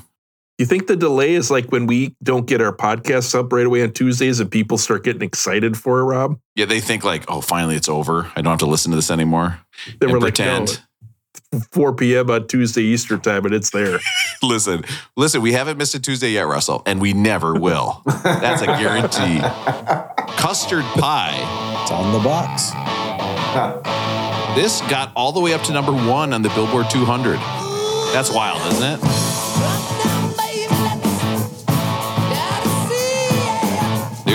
You 0.57 0.65
think 0.65 0.87
the 0.87 0.95
delay 0.95 1.33
is 1.33 1.51
like 1.51 1.65
when 1.71 1.85
we 1.85 2.15
don't 2.23 2.45
get 2.47 2.61
our 2.61 2.73
podcasts 2.73 3.37
up 3.37 3.51
right 3.51 3.65
away 3.65 3.83
on 3.83 3.91
Tuesdays 3.91 4.39
and 4.39 4.49
people 4.49 4.77
start 4.77 5.03
getting 5.03 5.21
excited 5.21 5.75
for 5.77 5.99
it, 5.99 6.03
Rob? 6.05 6.39
Yeah, 6.55 6.63
they 6.65 6.79
think 6.79 7.03
like, 7.03 7.25
oh, 7.27 7.41
finally 7.41 7.75
it's 7.75 7.89
over. 7.89 8.31
I 8.37 8.41
don't 8.41 8.51
have 8.51 8.59
to 8.59 8.65
listen 8.65 8.91
to 8.91 8.95
this 8.95 9.11
anymore. 9.11 9.59
They 9.99 10.05
And 10.05 10.13
were 10.13 10.19
like, 10.21 10.35
pretend. 10.35 10.81
no, 11.51 11.59
4 11.73 11.93
p.m. 11.95 12.29
on 12.29 12.47
Tuesday 12.47 12.83
Easter 12.83 13.17
time, 13.17 13.43
and 13.45 13.53
it's 13.53 13.69
there. 13.71 13.99
listen, 14.43 14.85
listen, 15.17 15.41
we 15.41 15.51
haven't 15.51 15.77
missed 15.77 15.93
a 15.93 15.99
Tuesday 15.99 16.29
yet, 16.31 16.43
Russell, 16.47 16.83
and 16.85 17.01
we 17.01 17.11
never 17.11 17.53
will. 17.53 18.01
That's 18.23 18.61
a 18.61 18.67
guarantee. 18.67 19.39
Custard 20.37 20.85
pie. 20.95 21.35
It's 21.81 21.91
on 21.91 22.13
the 22.13 22.19
box. 22.19 22.71
This 24.57 24.79
got 24.89 25.11
all 25.17 25.33
the 25.33 25.41
way 25.41 25.53
up 25.53 25.63
to 25.63 25.73
number 25.73 25.91
one 25.91 26.31
on 26.31 26.41
the 26.41 26.49
Billboard 26.49 26.89
200. 26.89 27.35
That's 28.13 28.31
wild, 28.31 28.61
isn't 28.73 28.99
it? 29.01 29.44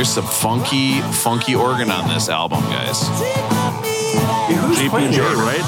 There's 0.01 0.15
some 0.15 0.25
funky, 0.25 1.03
funky 1.03 1.55
organ 1.55 1.91
on 1.91 2.09
this 2.09 2.31
album, 2.31 2.61
guys. 2.61 3.03
JP&J, 4.79 5.21
right? 5.21 5.61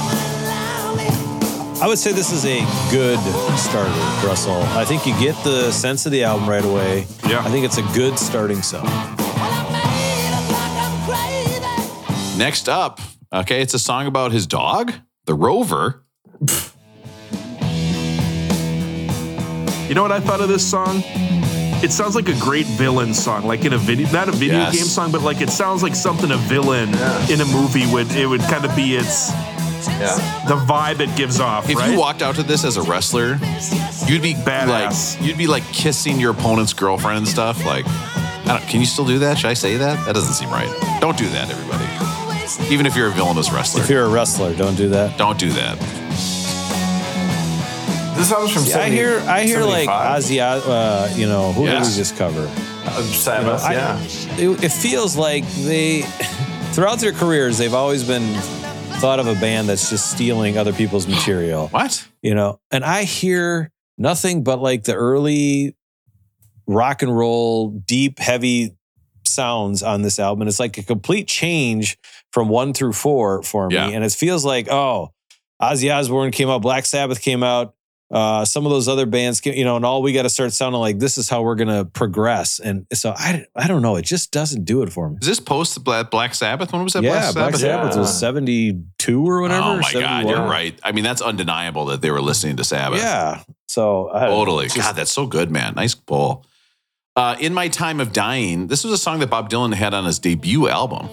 I 1.82 1.86
would 1.86 1.98
say 1.98 2.12
this 2.12 2.32
is 2.32 2.46
a 2.46 2.60
good 2.90 3.18
starter, 3.58 3.90
Russell. 4.26 4.62
I 4.70 4.86
think 4.86 5.06
you 5.06 5.12
get 5.20 5.36
the 5.44 5.70
sense 5.70 6.06
of 6.06 6.12
the 6.12 6.24
album 6.24 6.48
right 6.48 6.64
away. 6.64 7.06
Yeah. 7.28 7.40
I 7.40 7.50
think 7.50 7.66
it's 7.66 7.76
a 7.76 7.82
good 7.94 8.18
starting 8.18 8.62
song. 8.62 8.86
Next 12.38 12.70
up, 12.70 13.02
okay, 13.30 13.60
it's 13.60 13.74
a 13.74 13.78
song 13.78 14.06
about 14.06 14.32
his 14.32 14.46
dog, 14.46 14.94
the 15.26 15.34
Rover. 15.34 16.06
You 19.90 19.94
know 19.94 20.00
what 20.00 20.10
I 20.10 20.20
thought 20.20 20.40
of 20.40 20.48
this 20.48 20.66
song? 20.66 21.02
It 21.82 21.90
sounds 21.90 22.14
like 22.14 22.28
a 22.28 22.38
great 22.38 22.66
villain 22.66 23.12
song, 23.12 23.44
like 23.44 23.64
in 23.64 23.72
a 23.72 23.78
video, 23.78 24.08
not 24.12 24.28
a 24.28 24.32
video 24.32 24.58
Yes. 24.58 24.76
game 24.76 24.84
song, 24.84 25.10
but 25.10 25.22
like 25.22 25.40
it 25.40 25.50
sounds 25.50 25.82
like 25.82 25.94
something 25.96 26.30
a 26.30 26.36
villain 26.36 26.88
in 27.28 27.40
a 27.40 27.44
movie 27.46 27.86
would. 27.92 28.10
It 28.12 28.26
would 28.26 28.40
kind 28.42 28.64
of 28.64 28.74
be 28.76 28.94
its 28.96 29.30
Yeah. 29.88 30.16
the 30.46 30.54
vibe 30.56 31.00
it 31.00 31.14
gives 31.16 31.40
off. 31.40 31.68
If 31.68 31.76
right? 31.78 31.90
you 31.90 31.98
walked 31.98 32.22
out 32.22 32.36
to 32.36 32.44
this 32.44 32.64
as 32.64 32.76
a 32.76 32.82
wrestler, 32.82 33.38
you'd 34.06 34.22
be 34.22 34.34
Badass. 34.34 35.18
like, 35.18 35.26
you'd 35.26 35.38
be 35.38 35.48
like 35.48 35.64
kissing 35.72 36.20
your 36.20 36.30
opponent's 36.30 36.72
girlfriend 36.72 37.18
and 37.18 37.28
stuff. 37.28 37.64
Like, 37.66 37.84
I 37.88 38.58
don't, 38.58 38.68
can 38.68 38.78
you 38.80 38.86
still 38.86 39.04
do 39.04 39.18
that? 39.20 39.38
Should 39.38 39.50
I 39.50 39.54
say 39.54 39.76
that? 39.78 40.04
That 40.06 40.14
doesn't 40.14 40.34
seem 40.34 40.50
right. 40.50 40.70
Don't 41.00 41.18
do 41.18 41.28
that, 41.30 41.50
everybody. 41.50 41.84
Even 42.72 42.86
if 42.86 42.94
you're 42.94 43.08
a 43.08 43.12
villainous 43.12 43.50
wrestler, 43.50 43.82
If 43.82 43.90
you're 43.90 44.04
a 44.04 44.08
wrestler, 44.08 44.54
don't 44.54 44.76
do 44.76 44.88
that. 44.90 45.16
don't 45.18 45.38
do 45.38 45.50
that. 45.52 45.78
This 48.22 48.30
album's 48.30 48.52
from 48.52 48.64
Yeah, 48.66 48.78
I 48.78 48.88
hear, 48.88 49.18
I 49.26 49.42
hear 49.42 49.64
like 49.64 49.88
Ozzy, 49.88 50.38
uh, 50.40 51.12
you 51.16 51.26
know, 51.26 51.52
who 51.52 51.64
did 51.66 51.72
Yes. 51.72 51.90
we 51.90 51.96
just 51.96 52.16
cover? 52.16 52.42
Uh, 52.86 53.02
Sabbath, 53.02 53.64
I- 53.64 53.72
yeah. 53.72 53.98
It, 54.38 54.62
it 54.62 54.68
feels 54.70 55.16
like 55.16 55.44
they, 55.64 56.02
throughout 56.72 57.00
their 57.00 57.10
careers, 57.10 57.58
they've 57.58 57.74
always 57.74 58.04
been 58.04 58.32
thought 59.00 59.18
of 59.18 59.26
a 59.26 59.34
band 59.34 59.68
that's 59.68 59.90
just 59.90 60.12
stealing 60.12 60.56
other 60.56 60.72
people's 60.72 61.08
material. 61.16 61.66
What? 61.68 62.06
you 62.22 62.36
know 62.36 62.60
and 62.70 62.84
i 62.84 63.02
hear 63.02 63.72
nothing 63.98 64.44
but 64.44 64.60
like 64.62 64.84
the 64.84 64.94
early 64.94 65.74
rock 66.68 67.02
and 67.02 67.16
roll 67.16 67.70
deep 67.70 68.20
heavy 68.20 68.76
sounds 69.26 69.82
on 69.82 70.02
this 70.02 70.20
album 70.20 70.42
and 70.42 70.48
it's 70.48 70.60
like 70.60 70.78
a 70.78 70.84
complete 70.84 71.26
change 71.26 71.98
from 72.30 72.48
one 72.48 72.72
through 72.72 72.92
four 72.92 73.42
for 73.42 73.66
me 73.66 73.74
Yeah. 73.74 73.88
and 73.88 74.04
it 74.04 74.12
feels 74.12 74.44
like 74.44 74.68
oh 74.70 75.10
ozzy 75.60 75.92
osbourne 75.92 76.30
came 76.30 76.48
out 76.48 76.62
black 76.62 76.84
sabbath 76.86 77.20
came 77.20 77.42
out 77.42 77.74
uh, 78.12 78.44
some 78.44 78.66
of 78.66 78.70
those 78.70 78.88
other 78.88 79.06
bands, 79.06 79.40
came- 79.40 79.54
you 79.54 79.64
know, 79.64 79.74
and 79.76 79.84
all 79.86 80.02
we 80.02 80.12
got 80.12 80.22
to 80.24 80.28
start 80.30 80.52
sounding 80.52 80.80
like 80.80 80.98
this 80.98 81.16
is 81.16 81.28
how 81.30 81.40
we're 81.42 81.54
gonna 81.54 81.84
progress. 81.86 82.60
And 82.60 82.86
so 82.92 83.14
I, 83.16 83.46
I 83.56 83.66
don't 83.66 83.80
know, 83.80 83.96
it 83.96 84.02
just 84.04 84.30
doesn't 84.30 84.64
do 84.64 84.82
it 84.82 84.92
for 84.92 85.08
me. 85.08 85.16
Is 85.22 85.26
this 85.28 85.40
post 85.40 85.82
Black, 85.82 86.10
Black 86.10 86.34
Sabbath? 86.34 86.72
When 86.72 86.84
was 86.84 86.92
that? 86.92 87.02
yeah, 87.02 87.32
Black 87.32 87.54
Sabbath 87.56 87.94
Yeah. 87.94 87.98
was 88.00 88.16
seventy 88.18 88.82
two 88.98 89.26
or 89.26 89.40
whatever. 89.40 89.66
Oh 89.66 89.76
my 89.78 89.92
God, 89.92 90.28
you're 90.28 90.42
right. 90.46 90.78
I 90.84 90.92
mean, 90.92 91.04
that's 91.04 91.22
undeniable 91.22 91.86
that 91.86 92.02
they 92.02 92.10
were 92.10 92.20
listening 92.20 92.56
to 92.58 92.64
Sabbath. 92.64 93.00
Yeah, 93.00 93.42
so 93.66 94.10
I 94.12 94.26
Totally. 94.26 94.66
just- 94.66 94.76
God, 94.76 94.94
that's 94.94 95.10
so 95.10 95.26
good, 95.26 95.50
man. 95.50 95.72
Nice 95.74 95.94
pull. 95.94 96.44
Uh, 97.16 97.36
In 97.40 97.52
My 97.54 97.68
Time 97.68 98.00
of 98.00 98.12
Dying, 98.12 98.68
this 98.68 98.84
was 98.84 98.92
a 98.92 98.98
song 98.98 99.18
that 99.20 99.28
Bob 99.30 99.50
Dylan 99.50 99.74
had 99.74 99.92
on 99.94 100.04
his 100.04 100.18
debut 100.18 100.68
album. 100.68 101.08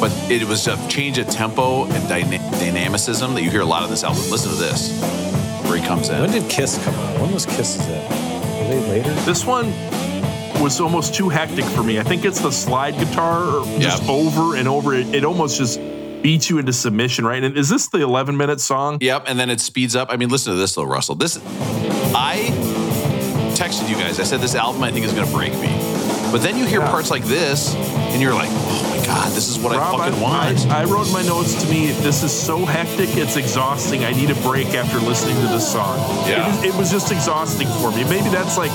But 0.00 0.12
it 0.30 0.44
was 0.46 0.66
a 0.66 0.76
change 0.88 1.18
of 1.18 1.26
tempo 1.28 1.84
and 1.84 2.08
dyna- 2.08 2.38
dynamicism 2.58 3.34
that 3.34 3.42
you 3.42 3.50
hear 3.50 3.62
a 3.62 3.64
lot 3.66 3.82
on 3.82 3.90
this 3.90 4.04
album. 4.04 4.22
Listen 4.30 4.50
to 4.52 4.56
this, 4.58 5.00
where 5.68 5.78
he 5.78 5.86
comes 5.86 6.08
in. 6.10 6.20
When 6.20 6.30
did 6.30 6.50
Kiss 6.50 6.82
come 6.84 6.94
out? 6.94 7.20
When 7.20 7.32
was 7.32 7.46
Kiss's 7.46 7.84
hit? 7.86 8.02
Were 8.10 8.68
they 8.68 8.80
later? 8.88 9.12
This 9.24 9.44
one 9.46 9.66
was 10.62 10.80
almost 10.80 11.14
too 11.14 11.28
hectic 11.28 11.64
for 11.64 11.82
me. 11.82 11.98
I 11.98 12.02
think 12.02 12.24
it's 12.24 12.40
the 12.40 12.50
slide 12.50 12.94
guitar 12.98 13.64
just 13.80 14.02
Yep. 14.02 14.10
over 14.10 14.56
and 14.56 14.68
over. 14.68 14.94
It, 14.94 15.14
it 15.14 15.24
almost 15.24 15.56
just 15.58 15.80
beats 16.22 16.50
you 16.50 16.58
into 16.58 16.72
submission, 16.72 17.24
right? 17.26 17.42
And 17.42 17.56
is 17.56 17.68
this 17.68 17.88
the 17.88 18.02
11 18.02 18.36
minute 18.36 18.60
song? 18.60 18.98
Yep, 19.00 19.24
and 19.28 19.38
then 19.38 19.48
it 19.50 19.60
speeds 19.60 19.94
up. 19.94 20.08
I 20.10 20.16
mean, 20.16 20.28
listen 20.28 20.52
to 20.52 20.58
this 20.58 20.74
though, 20.74 20.84
Russell. 20.84 21.14
This 21.14 21.38
I 22.14 22.36
texted 23.56 23.88
you 23.88 23.96
guys. 23.96 24.18
I 24.20 24.24
said 24.24 24.40
this 24.40 24.54
album 24.54 24.82
I 24.82 24.90
think 24.90 25.06
is 25.06 25.12
going 25.12 25.26
to 25.26 25.32
break 25.32 25.52
me. 25.54 25.68
But 26.32 26.42
then 26.42 26.56
you 26.56 26.66
hear 26.66 26.80
parts 26.80 27.10
like 27.10 27.24
this, 27.24 27.74
and 27.74 28.20
you're 28.20 28.34
like, 28.34 28.50
"Oh 28.50 28.96
my 28.98 29.06
god, 29.06 29.32
this 29.32 29.48
is 29.48 29.58
what 29.58 29.76
Rob, 29.76 30.00
I 30.00 30.10
fucking 30.10 30.20
want." 30.20 30.66
I, 30.66 30.82
I 30.82 30.84
wrote 30.84 31.10
my 31.12 31.22
notes 31.22 31.54
to 31.62 31.70
me, 31.70 31.92
this 32.02 32.22
is 32.22 32.32
so 32.32 32.64
hectic, 32.64 33.16
it's 33.16 33.36
exhausting. 33.36 34.04
I 34.04 34.12
need 34.12 34.30
a 34.30 34.34
break 34.42 34.68
after 34.74 34.98
listening 34.98 35.36
to 35.36 35.48
this 35.48 35.70
song. 35.70 35.98
Yeah. 36.28 36.54
It, 36.60 36.66
it 36.66 36.74
was 36.74 36.90
just 36.90 37.12
exhausting 37.12 37.68
for 37.80 37.90
me. 37.90 38.04
Maybe 38.04 38.28
that's 38.28 38.58
like 38.58 38.72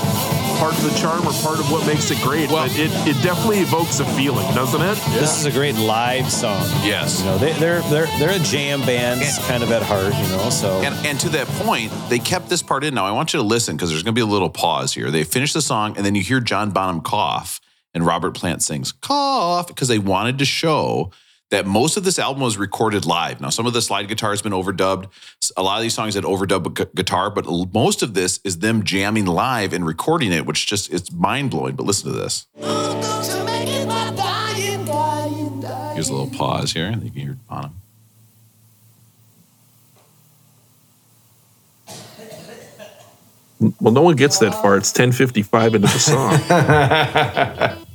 part 0.62 0.78
of 0.78 0.84
the 0.84 0.96
charm 0.96 1.26
or 1.26 1.32
part 1.42 1.58
of 1.58 1.68
what 1.72 1.84
makes 1.88 2.12
it 2.12 2.18
great. 2.22 2.48
Well- 2.48 2.68
but 2.68 2.78
it, 2.78 2.92
it 3.08 3.20
definitely 3.20 3.58
evokes 3.58 3.98
a 3.98 4.04
feeling, 4.14 4.46
doesn't 4.54 4.80
it? 4.80 4.94
This 5.18 5.36
is 5.40 5.44
a 5.44 5.50
great 5.50 5.74
live 5.74 6.30
song. 6.30 6.62
yes. 6.84 7.18
You 7.18 7.26
know, 7.26 7.38
they, 7.38 7.52
they're 7.54 7.80
they're 7.90 8.06
they're 8.20 8.40
a 8.40 8.44
jam 8.44 8.80
band, 8.82 9.22
kind 9.48 9.64
of 9.64 9.72
at 9.72 9.82
heart. 9.82 10.14
You 10.14 10.36
know, 10.36 10.50
so 10.50 10.80
And, 10.82 10.94
and 11.04 11.18
to 11.18 11.28
that 11.30 11.48
point, 11.64 11.90
they 12.08 12.20
kept 12.20 12.48
this 12.48 12.62
part 12.62 12.84
in. 12.84 12.94
Now, 12.94 13.04
I 13.06 13.10
want 13.10 13.32
you 13.32 13.40
to 13.40 13.44
listen 13.44 13.74
because 13.74 13.90
there's 13.90 14.04
going 14.04 14.14
to 14.14 14.18
be 14.18 14.22
a 14.22 14.32
little 14.32 14.50
pause 14.50 14.94
here. 14.94 15.10
They 15.10 15.24
finish 15.24 15.52
the 15.52 15.62
song, 15.62 15.96
and 15.96 16.06
then 16.06 16.14
you 16.14 16.22
hear 16.22 16.38
John 16.38 16.70
Bonham 16.70 17.00
cough, 17.00 17.60
and 17.92 18.06
Robert 18.06 18.36
Plant 18.36 18.62
sings 18.62 18.92
cough 18.92 19.66
because 19.66 19.88
they 19.88 19.98
wanted 19.98 20.38
to 20.38 20.44
show 20.44 21.10
that 21.52 21.66
most 21.66 21.98
of 21.98 22.02
this 22.04 22.18
album 22.18 22.42
was 22.42 22.56
recorded 22.56 23.04
live. 23.04 23.38
Now, 23.38 23.50
some 23.50 23.66
of 23.66 23.74
the 23.74 23.82
slide 23.82 24.08
guitar 24.08 24.30
has 24.30 24.40
been 24.40 24.54
overdubbed. 24.54 25.08
A 25.54 25.62
lot 25.62 25.76
of 25.76 25.82
these 25.82 25.92
songs 25.92 26.14
had 26.14 26.24
overdub 26.24 26.72
gu- 26.72 26.86
guitar, 26.94 27.28
but 27.28 27.44
most 27.74 28.02
of 28.02 28.14
this 28.14 28.40
is 28.42 28.60
them 28.60 28.82
jamming 28.84 29.26
live 29.26 29.74
and 29.74 29.84
recording 29.84 30.32
it, 30.32 30.46
which 30.46 30.66
just 30.66 30.90
it's 30.90 31.12
mind 31.12 31.50
blowing. 31.50 31.76
But 31.76 31.84
listen 31.84 32.10
to 32.10 32.18
this. 32.18 32.46
Here's 35.94 36.08
a 36.08 36.12
little 36.14 36.30
pause 36.30 36.72
here. 36.72 36.86
and 36.86 37.02
You 37.04 37.10
can 37.10 37.20
hear 37.20 37.38
Bonham. 37.50 37.74
Well, 43.78 43.92
no 43.92 44.00
one 44.02 44.16
gets 44.16 44.38
that 44.38 44.52
far. 44.62 44.78
It's 44.78 44.90
1055 44.90 45.74
into 45.74 45.86
the 45.86 45.98
song. 45.98 47.82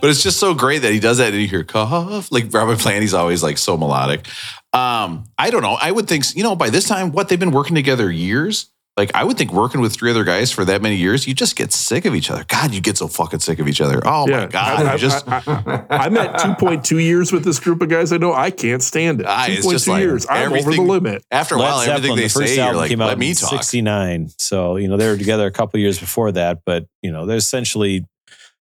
But 0.00 0.10
it's 0.10 0.22
just 0.22 0.38
so 0.38 0.54
great 0.54 0.82
that 0.82 0.92
he 0.92 1.00
does 1.00 1.18
that 1.18 1.32
and 1.32 1.40
you 1.40 1.48
hear 1.48 1.64
cough. 1.64 2.30
Like 2.30 2.52
Robert 2.52 2.78
Plant, 2.78 3.02
he's 3.02 3.14
always 3.14 3.42
like 3.42 3.58
so 3.58 3.76
melodic. 3.76 4.26
Um, 4.72 5.24
I 5.38 5.50
don't 5.50 5.62
know. 5.62 5.76
I 5.80 5.90
would 5.90 6.06
think, 6.06 6.24
you 6.36 6.42
know, 6.42 6.54
by 6.54 6.70
this 6.70 6.86
time, 6.86 7.12
what 7.12 7.28
they've 7.28 7.40
been 7.40 7.50
working 7.50 7.74
together 7.74 8.10
years. 8.10 8.70
Like 8.96 9.14
I 9.14 9.24
would 9.24 9.36
think 9.36 9.52
working 9.52 9.82
with 9.82 9.92
three 9.92 10.10
other 10.10 10.24
guys 10.24 10.50
for 10.50 10.64
that 10.64 10.80
many 10.80 10.96
years, 10.96 11.26
you 11.26 11.34
just 11.34 11.54
get 11.54 11.70
sick 11.70 12.06
of 12.06 12.14
each 12.14 12.30
other. 12.30 12.44
God, 12.48 12.72
you 12.72 12.80
get 12.80 12.96
so 12.96 13.08
fucking 13.08 13.40
sick 13.40 13.58
of 13.58 13.68
each 13.68 13.82
other. 13.82 14.00
Oh 14.06 14.26
my 14.26 14.46
God. 14.46 14.86
I, 14.86 14.92
you 14.92 14.98
just 14.98 15.28
I, 15.28 16.06
am 16.06 16.16
at 16.16 16.40
2.2 16.40 17.02
years 17.02 17.30
with 17.30 17.44
this 17.44 17.60
group 17.60 17.82
of 17.82 17.90
guys 17.90 18.10
I 18.10 18.16
know. 18.16 18.32
I 18.32 18.50
can't 18.50 18.82
stand 18.82 19.20
it. 19.20 19.26
Ah, 19.28 19.46
it's 19.48 19.66
2.2 19.66 19.88
like 19.88 20.00
years. 20.00 20.26
I'm 20.30 20.50
over 20.50 20.70
the 20.72 20.80
limit. 20.80 21.22
after 21.30 21.56
a 21.56 21.58
Led 21.58 21.64
while, 21.64 21.80
everything 21.80 21.96
Zeppelin, 21.96 22.16
they 22.16 22.22
the 22.22 22.28
first 22.30 22.48
say, 22.48 22.54
you're 22.54 22.64
album 22.64 22.80
like, 22.80 22.88
came 22.88 23.02
out 23.02 23.08
let 23.08 23.18
me 23.18 23.34
talk. 23.34 23.50
'69. 23.50 24.30
So 24.38 24.76
you 24.76 24.88
know 24.88 24.96
they 24.96 25.08
were 25.08 25.18
together 25.18 25.46
a 25.46 25.52
couple 25.52 25.78
years 25.78 25.98
before 25.98 26.32
that, 26.32 26.60
but 26.64 26.86
you 27.02 27.12
know 27.12 27.26
they're 27.26 27.36
essentially 27.36 28.06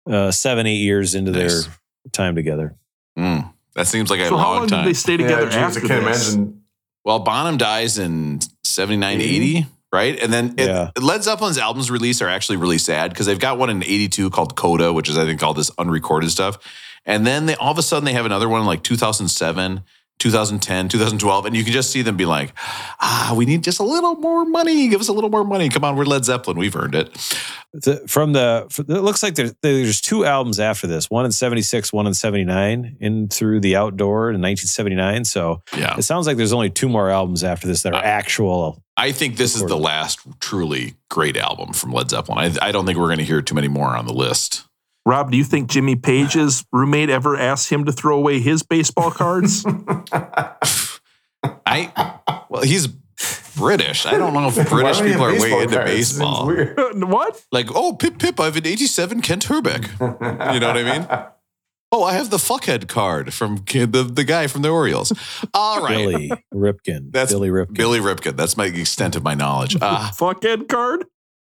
uh, 0.08 0.32
seven, 0.32 0.68
eight 0.68 0.78
years 0.82 1.16
into 1.16 1.32
Nice. 1.32 1.66
their 1.66 1.74
time 2.12 2.36
together. 2.36 2.76
Mm, 3.18 3.52
that 3.76 3.88
seems 3.88 4.10
like 4.10 4.20
a 4.20 4.28
So 4.28 4.38
how 4.38 4.44
long 4.50 4.56
long 4.60 4.68
time. 4.68 4.84
did 4.86 4.90
they 4.90 4.94
stay 4.94 5.18
together 5.18 5.50
yeah, 5.50 5.68
geez, 5.68 5.78
I 5.78 5.88
can't 5.88 6.06
this? 6.06 6.34
imagine. 6.34 6.62
Well, 7.04 7.20
Bonham 7.20 7.58
dies 7.58 7.98
in 7.98 8.40
79 8.64 9.22
80, 9.22 9.66
right? 9.94 10.20
And 10.22 10.34
then 10.34 10.56
it, 10.58 10.68
Yeah. 10.68 10.92
Led 11.00 11.24
Zeppelin's 11.24 11.58
albums 11.58 11.90
released 11.92 12.22
are 12.22 12.28
actually 12.28 12.58
really 12.58 12.78
sad 12.80 13.12
because 13.12 13.26
they've 13.28 13.40
got 13.40 13.58
one 13.58 13.70
in 13.70 13.84
82 13.84 14.30
called 14.32 14.56
Coda, 14.56 14.92
which 14.92 15.08
is, 15.10 15.18
I 15.18 15.26
think, 15.26 15.42
all 15.44 15.54
this 15.54 15.70
unrecorded 15.78 16.32
stuff. 16.32 16.58
And 17.06 17.26
then 17.26 17.46
they 17.46 17.56
all 17.56 17.72
of 17.72 17.78
a 17.78 17.84
sudden 17.84 18.06
they 18.06 18.14
have 18.14 18.26
another 18.26 18.50
one 18.50 18.62
in 18.62 18.66
like 18.68 18.82
2007, 18.84 19.82
2010, 20.20 20.90
2012. 20.90 21.46
And 21.46 21.56
you 21.56 21.64
can 21.64 21.74
just 21.74 21.92
see 21.92 22.02
them 22.02 22.18
be 22.18 22.26
like, 22.26 22.54
ah, 23.00 23.34
we 23.36 23.46
need 23.46 23.64
just 23.64 23.80
a 23.80 23.84
little 23.84 24.16
more 24.16 24.46
money. 24.46 24.88
Give 24.88 25.00
us 25.02 25.08
a 25.08 25.14
little 25.14 25.30
more 25.30 25.44
money. 25.44 25.70
Come 25.70 25.84
on, 25.84 25.96
we're 25.96 26.06
Led 26.06 26.26
Zeppelin. 26.26 26.58
We've 26.58 26.76
earned 26.76 26.96
it. 26.96 27.10
the, 27.74 28.02
from 28.08 28.34
the 28.34 28.66
it 28.88 29.02
looks 29.02 29.22
like 29.22 29.36
there's 29.36 29.54
there's 29.62 30.00
two 30.00 30.24
albums 30.26 30.60
after 30.62 30.88
this 30.88 31.10
one 31.10 31.26
in 31.26 31.32
76 31.34 31.92
one 31.92 32.08
in 32.08 32.14
79 32.14 32.96
in 33.02 33.28
through 33.28 33.60
the 33.60 33.76
outdoor 33.76 34.30
in 34.30 34.40
1979 34.42 35.26
so 35.26 35.62
Yeah. 35.78 35.98
it 35.98 36.04
sounds 36.04 36.26
like 36.26 36.38
there's 36.38 36.54
only 36.54 36.70
two 36.70 36.88
more 36.88 37.10
albums 37.10 37.44
after 37.44 37.68
this 37.68 37.84
that 37.84 37.94
are 37.94 38.02
actual 38.02 38.82
I 38.96 39.12
think 39.12 39.36
this 39.36 39.56
is 39.56 39.64
the 39.64 39.76
last 39.76 40.20
truly 40.40 40.96
great 41.10 41.36
album 41.36 41.74
from 41.74 41.92
Led 41.92 42.10
Zeppelin. 42.10 42.38
I, 42.62 42.68
I 42.70 42.72
don't 42.72 42.86
think 42.86 42.98
we're 42.98 43.08
going 43.08 43.18
to 43.18 43.26
hear 43.26 43.42
too 43.42 43.54
many 43.56 43.68
more 43.68 43.90
on 43.94 44.08
the 44.08 44.14
list. 44.14 44.64
Rob, 45.06 45.32
do 45.32 45.38
you 45.38 45.44
think 45.44 45.70
Jimmy 45.70 45.96
Page's 45.96 46.66
roommate 46.72 47.10
ever 47.10 47.38
asked 47.38 47.70
him 47.70 47.86
to 47.86 47.92
throw 47.92 48.18
away 48.18 48.40
his 48.40 48.64
baseball 48.64 49.12
cards? 49.12 49.66
I 51.66 52.20
well, 52.50 52.64
he's 52.64 52.88
British. 53.56 54.06
I 54.06 54.18
don't 54.18 54.34
know 54.34 54.48
if 54.48 54.70
British 54.70 55.02
people 55.02 55.24
are 55.24 55.32
way 55.32 55.38
baseball 55.38 55.62
into 55.62 55.76
cards? 55.76 55.92
Baseball. 55.92 56.48
weird. 56.48 56.78
what? 57.04 57.46
Like, 57.52 57.68
oh, 57.74 57.94
Pip 57.94 58.20
Pip, 58.20 58.40
I 58.40 58.46
have 58.46 58.58
an 58.58 58.66
87 58.66 59.22
Kent 59.22 59.46
Hrbek. 59.46 60.54
You 60.54 60.60
know 60.60 60.68
what 60.68 60.78
I 60.78 60.84
mean? 60.84 61.08
Oh, 61.92 62.04
I 62.04 62.14
have 62.14 62.30
the 62.30 62.38
fuckhead 62.38 62.90
card 62.90 63.34
from 63.34 63.64
the, 63.68 64.10
the 64.12 64.26
guy 64.26 64.48
from 64.48 64.64
the 64.64 64.70
Orioles. 64.70 65.14
All 65.54 65.82
right. 65.82 65.96
Billy 65.96 66.32
Ripken 66.54 67.12
That's 67.12 67.32
Billy 67.32 67.48
Ripken 67.48 67.74
Billy 67.74 68.00
Ripken. 68.00 68.36
That's 68.36 68.58
my 68.58 68.66
extent 68.66 69.16
of 69.16 69.24
my 69.24 69.34
knowledge. 69.34 69.78
Uh, 69.80 70.10
Fuckhead 70.12 70.68
card? 70.68 71.06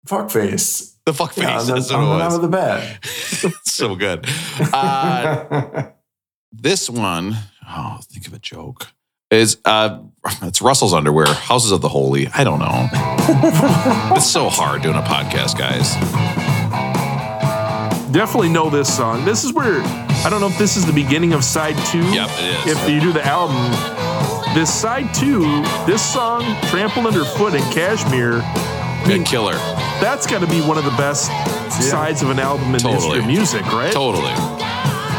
Fuck 0.06 0.30
face. 0.30 0.96
the 1.06 1.14
fuck 1.14 1.32
face. 1.32 1.44
Yeah, 1.44 1.58
on 1.60 1.66
the, 1.66 1.74
that's 1.74 1.90
on 1.90 2.08
what 2.08 2.20
it 2.20 2.24
of 2.24 2.32
was. 2.32 2.40
the 2.40 2.48
bat. 2.48 3.04
so 3.64 3.94
good. 3.94 4.26
Uh, 4.72 5.86
this 6.52 6.90
one, 6.90 7.36
oh, 7.68 8.00
think 8.02 8.26
of 8.26 8.34
a 8.34 8.38
joke. 8.38 8.88
Is 9.30 9.56
uh 9.64 10.00
it's 10.42 10.60
Russell's 10.62 10.92
underwear, 10.94 11.26
Houses 11.26 11.72
of 11.72 11.80
the 11.80 11.88
Holy. 11.88 12.28
I 12.28 12.44
don't 12.44 12.58
know. 12.60 12.88
it's 14.16 14.30
so 14.30 14.48
hard 14.48 14.82
doing 14.82 14.96
a 14.96 15.02
podcast, 15.02 15.58
guys. 15.58 15.94
Definitely 18.12 18.50
know 18.50 18.70
this 18.70 18.94
song. 18.94 19.24
This 19.24 19.42
is 19.42 19.52
where 19.52 19.80
I 19.82 20.28
don't 20.30 20.40
know 20.40 20.46
if 20.46 20.56
this 20.58 20.76
is 20.76 20.86
the 20.86 20.92
beginning 20.92 21.32
of 21.32 21.42
side 21.42 21.74
two. 21.90 22.04
Yep, 22.12 22.28
it 22.32 22.66
is. 22.68 22.76
If 22.76 22.88
you 22.88 23.00
do 23.00 23.12
the 23.12 23.24
album, 23.24 23.72
this 24.54 24.72
side 24.72 25.12
two, 25.14 25.40
this 25.84 26.00
song, 26.00 26.42
Trampled 26.68 27.06
Underfoot 27.06 27.54
and 27.54 27.64
Kashmir, 27.74 28.34
Good 29.06 29.26
killer. 29.26 29.54
that's 30.00 30.26
got 30.26 30.40
to 30.40 30.46
be 30.46 30.60
one 30.60 30.78
of 30.78 30.84
the 30.84 30.90
best 30.92 31.26
sides 31.90 32.22
of 32.22 32.30
an 32.30 32.38
album 32.38 32.74
in 32.74 32.82
the 32.82 32.88
history 32.88 33.00
Totally. 33.00 33.18
of 33.20 33.26
music, 33.26 33.62
right? 33.66 33.92
Totally. 33.92 34.34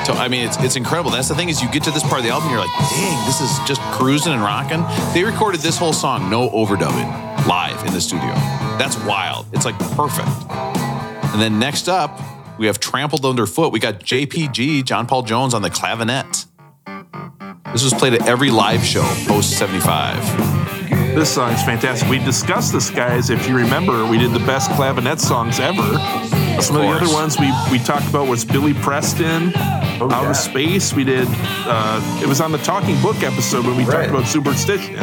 So, 0.06 0.14
I 0.14 0.28
mean, 0.30 0.46
it's 0.48 0.58
it's 0.58 0.76
incredible. 0.76 1.10
That's 1.12 1.28
the 1.30 1.36
thing 1.36 1.50
is, 1.50 1.62
you 1.64 1.70
get 1.72 1.84
to 1.84 1.92
this 1.92 2.04
part 2.04 2.20
of 2.20 2.24
the 2.24 2.30
album, 2.30 2.50
you're 2.52 2.60
like, 2.60 2.70
dang, 2.92 3.26
this 3.26 3.42
is 3.42 3.58
just 3.68 3.82
cruising 3.94 4.34
and 4.34 4.42
rocking. 4.42 4.84
They 5.14 5.24
recorded 5.24 5.62
this 5.62 5.78
whole 5.78 5.94
song, 5.94 6.30
no 6.30 6.50
overdubbing, 6.50 7.48
live 7.48 7.84
in 7.88 7.94
the 7.94 8.02
studio. 8.02 8.30
That's 8.78 8.98
wild. 9.04 9.48
It's 9.54 9.66
like 9.66 9.78
perfect. 9.96 10.28
And 11.34 11.42
then 11.42 11.58
next 11.60 11.88
up, 11.90 12.20
we 12.60 12.68
have 12.68 12.80
Trampled 12.80 13.26
Underfoot. 13.26 13.72
We 13.74 13.80
got 13.80 14.00
JPG, 14.00 14.86
John 14.86 15.08
Paul 15.08 15.24
Jones, 15.24 15.54
on 15.54 15.62
the 15.64 15.70
clavinet. 15.70 16.46
This 17.74 17.84
was 17.84 17.94
played 17.94 18.14
at 18.14 18.28
every 18.28 18.52
live 18.52 18.84
show 18.86 19.02
post 19.28 19.58
75. 19.58 20.65
This 21.16 21.34
song's 21.34 21.64
fantastic. 21.64 22.10
We 22.10 22.20
discussed 22.20 22.74
this, 22.74 22.90
guys. 22.92 23.30
If 23.30 23.48
you 23.48 23.56
remember, 23.56 24.06
we 24.06 24.18
did 24.18 24.32
the 24.34 24.40
best 24.40 24.70
clavinet 24.72 25.20
songs 25.20 25.60
ever. 25.62 25.82
Some 26.62 26.76
of, 26.76 26.82
the 26.82 26.88
other 26.90 27.14
ones 27.14 27.40
we, 27.40 27.52
we 27.72 27.80
talked 27.80 28.08
about 28.10 28.28
was 28.28 28.44
Billy 28.44 28.74
Preston, 28.74 29.52
Oh, 29.56 30.10
Out 30.12 30.24
yeah. 30.24 30.30
of 30.32 30.36
Space. 30.36 30.94
We 30.94 31.06
did, 31.06 31.26
uh, 31.30 32.20
it 32.22 32.28
was 32.28 32.42
on 32.42 32.52
the 32.52 32.58
Talking 32.60 33.02
Book 33.02 33.24
episode 33.24 33.66
when 33.66 33.78
we 33.78 33.84
Right. 33.86 34.08
talked 34.08 34.10
about 34.10 34.28
Superstition. 34.28 34.96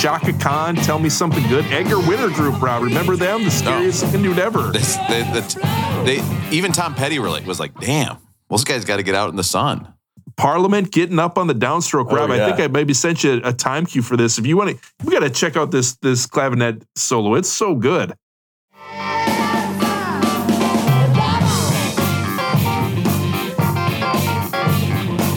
Chaka 0.00 0.32
Khan, 0.34 0.74
Tell 0.76 0.98
Me 0.98 1.08
Something 1.08 1.46
Good. 1.48 1.64
Edgar 1.66 1.98
Winter 2.00 2.28
Group, 2.30 2.60
Rob. 2.60 2.82
Remember 2.82 3.14
them? 3.16 3.44
The 3.44 3.50
scariest 3.52 4.02
looking 4.04 4.22
dude 4.22 4.38
ever. 4.40 4.72
They, 4.72 4.78
the- 4.80 6.02
they, 6.04 6.54
even 6.56 6.72
Tom 6.72 6.94
Petty 6.94 7.18
were 7.20 7.28
like, 7.30 7.46
was 7.46 7.60
like, 7.60 7.78
damn, 7.80 8.16
those 8.48 8.64
guys 8.64 8.84
got 8.84 8.96
to 8.96 9.02
get 9.04 9.14
out 9.14 9.30
in 9.30 9.36
the 9.36 9.44
sun. 9.44 9.92
Parliament 10.40 10.90
getting 10.90 11.18
up 11.18 11.36
on 11.36 11.46
the 11.48 11.54
downstroke, 11.54 12.06
Oh, 12.10 12.16
Rob. 12.16 12.30
I 12.30 12.38
think 12.48 12.60
I 12.60 12.66
maybe 12.68 12.94
sent 12.94 13.22
you 13.22 13.42
a 13.44 13.52
time 13.52 13.84
cue 13.84 14.00
for 14.00 14.16
this. 14.16 14.38
If 14.38 14.46
you 14.46 14.56
want 14.56 14.70
to, 14.70 14.78
we 15.04 15.12
got 15.12 15.20
to 15.20 15.28
check 15.30 15.54
out 15.56 15.70
this 15.70 15.96
this 15.96 16.26
clavinet 16.26 16.82
solo. 16.96 17.34
It's 17.34 17.50
so 17.50 17.74
good. 17.74 18.14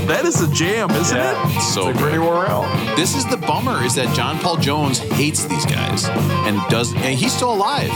That 0.07 0.25
is 0.25 0.41
a 0.41 0.53
jam, 0.53 0.91
isn't 0.91 1.17
it? 1.17 1.61
So 1.61 1.85
Like 1.85 1.97
Gritty 1.97 2.17
good. 2.17 2.27
Worrell. 2.27 2.63
This 2.95 3.15
is 3.15 3.25
the 3.25 3.37
bummer 3.37 3.83
is 3.83 3.95
that 3.95 4.13
John 4.15 4.37
Paul 4.37 4.57
Jones 4.57 4.99
hates 4.99 5.45
these 5.45 5.65
guys 5.65 6.05
and 6.45 6.59
does 6.69 6.93
and 6.93 7.17
he's 7.17 7.33
still 7.33 7.53
alive. 7.53 7.89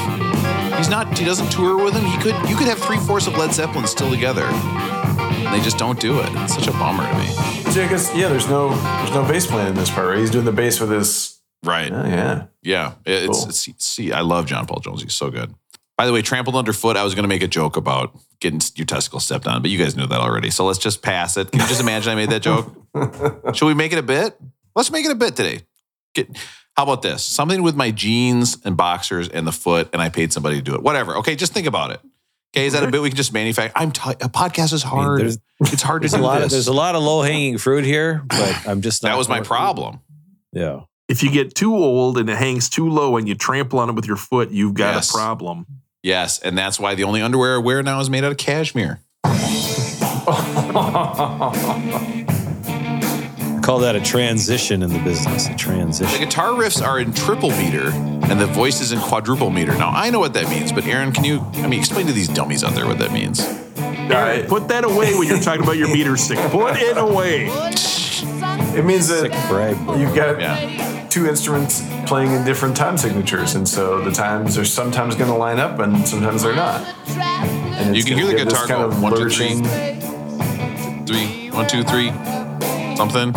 He's 0.78 0.89
not 0.89 1.18
he 1.18 1.26
doesn't 1.26 1.51
tour 1.51 1.84
with 1.84 1.93
them. 1.93 2.05
He 2.05 2.18
could 2.18 2.36
you 2.49 2.55
could 2.55 2.68
have 2.68 2.80
three 2.80 2.97
fourths 2.97 3.28
of 3.28 3.38
Led 3.38 3.53
Zeppelin 3.53 3.86
still 3.88 4.10
together. 4.10 4.47
They 5.38 5.62
just 5.62 5.78
don't 5.78 6.00
do 6.00 6.20
it. 6.20 6.30
It's 6.34 6.56
such 6.56 6.68
a 6.68 6.72
bummer 6.72 7.04
to 7.10 7.18
me. 7.18 7.26
Yeah, 7.76 7.86
I 7.86 7.88
guess, 7.90 8.14
yeah, 8.16 8.28
there's 8.28 8.48
no 8.50 8.70
there's 8.70 9.12
no 9.12 9.24
bass 9.28 9.46
playing 9.48 9.70
in 9.70 9.76
this 9.76 9.90
part, 9.90 10.08
right? 10.10 10.18
He's 10.20 10.32
doing 10.32 10.46
the 10.46 10.52
bass 10.52 10.80
with 10.80 10.90
his. 10.92 11.40
Right. 11.64 11.92
Oh, 11.92 12.06
yeah. 12.06 12.46
Yeah. 12.62 12.94
It- 13.06 13.24
It's, 13.30 13.40
Cool. 13.40 13.50
it's 13.50 13.86
see, 13.86 14.12
I 14.12 14.22
love 14.22 14.46
John 14.46 14.66
Paul 14.66 14.80
Jones. 14.80 15.02
He's 15.04 15.14
so 15.14 15.30
good. 15.30 15.54
By 15.98 16.06
the 16.06 16.14
way, 16.14 16.22
trampled 16.22 16.56
underfoot, 16.56 16.96
I 16.98 17.04
was 17.04 17.16
gonna 17.16 17.28
make 17.28 17.42
a 17.44 17.48
joke 17.48 17.78
about 17.78 18.18
getting 18.40 18.62
your 18.76 18.86
testicle 18.86 19.20
stepped 19.20 19.48
on, 19.48 19.62
but 19.62 19.72
you 19.72 19.78
guys 19.78 19.96
knew 19.96 20.06
that 20.08 20.20
already. 20.20 20.50
So 20.52 20.66
let's 20.66 20.80
just 20.80 21.02
pass 21.02 21.38
it. 21.38 21.52
Can 21.52 21.62
you 21.62 21.68
just 21.68 21.82
imagine 21.82 22.12
I 22.12 22.16
made 22.16 22.30
that 22.30 22.42
joke? 22.42 22.72
Should 23.56 23.66
we 23.68 23.74
make 23.74 23.94
it 23.94 24.00
a 24.00 24.04
bit? 24.04 24.38
Let's 24.76 24.92
make 24.92 25.06
it 25.06 25.12
a 25.12 25.16
bit 25.16 25.36
today. 25.36 25.62
Get, 26.14 26.30
how 26.76 26.84
about 26.84 27.02
this? 27.02 27.24
Something 27.24 27.64
with 27.64 27.76
my 27.76 27.90
jeans 27.90 28.58
and 28.64 28.78
boxers 28.78 29.28
and 29.30 29.48
the 29.48 29.52
foot, 29.52 29.90
and 29.94 30.02
I 30.02 30.10
paid 30.10 30.32
somebody 30.32 30.58
to 30.58 30.62
do 30.62 30.76
it. 30.76 30.84
Whatever. 30.84 31.18
Okay, 31.18 31.36
just 31.36 31.52
think 31.54 31.66
about 31.68 31.90
it. 31.92 32.00
Okay, 32.56 32.66
is 32.66 32.74
that 32.74 32.84
a 32.84 32.89
bit 32.91 33.02
we 33.02 33.10
can 33.10 33.18
just 33.18 33.34
manufacture? 33.34 33.74
I'm 33.76 33.91
t- 33.91 34.02
a 34.10 34.30
podcast 34.30 34.74
is 34.74 34.84
hard. 34.84 35.20
there's- 35.22 35.38
it's 35.60 35.82
hard 35.82 36.02
to 36.02 36.06
there's 36.08 36.14
a 36.14 36.18
do 36.18 36.24
lot 36.24 36.38
of 36.38 36.43
this. 36.43 36.52
there's 36.54 36.68
a 36.68 36.74
lot 36.74 36.95
of 36.95 37.04
low 37.04 37.22
hanging 37.24 37.58
fruit 37.58 37.84
here 37.84 38.24
but 38.28 38.62
I'm 38.68 38.82
just 38.82 39.04
not 39.04 39.10
that 39.10 39.18
was 39.18 39.28
my 39.28 39.41
problem. 39.41 40.00
yeah 40.54 40.82
If 41.10 41.24
you 41.24 41.32
get 41.32 41.56
too 41.56 41.76
old 41.76 42.18
and 42.18 42.30
it 42.30 42.38
hangs 42.38 42.70
too 42.70 42.89
low 42.89 43.18
and 43.18 43.28
you 43.28 43.36
trample 43.36 43.80
on 43.80 43.89
it 43.89 43.93
with 43.93 44.06
your 44.06 44.18
foot, 44.18 44.52
you've 44.52 44.76
got 44.76 44.93
Yes. 44.95 45.10
a 45.10 45.14
problem. 45.18 45.66
Yes, 46.04 46.39
and 46.39 46.58
that's 46.58 46.80
why 46.80 46.95
the 46.95 47.04
only 47.06 47.22
underwear 47.22 47.56
I 47.56 47.58
wear 47.58 47.82
now 47.84 48.00
is 48.00 48.10
made 48.10 48.24
out 48.24 48.32
of 48.32 48.38
cashmere. 48.38 49.00
call 53.68 53.80
that 53.80 53.97
a 53.97 54.01
transition 54.01 54.82
in 54.82 54.89
the 54.89 54.99
business 54.99 55.49
a 55.49 55.55
transition. 55.55 56.18
The 56.22 56.26
guitar 56.26 56.51
riffs 56.51 56.82
are 56.82 57.01
in 57.01 57.11
triple 57.11 57.49
meter 57.49 57.89
and 57.89 58.39
the 58.39 58.45
voice 58.45 58.80
is 58.80 58.93
in 58.93 58.99
quadruple 59.01 59.49
meter. 59.49 59.74
Now 59.78 59.89
I 59.93 60.09
know 60.09 60.20
what 60.20 60.32
that 60.36 60.47
means, 60.49 60.72
but 60.72 60.86
Aaron, 60.86 61.11
can 61.11 61.26
you 61.26 61.41
I 61.55 61.68
mean 61.68 61.78
explain 61.78 62.07
to 62.07 62.13
these 62.13 62.30
dummies 62.30 62.63
out 62.63 62.76
there 62.76 62.86
what 62.86 62.97
that 62.99 63.11
means? 63.11 63.41
Aaron, 63.78 64.47
put 64.47 64.70
that 64.70 64.86
away 64.86 65.13
when 65.15 65.28
you're 65.28 65.41
talking 65.41 65.63
about 65.63 65.76
your 65.76 65.89
meter 65.89 66.15
stick. 66.15 66.38
Put 66.49 66.78
it 66.78 66.97
away. 66.97 67.47
It 68.74 68.86
means 68.86 69.09
that 69.09 69.32
brag 69.49 69.76
you've 69.99 70.15
got 70.15 70.39
Yeah. 70.39 71.05
two 71.09 71.28
instruments 71.28 71.84
playing 72.05 72.32
in 72.32 72.45
different 72.45 72.78
time 72.78 72.97
signatures, 72.97 73.55
and 73.55 73.68
so 73.68 73.99
the 74.01 74.11
times 74.13 74.57
are 74.57 74.63
sometimes 74.63 75.15
going 75.15 75.30
to 75.30 75.36
line 75.36 75.59
up 75.59 75.80
and 75.80 76.07
sometimes 76.07 76.41
they're 76.41 76.55
not. 76.55 76.88
And 77.09 77.97
You 77.97 78.03
can 78.05 78.18
hear 78.18 78.28
the 78.28 78.36
guitar 78.45 78.65
go, 78.65 78.76
kind 78.76 78.93
of 78.93 79.01
one, 79.03 79.11
two, 79.13 79.30
three. 79.30 79.55
lurching- 79.55 81.05
Three, 81.05 81.49
one, 81.51 81.68
two, 81.68 81.84
three, 81.84 82.13
something. 82.95 83.36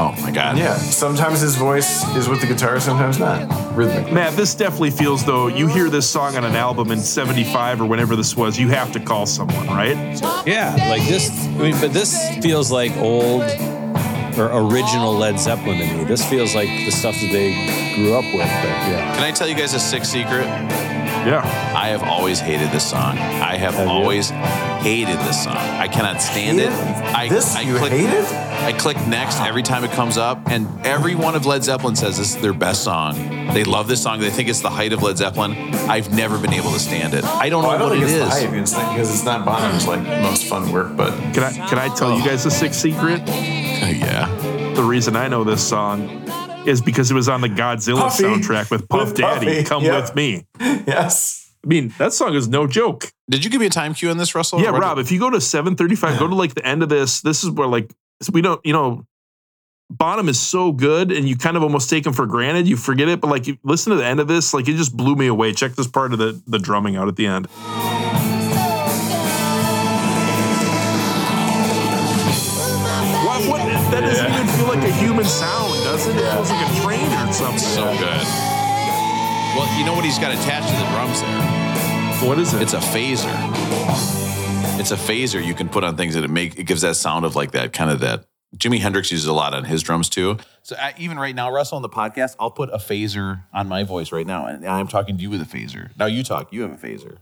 Oh 0.00 0.14
my 0.22 0.30
god. 0.30 0.56
Yeah, 0.56 0.76
sometimes 0.76 1.40
his 1.40 1.56
voice 1.56 2.06
is 2.14 2.28
with 2.28 2.40
the 2.40 2.46
guitar, 2.46 2.78
sometimes 2.78 3.18
not. 3.18 3.48
Rhythmic. 3.76 4.12
Matt, 4.12 4.34
this 4.34 4.54
definitely 4.54 4.92
feels 4.92 5.24
though 5.24 5.48
you 5.48 5.66
hear 5.66 5.90
this 5.90 6.08
song 6.08 6.36
on 6.36 6.44
an 6.44 6.54
album 6.54 6.92
in 6.92 7.00
75 7.00 7.80
or 7.80 7.86
whenever 7.86 8.14
this 8.14 8.36
was, 8.36 8.56
you 8.60 8.68
have 8.68 8.92
to 8.92 9.00
call 9.00 9.26
someone, 9.26 9.66
right? 9.66 9.96
Yeah, 10.46 10.76
like 10.88 11.02
this. 11.08 11.28
I 11.46 11.48
mean, 11.58 11.80
but 11.80 11.92
this 11.92 12.16
feels 12.40 12.70
like 12.70 12.96
old 12.98 13.42
or 14.38 14.50
original 14.52 15.14
Led 15.14 15.40
Zeppelin 15.40 15.78
to 15.78 15.96
me. 15.96 16.04
This 16.04 16.24
feels 16.30 16.54
like 16.54 16.68
the 16.68 16.92
stuff 16.92 17.16
that 17.16 17.32
they 17.32 17.52
grew 17.96 18.14
up 18.14 18.24
with. 18.24 18.46
But 18.46 18.68
yeah, 18.88 19.14
Can 19.16 19.24
I 19.24 19.32
tell 19.32 19.48
you 19.48 19.56
guys 19.56 19.74
a 19.74 19.80
sick 19.80 20.04
secret? 20.04 20.46
Yeah. 21.26 21.42
I 21.76 21.88
have 21.88 22.02
always 22.02 22.40
hated 22.40 22.70
this 22.70 22.88
song. 22.88 23.18
I 23.18 23.56
have 23.56 23.74
Have 23.74 23.86
you? 23.86 23.92
always 23.92 24.30
hated 24.30 25.18
this 25.20 25.44
song. 25.44 25.56
I 25.56 25.88
cannot 25.88 26.22
stand 26.22 26.60
it. 26.60 26.70
I, 26.70 27.28
This 27.28 27.54
I 27.56 27.62
you 27.62 27.76
click, 27.76 27.92
hate 27.92 28.08
it? 28.08 28.24
I 28.32 28.72
click 28.72 28.96
next 29.06 29.40
every 29.40 29.62
time 29.62 29.84
it 29.84 29.90
comes 29.92 30.16
up, 30.16 30.40
and 30.50 30.66
every 30.86 31.14
one 31.14 31.34
of 31.34 31.44
Led 31.46 31.64
Zeppelin 31.64 31.96
says 31.96 32.18
this 32.18 32.34
is 32.36 32.40
their 32.42 32.52
best 32.52 32.84
song. 32.84 33.14
They 33.52 33.64
love 33.64 33.88
this 33.88 34.02
song. 34.02 34.20
They 34.20 34.30
think 34.30 34.48
it's 34.48 34.60
the 34.60 34.70
height 34.70 34.92
of 34.92 35.02
Led 35.02 35.16
Zeppelin. 35.18 35.52
I've 35.90 36.12
never 36.14 36.38
been 36.38 36.52
able 36.52 36.70
to 36.72 36.78
stand 36.78 37.14
it. 37.14 37.24
I 37.24 37.48
don't 37.48 37.64
Oh, 37.64 37.68
know 37.68 37.74
I 37.74 37.78
don't 37.78 37.88
what 37.90 37.98
think 37.98 38.10
it 38.10 38.14
it's 38.14 38.34
is. 38.34 38.40
the 38.40 38.46
hype 38.48 38.54
it's 38.62 38.72
not- 38.72 38.92
because 38.92 39.10
it's 39.14 39.24
not 39.24 39.44
Bonham's 39.44 39.86
like 39.86 40.02
most 40.22 40.44
fun 40.46 40.70
work, 40.72 40.96
but 40.96 41.10
Can 41.34 41.42
I 41.44 41.52
can 41.68 41.78
I 41.78 41.94
tell 41.94 42.16
you 42.16 42.24
guys 42.24 42.46
a 42.46 42.50
sick 42.50 42.72
secret? 42.74 43.22
yeah. 43.28 44.28
The 44.74 44.82
reason 44.84 45.16
I 45.16 45.28
know 45.28 45.44
this 45.44 45.66
song 45.66 46.24
is 46.66 46.80
because 46.82 47.10
it 47.10 47.14
was 47.14 47.28
on 47.28 47.40
the 47.40 47.48
Godzilla 47.48 48.00
Puffy. 48.00 48.24
soundtrack 48.24 48.70
with 48.70 48.88
Puff 48.88 49.08
With 49.08 49.16
Daddy. 49.18 49.46
Puffy, 49.46 49.64
Come 49.64 49.84
yep. 49.84 50.02
with 50.02 50.14
me. 50.14 50.46
yes. 50.60 51.52
I 51.64 51.66
mean, 51.66 51.92
that 51.98 52.12
song 52.12 52.34
is 52.34 52.48
no 52.48 52.66
joke. 52.66 53.10
Did 53.30 53.44
you 53.44 53.50
give 53.50 53.60
me 53.60 53.66
a 53.66 53.70
time 53.70 53.94
cue 53.94 54.10
on 54.10 54.16
this, 54.16 54.34
Russell? 54.34 54.60
Yeah, 54.60 54.70
What- 54.70 54.82
Rob, 54.82 54.98
if 54.98 55.10
you 55.10 55.18
go 55.18 55.30
to 55.30 55.40
735, 55.40 56.18
go 56.18 56.28
to 56.28 56.34
like 56.34 56.54
the 56.54 56.64
end 56.66 56.82
of 56.82 56.88
this. 56.88 57.20
This 57.20 57.42
is 57.44 57.50
where 57.50 57.66
like 57.68 57.92
we 58.32 58.40
don't, 58.42 58.60
you 58.64 58.72
know, 58.72 59.04
Bonham 59.90 60.28
is 60.28 60.38
so 60.38 60.70
good, 60.70 61.10
and 61.10 61.26
you 61.26 61.34
kind 61.36 61.56
of 61.56 61.62
almost 61.62 61.88
take 61.88 62.04
him 62.04 62.12
for 62.12 62.26
granted. 62.26 62.68
You 62.68 62.76
forget 62.76 63.08
it, 63.08 63.22
but 63.22 63.28
like, 63.28 63.46
you 63.46 63.56
listen 63.64 63.90
to 63.90 63.96
the 63.96 64.04
end 64.04 64.20
of 64.20 64.28
this, 64.28 64.52
like 64.52 64.68
it 64.68 64.76
just 64.76 64.94
blew 64.94 65.16
me 65.16 65.26
away. 65.28 65.54
Check 65.54 65.76
this 65.76 65.86
part 65.86 66.12
of 66.12 66.18
the 66.18 66.38
the 66.46 66.58
drumming 66.58 66.96
out 66.96 67.08
at 67.08 67.16
the 67.16 67.26
end. 67.26 67.48
Sound, 75.28 75.72
does 75.84 76.06
it? 76.06 76.16
It 76.16 76.32
feels 76.32 76.50
like 76.50 76.70
a 76.70 76.82
train 76.82 77.28
or 77.28 77.32
something. 77.32 77.58
So 77.58 77.84
good. 77.98 78.26
Well, 79.56 79.78
you 79.78 79.84
know 79.84 79.94
what 79.94 80.04
he's 80.04 80.18
got 80.18 80.32
attached 80.32 80.68
to 80.68 80.76
the 80.76 80.86
drums 80.92 81.20
there? 81.20 82.28
What 82.28 82.38
is 82.38 82.54
it? 82.54 82.62
It's 82.62 82.72
a 82.74 82.78
phaser. 82.78 83.28
It's 84.80 84.90
a 84.90 84.96
phaser 84.96 85.44
you 85.44 85.54
can 85.54 85.68
put 85.68 85.84
on 85.84 85.96
things 85.96 86.14
that 86.14 86.24
it 86.24 86.30
make 86.30 86.58
it 86.58 86.64
gives 86.64 86.82
that 86.82 86.96
sound 86.96 87.24
of 87.24 87.36
like 87.36 87.52
that 87.52 87.72
kind 87.72 87.90
of 87.90 88.00
that. 88.00 88.24
Jimi 88.56 88.78
Hendrix 88.78 89.10
uses 89.10 89.26
a 89.26 89.32
lot 89.32 89.52
on 89.52 89.64
his 89.64 89.82
drums 89.82 90.08
too. 90.08 90.38
So 90.62 90.74
I, 90.78 90.94
even 90.96 91.18
right 91.18 91.34
now, 91.34 91.50
Russell, 91.50 91.76
on 91.76 91.82
the 91.82 91.88
podcast, 91.88 92.34
I'll 92.40 92.50
put 92.50 92.70
a 92.70 92.78
phaser 92.78 93.42
on 93.52 93.68
my 93.68 93.84
voice 93.84 94.10
right 94.10 94.26
now, 94.26 94.46
and 94.46 94.66
I'm 94.66 94.88
talking 94.88 95.16
to 95.16 95.22
you 95.22 95.28
with 95.28 95.42
a 95.42 95.44
phaser. 95.44 95.90
Now 95.98 96.06
you 96.06 96.22
talk. 96.22 96.52
You 96.52 96.62
have 96.62 96.72
a 96.72 96.86
phaser. 96.86 97.18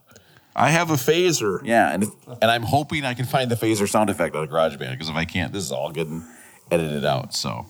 I 0.55 0.71
have 0.71 0.91
a 0.91 0.95
phaser. 0.95 1.61
Yeah, 1.65 1.93
and 1.93 2.05
and 2.41 2.51
I'm 2.51 2.63
hoping 2.63 3.05
I 3.05 3.15
can 3.15 3.25
find 3.25 3.51
the 3.51 3.57
phaser 3.57 3.89
sound 3.89 4.09
effect 4.09 4.37
on 4.37 4.47
GarageBand 4.49 4.93
because 4.93 5.09
if 5.09 5.17
I 5.17 5.25
can't, 5.25 5.53
this 5.53 5.65
is 5.65 5.73
all 5.73 5.91
getting 6.71 6.87
edited 6.87 7.05
out. 7.05 7.35
So, 7.35 7.67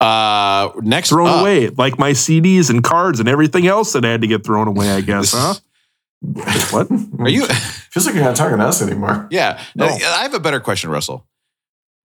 uh, 0.00 0.70
next 0.80 1.10
Thrown 1.10 1.28
up- 1.28 1.40
away, 1.40 1.68
like 1.70 1.98
my 1.98 2.12
CDs 2.12 2.70
and 2.70 2.82
cards 2.82 3.20
and 3.20 3.28
everything 3.28 3.66
else 3.66 3.92
that 3.92 4.04
I 4.04 4.10
had 4.10 4.20
to 4.22 4.26
get 4.26 4.44
thrown 4.44 4.68
away. 4.68 4.90
I 4.90 5.00
guess, 5.00 5.32
huh? 5.32 5.54
what? 6.70 6.88
Are 7.20 7.28
you? 7.28 7.46
Feels 7.90 8.06
like 8.06 8.14
you're 8.14 8.24
not 8.24 8.36
talking 8.36 8.58
to 8.58 8.64
us 8.64 8.82
anymore. 8.82 9.28
Yeah. 9.30 9.60
No. 9.74 9.86
I 9.86 10.22
have 10.22 10.34
a 10.34 10.40
better 10.40 10.60
question, 10.60 10.90
Russell. 10.90 11.26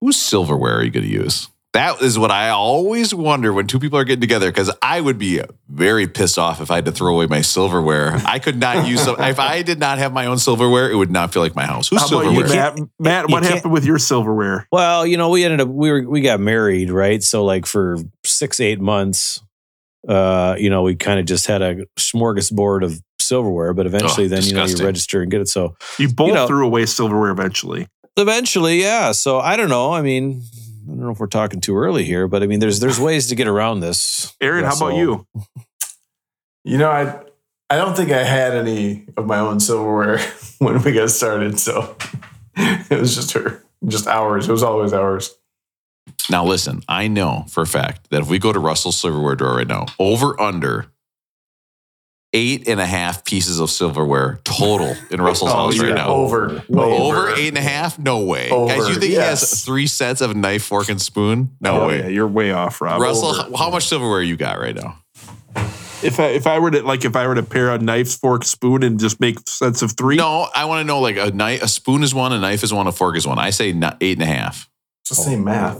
Whose 0.01 0.18
silverware 0.18 0.77
are 0.77 0.84
you 0.84 0.91
going 0.91 1.05
to 1.05 1.11
use? 1.11 1.47
That 1.74 2.04
is 2.04 2.20
what 2.20 2.30
I 2.30 2.50
always 2.50 3.16
wonder 3.16 3.52
when 3.52 3.66
two 3.66 3.80
people 3.80 3.98
are 3.98 4.04
getting 4.04 4.22
together 4.22 4.52
because 4.52 4.70
I 4.84 5.02
would 5.02 5.18
be 5.18 5.41
very 5.68 6.08
pissed 6.08 6.38
off 6.38 6.62
if 6.62 6.70
I 6.70 6.76
had 6.76 6.86
to 6.86 6.91
throw 6.91 7.16
away 7.16 7.26
my 7.26 7.41
silverware. 7.41 8.22
I 8.26 8.38
could 8.38 8.60
not 8.60 8.86
use 8.88 9.02
some, 9.02 9.16
if 9.20 9.40
I 9.40 9.64
did 9.64 9.80
not 9.80 9.98
have 9.98 10.14
my 10.14 10.28
own 10.28 10.38
silverware, 10.38 10.91
it 10.91 10.95
would 10.95 11.10
not 11.10 11.34
feel 11.34 11.41
like 11.41 11.56
my 11.56 11.66
house. 11.66 11.88
Whose 11.90 12.02
How 12.02 12.08
about 12.20 12.32
you, 12.32 12.45
silverware? 12.48 12.76
Matt? 12.76 12.90
Matt, 13.00 13.30
you 13.30 13.34
what 13.34 13.44
happened 13.44 13.74
with 13.74 13.86
your 13.86 13.98
silverware? 13.98 14.68
Well, 14.72 15.08
you 15.08 15.18
know, 15.18 15.30
we 15.32 15.44
ended 15.44 15.62
up 15.62 15.68
we 15.68 15.91
were 15.91 16.08
we 16.08 16.22
got 16.22 16.40
married, 16.40 16.91
right? 16.91 17.24
So 17.24 17.44
like 17.44 17.66
for 17.66 17.98
six 18.24 18.60
eight 18.60 18.80
months, 18.80 19.41
uh, 20.08 20.56
you 20.60 20.70
know, 20.70 20.84
we 20.84 20.95
kind 20.95 21.20
of 21.20 21.26
just 21.26 21.48
had 21.48 21.64
a 21.64 21.86
smorgasbord 21.98 22.84
of 22.86 23.02
silverware, 23.20 23.74
but 23.74 23.88
eventually, 23.88 24.26
Oh, 24.26 24.30
then 24.30 24.44
you 24.44 24.54
know, 24.54 24.66
you 24.66 24.76
register 24.86 25.24
and 25.24 25.32
get 25.32 25.41
it. 25.41 25.48
So 25.50 25.76
You 25.98 26.10
both 26.14 26.36
know- 26.36 26.45
threw 26.45 26.68
away 26.68 26.86
silverware 26.86 27.32
eventually. 27.32 27.88
eventually, 28.16 28.80
yeah. 28.80 29.12
So 29.12 29.40
I 29.40 29.56
don't 29.56 29.70
know. 29.70 29.91
I 29.91 30.02
mean, 30.04 30.44
I 30.84 30.89
don't 30.89 30.99
know 30.99 31.11
if 31.11 31.19
we're 31.19 31.27
talking 31.27 31.61
too 31.61 31.77
early 31.77 32.03
here, 32.03 32.27
but 32.27 32.43
I 32.43 32.47
mean, 32.47 32.60
there's 32.60 32.80
there's 32.80 32.99
ways 32.99 33.27
to 33.27 33.35
get 33.35 33.47
around 33.47 33.80
this. 33.80 34.35
Aaron, 34.41 34.65
how 34.65 34.76
about 34.76 34.88
Russell. 34.88 34.99
you? 34.99 35.27
You 36.65 36.77
know, 36.77 36.89
I 36.89 37.22
I 37.69 37.76
don't 37.76 37.93
think 37.93 38.11
I 38.11 38.23
had 38.23 38.53
any 38.53 39.05
of 39.18 39.26
my 39.26 39.39
own 39.39 39.60
silverware 39.60 40.19
when 40.60 40.81
we 40.81 40.93
got 40.93 41.10
started, 41.10 41.60
so 41.60 41.97
it 42.55 42.97
was 42.97 43.15
just 43.15 43.34
her, 43.34 43.61
just 43.85 44.07
ours. 44.07 44.47
It 44.47 44.51
was 44.53 44.64
always 44.64 44.93
ours. 44.93 45.35
Now, 46.30 46.45
listen, 46.45 46.81
I 46.88 47.10
know 47.10 47.43
for 47.49 47.64
a 47.64 47.68
fact 47.68 48.10
that 48.11 48.22
if 48.22 48.30
we 48.30 48.39
go 48.39 48.53
to 48.53 48.60
Russell's 48.60 48.97
silverware 48.97 49.35
drawer 49.35 49.57
right 49.57 49.68
now, 49.68 49.88
over 49.99 50.39
under 50.39 50.88
eight 52.34 52.68
and 52.68 52.80
a 52.81 52.85
half 52.85 53.23
pieces 53.23 53.60
of 53.60 53.69
silverware 53.69 54.39
total 54.43 54.95
in 55.11 55.22
Russell's 55.22 55.51
Oh, 55.51 55.55
house 55.55 55.77
right 55.80 55.89
yeah, 55.89 55.95
now. 55.95 56.10
over, 56.10 56.64
Over 56.73 57.35
eight 57.35 57.49
and 57.49 57.57
a 57.57 57.61
half? 57.61 57.99
No 57.99 58.23
way. 58.26 58.49
Guys, 58.49 58.51
you 58.51 58.55
Over, 58.84 58.93
think 58.93 59.03
he 59.03 59.14
has 59.14 59.64
three 59.64 59.85
sets 59.88 60.19
of 60.22 60.35
knife, 60.35 60.64
fork, 60.64 60.89
and 60.89 60.99
spoon? 61.01 61.55
No 61.61 61.81
Oh, 61.84 61.88
way. 61.88 61.99
yeah, 61.99 62.07
you're 62.07 62.27
way 62.27 62.51
off, 62.51 62.81
Rob. 62.81 62.99
Russell, 63.01 63.27
over. 63.30 63.51
how, 63.51 63.65
how 63.65 63.69
much 63.69 63.85
silverware 63.88 64.22
you 64.23 64.35
got 64.35 64.60
right 64.60 64.76
now? 64.76 64.97
If 66.01 66.19
I 66.19 66.26
if 66.31 66.47
I 66.47 66.60
were 66.60 66.69
to 66.72 66.81
like 66.81 67.05
if 67.05 67.15
I 67.15 67.26
were 67.27 67.35
to 67.35 67.43
pair 67.43 67.72
a 67.72 67.77
knife, 67.77 68.15
fork, 68.19 68.43
spoon, 68.43 68.84
and 68.84 68.99
just 68.99 69.22
make 69.22 69.38
sets 69.47 69.81
of 69.81 69.93
three, 69.93 70.18
No, 70.18 70.49
I 70.53 70.65
want 70.65 70.81
to 70.81 70.84
know 70.84 70.99
like 70.99 71.15
a 71.15 71.31
knife, 71.31 71.64
a 71.64 71.68
spoon 71.69 72.03
is 72.03 72.14
one, 72.14 72.34
a 72.34 72.39
knife 72.39 72.61
is 72.64 72.73
one, 72.73 72.88
a 72.88 72.91
fork 72.91 73.15
is 73.15 73.26
one. 73.26 73.39
I 73.39 73.51
say 73.51 73.72
not 73.72 73.95
eight 74.01 74.18
and 74.18 74.23
a 74.23 74.26
half. 74.34 74.69
It's 75.03 75.11
the 75.11 75.15
same 75.23 75.45
math. 75.45 75.80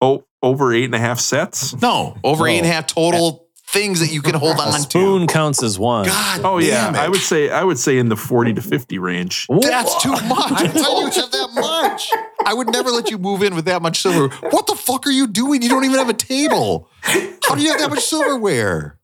oh, 0.00 0.24
over 0.42 0.72
eight 0.72 0.84
and 0.86 0.94
a 0.96 0.98
half 0.98 1.20
sets. 1.20 1.80
No, 1.80 2.16
over 2.24 2.48
eight 2.48 2.58
and 2.58 2.66
a 2.66 2.70
half 2.70 2.88
total 2.88 3.46
things 3.72 4.00
that 4.00 4.12
you 4.12 4.20
can 4.22 4.34
hold 4.34 4.56
A 4.58 4.62
on 4.62 4.72
spoon 4.80 5.26
to. 5.26 5.32
counts 5.32 5.62
as 5.62 5.78
one. 5.78 6.06
God, 6.06 6.40
Oh 6.44 6.58
yeah, 6.58 6.90
it. 6.90 6.96
I 6.96 7.08
would 7.08 7.20
say 7.20 7.50
I 7.50 7.62
would 7.64 7.78
say 7.78 7.98
in 7.98 8.08
the 8.08 8.16
forty 8.16 8.52
to 8.54 8.62
fifty 8.62 8.98
range. 8.98 9.46
That's 9.48 10.02
too 10.02 10.10
much. 10.10 10.28
Why 10.28 10.66
do 10.66 10.78
you 10.80 11.04
have 11.10 11.30
that 11.30 11.48
much? 11.54 12.10
I 12.44 12.54
would 12.54 12.68
never 12.72 12.90
let 12.90 13.10
you 13.10 13.18
move 13.18 13.42
in 13.42 13.54
with 13.54 13.66
that 13.66 13.82
much 13.82 14.00
silver. 14.00 14.34
What 14.50 14.66
the 14.66 14.74
fuck 14.74 15.06
are 15.06 15.10
you 15.10 15.26
doing? 15.26 15.62
You 15.62 15.68
don't 15.68 15.84
even 15.84 15.98
have 15.98 16.08
a 16.08 16.14
table. 16.14 16.88
How 17.02 17.54
do 17.54 17.62
you 17.62 17.70
have 17.70 17.80
that 17.80 17.90
much 17.90 18.04
silverware? 18.04 18.96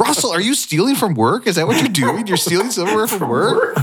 Russell, 0.00 0.30
are 0.30 0.40
you 0.40 0.54
stealing 0.54 0.94
from 0.94 1.14
work? 1.14 1.46
Is 1.46 1.56
that 1.56 1.66
what 1.66 1.78
you're 1.78 1.88
doing? 1.88 2.26
You're 2.26 2.36
stealing 2.38 2.70
silverware 2.70 3.06
from 3.06 3.28
work? 3.28 3.76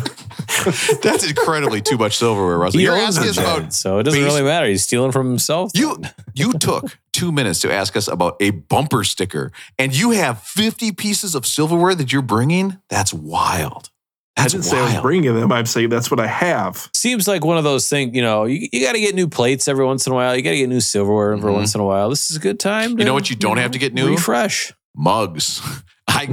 That's 1.02 1.28
incredibly 1.28 1.82
too 1.82 1.98
much 1.98 2.18
silverware, 2.18 2.58
Russell. 2.58 2.80
He 2.80 2.86
You're 2.86 2.96
asking 2.96 3.30
us 3.30 3.38
about 3.38 3.74
so 3.74 4.00
it 4.00 4.04
doesn't 4.04 4.20
base- 4.20 4.26
really 4.32 4.44
matter. 4.44 4.68
He's 4.68 4.84
stealing 4.84 5.12
from 5.12 5.28
himself. 5.28 5.72
You 5.74 6.02
you 6.34 6.54
took 6.54 6.98
two 7.12 7.32
minutes 7.32 7.62
to 7.62 7.72
ask 7.74 7.96
us 7.96 8.08
about 8.08 8.38
a 8.40 8.52
bumper 8.52 9.04
sticker, 9.04 9.52
and 9.78 9.96
you 9.96 10.12
have 10.12 10.42
50 10.44 10.92
pieces 10.94 11.36
of 11.36 11.46
silverware 11.46 11.96
that 11.96 12.12
you're 12.14 12.22
bringing? 12.22 12.78
That's 12.90 13.14
wild. 13.14 13.90
I 14.36 14.42
That's 14.42 14.54
didn't 14.54 14.66
say 14.66 14.80
I 14.80 14.94
was 14.94 15.02
bringing 15.02 15.36
them. 15.36 15.52
I'm 15.52 15.68
saying 15.68 15.90
that's 15.90 16.10
what 16.10 16.20
I 16.20 16.26
have. 16.26 16.90
Seems 16.96 17.28
like 17.28 17.46
one 17.46 17.60
of 17.60 17.64
those 17.64 17.88
things, 17.88 18.16
you 18.16 18.24
know, 18.24 18.46
you, 18.46 18.68
you 18.72 18.84
got 18.84 18.94
to 18.94 19.00
get 19.00 19.14
new 19.14 19.28
plates 19.28 19.68
every 19.68 19.86
once 19.86 20.08
in 20.08 20.12
a 20.12 20.16
while. 20.16 20.36
You 20.36 20.42
got 20.42 20.50
to 20.52 20.58
get 20.58 20.70
new 20.70 20.80
silverware 20.80 21.34
every 21.34 21.52
Mhm. 21.52 21.56
once 21.56 21.76
in 21.76 21.82
a 21.82 21.86
while. 21.86 22.10
This 22.10 22.32
is 22.32 22.38
a 22.38 22.40
good 22.40 22.60
time. 22.60 22.98
You 22.98 23.06
know 23.06 23.14
what 23.14 23.30
you 23.30 23.36
don't 23.36 23.58
have 23.58 23.70
to 23.72 23.78
get 23.78 23.94
new? 23.94 24.10
Refresh. 24.10 24.74
mugs. 24.96 25.62
I 26.08 26.26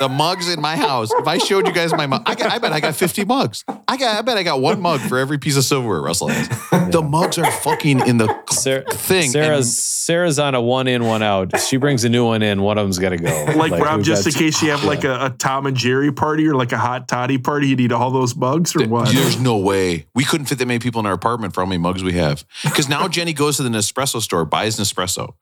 the 0.00 0.08
mugs 0.08 0.48
in 0.48 0.60
my 0.60 0.76
house. 0.76 1.10
If 1.12 1.26
I 1.26 1.38
showed 1.38 1.66
you 1.66 1.72
guys 1.72 1.92
my 1.92 2.06
mug, 2.06 2.22
I, 2.26 2.34
got, 2.34 2.52
I 2.52 2.58
bet 2.58 2.72
I 2.72 2.80
got 2.80 2.94
50 2.94 3.24
mugs. 3.24 3.64
I 3.88 3.96
got 3.96 4.16
I 4.16 4.22
bet 4.22 4.36
I 4.36 4.42
got 4.42 4.60
one 4.60 4.80
mug 4.80 5.00
for 5.00 5.18
every 5.18 5.38
piece 5.38 5.56
of 5.56 5.64
silverware 5.64 6.00
Russell 6.00 6.28
has. 6.28 6.46
The 6.86 7.02
mugs 7.02 7.36
are 7.36 7.50
fucking 7.50 8.06
in 8.06 8.18
the 8.18 8.32
Sarah, 8.50 8.84
thing. 8.88 9.30
Sarah's 9.30 9.76
Sarah's 9.76 10.38
on 10.38 10.54
a 10.54 10.60
one 10.60 10.86
in, 10.86 11.04
one 11.04 11.22
out. 11.22 11.58
She 11.60 11.78
brings 11.78 12.04
a 12.04 12.08
new 12.08 12.24
one 12.24 12.42
in. 12.42 12.62
One 12.62 12.78
of 12.78 12.84
them's 12.84 12.98
got 12.98 13.10
to 13.10 13.16
go. 13.16 13.44
Like, 13.56 13.72
Rob, 13.72 14.04
just 14.04 14.24
got 14.24 14.34
in 14.34 14.38
case 14.38 14.62
you 14.62 14.70
have 14.70 14.84
like 14.84 15.02
a, 15.02 15.26
a 15.26 15.30
Tom 15.30 15.66
and 15.66 15.76
Jerry 15.76 16.12
party 16.12 16.46
or 16.46 16.54
like 16.54 16.70
a 16.70 16.78
hot 16.78 17.08
toddy 17.08 17.38
party, 17.38 17.68
you 17.68 17.76
need 17.76 17.92
all 17.92 18.12
those 18.12 18.34
bugs 18.34 18.76
or 18.76 18.82
and 18.82 18.90
what? 18.90 19.12
there's 19.12 19.38
no 19.40 19.56
way 19.58 20.06
we 20.14 20.24
couldn't 20.24 20.46
fit 20.46 20.58
that 20.58 20.66
many 20.66 20.78
people 20.78 21.00
in 21.00 21.06
our 21.06 21.12
apartment 21.12 21.54
for 21.54 21.62
how 21.62 21.66
many 21.66 21.78
mugs 21.78 22.04
we 22.04 22.12
have. 22.12 22.44
Because 22.62 22.88
now 22.88 23.08
Jenny 23.08 23.32
goes 23.32 23.56
to 23.56 23.64
the 23.64 23.68
Nespresso 23.68 24.20
store, 24.20 24.44
buys 24.44 24.78
Nespresso. 24.78 25.34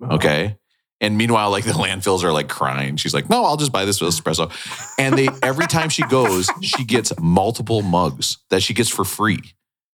Uh-huh. 0.00 0.14
Okay. 0.14 0.56
And 1.00 1.18
meanwhile, 1.18 1.50
like 1.50 1.64
the 1.64 1.72
landfills 1.72 2.24
are 2.24 2.32
like 2.32 2.48
crying. 2.48 2.96
She's 2.96 3.12
like, 3.12 3.28
no, 3.28 3.44
I'll 3.44 3.56
just 3.56 3.72
buy 3.72 3.84
this 3.84 4.00
espresso. 4.00 4.50
And 4.98 5.18
they 5.18 5.28
every 5.42 5.66
time 5.66 5.88
she 5.88 6.02
goes, 6.04 6.48
she 6.62 6.84
gets 6.84 7.12
multiple 7.20 7.82
mugs 7.82 8.38
that 8.50 8.62
she 8.62 8.74
gets 8.74 8.88
for 8.88 9.04
free. 9.04 9.40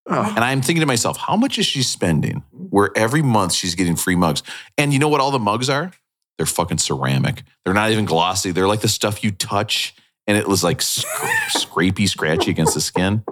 Oh. 0.07 0.33
And 0.35 0.39
I'm 0.39 0.61
thinking 0.61 0.81
to 0.81 0.87
myself, 0.87 1.17
how 1.17 1.35
much 1.35 1.59
is 1.59 1.65
she 1.65 1.83
spending 1.83 2.43
where 2.51 2.91
every 2.95 3.21
month 3.21 3.53
she's 3.53 3.75
getting 3.75 3.95
free 3.95 4.15
mugs? 4.15 4.43
And 4.77 4.93
you 4.93 4.99
know 4.99 5.09
what 5.09 5.21
all 5.21 5.31
the 5.31 5.39
mugs 5.39 5.69
are? 5.69 5.91
They're 6.37 6.45
fucking 6.45 6.79
ceramic. 6.79 7.43
They're 7.65 7.73
not 7.73 7.91
even 7.91 8.05
glossy. 8.05 8.51
They're 8.51 8.67
like 8.67 8.81
the 8.81 8.87
stuff 8.87 9.23
you 9.23 9.31
touch 9.31 9.93
and 10.27 10.37
it 10.37 10.47
was 10.47 10.63
like 10.63 10.81
sc- 10.81 11.05
scrapey, 11.49 12.07
scratchy 12.07 12.51
against 12.51 12.73
the 12.73 12.81
skin. 12.81 13.23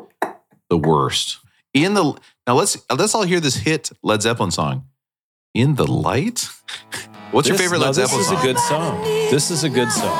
The 0.70 0.78
worst. 0.78 1.40
In 1.74 1.94
the 1.94 2.16
now 2.46 2.56
let's 2.56 2.78
let's 2.96 3.16
all 3.16 3.24
hear 3.24 3.40
this 3.40 3.56
hit 3.56 3.90
Led 4.04 4.22
Zeppelin 4.22 4.52
song. 4.52 4.86
In 5.54 5.76
the 5.76 5.88
light? 5.88 6.50
What's 7.32 7.48
your 7.48 7.58
This- 7.58 7.66
favorite 7.66 7.80
no, 7.80 7.86
Led 7.88 7.96
this 7.96 8.14
is 8.14 8.32
a 8.32 8.36
good 8.38 8.58
song. 8.58 9.02
This 9.30 9.52
is 9.52 9.64
a 9.64 9.70
good 9.70 9.92
song. 9.92 10.18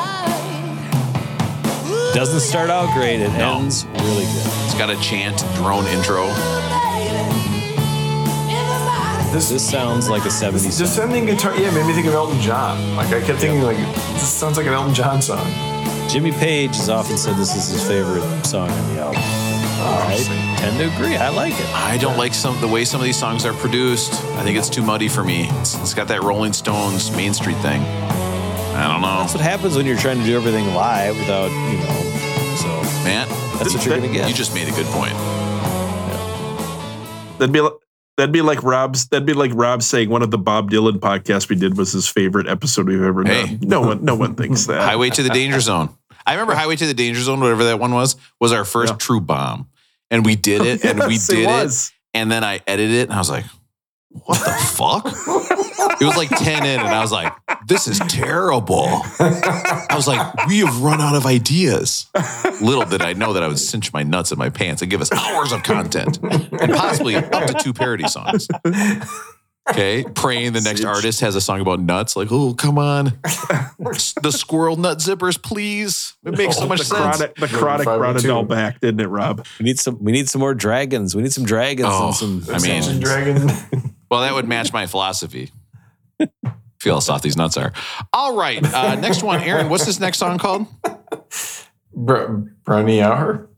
Doesn't 2.14 2.40
start 2.40 2.70
out 2.70 2.92
great. 2.94 3.20
It 3.20 3.30
No. 3.32 3.56
ends 3.58 3.86
really 3.94 4.24
good. 4.26 4.46
It's 4.66 4.74
got 4.74 4.90
a 4.90 4.96
chant 4.96 5.42
drone 5.56 5.86
intro. 5.88 6.26
This 9.32 9.64
sounds 9.64 10.08
like 10.08 10.24
a 10.24 10.30
70s 10.30 10.74
song. 10.74 10.86
Descending 10.86 11.26
guitar, 11.26 11.54
yeah, 11.56 11.70
made 11.70 11.86
me 11.86 11.92
think 11.92 12.06
of 12.06 12.14
Elton 12.14 12.40
John. 12.40 12.96
Like 12.96 13.08
I 13.12 13.20
kept 13.20 13.38
thinking, 13.40 13.62
like 13.62 13.76
this 14.14 14.28
sounds 14.28 14.56
like 14.56 14.66
an 14.66 14.72
Elton 14.72 14.94
John 14.94 15.22
song. 15.22 15.46
Jimmy 16.08 16.32
Page 16.32 16.76
has 16.76 16.88
often 16.88 17.16
said 17.16 17.36
this 17.36 17.54
is 17.54 17.68
his 17.68 17.82
favorite 17.86 18.24
song 18.44 18.68
on 18.70 18.94
the 18.94 19.00
album. 19.00 19.22
I 19.82 20.56
tend 20.58 20.78
to 20.78 20.94
agree. 20.94 21.16
I 21.16 21.28
like 21.30 21.52
it. 21.54 21.66
I 21.74 21.96
don't 21.98 22.16
like 22.16 22.34
some 22.34 22.60
the 22.60 22.68
way 22.68 22.84
some 22.84 23.00
of 23.00 23.04
these 23.04 23.18
songs 23.18 23.44
are 23.44 23.52
produced. 23.54 24.12
I 24.36 24.42
think 24.42 24.58
it's 24.58 24.68
too 24.68 24.82
muddy 24.82 25.08
for 25.08 25.24
me. 25.24 25.48
It's, 25.60 25.74
it's 25.80 25.94
got 25.94 26.08
that 26.08 26.22
Rolling 26.22 26.52
Stones 26.52 27.10
Main 27.16 27.32
Street 27.34 27.56
thing. 27.58 27.80
I 27.82 28.88
don't 28.88 29.00
know. 29.02 29.18
That's 29.20 29.34
what 29.34 29.42
happens 29.42 29.76
when 29.76 29.86
you're 29.86 29.96
trying 29.98 30.18
to 30.18 30.24
do 30.24 30.36
everything 30.36 30.66
live 30.74 31.16
without, 31.18 31.50
you 31.50 31.78
know. 31.78 32.56
So 32.56 32.68
Man, 33.04 33.26
that's 33.58 33.74
what 33.74 33.84
you're 33.84 33.96
going 33.98 34.10
to 34.10 34.14
get. 34.16 34.28
you 34.28 34.34
just 34.34 34.54
made 34.54 34.68
a 34.68 34.72
good 34.72 34.86
point. 34.86 35.14
That'd 37.38 37.52
be 37.52 37.60
like 37.62 37.72
that'd 38.16 38.32
be 38.32 38.42
like 38.42 38.62
Rob's. 38.62 39.08
That'd 39.08 39.24
be 39.26 39.32
like 39.32 39.52
Rob 39.54 39.82
saying 39.82 40.10
one 40.10 40.20
of 40.22 40.30
the 40.30 40.36
Bob 40.38 40.70
Dylan 40.70 40.98
podcasts 40.98 41.48
we 41.48 41.56
did 41.56 41.78
was 41.78 41.92
his 41.92 42.06
favorite 42.06 42.46
episode 42.48 42.86
we've 42.86 43.02
ever 43.02 43.24
Hey. 43.24 43.46
done. 43.56 43.58
No 43.62 43.80
one, 43.80 44.04
no 44.04 44.14
one 44.14 44.34
thinks 44.34 44.66
that. 44.66 44.82
Highway 44.82 45.08
to 45.10 45.22
the 45.22 45.30
Danger 45.30 45.60
Zone. 45.60 45.88
I 46.30 46.34
remember 46.34 46.54
Highway 46.54 46.76
to 46.76 46.86
the 46.86 46.94
Danger 46.94 47.20
Zone, 47.20 47.40
whatever 47.40 47.64
that 47.64 47.80
one 47.80 47.92
was, 47.92 48.14
was 48.40 48.52
our 48.52 48.64
first 48.64 48.92
Yeah. 48.92 48.96
true 48.98 49.20
bomb. 49.20 49.68
And 50.12 50.24
we 50.24 50.36
did 50.36 50.62
it, 50.62 50.84
and 50.84 51.00
we 51.00 51.14
Yes, 51.14 51.28
it 51.28 51.34
did 51.34 51.42
it, 51.42 51.46
was. 51.46 51.92
and 52.14 52.30
then 52.30 52.44
I 52.44 52.60
edited 52.66 52.94
it, 52.94 53.02
and 53.08 53.12
I 53.12 53.18
was 53.18 53.30
like, 53.30 53.44
what 54.10 54.38
the 54.38 54.50
fuck? 54.50 55.06
it 56.00 56.04
was 56.04 56.16
like 56.16 56.28
10 56.30 56.64
in, 56.66 56.80
and 56.80 56.88
I 56.88 57.00
was 57.00 57.10
like, 57.12 57.32
this 57.66 57.86
is 57.88 57.98
terrible. 58.08 58.86
I 59.20 59.92
was 59.94 60.06
like, 60.08 60.46
we 60.46 60.58
have 60.60 60.80
run 60.82 61.00
out 61.00 61.14
of 61.16 61.26
ideas. 61.26 62.06
Little 62.60 62.84
did 62.84 63.02
I 63.02 63.12
know 63.12 63.32
that 63.34 63.42
I 63.42 63.48
would 63.48 63.58
cinch 63.58 63.92
my 63.92 64.02
nuts 64.02 64.32
in 64.32 64.38
my 64.38 64.50
pants 64.50 64.82
and 64.82 64.90
give 64.90 65.00
us 65.00 65.10
hours 65.12 65.50
of 65.52 65.62
content 65.64 66.18
and 66.22 66.72
possibly 66.72 67.14
up 67.16 67.46
to 67.46 67.54
two 67.60 67.72
parody 67.72 68.08
songs. 68.08 68.48
Okay, 69.70 70.04
praying 70.14 70.52
the 70.52 70.60
next 70.60 70.84
artist 70.84 71.20
has 71.20 71.36
a 71.36 71.40
song 71.40 71.60
about 71.60 71.80
nuts. 71.80 72.16
Like, 72.16 72.28
oh, 72.30 72.54
come 72.54 72.78
on, 72.78 73.04
the 73.78 74.30
squirrel 74.34 74.76
nut 74.76 74.98
zippers, 74.98 75.40
please. 75.40 76.14
It 76.24 76.36
makes 76.36 76.56
so 76.56 76.66
much 76.66 76.80
the 76.80 76.84
sense. 76.86 77.16
chronic, 77.18 77.34
the 77.36 77.48
chronic 77.48 77.84
brought 77.84 78.16
it 78.24 78.28
all 78.30 78.44
back, 78.44 78.80
didn't 78.80 79.00
it, 79.00 79.06
Rob? 79.08 79.46
We 79.58 79.64
need 79.64 79.78
some. 79.78 80.02
We 80.02 80.12
need 80.12 80.28
some 80.28 80.40
more 80.40 80.54
dragons. 80.54 81.14
We 81.14 81.22
need 81.22 81.32
some 81.32 81.44
dragons 81.44 81.88
Oh, 81.90 82.06
and 82.08 82.14
some. 82.16 82.44
I 82.54 82.58
mean- 82.58 82.82
some- 82.82 83.00
Dragon. 83.00 83.48
Well, 84.10 84.22
that 84.22 84.34
would 84.34 84.48
match 84.48 84.72
my 84.72 84.86
philosophy. 84.86 85.52
Feel 86.80 86.94
how 86.94 86.98
soft 86.98 87.22
these 87.22 87.36
nuts 87.36 87.56
are. 87.56 87.72
All 88.12 88.34
right, 88.36 88.60
uh, 88.74 88.96
next 88.96 89.22
one, 89.22 89.40
Aaron. 89.40 89.68
What's 89.68 89.86
this 89.86 90.00
next 90.00 90.18
song 90.18 90.36
called? 90.38 90.66
Br- 91.94 92.24
Brownie 92.64 93.02
Hour. 93.02 93.48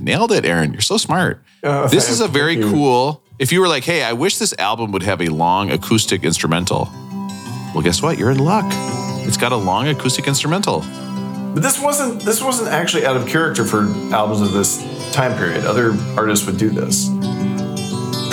Nailed 0.00 0.32
it, 0.32 0.46
Aaron. 0.46 0.72
You're 0.72 0.80
so 0.80 0.96
smart. 0.96 1.42
Uh, 1.62 1.88
This 1.88 2.08
is 2.08 2.20
a 2.22 2.28
very 2.28 2.54
thank 2.54 2.66
you. 2.66 2.72
cool. 2.72 3.22
If 3.38 3.52
you 3.52 3.60
were 3.60 3.68
like, 3.68 3.84
hey, 3.84 4.02
I 4.02 4.14
wish 4.14 4.38
this 4.38 4.54
album 4.58 4.92
would 4.92 5.02
have 5.02 5.20
a 5.20 5.28
long 5.28 5.70
acoustic 5.70 6.24
instrumental. 6.24 6.88
Well, 7.74 7.82
guess 7.82 8.00
what? 8.00 8.16
You're 8.16 8.30
in 8.30 8.38
luck. 8.38 8.64
It's 9.26 9.36
got 9.36 9.52
a 9.52 9.56
long 9.56 9.88
acoustic 9.88 10.26
instrumental. 10.26 10.80
But 11.52 11.62
this 11.62 11.78
wasn't 11.78 12.22
this 12.22 12.42
wasn't 12.42 12.70
actually 12.70 13.04
out 13.04 13.14
of 13.14 13.26
character 13.26 13.64
for 13.64 13.82
albums 14.14 14.40
of 14.40 14.52
this 14.52 14.78
time 15.12 15.36
period. 15.36 15.66
Other 15.66 15.94
artists 16.16 16.46
would 16.46 16.56
do 16.56 16.70
this. 16.70 17.08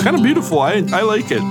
Kind 0.02 0.16
of 0.16 0.22
beautiful. 0.22 0.60
I 0.60 0.82
I 0.92 1.02
like 1.02 1.30
it. 1.30 1.42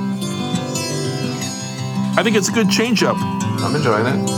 I 2.17 2.23
think 2.23 2.35
it's 2.35 2.49
a 2.49 2.53
good 2.53 2.71
change 2.71 3.03
up. 3.03 3.17
I'm 3.19 3.75
enjoying 3.75 4.07
it. 4.07 4.29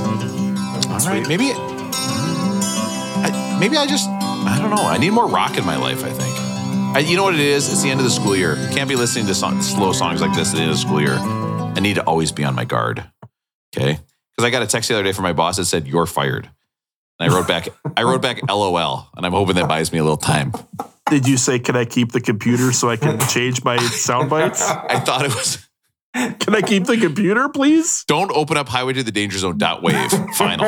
All 0.89 0.99
right, 1.07 1.27
maybe, 1.27 1.51
I, 1.53 3.57
maybe 3.59 3.75
I 3.75 3.85
just, 3.85 4.07
I 4.09 4.57
don't 4.61 4.69
know. 4.69 4.87
I 4.87 4.97
need 4.97 5.11
more 5.11 5.27
rock 5.27 5.57
in 5.57 5.65
my 5.65 5.75
life. 5.75 6.03
I 6.03 6.09
think. 6.09 6.34
I, 6.95 6.99
you 6.99 7.17
know 7.17 7.23
what 7.23 7.33
it 7.33 7.41
is? 7.41 7.69
It's 7.69 7.83
the 7.83 7.89
end 7.89 7.99
of 7.99 8.05
the 8.05 8.09
school 8.09 8.37
year. 8.37 8.55
Can't 8.71 8.87
be 8.87 8.95
listening 8.95 9.25
to 9.25 9.35
song, 9.35 9.61
slow 9.61 9.91
songs 9.91 10.21
like 10.21 10.33
this 10.33 10.51
at 10.51 10.55
the 10.55 10.61
end 10.61 10.71
of 10.71 10.77
the 10.77 10.81
school 10.81 11.01
year. 11.01 11.17
I 11.17 11.81
need 11.81 11.95
to 11.95 12.03
always 12.05 12.31
be 12.31 12.45
on 12.45 12.55
my 12.55 12.63
guard. 12.63 13.03
Okay, 13.75 13.99
because 14.31 14.47
I 14.47 14.49
got 14.49 14.63
a 14.63 14.65
text 14.65 14.87
the 14.87 14.95
other 14.95 15.03
day 15.03 15.11
from 15.11 15.23
my 15.23 15.33
boss 15.33 15.57
that 15.57 15.65
said 15.65 15.87
you're 15.87 16.05
fired. 16.05 16.49
And 17.19 17.29
I 17.29 17.35
wrote 17.35 17.49
back, 17.49 17.67
I 17.97 18.03
wrote 18.03 18.21
back 18.21 18.39
LOL, 18.49 19.09
and 19.17 19.25
I'm 19.25 19.33
hoping 19.33 19.55
that 19.55 19.67
buys 19.67 19.91
me 19.91 19.99
a 19.99 20.03
little 20.03 20.15
time. 20.15 20.53
Did 21.09 21.27
you 21.27 21.35
say, 21.35 21.59
can 21.59 21.75
I 21.75 21.83
keep 21.83 22.13
the 22.13 22.21
computer 22.21 22.71
so 22.71 22.89
I 22.89 22.95
can 22.95 23.19
change 23.27 23.61
my 23.65 23.75
sound 23.75 24.29
bites? 24.29 24.61
I 24.69 25.01
thought 25.01 25.25
it 25.25 25.35
was. 25.35 25.67
Can 26.39 26.55
I 26.55 26.61
keep 26.61 26.85
the 26.85 26.95
computer, 26.95 27.49
please? 27.49 28.05
Don't 28.07 28.31
open 28.31 28.55
up 28.55 28.69
highway 28.69 28.93
to 28.93 29.03
the 29.03 29.11
danger 29.11 29.37
zone 29.37 29.57
dot 29.57 29.83
wave 29.83 30.09
final. 30.37 30.65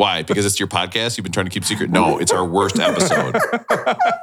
Why? 0.00 0.22
Because 0.22 0.46
it's 0.46 0.58
your 0.58 0.66
podcast? 0.66 1.18
You've 1.18 1.24
been 1.24 1.32
trying 1.32 1.44
to 1.44 1.50
keep 1.50 1.62
secret? 1.62 1.90
No, 1.90 2.16
it's 2.18 2.32
our 2.32 2.42
worst 2.46 2.78
episode. 2.80 3.36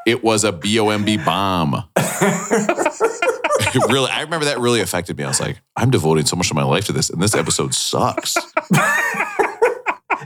It 0.07 0.23
was 0.23 0.43
a 0.43 0.51
BOMB 0.51 1.23
bomb. 1.23 1.83
It 1.95 3.91
really, 3.91 4.09
I 4.09 4.21
remember 4.21 4.45
that 4.45 4.57
really 4.59 4.81
affected 4.81 5.17
me. 5.19 5.23
I 5.23 5.27
was 5.27 5.39
like, 5.39 5.61
I'm 5.75 5.91
devoting 5.91 6.25
so 6.25 6.35
much 6.35 6.49
of 6.49 6.55
my 6.55 6.63
life 6.63 6.85
to 6.85 6.93
this, 6.93 7.11
and 7.11 7.21
this 7.21 7.35
episode 7.35 7.75
sucks. 7.75 8.35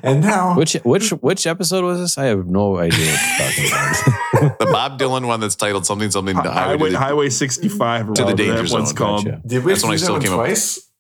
And 0.04 0.22
now 0.22 0.56
which 0.58 0.74
which 0.86 1.10
which 1.12 1.46
episode 1.46 1.84
was 1.84 2.00
this? 2.00 2.18
I 2.18 2.26
have 2.26 2.48
no 2.48 2.78
idea 2.78 3.12
what 3.12 3.58
you're 3.58 3.70
talking 3.70 4.48
about. 4.48 4.60
The 4.60 4.66
Bob 4.72 5.00
Dylan 5.00 5.28
one 5.28 5.42
that's 5.42 5.56
titled 5.56 5.86
something 5.86 6.10
something 6.12 6.36
to 6.36 6.42
highway. 6.50 6.78
Highway, 6.78 6.90
the- 6.92 6.98
Highway 7.00 7.30
65 7.30 8.14
To 8.14 8.24
the 8.24 8.34
danger 8.34 8.64
that 8.64 8.72
one's 8.72 8.88
zone, 8.90 8.96
called. 8.96 9.26
gotcha. 9.26 9.42
did 9.46 9.64
we 9.66 9.74
That's 9.74 9.84
when 9.84 9.92
I 9.92 9.96
do 9.96 10.00
that 10.00 10.04
still 10.06 10.14
one 10.16 10.22
came 10.24 10.32
up- 10.34 10.38
twice? 10.38 10.91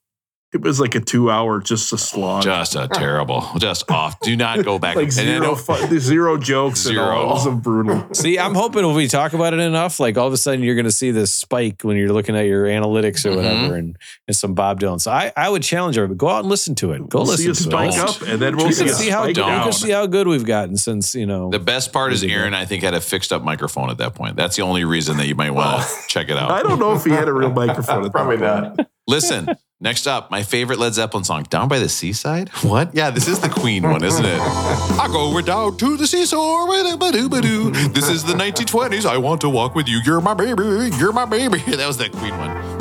It 0.54 0.60
was 0.62 0.82
like 0.82 0.96
a 0.96 1.00
two 1.00 1.32
hour, 1.32 1.62
just 1.62 1.94
a 1.94 1.98
slog. 1.98 2.44
Just 2.44 2.76
a 2.76 2.90
terrible, 2.90 3.48
just 3.58 3.90
off. 3.90 4.20
Do 4.20 4.36
not 4.36 4.66
go 4.66 4.78
back. 4.80 4.96
like 4.98 5.06
And 5.06 5.14
zero, 5.14 5.40
know- 5.40 5.56
fu- 5.56 5.98
zero 6.00 6.38
jokes 6.38 6.82
Zero. 6.82 7.04
at 7.04 7.10
all. 7.10 7.24
It 7.24 7.34
was 7.36 7.44
so 7.46 7.52
brutal. 7.56 8.08
See, 8.14 8.38
I'm 8.38 8.54
hoping 8.54 8.84
if 8.86 8.94
we 8.94 9.08
talk 9.08 9.32
about 9.32 9.54
it 9.54 9.62
enough, 9.62 10.00
like 10.02 10.18
all 10.18 10.28
of 10.28 10.34
a 10.34 10.38
sudden 10.38 10.62
you're 10.62 10.76
going 10.76 10.84
to 10.86 10.92
see 10.92 11.12
this 11.12 11.32
spike 11.34 11.84
when 11.84 11.96
you're 11.96 12.12
looking 12.12 12.36
at 12.36 12.48
your 12.48 12.66
analytics 12.66 13.26
or 13.26 13.34
whatever, 13.34 13.68
mm-hmm. 13.68 13.74
and, 13.76 13.98
and 14.28 14.36
some 14.36 14.54
Bob 14.54 14.82
Dylan. 14.82 15.00
So 15.00 15.10
I, 15.12 15.32
I 15.38 15.48
would 15.48 15.64
challenge 15.64 15.98
everybody 15.98 16.18
go 16.18 16.28
out 16.28 16.40
and 16.40 16.50
listen 16.50 16.76
to 16.76 16.92
it. 16.92 17.08
Go 17.08 17.20
We'll 17.20 17.28
listen 17.30 17.46
see 17.56 17.68
a 17.68 17.70
to 17.70 17.86
it. 17.86 17.94
spike 17.94 17.98
up, 18.10 18.22
and 18.28 18.42
then 18.42 18.58
we'll 18.58 18.72
see 18.74 18.90
see 18.90 19.10
how 19.10 19.22
spike 19.24 19.30
you 19.38 19.44
down. 19.44 19.64
can 19.64 19.72
see 19.72 19.92
how 19.92 20.06
good 20.06 20.28
we've 20.28 20.46
gotten 20.46 20.76
since 20.76 21.16
you 21.16 21.26
know. 21.26 21.50
The 21.50 21.60
best 21.60 21.94
part 21.94 22.12
is 22.12 22.24
Aaron, 22.26 22.54
I 22.54 22.66
think, 22.66 22.84
had 22.84 22.94
a 22.94 23.00
fixed 23.00 23.32
up 23.32 23.42
microphone 23.42 23.90
at 23.90 24.00
that 24.00 24.16
point. 24.16 24.36
That's 24.36 24.58
the 24.58 24.64
only 24.64 24.84
reason 24.84 25.16
that 25.16 25.28
you 25.28 25.36
might 25.36 25.52
want 25.52 25.82
to 25.82 25.88
check 26.10 26.28
it 26.30 26.36
out. 26.36 26.52
I 26.52 26.62
don't 26.62 26.78
know 26.80 26.92
if 26.94 27.06
he 27.06 27.12
had 27.12 27.30
a 27.30 27.34
real 27.34 27.52
microphone. 27.52 28.04
At 28.06 28.12
Probably 28.12 28.36
that 28.38 28.64
point. 28.64 28.78
not. 28.80 28.88
Listen, 29.08 29.48
next 29.82 30.08
up, 30.08 30.32
my 30.32 30.44
favorite 30.44 30.80
Led 30.80 30.94
Zeppelin 30.94 31.24
song, 31.24 31.44
Down 31.50 31.68
by 31.68 31.80
the 31.80 31.90
Seaside. 31.90 32.50
What? 32.62 32.94
Yeah, 32.94 33.10
this 33.10 33.28
is 33.28 33.40
the 33.40 33.50
Queen 33.50 33.84
one, 33.84 34.04
isn't 34.04 34.26
it? 34.26 34.40
I 34.40 35.08
go 35.12 35.42
down 35.42 35.78
to 35.78 35.98
the 35.98 36.08
seashore. 36.08 36.68
This 36.72 38.08
is 38.08 38.24
the 38.24 38.34
1920s. 38.34 39.06
I 39.06 39.18
want 39.18 39.42
to 39.42 39.50
walk 39.50 39.76
with 39.76 39.88
you. 39.88 40.00
You're 40.06 40.22
my 40.22 40.34
baby. 40.34 40.96
You're 40.98 41.14
my 41.14 41.26
baby. 41.26 41.60
That 41.82 41.88
was 41.88 41.98
that 41.98 42.12
Queen 42.12 42.38
one. 42.38 42.81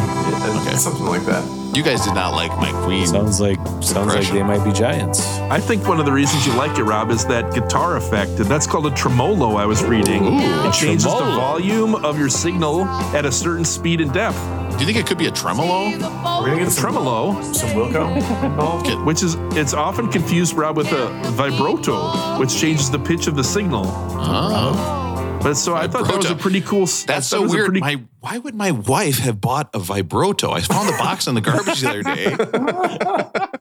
Okay. 0.71 0.79
Something 0.79 1.07
like 1.07 1.25
that. 1.27 1.45
You 1.77 1.83
guys 1.85 2.05
did 2.05 2.15
not 2.15 2.35
like 2.35 2.51
my 2.57 2.73
Queen. 2.85 3.07
Sounds 3.07 3.41
like 3.41 3.59
sounds 3.83 4.15
like 4.15 4.29
they 4.31 4.43
might 4.43 4.65
be 4.65 4.73
giants. 4.73 5.21
I 5.51 5.61
think 5.61 5.87
one 5.87 6.01
of 6.01 6.07
the 6.07 6.13
reasons 6.13 6.47
you 6.47 6.53
like 6.55 6.77
it, 6.79 6.83
Rob, 6.85 7.11
is 7.11 7.25
that 7.27 7.53
guitar 7.55 7.97
effect. 7.97 8.33
And 8.33 8.47
that's 8.47 8.67
called 8.67 8.87
a 8.87 8.91
tremolo, 8.95 9.57
I 9.57 9.67
was 9.67 9.83
reading. 9.85 10.25
Ooh, 10.25 10.69
it 10.69 10.73
changes 10.73 11.05
the 11.05 11.11
volume 11.11 11.95
of 11.95 12.19
your 12.19 12.29
signal 12.29 12.85
at 13.15 13.25
a 13.25 13.33
certain 13.33 13.65
speed 13.65 14.01
and 14.01 14.13
depth. 14.13 14.39
Do 14.73 14.79
you 14.79 14.87
think 14.87 14.99
it 14.99 15.07
could 15.07 15.19
be 15.19 15.27
a 15.27 15.31
tremolo? 15.31 15.91
We're 15.91 16.47
gonna 16.47 16.59
get 16.59 16.71
some, 16.71 16.85
Tremolo, 16.85 17.41
some 17.53 17.71
Wilco 17.71 18.17
involved. 18.45 19.05
which 19.05 19.23
is 19.23 19.37
it's 19.57 19.75
often 19.75 20.09
confused, 20.09 20.55
Rob, 20.55 20.77
with 20.77 20.91
a 20.93 21.09
vibrato, 21.33 22.39
which 22.39 22.57
changes 22.59 22.91
the 22.91 22.99
pitch 22.99 23.27
of 23.27 23.37
the 23.37 23.45
signal. 23.45 23.85
Oh. 23.87 25.10
But 25.43 25.55
so 25.55 25.75
I 25.75 25.89
thought 25.89 26.07
that 26.07 26.17
was 26.19 26.31
a 26.31 26.35
pretty 26.37 26.61
cool. 26.61 26.83
s- 26.83 27.05
I 27.05 27.15
That's 27.15 27.27
so 27.27 27.49
weird. 27.49 27.67
pretty- 27.67 27.81
My 27.81 28.01
why 28.21 28.39
would 28.39 28.55
my 28.55 28.71
wife 28.73 29.19
have 29.21 29.41
bought 29.41 29.71
a 29.75 29.79
vibrato? 29.79 30.51
I 30.53 30.61
found 30.61 30.89
the 30.89 30.93
box 30.99 31.27
in 31.27 31.35
the 31.35 31.41
garbage 31.41 31.81
the 31.81 31.89
other 31.89 32.03
day. 32.03 33.47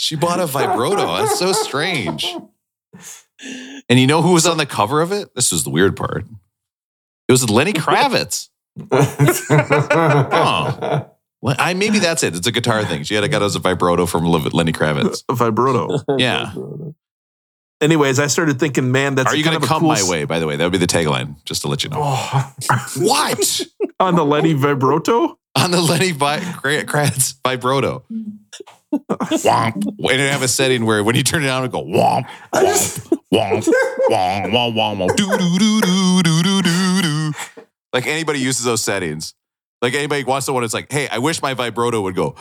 She 0.00 0.16
bought 0.16 0.40
a 0.40 0.46
vibrato. 0.46 1.16
That's 1.18 1.38
so 1.38 1.52
strange. 1.52 2.26
And 3.88 4.00
you 4.00 4.06
know 4.08 4.22
who 4.22 4.32
was 4.32 4.44
on 4.46 4.56
the 4.58 4.66
cover 4.66 5.00
of 5.00 5.12
it? 5.12 5.32
This 5.36 5.52
was 5.52 5.62
the 5.62 5.70
weird 5.70 5.96
part. 5.96 6.24
It 7.28 7.32
was 7.32 7.48
Lenny 7.48 7.72
Kravitz. 7.72 8.48
Oh. 9.50 11.10
Well, 11.42 11.56
I 11.58 11.74
maybe 11.74 11.98
that's 12.00 12.22
it. 12.22 12.34
It's 12.34 12.46
a 12.46 12.52
guitar 12.52 12.84
thing. 12.84 13.02
She 13.04 13.14
had 13.14 13.22
a 13.22 13.28
got 13.28 13.42
us 13.42 13.54
a 13.54 13.58
vibrato 13.60 14.06
from 14.06 14.24
Lenny 14.24 14.72
Kravitz. 14.72 15.22
a 15.28 15.34
vibrato. 15.34 15.98
Yeah. 16.18 16.52
Anyways, 17.80 18.18
I 18.18 18.28
started 18.28 18.58
thinking, 18.58 18.90
man, 18.92 19.14
that's 19.14 19.32
Are 19.32 19.36
you 19.36 19.44
going 19.44 19.60
to 19.60 19.66
come 19.66 19.80
cool 19.80 19.88
my 19.88 19.96
s- 19.98 20.08
way? 20.08 20.24
By 20.24 20.38
the 20.38 20.46
way, 20.46 20.56
that 20.56 20.64
would 20.64 20.72
be 20.72 20.78
the 20.78 20.86
tagline. 20.86 21.36
Just 21.44 21.62
to 21.62 21.68
let 21.68 21.84
you 21.84 21.90
know. 21.90 21.98
Oh, 22.00 22.54
What 22.98 23.60
on 24.00 24.14
the 24.14 24.24
Lenny 24.24 24.52
vibrato. 24.54 25.38
on 25.56 25.70
the 25.70 25.80
Lenny 25.82 26.12
Vi- 26.12 26.38
Kra- 26.40 26.84
Kravitz 26.84 27.34
vibrato? 27.46 28.04
womp. 28.92 29.74
And 30.10 30.20
it 30.20 30.30
have 30.32 30.42
a 30.42 30.48
setting 30.48 30.86
where 30.86 31.02
when 31.02 31.16
you 31.16 31.22
turn 31.24 31.42
it 31.44 31.48
on, 31.48 31.64
it 31.64 31.72
go 31.72 31.82
womp, 31.84 32.26
womp, 32.54 33.08
womp, 33.32 33.64
womp, 34.08 34.46
womp, 34.52 34.74
womp, 34.74 34.96
womp, 34.98 35.16
doo 35.16 35.26
doo 35.36 35.58
doo 35.58 35.80
doo 35.80 36.22
doo 36.22 36.42
doo 36.42 36.62
doo 36.62 37.02
doo. 37.02 37.32
Like 37.92 38.06
anybody 38.06 38.38
uses 38.38 38.64
those 38.64 38.82
settings. 38.84 39.34
Like 39.82 39.94
anybody 39.94 40.22
wants 40.24 40.46
the 40.46 40.52
one. 40.52 40.62
It's 40.64 40.72
like, 40.74 40.90
hey, 40.90 41.08
I 41.08 41.18
wish 41.18 41.42
my 41.42 41.54
vibrato 41.54 42.00
would 42.02 42.14
go 42.14 42.36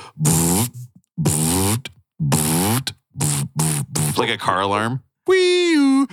like 4.18 4.30
a 4.30 4.38
car 4.38 4.62
alarm. 4.62 5.02
Wee. 5.28 6.06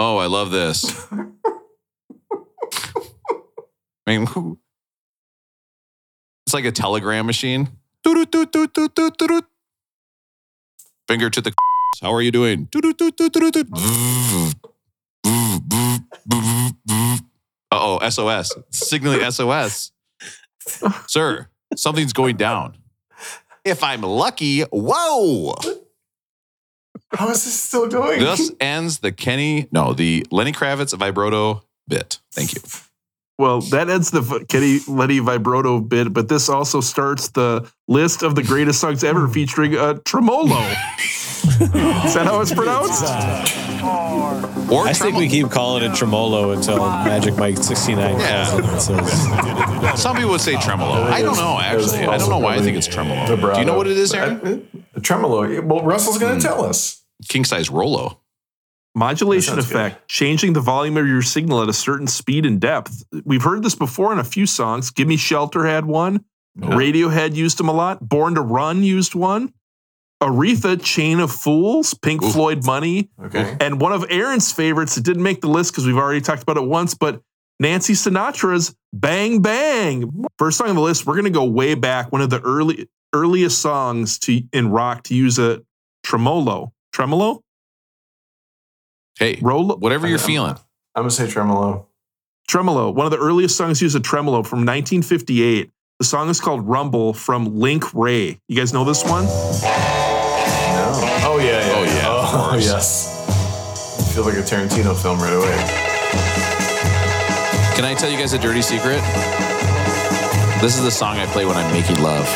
Oh, 0.00 0.16
I 0.18 0.26
love 0.26 0.50
this. 0.50 1.06
I 4.06 4.16
mean, 4.16 4.26
who- 4.26 4.58
it's 6.46 6.54
like 6.54 6.64
a 6.64 6.72
telegram 6.72 7.26
machine. 7.26 7.68
Finger 11.08 11.30
to 11.30 11.40
the. 11.40 11.52
How 12.02 12.12
are 12.14 12.22
you 12.22 12.30
doing? 12.30 12.68
Uh 12.74 14.50
oh, 17.72 18.08
SOS. 18.08 18.54
Signaling 18.70 19.30
SOS. 19.30 19.92
Sir, 21.06 21.48
something's 21.76 22.12
going 22.12 22.36
down. 22.36 22.76
If 23.68 23.84
I'm 23.84 24.00
lucky, 24.00 24.62
whoa. 24.62 25.54
how 27.12 27.28
is 27.28 27.44
this 27.44 27.60
still 27.60 27.86
going? 27.86 28.20
This 28.20 28.50
ends 28.60 29.00
the 29.00 29.12
Kenny, 29.12 29.68
no, 29.70 29.92
the 29.92 30.26
Lenny 30.30 30.52
Kravitz 30.52 30.96
vibrato 30.96 31.62
bit. 31.86 32.18
Thank 32.32 32.54
you. 32.54 32.62
Well, 33.38 33.60
that 33.60 33.90
ends 33.90 34.10
the 34.10 34.44
Kenny 34.48 34.80
Lenny 34.88 35.18
vibrato 35.18 35.80
bit, 35.80 36.14
but 36.14 36.28
this 36.28 36.48
also 36.48 36.80
starts 36.80 37.28
the 37.28 37.70
list 37.86 38.22
of 38.22 38.34
the 38.34 38.42
greatest 38.42 38.80
songs 38.80 39.04
ever 39.04 39.28
featuring 39.28 39.74
a 39.74 39.98
tremolo. 39.98 40.56
Is 41.60 42.14
that 42.14 42.22
how 42.24 42.40
it's 42.40 42.54
pronounced? 42.54 43.67
Or 43.82 44.86
I 44.86 44.92
think 44.92 45.16
we 45.16 45.28
keep 45.28 45.50
calling 45.50 45.82
it 45.82 45.94
tremolo 45.94 46.52
until 46.52 46.78
Magic 46.78 47.36
Mike 47.36 47.56
69 47.56 48.20
calls 48.20 48.90
it. 48.90 48.98
and 48.98 49.98
Some 49.98 50.16
people 50.16 50.30
would 50.32 50.40
say 50.40 50.58
tremolo. 50.60 51.02
I 51.04 51.22
don't 51.22 51.36
know, 51.36 51.58
actually. 51.58 52.00
I 52.00 52.18
don't 52.18 52.30
know 52.30 52.38
why 52.38 52.56
I 52.56 52.60
think 52.60 52.76
it's 52.76 52.86
tremolo. 52.86 53.36
Do 53.36 53.58
you 53.58 53.64
know 53.64 53.76
what 53.76 53.86
it 53.86 53.96
is, 53.96 54.12
Aaron? 54.12 54.68
A 54.94 54.98
uh, 54.98 55.00
tremolo. 55.00 55.62
Well, 55.62 55.82
Russell's 55.82 56.18
going 56.18 56.38
to 56.38 56.48
hmm. 56.48 56.54
tell 56.54 56.64
us. 56.64 57.04
King 57.28 57.44
size 57.44 57.70
Rolo. 57.70 58.20
Modulation 58.94 59.54
That 59.56 59.62
sounds 59.62 59.72
effect, 59.72 60.08
changing 60.08 60.54
the 60.54 60.60
volume 60.60 60.96
of 60.96 61.06
your 61.06 61.22
signal 61.22 61.62
at 61.62 61.68
a 61.68 61.72
certain 61.72 62.06
speed 62.06 62.44
and 62.44 62.60
depth. 62.60 63.04
We've 63.24 63.42
heard 63.42 63.62
this 63.62 63.74
before 63.74 64.12
in 64.12 64.18
a 64.18 64.24
few 64.24 64.46
songs. 64.46 64.90
Give 64.90 65.06
Me 65.06 65.16
Shelter 65.16 65.66
had 65.66 65.84
one. 65.84 66.24
Radiohead 66.58 67.36
used 67.36 67.58
them 67.58 67.68
a 67.68 67.72
lot. 67.72 68.06
Born 68.06 68.34
to 68.34 68.40
Run 68.40 68.82
used 68.82 69.14
one. 69.14 69.52
Aretha, 70.22 70.82
Chain 70.82 71.20
of 71.20 71.30
Fools, 71.30 71.94
Pink 71.94 72.22
Floyd 72.24 72.64
Money. 72.66 73.08
Okay. 73.22 73.56
And 73.60 73.80
one 73.80 73.92
of 73.92 74.04
Aaron's 74.10 74.52
favorites, 74.52 74.96
it 74.96 75.04
didn't 75.04 75.22
make 75.22 75.40
the 75.40 75.48
list 75.48 75.72
because 75.72 75.86
we've 75.86 75.96
already 75.96 76.20
talked 76.20 76.42
about 76.42 76.56
it 76.56 76.64
once, 76.64 76.94
but 76.94 77.20
Nancy 77.60 77.92
Sinatra's 77.92 78.74
Bang 78.92 79.42
Bang. 79.42 80.24
First 80.38 80.58
song 80.58 80.68
on 80.70 80.74
the 80.74 80.80
list, 80.82 81.06
we're 81.06 81.14
going 81.14 81.24
to 81.24 81.30
go 81.30 81.44
way 81.44 81.74
back. 81.74 82.10
One 82.10 82.20
of 82.20 82.30
the 82.30 82.40
early 82.40 82.88
earliest 83.14 83.60
songs 83.60 84.18
to 84.20 84.42
in 84.52 84.70
rock 84.70 85.04
to 85.04 85.14
use 85.14 85.38
a 85.38 85.62
tremolo. 86.02 86.72
Tremolo? 86.92 87.42
Hey, 89.18 89.38
Rolo? 89.40 89.76
whatever 89.76 90.06
you're 90.08 90.18
I'm- 90.18 90.26
feeling. 90.26 90.56
I'm 90.94 91.02
going 91.02 91.10
to 91.10 91.14
say 91.14 91.28
tremolo. 91.30 91.86
Tremolo, 92.48 92.90
one 92.90 93.06
of 93.06 93.12
the 93.12 93.18
earliest 93.18 93.56
songs 93.56 93.78
to 93.78 93.84
use 93.84 93.94
a 93.94 94.00
tremolo 94.00 94.42
from 94.42 94.60
1958. 94.60 95.70
The 96.00 96.04
song 96.04 96.28
is 96.28 96.40
called 96.40 96.66
Rumble 96.66 97.12
from 97.12 97.58
Link 97.58 97.92
Wray. 97.94 98.40
You 98.48 98.56
guys 98.56 98.72
know 98.72 98.84
this 98.84 99.04
one? 99.04 99.26
No. 101.38 101.44
Oh, 101.44 101.46
yeah, 101.46 101.60
yeah. 101.60 101.74
Oh, 101.76 101.84
yeah, 101.84 102.08
Oh, 102.08 102.48
course. 102.50 102.64
yes. 102.64 103.14
I 104.00 104.12
feel 104.14 104.24
like 104.24 104.34
a 104.34 104.42
Tarantino 104.42 104.94
film 105.00 105.18
right 105.20 105.32
away. 105.32 105.56
Can 107.76 107.84
I 107.84 107.94
tell 107.94 108.10
you 108.10 108.18
guys 108.18 108.32
a 108.32 108.38
dirty 108.38 108.60
secret? 108.62 109.00
This 110.60 110.76
is 110.76 110.82
the 110.82 110.90
song 110.90 111.16
I 111.18 111.26
play 111.26 111.46
when 111.46 111.56
I'm 111.56 111.72
making 111.72 112.02
love. 112.02 112.26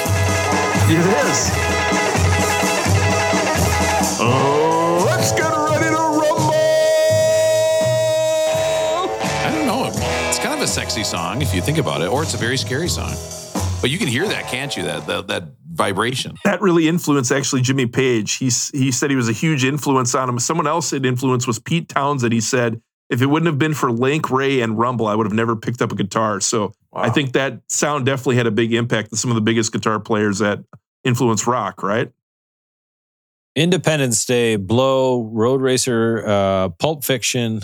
It 0.88 0.98
is. 0.98 1.50
Oh, 4.20 5.02
let's 5.04 5.32
get 5.32 5.50
ready 5.50 5.86
to 5.86 5.96
rumble. 5.96 6.54
I 9.44 9.50
don't 9.52 9.66
know. 9.66 9.90
It's 10.28 10.38
kind 10.38 10.54
of 10.54 10.60
a 10.60 10.68
sexy 10.68 11.02
song 11.02 11.42
if 11.42 11.52
you 11.52 11.60
think 11.60 11.78
about 11.78 12.02
it, 12.02 12.08
or 12.08 12.22
it's 12.22 12.34
a 12.34 12.38
very 12.38 12.56
scary 12.56 12.88
song. 12.88 13.16
But 13.82 13.90
you 13.90 13.98
can 13.98 14.06
hear 14.06 14.26
that, 14.26 14.46
can't 14.46 14.74
you? 14.76 14.84
That 14.84 15.06
that, 15.06 15.26
that 15.26 15.44
vibration. 15.70 16.36
That 16.44 16.60
really 16.60 16.86
influenced 16.86 17.32
actually 17.32 17.62
Jimmy 17.62 17.86
Page. 17.86 18.36
He's, 18.36 18.68
he 18.70 18.92
said 18.92 19.10
he 19.10 19.16
was 19.16 19.28
a 19.28 19.32
huge 19.32 19.64
influence 19.64 20.14
on 20.14 20.28
him. 20.28 20.38
Someone 20.38 20.68
else 20.68 20.90
that 20.90 21.04
influenced 21.04 21.48
was 21.48 21.58
Pete 21.58 21.88
Townshend. 21.88 22.32
He 22.32 22.40
said, 22.40 22.80
if 23.10 23.20
it 23.20 23.26
wouldn't 23.26 23.48
have 23.48 23.58
been 23.58 23.74
for 23.74 23.90
Link 23.90 24.30
Wray, 24.30 24.60
and 24.60 24.78
Rumble, 24.78 25.06
I 25.06 25.14
would 25.16 25.26
have 25.26 25.34
never 25.34 25.56
picked 25.56 25.82
up 25.82 25.90
a 25.92 25.96
guitar. 25.96 26.40
So 26.40 26.72
I 26.92 27.10
think 27.10 27.32
that 27.32 27.60
sound 27.68 28.06
definitely 28.06 28.36
had 28.36 28.46
a 28.46 28.52
big 28.52 28.72
impact 28.72 29.12
on 29.12 29.18
some 29.18 29.30
of 29.30 29.34
the 29.34 29.40
biggest 29.40 29.72
guitar 29.72 29.98
players 29.98 30.38
that 30.38 30.60
influenced 31.04 31.46
rock, 31.46 31.82
right? 31.82 32.10
Independence 33.56 34.24
Day, 34.24 34.56
Blow, 34.56 35.24
Road 35.24 35.60
Racer, 35.60 36.24
uh, 36.26 36.68
Pulp 36.70 37.04
Fiction. 37.04 37.60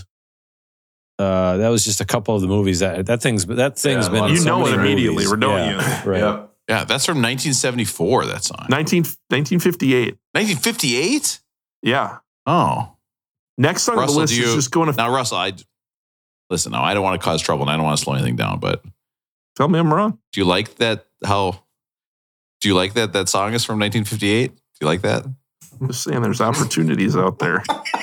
Uh, 1.18 1.56
that 1.56 1.68
was 1.70 1.84
just 1.84 2.00
a 2.00 2.04
couple 2.04 2.34
of 2.36 2.40
the 2.42 2.46
movies 2.46 2.78
that 2.78 3.06
that 3.06 3.20
thing's 3.20 3.44
that 3.46 3.76
thing's 3.78 4.06
Yeah, 4.06 4.12
been. 4.12 4.20
lot 4.20 4.26
in 4.30 4.30
of 4.30 4.36
You 4.36 4.42
so 4.44 4.58
know 4.60 4.66
it 4.68 4.74
immediately. 4.74 5.14
movies. 5.24 5.30
We're 5.30 5.36
knowing 5.36 5.64
Yeah, 5.70 6.04
you. 6.04 6.10
Right. 6.10 6.20
Yep. 6.20 6.50
Yeah, 6.68 6.84
that's 6.84 7.06
from 7.06 7.16
1974. 7.16 8.26
That 8.26 8.44
song. 8.44 8.66
19, 8.68 9.02
1958. 9.30 10.16
1958. 10.32 11.40
Yeah. 11.82 12.18
Oh, 12.46 12.92
Next 13.56 13.82
song 13.82 13.94
on 13.94 13.96
the 13.96 14.02
Russell, 14.02 14.20
list 14.20 14.34
do 14.34 14.42
is 14.44 14.54
just 14.54 14.70
going 14.70 14.88
to 14.90 14.96
now, 14.96 15.12
Russell? 15.12 15.38
I 15.38 15.54
listen. 16.50 16.70
Now, 16.72 16.82
I 16.84 16.94
don't 16.94 17.02
want 17.02 17.20
to 17.20 17.24
cause 17.24 17.42
trouble, 17.42 17.62
and 17.62 17.70
I 17.70 17.76
don't 17.76 17.84
want 17.84 17.98
to 17.98 18.04
slow 18.04 18.14
anything 18.14 18.36
down. 18.36 18.60
But 18.60 18.84
tell 19.56 19.66
me 19.66 19.78
I'm 19.80 19.92
wrong. 19.92 20.18
do 20.32 20.40
you 20.40 20.44
like 20.46 20.76
that? 20.76 21.06
How 21.24 21.64
do 22.60 22.68
you 22.68 22.74
like 22.76 22.92
that? 22.94 23.12
That 23.14 23.28
song 23.28 23.54
is 23.54 23.64
from 23.64 23.80
1958. 23.80 24.54
Do 24.54 24.60
you 24.80 24.86
like 24.86 25.00
that? 25.02 25.24
I'm 25.80 25.86
just 25.88 26.04
saying 26.04 26.22
there's 26.22 26.40
opportunities 26.40 27.16
out 27.16 27.38
there. 27.40 27.64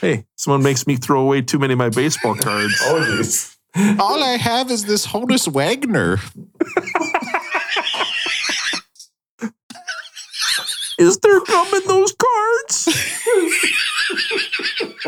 hey, 0.00 0.26
someone 0.36 0.62
makes 0.62 0.86
me 0.86 0.96
throw 0.96 1.20
away 1.20 1.42
too 1.42 1.58
many 1.58 1.72
of 1.72 1.78
my 1.78 1.90
baseball 1.90 2.34
cards. 2.34 2.74
Oh, 2.82 3.04
jeez. 3.08 3.56
All 3.98 4.22
I 4.22 4.36
have 4.36 4.70
is 4.70 4.84
this 4.84 5.06
Honus 5.06 5.46
Wagner. 5.46 6.18
Is 10.98 11.18
there 11.18 11.40
gum 11.44 11.68
in 11.74 11.86
those 11.86 12.12
cards? 12.12 12.88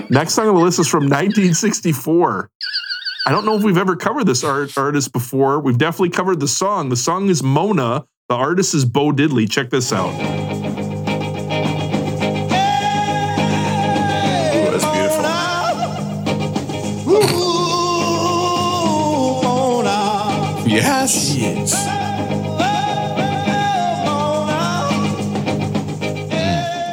Next 0.08 0.34
song 0.34 0.48
on 0.48 0.54
the 0.54 0.60
list 0.60 0.78
is 0.78 0.86
from 0.86 1.04
1964. 1.04 2.48
I 3.26 3.30
don't 3.32 3.44
know 3.44 3.56
if 3.56 3.64
we've 3.64 3.76
ever 3.76 3.96
covered 3.96 4.24
this 4.24 4.44
art, 4.44 4.76
artist 4.78 5.12
before. 5.12 5.58
We've 5.58 5.78
definitely 5.78 6.10
covered 6.10 6.38
the 6.38 6.48
song. 6.48 6.90
The 6.90 6.96
song 6.96 7.28
is 7.28 7.42
Mona. 7.42 8.06
The 8.28 8.34
artist 8.36 8.74
is 8.74 8.84
Bo 8.84 9.10
Diddley. 9.10 9.50
Check 9.50 9.70
this 9.70 9.92
out. 9.92 10.59
Yes. 20.80 21.34
Jeez. 21.34 22.00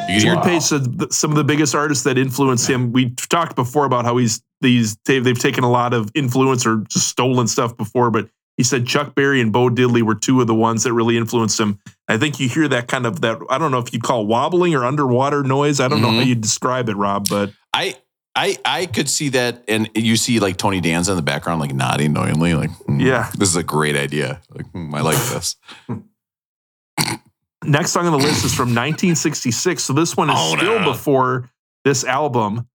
You 0.08 0.14
can 0.14 0.20
Jimmy 0.20 0.36
hear 0.36 0.42
Page 0.42 0.62
said 0.62 1.12
some 1.12 1.30
of 1.30 1.36
the 1.36 1.44
biggest 1.44 1.74
artists 1.74 2.04
that 2.04 2.16
influenced 2.16 2.68
him. 2.68 2.92
We 2.92 3.10
talked 3.10 3.56
before 3.56 3.84
about 3.84 4.04
how 4.04 4.16
he's 4.16 4.42
these 4.60 4.96
they've, 5.04 5.22
they've 5.22 5.38
taken 5.38 5.64
a 5.64 5.70
lot 5.70 5.94
of 5.94 6.10
influence 6.14 6.66
or 6.66 6.78
just 6.88 7.08
stolen 7.08 7.46
stuff 7.46 7.76
before, 7.76 8.10
but 8.10 8.28
he 8.56 8.64
said 8.64 8.86
Chuck 8.86 9.14
Berry 9.14 9.40
and 9.40 9.52
Bo 9.52 9.68
Diddley 9.68 10.02
were 10.02 10.16
two 10.16 10.40
of 10.40 10.48
the 10.48 10.54
ones 10.54 10.82
that 10.82 10.92
really 10.92 11.16
influenced 11.16 11.60
him. 11.60 11.78
I 12.08 12.18
think 12.18 12.40
you 12.40 12.48
hear 12.48 12.66
that 12.68 12.88
kind 12.88 13.06
of 13.06 13.20
that 13.20 13.38
I 13.48 13.58
don't 13.58 13.70
know 13.70 13.78
if 13.78 13.92
you 13.92 14.00
call 14.00 14.26
wobbling 14.26 14.74
or 14.74 14.84
underwater 14.84 15.42
noise. 15.44 15.78
I 15.78 15.88
don't 15.88 16.02
know 16.02 16.08
how 16.08 16.20
mm-hmm. 16.20 16.28
you 16.28 16.34
describe 16.34 16.88
it, 16.88 16.96
Rob, 16.96 17.28
but 17.28 17.52
I 17.72 17.96
I 18.40 18.56
I 18.64 18.86
could 18.86 19.08
see 19.08 19.30
that, 19.30 19.64
and 19.66 19.90
you 19.96 20.16
see 20.16 20.38
like 20.38 20.56
Tony 20.58 20.80
Danza 20.80 21.10
in 21.12 21.16
the 21.16 21.22
background, 21.22 21.60
like 21.60 21.74
nodding 21.74 22.12
knowingly, 22.12 22.54
like 22.54 22.70
hmm, 22.70 23.00
Yeah. 23.00 23.30
this 23.36 23.48
is 23.48 23.56
a 23.56 23.64
great 23.64 23.96
idea. 23.96 24.40
Like 24.54 24.66
hmm, 24.70 24.94
I 24.94 25.00
like 25.00 25.16
this. 25.16 25.56
next 27.64 27.90
song 27.90 28.06
on 28.06 28.12
the 28.12 28.18
list 28.18 28.44
is 28.44 28.54
from 28.54 28.68
1966. 28.68 29.82
So 29.82 29.92
this 29.92 30.16
one 30.16 30.30
is 30.30 30.36
Oh, 30.38 30.56
still 30.56 30.78
no. 30.80 30.92
before 30.92 31.50
this 31.84 32.04
album. 32.04 32.68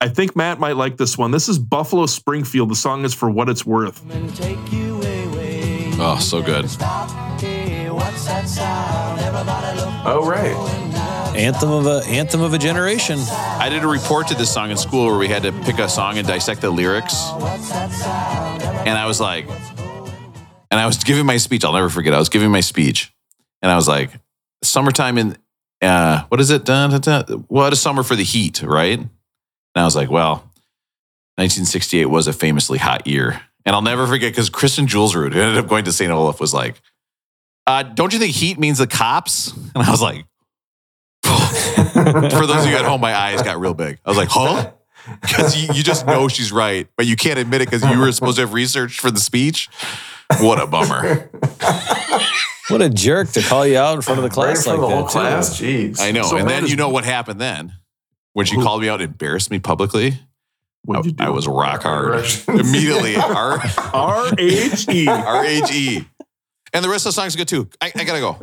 I 0.00 0.08
think 0.08 0.34
Matt 0.34 0.58
might 0.58 0.76
like 0.76 0.96
this 0.96 1.16
one. 1.18 1.30
This 1.30 1.48
is 1.48 1.58
Buffalo 1.58 2.06
Springfield. 2.06 2.70
The 2.70 2.74
song 2.74 3.04
is 3.04 3.12
for 3.14 3.30
what 3.30 3.48
it's 3.50 3.64
worth. 3.66 4.02
Oh, 6.04 6.18
so 6.20 6.42
good. 6.42 6.64
Oh, 10.04 10.24
right. 10.26 10.91
Anthem 11.34 11.70
of 11.70 11.86
a 11.86 12.02
anthem 12.06 12.42
of 12.42 12.52
a 12.52 12.58
generation. 12.58 13.18
I 13.18 13.68
did 13.70 13.82
a 13.82 13.86
report 13.88 14.28
to 14.28 14.34
this 14.34 14.52
song 14.52 14.70
in 14.70 14.76
school 14.76 15.06
where 15.06 15.16
we 15.16 15.28
had 15.28 15.42
to 15.44 15.52
pick 15.64 15.78
a 15.78 15.88
song 15.88 16.18
and 16.18 16.26
dissect 16.26 16.60
the 16.60 16.70
lyrics, 16.70 17.30
and 17.32 18.98
I 18.98 19.06
was 19.06 19.18
like, 19.18 19.48
and 20.70 20.78
I 20.78 20.86
was 20.86 20.98
giving 20.98 21.24
my 21.24 21.38
speech. 21.38 21.64
I'll 21.64 21.72
never 21.72 21.88
forget. 21.88 22.12
I 22.12 22.18
was 22.18 22.28
giving 22.28 22.50
my 22.50 22.60
speech, 22.60 23.14
and 23.62 23.72
I 23.72 23.76
was 23.76 23.88
like, 23.88 24.10
"Summertime 24.62 25.16
in 25.16 25.36
uh, 25.80 26.24
what 26.28 26.40
is 26.40 26.50
it? 26.50 26.64
Dun, 26.64 26.90
dun, 26.90 27.00
dun. 27.00 27.44
What 27.48 27.72
a 27.72 27.76
summer 27.76 28.02
for 28.02 28.14
the 28.14 28.24
heat, 28.24 28.62
right?" 28.62 28.98
And 28.98 29.10
I 29.74 29.84
was 29.84 29.96
like, 29.96 30.10
"Well, 30.10 30.34
1968 31.36 32.06
was 32.06 32.26
a 32.26 32.32
famously 32.32 32.78
hot 32.78 33.06
year." 33.06 33.40
And 33.64 33.74
I'll 33.74 33.82
never 33.82 34.06
forget 34.06 34.32
because 34.32 34.50
Kristen 34.50 34.86
Julesrud, 34.86 35.32
who 35.32 35.40
ended 35.40 35.56
up 35.56 35.68
going 35.68 35.84
to 35.84 35.92
St. 35.92 36.10
Olaf, 36.10 36.40
was 36.40 36.52
like, 36.52 36.80
uh, 37.66 37.84
"Don't 37.84 38.12
you 38.12 38.18
think 38.18 38.34
heat 38.34 38.58
means 38.58 38.78
the 38.78 38.86
cops?" 38.86 39.52
And 39.74 39.82
I 39.82 39.90
was 39.90 40.02
like, 40.02 40.26
"For 42.38 42.46
those 42.46 42.64
of 42.64 42.70
you 42.70 42.76
at 42.76 42.84
home, 42.84 43.00
my 43.00 43.14
eyes 43.14 43.42
got 43.42 43.58
real 43.60 43.74
big. 43.74 43.98
I 44.04 44.10
was 44.10 44.18
like, 44.18 44.28
huh?" 44.30 44.70
Because 45.20 45.56
you, 45.60 45.74
you 45.74 45.82
just 45.82 46.06
know 46.06 46.28
she's 46.28 46.52
right, 46.52 46.86
but 46.96 47.06
you 47.06 47.16
can't 47.16 47.36
admit 47.36 47.60
it 47.60 47.68
because 47.68 47.82
you 47.90 47.98
were 47.98 48.12
supposed 48.12 48.36
to 48.36 48.42
have 48.42 48.52
researched 48.52 49.00
for 49.00 49.10
the 49.10 49.18
speech. 49.18 49.68
What 50.40 50.60
a 50.60 50.66
bummer. 50.66 51.28
What 52.68 52.80
a 52.80 52.88
jerk 52.88 53.28
to 53.32 53.42
call 53.42 53.66
you 53.66 53.76
out 53.76 53.96
in 53.96 54.02
front 54.02 54.18
of 54.18 54.22
the 54.22 54.30
class 54.30 54.62
front 54.64 54.78
like 54.80 54.88
the 54.88 54.94
whole 54.94 55.04
that. 55.04 55.10
too. 55.12 55.18
class. 55.18 55.60
Jeez. 55.60 56.00
I 56.00 56.12
know. 56.12 56.22
So 56.22 56.36
and 56.36 56.48
then 56.48 56.64
is- 56.64 56.70
you 56.70 56.76
know 56.76 56.88
what 56.88 57.04
happened 57.04 57.40
then? 57.40 57.72
When 58.34 58.46
she 58.46 58.56
called 58.56 58.80
me 58.80 58.88
out 58.88 59.00
and 59.02 59.10
embarrassed 59.10 59.50
me 59.50 59.58
publicly, 59.58 60.20
What'd 60.84 61.04
you 61.04 61.12
I, 61.18 61.24
do? 61.24 61.30
I 61.30 61.34
was 61.34 61.46
rock 61.48 61.82
hard. 61.82 62.24
Immediately. 62.48 63.16
R 63.16 63.60
R 63.92 64.26
H 64.38 64.88
E. 64.88 65.06
R 65.08 65.44
H 65.44 65.70
E. 65.72 66.06
And 66.72 66.84
the 66.84 66.88
rest 66.88 67.04
of 67.04 67.10
the 67.10 67.20
song's 67.20 67.34
good 67.36 67.48
too. 67.48 67.68
I, 67.80 67.92
I 67.96 68.04
gotta 68.04 68.20
go. 68.20 68.38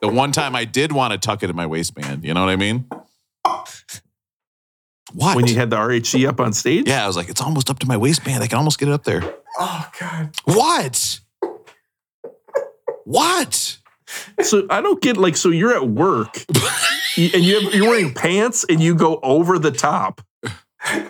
The 0.00 0.08
one 0.08 0.32
time 0.32 0.54
I 0.54 0.64
did 0.64 0.92
want 0.92 1.12
to 1.12 1.18
tuck 1.18 1.42
it 1.42 1.50
in 1.50 1.56
my 1.56 1.66
waistband, 1.66 2.24
you 2.24 2.34
know 2.34 2.44
what 2.44 2.50
I 2.50 2.56
mean? 2.56 2.86
What? 5.12 5.36
When 5.36 5.46
you 5.46 5.54
had 5.54 5.70
the 5.70 5.76
RHE 5.76 6.28
up 6.28 6.40
on 6.40 6.52
stage? 6.52 6.88
yeah, 6.88 7.04
I 7.04 7.06
was 7.06 7.16
like, 7.16 7.28
it's 7.28 7.40
almost 7.40 7.70
up 7.70 7.78
to 7.78 7.86
my 7.86 7.96
waistband. 7.96 8.42
I 8.42 8.48
can 8.48 8.58
almost 8.58 8.78
get 8.78 8.88
it 8.88 8.92
up 8.92 9.04
there. 9.04 9.22
Oh, 9.58 9.88
God. 9.98 10.34
What? 10.44 11.20
What? 13.04 13.78
So 14.42 14.66
I 14.68 14.80
don't 14.80 15.00
get 15.00 15.16
like 15.16 15.36
so 15.36 15.48
you're 15.48 15.74
at 15.74 15.88
work 15.88 16.44
and 17.16 17.44
you 17.44 17.60
have, 17.60 17.74
you're 17.74 17.88
wearing 17.88 18.14
pants 18.14 18.64
and 18.68 18.80
you 18.80 18.94
go 18.94 19.18
over 19.22 19.58
the 19.58 19.70
top. 19.70 20.22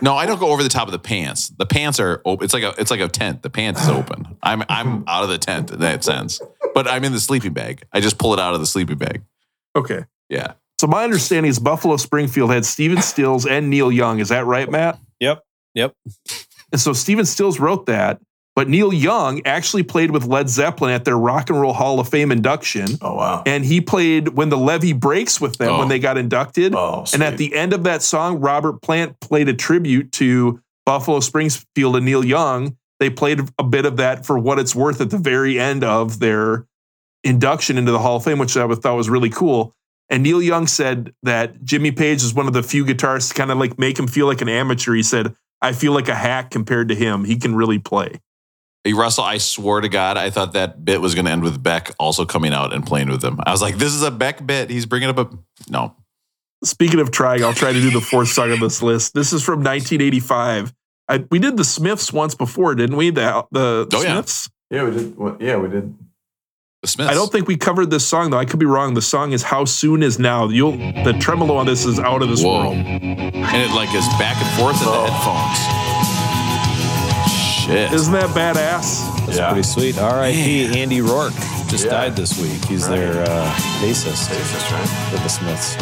No, 0.01 0.15
I 0.15 0.25
don't 0.25 0.39
go 0.39 0.51
over 0.53 0.63
the 0.63 0.71
top 0.71 0.89
of 0.89 0.93
the 0.93 0.99
pants. 0.99 1.49
The 1.49 1.67
pants 1.67 2.01
are 2.01 2.23
open. 2.25 2.45
It's 2.45 2.55
like 2.55 2.63
a 2.63 2.75
it's 2.79 2.91
like 2.91 3.01
a 3.01 3.09
tent. 3.09 3.43
The 3.43 3.51
pants 3.51 3.83
is 3.83 3.89
open. 3.89 4.37
I'm 4.43 4.63
I'm 4.71 5.05
out 5.07 5.23
of 5.25 5.29
the 5.29 5.37
tent 5.39 5.71
in 5.71 5.81
that 5.81 6.03
sense. 6.03 6.41
But 6.77 6.87
I'm 6.87 7.03
in 7.05 7.13
the 7.13 7.21
sleeping 7.21 7.53
bag. 7.55 7.83
I 7.93 8.01
just 8.01 8.19
pull 8.19 8.35
it 8.35 8.39
out 8.39 8.53
of 8.55 8.61
the 8.61 8.67
sleeping 8.67 8.99
bag. 8.99 9.23
Okay. 9.75 10.05
Yeah. 10.29 10.53
So 10.79 10.87
my 10.87 11.05
understanding 11.05 11.49
is 11.49 11.59
Buffalo 11.59 11.97
Springfield 11.97 12.51
had 12.53 12.65
Stephen 12.67 13.01
Stills 13.01 13.47
and 13.47 13.71
Neil 13.71 13.91
Young. 13.91 14.21
Is 14.21 14.29
that 14.29 14.45
right, 14.45 14.71
Matt? 14.71 14.99
Yep. 15.21 15.43
Yep. 15.75 15.95
And 16.73 16.81
so 16.81 16.93
Stephen 16.93 17.25
Stills 17.25 17.59
wrote 17.59 17.87
that, 17.87 18.21
but 18.55 18.69
Neil 18.69 18.93
Young 18.93 19.41
actually 19.47 19.85
played 19.85 20.11
with 20.11 20.27
Led 20.27 20.51
Zeppelin 20.51 20.93
at 20.93 21.07
their 21.07 21.17
Rock 21.17 21.49
and 21.49 21.59
Roll 21.59 21.73
Hall 21.73 21.99
of 21.99 22.09
Fame 22.11 22.31
induction. 22.31 22.89
Oh 23.01 23.15
wow. 23.15 23.43
And 23.47 23.65
he 23.65 23.81
played 23.81 24.29
when 24.29 24.51
the 24.51 24.59
levee 24.59 24.93
breaks 24.93 25.41
with 25.41 25.57
them 25.57 25.71
Oh. 25.71 25.79
when 25.79 25.89
they 25.89 25.99
got 25.99 26.19
inducted. 26.19 26.75
Oh, 26.75 27.07
and 27.15 27.23
at 27.23 27.39
the 27.39 27.55
end 27.55 27.73
of 27.73 27.85
that 27.85 28.03
song, 28.03 28.41
Robert 28.41 28.83
Plant 28.83 29.19
played 29.21 29.49
a 29.49 29.55
tribute 29.55 30.13
to 30.13 30.61
Buffalo 30.85 31.21
Springfield 31.21 31.97
and 31.97 32.05
Neil 32.05 32.23
Young. 32.25 32.77
They 32.99 33.11
played 33.11 33.41
a 33.59 33.65
bit 33.65 33.85
of 33.85 33.99
that 33.99 34.25
for 34.25 34.39
what 34.39 34.59
it's 34.59 34.75
worth 34.75 35.01
at 35.01 35.11
the 35.11 35.19
very 35.19 35.59
end 35.59 35.85
of 35.85 36.19
their 36.19 36.67
induction 37.25 37.77
into 37.77 37.93
the 37.93 37.99
Hall 37.99 38.17
of 38.17 38.25
Fame, 38.25 38.39
which 38.39 38.57
I 38.57 38.67
thought 38.67 38.97
was 38.97 39.11
really 39.11 39.31
cool. 39.31 39.75
And 40.09 40.23
Neil 40.23 40.41
Young 40.41 40.67
said 40.67 41.13
that 41.25 41.63
Jimmy 41.65 41.91
Page 41.91 42.23
is 42.23 42.33
one 42.33 42.47
of 42.47 42.53
the 42.53 42.63
few 42.63 42.85
guitarists 42.85 43.29
to 43.29 43.35
kind 43.35 43.51
of 43.51 43.59
like 43.59 43.79
make 43.79 43.99
him 43.99 44.07
feel 44.07 44.27
like 44.27 44.41
an 44.41 44.49
amateur. 44.49 44.95
He 44.95 45.03
said, 45.03 45.35
I 45.61 45.73
feel 45.73 45.93
like 45.93 46.09
a 46.09 46.15
hack 46.15 46.51
compared 46.51 46.89
to 46.89 46.95
him. 46.95 47.25
He 47.25 47.37
can 47.37 47.55
really 47.55 47.79
play. 47.79 48.21
Hey, 48.85 48.93
Russell, 48.93 49.25
I 49.25 49.39
swore 49.39 49.81
to 49.81 49.89
God, 49.89 50.17
I 50.17 50.31
thought 50.31 50.53
that 50.53 50.85
bit 50.85 51.01
was 51.01 51.17
going 51.17 51.25
to 51.25 51.33
end 51.33 51.43
with 51.43 51.61
Beck 51.61 51.91
also 51.99 52.25
coming 52.25 52.53
out 52.53 52.73
and 52.73 52.87
playing 52.87 53.09
with 53.09 53.21
them. 53.21 53.41
I 53.45 53.51
was 53.51 53.61
like, 53.61 53.79
this 53.79 53.93
is 53.93 54.03
a 54.03 54.13
Beck 54.13 54.47
bit. 54.47 54.71
He's 54.71 54.87
bringing 54.87 55.09
up 55.09 55.19
a. 55.19 55.29
No. 55.69 55.97
Speaking 56.63 57.01
of 57.01 57.11
trying, 57.11 57.43
I'll 57.43 57.53
try 57.53 57.73
to 57.73 57.81
do 57.81 57.91
the 57.91 58.01
fourth 58.01 58.29
song 58.29 58.53
on 58.53 58.61
this 58.61 58.83
list. 58.83 59.13
This 59.13 59.33
is 59.33 59.43
from 59.43 59.59
1985. 59.59 60.73
I, 61.09 61.25
we 61.31 61.39
did 61.39 61.57
the 61.57 61.65
Smiths 61.65 62.13
once 62.13 62.35
before, 62.35 62.75
didn't 62.75 62.97
we? 62.97 63.11
The, 63.11 63.45
the 63.53 63.87
Oh, 63.93 64.03
yeah. 64.03 64.15
Smiths. 64.15 64.51
Yeah, 64.71 64.85
we 64.85 64.91
did. 64.91 65.17
What, 65.17 65.41
yeah, 65.41 65.57
we 65.57 65.69
did. 65.69 65.95
The 66.83 66.89
Smiths. 66.89 67.11
I 67.11 67.15
don't 67.15 67.31
think 67.31 67.47
we 67.49 67.57
covered 67.57 67.91
this 67.91 68.07
song 68.07 68.31
though. 68.31 68.39
I 68.39 68.45
could 68.45 68.59
be 68.61 68.67
wrong. 68.67 68.95
The 68.95 69.03
song 69.03 69.33
is 69.33 69.43
"How 69.43 69.65
Soon 69.65 70.03
Is 70.03 70.19
Now." 70.19 70.49
You'll 70.49 70.73
the 71.05 71.17
tremolo 71.21 71.57
on 71.57 71.67
this 71.67 71.85
is 71.87 71.99
out 72.01 72.23
of 72.23 72.29
this 72.29 72.43
Whoa. 72.43 72.59
world. 72.61 72.75
And 72.77 73.57
it 73.57 73.71
like 73.75 73.89
is 73.95 74.07
back 74.19 74.37
and 74.37 74.51
forth 74.59 74.79
in 74.83 74.87
the 74.89 75.07
headphones. 75.07 75.59
Shit. 77.67 77.93
Isn't 77.93 78.13
that 78.13 78.31
badass? 78.31 79.27
That's 79.27 79.39
Yeah. 79.39 79.49
pretty 79.53 79.63
sweet. 79.65 79.99
R.I.P. 79.99 80.79
Andy 80.81 81.01
Rourke 81.01 81.33
just 81.69 81.85
Yeah. 81.85 81.91
died 81.93 82.15
this 82.17 82.39
week. 82.41 82.65
He's 82.67 82.87
their 82.89 83.23
uh, 83.23 83.51
bassist 83.81 84.29
Bassist, 84.29 84.71
right? 84.73 84.89
for 85.11 85.17
the 85.23 85.29
Smiths. 85.29 85.77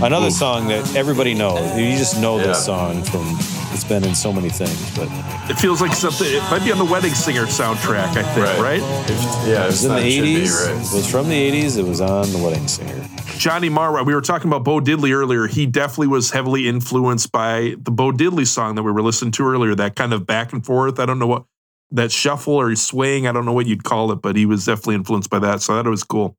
Yeah. 0.00 0.06
Another 0.06 0.30
song 0.30 0.68
that 0.68 0.96
everybody 0.96 1.34
knows. 1.34 1.60
You 1.78 1.96
just 1.96 2.18
know 2.20 2.38
Yeah. 2.38 2.48
this 2.48 2.64
song 2.64 3.02
from. 3.04 3.26
It's 3.72 3.84
been 3.84 4.02
in 4.04 4.14
so 4.16 4.32
many 4.32 4.48
things, 4.50 4.90
but 4.96 5.08
It 5.48 5.54
feels 5.58 5.80
like 5.80 5.92
something. 5.94 6.26
It 6.28 6.42
might 6.50 6.64
be 6.64 6.72
on 6.72 6.78
the 6.78 6.84
Wedding 6.84 7.14
Singer 7.14 7.46
soundtrack. 7.46 8.16
I 8.16 8.22
think. 8.22 8.62
Right. 8.62 8.80
If- 9.08 9.48
yeah, 9.48 9.64
it 9.64 9.66
was 9.66 9.84
in 9.84 9.92
the 9.92 9.98
it 9.98 10.10
should 10.12 10.22
be, 10.24 10.34
'80s. 10.42 10.66
right? 10.66 10.74
It 10.76 10.92
was 10.96 11.10
from 11.10 11.28
the 11.28 11.34
'80s. 11.36 11.76
It 11.76 11.86
was 11.86 12.00
on 12.00 12.30
The 12.32 12.38
Wedding 12.38 12.66
Singer. 12.68 13.06
Johnny 13.38 13.68
Marr. 13.68 14.02
We 14.04 14.14
were 14.14 14.20
talking 14.20 14.48
about 14.50 14.64
Bo 14.64 14.80
Diddley 14.80 15.12
earlier. 15.14 15.46
He 15.46 15.66
definitely 15.66 16.08
was 16.08 16.30
heavily 16.30 16.68
influenced 16.68 17.30
by 17.32 17.74
the 17.80 17.90
Bo 17.90 18.10
Diddley 18.12 18.46
song 18.46 18.74
that 18.74 18.82
we 18.82 18.92
were 18.92 19.02
listening 19.02 19.30
to 19.32 19.44
earlier. 19.46 19.74
That 19.74 19.96
kind 19.96 20.12
of 20.12 20.26
back 20.26 20.52
and 20.52 20.64
forth. 20.64 20.98
I 21.00 21.06
don't 21.06 21.18
know 21.18 21.26
what 21.28 21.44
that 21.92 22.12
shuffle 22.12 22.54
or 22.54 22.74
swaying. 22.76 23.26
I 23.26 23.32
don't 23.32 23.44
know 23.46 23.52
what 23.52 23.66
you'd 23.66 23.82
call 23.84 24.12
it, 24.12 24.20
but 24.22 24.36
he 24.36 24.46
was 24.46 24.64
definitely 24.66 24.96
influenced 24.96 25.30
by 25.30 25.38
that. 25.40 25.62
So 25.62 25.74
that 25.74 25.88
was 25.88 26.04
cool. 26.04 26.36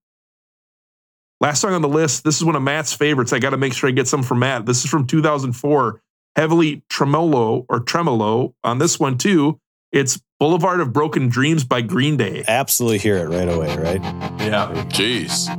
Last 1.41 1.61
song 1.61 1.73
on 1.73 1.81
the 1.81 1.89
list. 1.89 2.23
This 2.23 2.37
is 2.37 2.45
one 2.45 2.55
of 2.55 2.61
Matt's 2.61 2.93
favorites. 2.93 3.33
I 3.33 3.39
got 3.39 3.49
to 3.49 3.57
make 3.57 3.73
sure 3.73 3.89
I 3.89 3.91
get 3.91 4.07
some 4.07 4.21
from 4.21 4.37
Matt. 4.39 4.67
This 4.67 4.83
is 4.83 4.91
from 4.91 5.07
2004. 5.07 5.99
Heavily 6.35 6.83
tremolo 6.87 7.65
or 7.67 7.79
tremolo 7.79 8.53
on 8.63 8.77
this 8.77 8.99
one 8.99 9.17
too. 9.17 9.59
It's 9.91 10.21
Boulevard 10.39 10.79
of 10.79 10.93
Broken 10.93 11.29
Dreams 11.29 11.63
by 11.63 11.81
Green 11.81 12.15
Day. 12.15 12.45
Absolutely 12.47 12.99
hear 12.99 13.17
it 13.17 13.27
right 13.27 13.49
away, 13.49 13.75
right? 13.75 14.03
Yeah. 14.39 14.71
Jeez. 14.89 15.49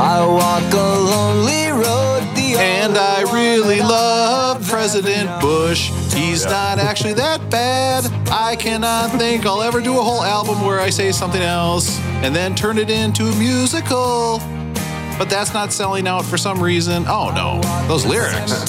I 0.00 0.24
walk 0.24 0.72
a 0.72 0.76
lonely 0.76 1.70
road. 1.72 2.22
The 2.36 2.54
And 2.56 2.96
I 2.96 3.22
really 3.32 3.80
love 3.80 4.64
President 4.68 5.40
Bush. 5.40 5.90
He's 6.14 6.44
not 6.44 6.78
actually 6.78 7.14
that 7.14 7.50
bad. 7.50 8.06
I 8.30 8.54
cannot 8.54 9.10
think 9.18 9.44
I'll 9.44 9.60
ever 9.60 9.80
do 9.80 9.98
a 9.98 10.02
whole 10.02 10.22
album 10.22 10.64
where 10.64 10.78
I 10.78 10.90
say 10.90 11.10
something 11.10 11.42
else 11.42 11.98
and 12.22 12.34
then 12.34 12.54
turn 12.54 12.78
it 12.78 12.90
into 12.90 13.24
a 13.24 13.34
musical. 13.36 14.38
But 15.18 15.28
that's 15.28 15.52
not 15.52 15.72
selling 15.72 16.06
out 16.06 16.24
for 16.24 16.36
some 16.38 16.62
reason. 16.62 17.04
Oh 17.08 17.32
no, 17.34 17.60
those 17.88 18.06
lyrics. 18.06 18.68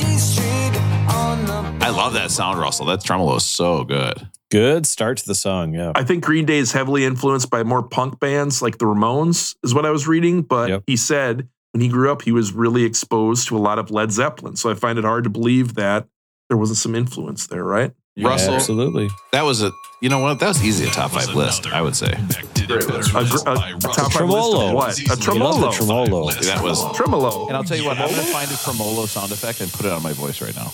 I 1.82 1.90
love 1.92 2.14
that 2.14 2.32
sound, 2.32 2.60
Russell. 2.60 2.88
That 2.88 3.04
tremolo 3.04 3.36
is 3.36 3.46
so 3.46 3.84
good. 3.84 4.28
Good 4.52 4.88
start 4.88 5.18
to 5.20 5.28
the 5.28 5.36
song. 5.36 5.74
Yeah. 5.74 5.92
I 5.96 6.04
think 6.04 6.24
Green 6.24 6.46
Day 6.46 6.58
is 6.58 6.72
heavily 6.72 7.06
influenced 7.06 7.52
by 7.52 7.62
more 7.64 7.84
punk 7.84 8.20
bands 8.20 8.62
like 8.64 8.80
the 8.80 8.86
Ramones, 8.86 9.56
is 9.64 9.76
what 9.76 9.86
I 9.86 9.92
was 9.92 10.08
reading. 10.08 10.42
But 10.42 10.70
Yep. 10.70 10.84
he 10.88 10.96
said 10.98 11.48
when 11.72 11.82
he 11.82 11.88
grew 11.88 12.12
up, 12.12 12.24
he 12.24 12.32
was 12.32 12.52
really 12.52 12.84
exposed 12.84 13.48
to 13.50 13.58
a 13.58 13.60
lot 13.60 13.78
of 13.78 13.92
Led 13.92 14.12
Zeppelin. 14.12 14.56
So 14.56 14.72
I 14.72 14.74
find 14.74 14.98
it 14.98 15.06
hard 15.06 15.24
to 15.26 15.30
believe 15.30 15.76
that 15.76 16.08
there 16.50 16.58
wasn't 16.58 16.80
some 16.80 16.96
influence 16.96 17.46
there, 17.46 17.64
right? 17.64 17.92
Russell, 18.18 18.56
Absolutely. 18.56 19.08
that 19.32 19.44
was 19.44 19.62
a 19.62 19.72
you 20.02 20.10
know 20.10 20.20
what? 20.20 20.40
That 20.40 20.48
was 20.48 20.64
easy 20.66 20.86
a 20.88 20.90
top 20.90 21.12
five 21.12 21.34
list, 21.36 21.68
I 21.68 21.82
would 21.82 21.96
say. 21.96 22.08
A, 22.12 22.66
gr- 22.66 22.80
a, 22.80 23.54
a 23.54 23.80
top 23.80 24.12
five 24.12 24.12
list 24.12 24.14
Tremolo. 24.18 24.68
of 24.70 24.74
what? 24.74 24.98
A 25.00 25.16
tremolo. 25.18 25.60
the 25.62 25.72
tremolo. 25.72 26.32
That 26.32 26.64
was 26.64 26.98
Tremolo. 26.98 27.48
And 27.48 27.56
I'll 27.56 27.64
tell 27.64 27.78
you 27.78 27.86
what, 27.86 27.98
I'm 27.98 28.10
going 28.10 28.20
to 28.22 28.32
find 28.32 28.50
a 28.50 28.58
tremolo 28.58 29.06
sound 29.06 29.32
effect 29.32 29.62
and 29.62 29.72
put 29.72 29.86
it 29.86 29.92
on 29.92 30.02
my 30.02 30.14
voice 30.14 30.42
right 30.42 30.56
now. 30.56 30.72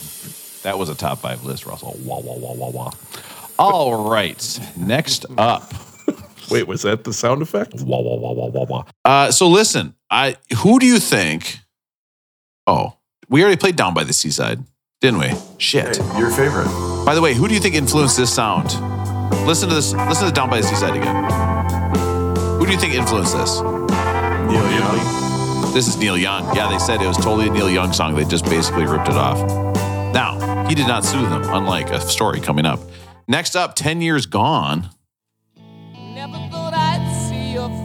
That 0.64 0.78
was 0.80 0.90
a 0.90 0.96
top 0.96 1.20
five 1.20 1.44
list, 1.44 1.66
Russell. 1.66 1.96
Wah, 2.04 2.20
wah, 2.20 2.36
wah, 2.36 2.54
wah, 2.54 2.70
wah. 2.70 2.92
All 3.58 4.10
right. 4.10 4.60
Next 4.78 5.26
up. 5.38 5.74
Wait, 6.52 6.68
was 6.68 6.84
that 6.84 7.04
the 7.04 7.14
sound 7.14 7.42
effect? 7.42 7.74
Wah, 7.82 8.00
wah, 8.00 8.16
wah, 8.16 8.32
wah, 8.32 8.48
wah, 8.48 8.66
wah. 8.66 8.84
Uh, 9.04 9.32
so 9.32 9.48
listen, 9.48 9.96
I 10.10 10.38
who 10.58 10.80
do 10.80 10.86
you 10.86 11.00
think? 11.00 11.60
Oh, 12.68 12.98
we 13.30 13.42
already 13.42 13.58
played 13.58 13.76
Down 13.76 13.94
by 13.94 14.04
the 14.04 14.14
Seaside, 14.14 14.64
didn't 15.02 15.20
we? 15.20 15.32
Shit. 15.58 15.98
Hey, 15.98 16.20
your 16.20 16.30
favorite. 16.32 16.68
By 17.06 17.16
the 17.16 17.22
way, 17.22 17.34
who 17.34 17.48
do 17.48 17.54
you 17.54 17.60
think 17.60 17.76
influenced 17.76 18.18
this 18.18 18.34
sound? 18.34 18.66
Listen 19.48 19.70
to 19.70 19.76
this. 19.76 19.94
Listen 19.94 20.28
to 20.28 20.34
Down 20.34 20.50
by 20.50 20.62
the 20.62 20.68
Seaside 20.68 20.96
again. 20.96 21.24
Who 22.60 22.66
do 22.66 22.72
you 22.72 22.78
think 22.80 22.94
influenced 22.94 23.36
this? 23.36 23.62
Neil 23.62 24.72
Young. 24.72 25.74
This 25.74 25.88
is 25.88 25.98
Neil 25.98 26.18
Young. 26.18 26.56
Yeah, 26.56 26.70
they 26.70 26.80
said 26.80 27.02
it 27.02 27.08
was 27.08 27.18
totally 27.18 27.48
a 27.48 27.52
Neil 27.52 27.70
Young 27.70 27.92
song. 27.94 28.16
They 28.16 28.26
just 28.26 28.46
basically 28.46 28.86
ripped 28.86 29.10
it 29.10 29.16
off. 29.16 29.38
Now, 30.14 30.66
he 30.68 30.76
did 30.76 30.88
not 30.88 31.04
sue 31.04 31.22
them, 31.22 31.44
unlike 31.46 31.90
a 31.90 32.00
story 32.00 32.40
coming 32.40 32.66
up. 32.66 32.80
Next 33.28 33.56
up, 33.56 33.76
10 33.76 34.02
Years 34.02 34.26
Gone. 34.26 34.90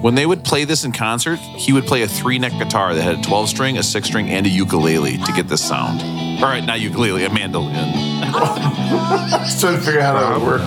When 0.02 0.14
they 0.14 0.26
would 0.26 0.44
play 0.44 0.64
this 0.64 0.84
in 0.84 0.92
concert, 0.92 1.38
he 1.38 1.72
would 1.72 1.84
play 1.84 2.02
a 2.02 2.08
three 2.08 2.38
neck 2.38 2.52
guitar 2.52 2.94
that 2.94 3.02
had 3.02 3.18
a 3.18 3.22
12 3.22 3.48
string, 3.48 3.78
a 3.78 3.82
six 3.82 4.08
string, 4.08 4.28
and 4.30 4.46
a 4.46 4.48
ukulele 4.48 5.18
to 5.18 5.32
get 5.32 5.48
this 5.48 5.66
sound. 5.66 6.00
All 6.42 6.48
right, 6.48 6.64
not 6.64 6.80
ukulele, 6.80 7.24
a 7.24 7.30
mandolin. 7.30 7.74
Just 9.44 9.60
trying 9.60 9.76
to 9.76 9.82
figure 9.82 10.00
out 10.00 10.16
how 10.16 10.38
that 10.38 10.40
would 10.40 10.46
work. 10.46 10.60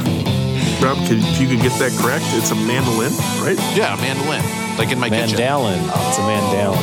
Rob, 0.83 0.97
could, 1.07 1.17
if 1.19 1.41
you 1.41 1.47
could 1.47 1.61
get 1.61 1.77
that 1.79 1.91
correct, 1.99 2.25
it's 2.29 2.51
a 2.51 2.55
mandolin, 2.55 3.13
right? 3.41 3.57
Yeah, 3.75 3.93
a 3.93 3.97
mandolin, 3.97 4.43
like 4.77 4.91
in 4.91 4.99
my 4.99 5.09
kitchen. 5.09 5.37
Mandolin. 5.37 5.79
It's 5.83 6.17
a 6.17 6.25
mandalin. 6.25 6.79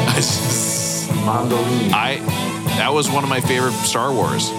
Mandolin. 1.26 1.92
I 1.94 2.50
that 2.78 2.92
was 2.92 3.10
one 3.10 3.24
of 3.24 3.30
my 3.30 3.40
favorite 3.40 3.72
Star 3.72 4.12
Wars. 4.12 4.50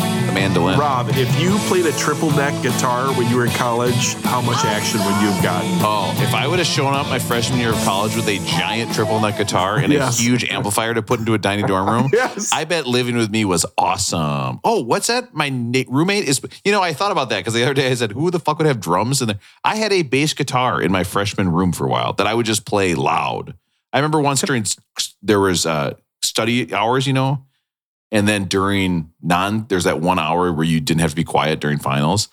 The 0.00 0.32
mandolin. 0.32 0.78
Rob, 0.78 1.08
if 1.10 1.40
you 1.40 1.56
played 1.68 1.86
a 1.86 1.92
triple 1.92 2.30
neck 2.30 2.54
guitar 2.62 3.08
when 3.14 3.28
you 3.28 3.36
were 3.36 3.44
in 3.46 3.50
college, 3.52 4.14
how 4.24 4.40
much 4.40 4.64
action 4.64 4.98
would 5.00 5.08
you 5.22 5.30
have 5.30 5.42
gotten? 5.42 5.68
Oh, 5.82 6.14
if 6.22 6.32
I 6.34 6.46
would 6.46 6.58
have 6.58 6.66
shown 6.68 6.94
up 6.94 7.06
my 7.08 7.18
freshman 7.18 7.58
year 7.58 7.70
of 7.70 7.76
college 7.84 8.14
with 8.16 8.28
a 8.28 8.38
giant 8.58 8.94
triple 8.94 9.20
neck 9.20 9.36
guitar 9.38 9.76
and 9.78 9.92
Yes. 9.92 10.18
a 10.18 10.22
huge 10.22 10.44
amplifier 10.50 10.94
to 10.94 11.02
put 11.02 11.20
into 11.20 11.34
a 11.34 11.38
dining 11.38 11.66
dorm 11.66 11.88
room, 11.88 12.10
Yes. 12.12 12.50
I 12.52 12.64
bet 12.64 12.86
living 12.86 13.16
with 13.16 13.30
me 13.30 13.44
was 13.44 13.66
awesome. 13.76 14.60
Oh, 14.64 14.82
what's 14.82 15.08
that? 15.08 15.34
My 15.34 15.48
na- 15.48 15.82
roommate 15.88 16.24
is, 16.24 16.40
you 16.64 16.72
know, 16.72 16.82
I 16.82 16.92
thought 16.92 17.12
about 17.12 17.28
that 17.30 17.38
because 17.38 17.54
the 17.54 17.62
other 17.62 17.74
day 17.74 17.90
I 17.90 17.94
said, 17.94 18.12
who 18.12 18.30
the 18.30 18.40
fuck 18.40 18.58
would 18.58 18.66
have 18.66 18.80
drums 18.80 19.20
in 19.20 19.28
there? 19.28 19.38
I 19.64 19.76
had 19.76 19.92
a 19.92 20.02
bass 20.02 20.32
guitar 20.32 20.80
in 20.80 20.90
my 20.92 21.04
freshman 21.04 21.50
room 21.52 21.72
for 21.72 21.86
a 21.86 21.88
while 21.90 22.12
that 22.14 22.26
I 22.26 22.34
would 22.34 22.46
just 22.46 22.64
play 22.64 22.94
loud. 22.94 23.54
I 23.92 23.98
remember 23.98 24.20
once 24.20 24.40
during, 24.42 24.64
there 25.22 25.40
was 25.40 25.66
uh, 25.66 25.94
study 26.22 26.72
hours, 26.72 27.06
you 27.06 27.12
know, 27.12 27.44
and 28.12 28.26
then 28.26 28.44
during 28.44 29.12
non, 29.22 29.66
there's 29.68 29.84
that 29.84 30.00
one 30.00 30.18
hour 30.18 30.52
where 30.52 30.64
you 30.64 30.80
didn't 30.80 31.00
have 31.00 31.10
to 31.10 31.16
be 31.16 31.24
quiet 31.24 31.60
during 31.60 31.78
finals. 31.78 32.28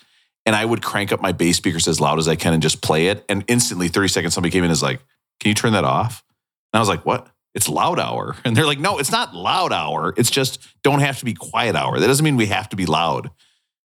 And 0.46 0.56
I 0.56 0.64
would 0.64 0.82
crank 0.82 1.12
up 1.12 1.22
my 1.22 1.34
bass 1.34 1.58
speakers 1.58 1.88
as 1.88 2.00
loud 2.00 2.20
as 2.20 2.28
I 2.28 2.36
can 2.36 2.54
and 2.54 2.64
just 2.64 2.82
play 2.82 3.08
it. 3.08 3.26
And 3.28 3.44
instantly, 3.48 3.90
30 3.90 4.08
seconds, 4.08 4.34
somebody 4.34 4.52
came 4.52 4.64
in 4.64 4.70
and 4.70 4.74
is 4.74 4.84
like, 4.84 5.00
Can 5.40 5.50
you 5.50 5.56
turn 5.56 5.74
that 5.74 5.84
off? 5.84 6.24
And 6.74 6.78
I 6.78 6.82
was 6.82 6.90
like, 6.90 7.06
What? 7.06 7.28
It's 7.54 7.70
loud 7.70 8.00
hour. 8.00 8.36
And 8.46 8.56
they're 8.56 8.66
like, 8.66 8.80
No, 8.80 8.98
it's 8.98 9.12
not 9.12 9.36
loud 9.36 9.74
hour. 9.74 10.14
It's 10.18 10.32
just 10.32 10.66
don't 10.84 11.00
have 11.00 11.20
to 11.20 11.26
be 11.26 11.34
quiet 11.34 11.76
hour. 11.76 12.00
That 12.00 12.08
doesn't 12.08 12.24
mean 12.24 12.38
we 12.38 12.48
have 12.48 12.70
to 12.70 12.76
be 12.76 12.86
loud. 12.86 13.30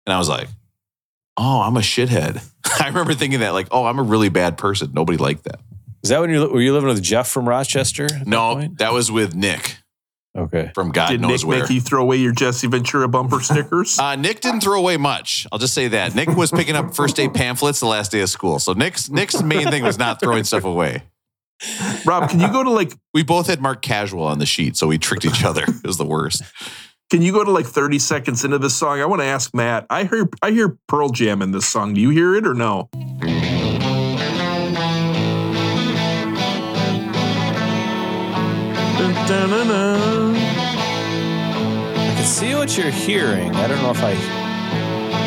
And 0.07 0.15
I 0.15 0.19
was 0.19 0.29
like, 0.29 0.49
oh, 1.37 1.61
I'm 1.63 1.77
a 1.77 1.81
shithead. 1.81 2.45
I 2.81 2.89
remember 2.89 3.15
thinking 3.15 3.41
that, 3.41 3.51
like, 3.51 3.69
oh, 3.71 3.87
I'm 3.87 3.99
a 3.99 4.03
really 4.03 4.29
bad 4.29 4.59
person. 4.59 4.91
Nobody 4.93 5.19
liked 5.19 5.45
that. 5.45 5.61
Is 6.03 6.11
that 6.11 6.21
when 6.21 6.31
you 6.31 6.49
were 6.49 6.61
you 6.61 6.73
living 6.73 6.89
with 6.89 7.03
Jeff 7.03 7.29
from 7.29 7.49
Rochester? 7.49 8.05
at 8.05 8.11
that 8.11 8.27
No, 8.27 8.69
that 8.79 8.93
was 8.93 9.13
with 9.13 9.35
Nick 9.35 9.77
Okay. 10.37 10.71
from 10.75 10.91
God 10.93 11.09
Did 11.11 11.21
knows 11.23 11.43
Nick 11.45 11.49
where. 11.49 11.61
make 11.61 11.71
you 11.71 11.81
throw 11.81 12.03
away 12.03 12.17
your 12.19 12.33
Jesse 12.33 12.67
Ventura 12.69 13.09
bumper 13.09 13.41
stickers? 13.41 13.99
Uh, 13.99 14.15
Nick 14.17 14.41
didn't 14.41 14.61
throw 14.61 14.79
away 14.79 14.97
much. 14.97 15.47
I'll 15.51 15.59
just 15.59 15.75
say 15.75 15.89
that. 15.89 16.15
Nick 16.15 16.29
was 16.29 16.51
picking 16.53 16.77
up 16.77 16.95
first 16.95 17.17
day 17.17 17.29
pamphlets 17.29 17.81
the 17.81 17.87
last 17.87 18.13
day 18.13 18.21
of 18.21 18.31
school. 18.31 18.59
So 18.61 18.73
Nick's 18.73 19.11
Nick's 19.11 19.43
main 19.43 19.69
thing 19.71 19.83
was 19.83 19.99
not 19.99 20.21
throwing 20.21 20.45
stuff 20.45 20.65
away. 20.65 21.03
Rob, 22.07 22.31
can 22.31 22.41
you 22.41 22.49
go 22.51 22.63
to 22.63 22.71
like 22.71 22.93
We 23.13 23.23
both 23.23 23.47
had 23.49 23.61
marked 23.61 23.83
casual 23.83 24.23
on 24.25 24.39
the 24.39 24.47
sheet, 24.47 24.77
so 24.77 24.87
we 24.87 24.99
tricked 24.99 25.25
each 25.25 25.45
other. 25.45 25.63
It 25.65 25.87
was 25.87 25.99
the 25.99 26.07
worst. 26.07 26.43
can 27.11 27.23
you 27.23 27.33
go 27.33 27.43
to 27.45 27.51
like 27.51 27.67
30 27.67 27.99
seconds 27.99 28.45
into 28.45 28.59
this 28.59 28.75
song? 28.77 29.01
I 29.01 29.07
want 29.07 29.21
to 29.23 29.27
ask 29.27 29.53
Matt. 29.53 29.85
I 29.91 30.05
hear 30.05 30.29
I 30.43 30.53
hear 30.53 30.79
Pearl 30.87 31.09
Jam 31.11 31.43
in 31.43 31.51
this 31.51 31.67
song. 31.67 31.93
Do 31.95 32.01
you 32.01 32.11
hear 32.11 32.35
it 32.37 32.47
or 32.47 32.55
no? 32.55 32.89
I 39.33 40.35
can 42.17 42.25
see 42.25 42.55
what 42.55 42.77
you're 42.77 42.91
hearing. 42.91 43.55
I 43.55 43.69
don't 43.69 43.81
know 43.83 43.91
if 43.91 44.03
I 44.03 44.15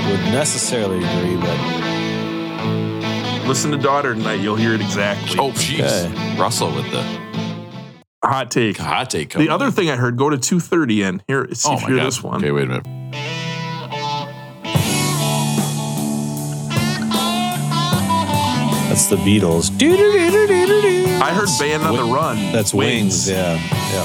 would 0.10 0.20
necessarily 0.34 0.98
agree, 0.98 1.38
but 1.38 1.58
Listen 3.48 3.72
to 3.72 3.78
Daughter 3.78 4.14
tonight. 4.14 4.40
You'll 4.42 4.56
hear 4.56 4.74
it 4.74 4.82
exactly. 4.82 5.38
Oh, 5.38 5.52
jeez. 5.52 5.82
Okay. 6.06 6.40
Russell 6.40 6.74
with 6.74 6.90
the 6.92 7.04
hot 8.24 8.50
take. 8.52 8.78
hot 8.78 9.10
take. 9.10 9.30
The 9.30 9.34
coming 9.34 9.50
other 9.50 9.70
thing 9.72 9.90
I 9.90 9.96
heard, 9.98 10.18
go 10.18 10.30
to 10.30 10.38
230 10.38 11.04
and 11.04 11.24
here, 11.28 11.48
see 11.54 11.70
Oh 11.70 11.76
if 11.76 11.82
my 11.84 11.88
you 11.90 11.94
hear 11.96 12.04
God. 12.04 12.08
this 12.08 12.24
one. 12.24 12.38
Okay, 12.38 12.52
wait 12.52 12.64
a 12.66 12.82
minute. 12.82 12.86
That's 18.94 19.08
the 19.08 19.16
Beatles. 19.16 19.72
I 21.20 21.34
heard 21.34 21.50
Band 21.60 21.82
on 21.82 21.96
the 21.96 22.04
Run. 22.04 22.38
That's 22.52 22.76
Wings. 22.76 23.28
Yeah. 23.28 23.56
Yeah. 23.56 24.04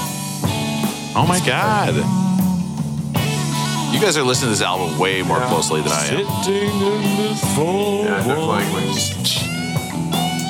Oh 1.14 1.26
my 1.28 1.38
God. 1.44 1.94
You 3.92 4.00
guys 4.00 4.16
are 4.16 4.22
listening 4.22 4.46
to 4.46 4.50
this 4.52 4.62
album 4.62 4.98
way 4.98 5.20
more 5.20 5.40
closely 5.40 5.82
than 5.82 5.92
I 5.92 6.06
am. 6.06 6.20
Yeah, 8.06 8.24
definitely. 8.24 9.04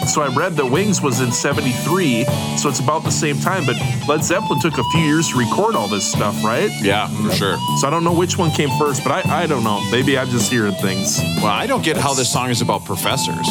So 0.07 0.23
I 0.23 0.29
read 0.29 0.53
that 0.55 0.67
Wings 0.67 1.03
was 1.03 1.21
in 1.21 1.33
73, 1.33 2.25
so 2.57 2.69
it's 2.69 2.79
about 2.79 3.03
the 3.03 3.11
same 3.11 3.41
time, 3.41 3.67
but 3.67 3.77
Led 4.09 4.23
Zeppelin 4.23 4.61
took 4.61 4.79
a 4.79 4.85
few 4.93 5.01
years 5.01 5.29
to 5.31 5.39
record 5.39 5.75
all 5.75 5.89
this 5.89 6.11
stuff, 6.11 6.45
right? 6.45 6.71
Yeah, 6.81 7.09
for 7.09 7.33
sure. 7.35 7.59
So 7.81 7.89
I 7.89 7.91
don't 7.91 8.05
know 8.05 8.15
which 8.15 8.39
one 8.39 8.53
came 8.53 8.71
first, 8.79 9.03
but 9.03 9.27
I, 9.27 9.43
I 9.43 9.47
don't 9.47 9.65
know. 9.65 9.81
Maybe 9.91 10.17
I'm 10.17 10.29
just 10.29 10.51
hearing 10.51 10.75
things. 10.75 11.19
Well, 11.43 11.47
I 11.47 11.67
don't 11.67 11.83
get 11.83 11.97
how 11.97 12.15
this 12.15 12.33
song 12.33 12.51
is 12.51 12.63
about 12.63 12.85
professors. 12.85 13.49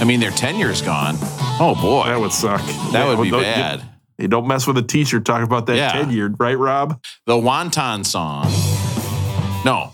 I 0.00 0.04
mean, 0.04 0.18
their 0.20 0.30
tenure's 0.30 0.82
gone. 0.82 1.16
Oh 1.60 1.76
boy, 1.80 2.06
That 2.06 2.18
would 2.18 2.32
suck. 2.32 2.62
that 2.92 3.06
would 3.06 3.22
be 3.22 3.30
don't- 3.30 3.42
bad. 3.42 3.82
You 4.18 4.28
don't 4.28 4.46
mess 4.46 4.66
with 4.66 4.76
a 4.76 4.82
teacher 4.82 5.18
Talk 5.18 5.42
about 5.42 5.64
that 5.66 5.76
Yeah. 5.76 5.92
10 5.92 6.10
year, 6.10 6.28
right, 6.38 6.58
Rob? 6.58 7.02
The 7.26 7.38
Wanton 7.38 8.04
song. 8.04 8.44
No, 9.64 9.92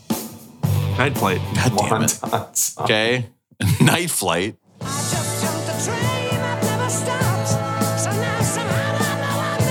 Night 0.98 1.16
Flight. 1.16 1.40
God 1.54 1.76
damn 1.76 2.02
it. 2.02 2.08
Wontons. 2.10 2.80
Okay, 2.80 3.26
Night 3.80 4.10
Flight. 4.10 4.56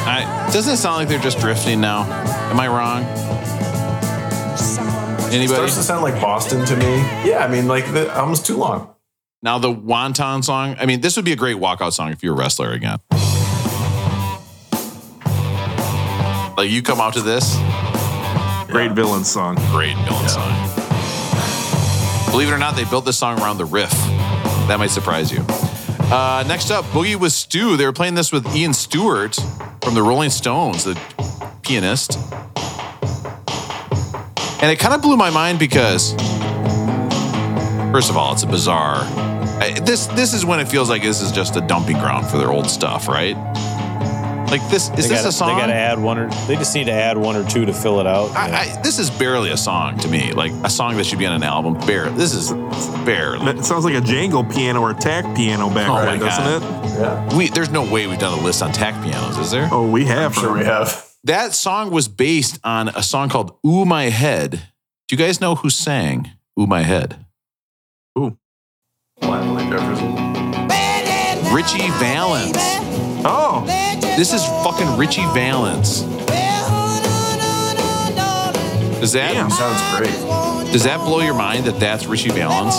I, 0.08 0.50
doesn't 0.54 0.74
it 0.74 0.78
sound 0.78 0.98
like 0.98 1.08
they're 1.08 1.20
just 1.20 1.40
drifting 1.40 1.82
now? 1.82 2.04
Am 2.52 2.60
I 2.60 2.68
wrong? 2.68 3.04
It 5.28 5.34
Anybody? 5.34 5.48
starts 5.48 5.76
to 5.76 5.84
sound 5.84 6.04
like 6.04 6.22
Boston 6.22 6.66
to 6.66 6.76
me. 6.78 6.98
Yeah, 7.30 7.46
I 7.46 7.48
mean, 7.50 7.68
like 7.68 7.92
the 7.92 8.10
album's 8.12 8.42
too 8.42 8.58
long. 8.58 8.95
Now 9.46 9.60
the 9.60 9.70
Wanton 9.70 10.42
song. 10.42 10.76
I 10.80 10.88
mean, 10.88 11.02
this 11.02 11.16
would 11.18 11.24
be 11.24 11.32
a 11.32 11.36
great 11.36 11.58
walkout 11.58 11.94
song 11.94 12.12
if 12.12 12.24
you're 12.24 12.34
a 12.34 12.36
wrestler 12.36 12.72
again. 12.72 12.98
Like 16.58 16.72
you 16.72 16.82
come 16.82 17.00
out 17.00 17.14
to 17.14 17.22
this, 17.22 17.56
Great 18.68 18.94
villain 18.94 19.24
song. 19.24 19.54
great 19.70 19.96
villain 19.98 20.28
song. 20.28 20.52
Believe 22.32 22.48
it 22.50 22.54
or 22.54 22.58
not, 22.58 22.76
they 22.76 22.86
built 22.86 23.06
this 23.06 23.20
song 23.20 23.40
around 23.40 23.60
the 23.60 23.66
riff. 23.66 23.92
That 24.68 24.78
might 24.80 24.90
surprise 24.90 25.32
you. 25.32 25.46
Uh, 26.12 26.44
next 26.48 26.72
up, 26.72 26.84
Boogie 26.86 27.16
with 27.16 27.32
Stu. 27.32 27.78
They 27.78 27.86
were 27.86 27.94
playing 27.94 28.16
this 28.16 28.32
with 28.32 28.48
Ian 28.56 28.74
Stewart 28.74 29.36
from 29.84 29.94
the 29.94 30.02
Rolling 30.02 30.32
Stones, 30.32 30.86
the 30.86 31.00
pianist. 31.62 32.18
And 34.64 34.72
it 34.72 34.80
kind 34.80 34.96
of 34.96 35.04
blew 35.04 35.18
my 35.18 35.30
mind 35.30 35.60
because, 35.60 36.14
first 37.92 38.10
of 38.10 38.18
all, 38.18 38.34
it's 38.34 38.42
a 38.42 38.48
bizarre. 38.48 39.25
I, 39.62 39.80
this 39.80 40.08
this 40.08 40.34
is 40.34 40.46
when 40.46 40.60
it 40.60 40.68
feels 40.68 40.90
like 40.90 41.02
this 41.02 41.22
is 41.22 41.32
just 41.32 41.56
a 41.56 41.62
dumping 41.62 41.98
ground 41.98 42.28
for 42.28 42.38
their 42.38 42.52
old 42.52 42.70
stuff, 42.70 43.08
right? 43.08 43.36
Like 44.50 44.62
this 44.70 44.84
is 44.84 44.90
They 44.92 44.96
this 44.98 45.10
gotta, 45.10 45.28
a 45.30 45.32
song? 45.32 45.56
They 45.56 45.62
got 45.62 45.68
to 45.68 45.74
add 45.74 46.00
one 46.00 46.20
or 46.20 46.30
they 46.48 46.56
just 46.56 46.76
need 46.76 46.84
to 46.86 46.92
add 46.92 47.18
one 47.18 47.36
or 47.36 47.44
two 47.50 47.66
to 47.66 47.74
fill 47.74 48.00
it 48.00 48.06
out. 48.06 48.30
I, 48.36 48.62
I, 48.76 48.82
this 48.84 49.00
is 49.00 49.10
barely 49.10 49.50
a 49.50 49.58
song 49.58 49.98
to 50.00 50.08
me. 50.08 50.34
Like 50.34 50.52
a 50.64 50.70
song 50.70 50.98
that 50.98 51.06
should 51.06 51.18
be 51.18 51.26
on 51.26 51.34
an 51.34 51.42
album. 51.44 51.74
Barely. 51.88 52.16
This 52.16 52.34
is 52.34 52.52
barely. 53.06 53.44
It 53.58 53.66
sounds 53.66 53.86
like 53.86 53.96
a 53.96 54.02
Django 54.02 54.50
piano 54.54 54.82
or 54.82 54.92
a 54.92 54.94
tack 54.94 55.24
piano 55.36 55.68
back 55.70 55.90
Oh 55.90 55.96
there, 55.96 56.06
my 56.06 56.18
doesn't 56.18 56.62
God. 56.62 56.86
it? 56.86 57.00
Yeah, 57.00 57.36
We 57.38 57.48
there's 57.50 57.72
no 57.72 57.92
way 57.92 58.06
we've 58.06 58.20
done 58.20 58.38
a 58.38 58.42
list 58.44 58.62
on 58.62 58.72
tack 58.72 58.94
pianos, 59.04 59.38
is 59.40 59.50
there? 59.52 59.68
Oh, 59.72 59.90
we 59.90 60.06
have. 60.06 60.38
I'm 60.38 60.44
sure 60.44 60.54
we 60.54 60.64
have. 60.64 61.12
That 61.24 61.54
song 61.54 61.90
was 61.90 62.08
based 62.08 62.60
on 62.64 62.90
a 62.90 63.02
song 63.02 63.30
called 63.30 63.58
"Ooh 63.66 63.84
My 63.84 64.04
Head." 64.10 64.52
Do 65.08 65.16
you 65.16 65.18
guys 65.18 65.42
know 65.42 65.56
who 65.56 65.72
sang 65.72 66.30
"Ooh 66.60 66.68
My 66.68 66.84
Head"? 66.84 67.26
Lionel 69.22 69.58
Jefferson. 69.70 70.16
Ritchie 71.54 71.90
Valens. 72.00 72.54
Oh, 73.28 73.64
This 74.18 74.34
is 74.34 74.46
fucking 74.64 74.98
Ritchie 74.98 75.26
Valens. 75.34 76.02
Does 79.00 79.12
that 79.14 79.34
Damn. 79.34 79.50
Sounds 79.52 79.98
great. 79.98 80.72
does 80.72 80.84
that 80.84 81.00
blow 81.06 81.20
your 81.22 81.34
mind 81.36 81.66
that 81.66 81.80
that's 81.80 82.06
Ritchie 82.08 82.30
Valens? 82.32 82.76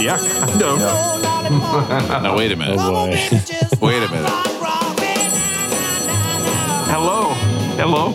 yeah, 0.00 0.16
kind 0.18 0.62
of. 0.62 0.78
Now 2.22 2.36
wait 2.36 2.50
a 2.52 2.56
minute. 2.56 2.78
Oh 2.80 2.90
boy. 3.06 3.10
Wait 3.86 4.02
a 4.02 4.08
minute. 4.10 4.30
Hello. 6.88 7.34
Hello. 7.76 8.12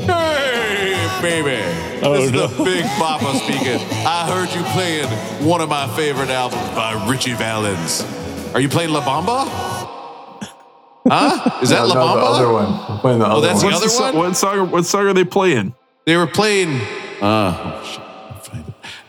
Hey, 1.19 1.41
baby. 1.41 2.01
Oh, 2.05 2.13
this 2.13 2.25
is 2.25 2.31
no. 2.31 2.47
the 2.47 2.63
Big 2.63 2.85
Papa 2.97 3.35
speaking. 3.39 3.79
I 4.07 4.25
heard 4.31 4.49
you 4.55 4.63
playing 4.71 5.07
one 5.45 5.59
of 5.61 5.67
my 5.69 5.87
favorite 5.95 6.29
albums 6.29 6.61
by 6.69 6.93
Ritchie 7.09 7.33
Valens. 7.33 8.05
Are 8.53 8.61
you 8.61 8.69
playing 8.69 8.91
La 8.91 9.01
Bamba? 9.01 9.45
Huh? 11.07 11.59
Is 11.61 11.69
that 11.69 11.81
No, 11.81 11.87
La 11.87 11.93
no, 11.95 12.15
the 12.15 12.25
other 12.25 12.51
one. 12.53 12.71
We're 12.95 12.99
playing 13.01 13.19
the 13.19 13.25
other 13.27 13.47
that's 13.47 13.63
one. 13.63 13.73
What's 13.73 13.77
other 13.77 13.85
the 13.85 13.91
so- 13.91 14.03
one? 14.03 14.15
What 14.15 14.37
song? 14.37 14.71
What 14.71 14.85
song 14.85 15.07
are 15.07 15.13
they 15.13 15.25
playing? 15.25 15.73
They 16.05 16.15
were 16.17 16.27
playing. 16.27 16.79
Uh, 17.21 17.83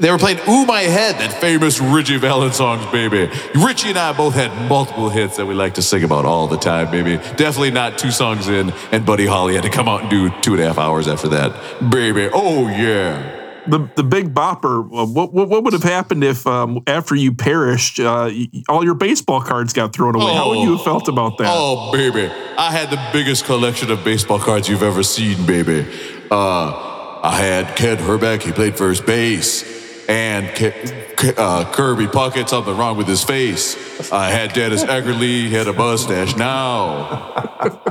They 0.01 0.11
were 0.11 0.19
playing 0.19 0.41
"Ooh 0.49 0.65
My 0.65 0.81
Head," 0.83 1.17
that 1.17 1.33
famous 1.41 1.79
Ritchie 1.81 2.17
Valens 2.17 2.57
songs, 2.57 2.85
baby. 2.91 3.31
Richie 3.55 3.91
and 3.91 3.99
I 3.99 4.13
both 4.13 4.35
had 4.35 4.51
multiple 4.69 5.11
hits 5.11 5.37
that 5.37 5.47
we 5.47 5.55
like 5.55 5.75
to 5.75 5.83
sing 5.83 6.03
about 6.05 6.25
all 6.25 6.47
the 6.49 6.57
time, 6.57 6.91
baby. 6.91 7.17
Definitely 7.37 7.71
not 7.73 7.99
two 7.99 8.11
songs 8.11 8.49
in, 8.49 8.73
and 8.93 9.05
Buddy 9.05 9.27
Holly 9.27 9.55
had 9.55 9.63
to 9.65 9.71
come 9.71 9.89
out 9.89 10.01
and 10.01 10.11
do 10.11 10.31
two 10.41 10.55
and 10.55 10.63
a 10.63 10.67
half 10.67 10.79
hours 10.79 11.07
after 11.07 11.29
that, 11.29 11.91
baby. 11.91 12.29
Oh 12.33 12.67
yeah. 12.69 13.37
The 13.67 13.91
the 13.95 14.03
Big 14.03 14.33
Bopper. 14.35 14.81
uh, 14.91 15.05
What 15.05 15.35
what, 15.35 15.51
what 15.51 15.65
would 15.65 15.75
have 15.75 15.83
happened 15.83 16.25
if 16.25 16.47
um, 16.47 16.81
after 16.87 17.15
you 17.15 17.35
perished, 17.35 18.01
uh, 18.01 18.31
all 18.71 18.83
your 18.83 18.95
baseball 18.95 19.43
cards 19.43 19.75
got 19.75 19.93
thrown 19.93 20.15
away? 20.15 20.33
How 20.33 20.49
would 20.49 20.61
you 20.61 20.77
have 20.77 20.83
felt 20.85 21.09
about 21.09 21.37
that? 21.39 21.49
Oh, 21.51 21.93
baby. 21.93 22.33
I 22.57 22.73
had 22.73 22.89
the 22.89 23.01
biggest 23.13 23.45
collection 23.45 23.91
of 23.91 24.03
baseball 24.03 24.39
cards 24.39 24.67
you've 24.67 24.83
ever 24.83 25.03
seen, 25.03 25.45
baby. 25.45 25.87
Uh, 26.31 27.21
I 27.23 27.37
had 27.37 27.77
Ken 27.77 27.99
Hrbek, 27.99 28.43
he 28.43 28.53
played 28.53 28.79
first 28.79 29.05
base. 29.05 29.79
And 30.11 30.49
Ke- 30.49 31.39
uh, 31.39 31.71
Kirby 31.73 32.07
Puckett, 32.07 32.49
something 32.49 32.77
wrong 32.77 32.97
with 32.97 33.07
his 33.07 33.23
face. 33.23 34.11
I 34.11 34.31
had 34.31 34.53
Dennis 34.53 34.83
Eckersley, 34.83 35.47
he 35.47 35.55
had 35.55 35.69
a 35.69 35.73
mustache 35.73 36.35
now. 36.35 37.33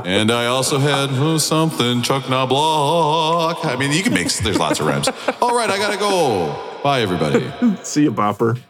And 0.04 0.30
I 0.30 0.46
also 0.46 0.78
had 0.78 1.08
uh, 1.10 1.38
something, 1.38 2.02
Chuck 2.02 2.28
Knobloch. 2.28 3.64
I 3.64 3.76
mean, 3.76 3.92
you 3.92 4.02
can 4.02 4.12
make, 4.12 4.28
there's 4.34 4.58
lots 4.58 4.80
of 4.80 4.86
rhymes. 4.86 5.08
All 5.40 5.56
right, 5.56 5.70
I 5.70 5.78
gotta 5.78 5.96
go. 5.96 6.80
Bye, 6.82 7.00
everybody. 7.00 7.50
See 7.82 8.02
you, 8.02 8.12
Bopper. 8.12 8.60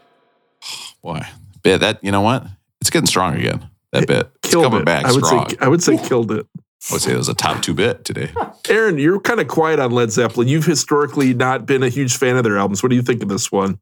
Boy, 1.01 1.21
bit 1.61 1.79
that, 1.79 2.01
you 2.03 2.11
know 2.11 2.21
what? 2.21 2.45
It's 2.79 2.89
getting 2.89 3.07
strong 3.07 3.35
again. 3.35 3.67
That 3.91 4.07
bit. 4.07 4.31
It's 4.43 4.53
coming 4.53 4.81
it. 4.81 4.85
back 4.85 5.03
I 5.05 5.11
would 5.11 5.25
strong. 5.25 5.49
say 5.49 5.57
I 5.59 5.67
would 5.67 5.83
say 5.83 5.97
killed 5.97 6.31
it. 6.31 6.47
I 6.89 6.93
would 6.93 7.01
say 7.01 7.13
it 7.13 7.17
was 7.17 7.29
a 7.29 7.35
top 7.35 7.61
two 7.61 7.73
bit 7.73 8.03
today. 8.05 8.31
Aaron, 8.69 8.97
you're 8.97 9.19
kind 9.19 9.39
of 9.39 9.47
quiet 9.47 9.79
on 9.79 9.91
Led 9.91 10.11
Zeppelin. 10.11 10.47
You've 10.47 10.65
historically 10.65 11.33
not 11.33 11.65
been 11.65 11.83
a 11.83 11.89
huge 11.89 12.17
fan 12.17 12.37
of 12.37 12.43
their 12.43 12.57
albums. 12.57 12.81
What 12.81 12.89
do 12.89 12.95
you 12.95 13.03
think 13.03 13.21
of 13.21 13.29
this 13.29 13.51
one? 13.51 13.79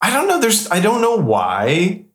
I 0.00 0.10
don't 0.10 0.26
know. 0.26 0.40
There's. 0.40 0.70
I 0.70 0.80
don't 0.80 1.02
know 1.02 1.16
why 1.16 2.06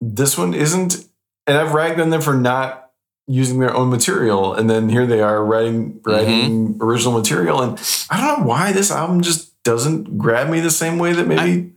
this 0.00 0.36
one 0.36 0.52
isn't. 0.52 1.06
And 1.46 1.58
I've 1.58 1.72
ragged 1.72 2.00
on 2.00 2.10
them 2.10 2.20
for 2.20 2.34
not 2.34 2.84
using 3.26 3.58
their 3.58 3.74
own 3.74 3.88
material, 3.88 4.54
and 4.54 4.68
then 4.68 4.88
here 4.88 5.06
they 5.06 5.20
are 5.20 5.44
writing 5.44 5.94
mm-hmm. 5.94 6.10
writing 6.10 6.78
original 6.80 7.12
material, 7.12 7.62
and 7.62 8.06
I 8.10 8.20
don't 8.20 8.40
know 8.40 8.46
why 8.46 8.72
this 8.72 8.90
album 8.90 9.22
just 9.22 9.62
doesn't 9.62 10.18
grab 10.18 10.50
me 10.50 10.60
the 10.60 10.70
same 10.70 10.98
way 10.98 11.14
that 11.14 11.26
maybe 11.26 11.72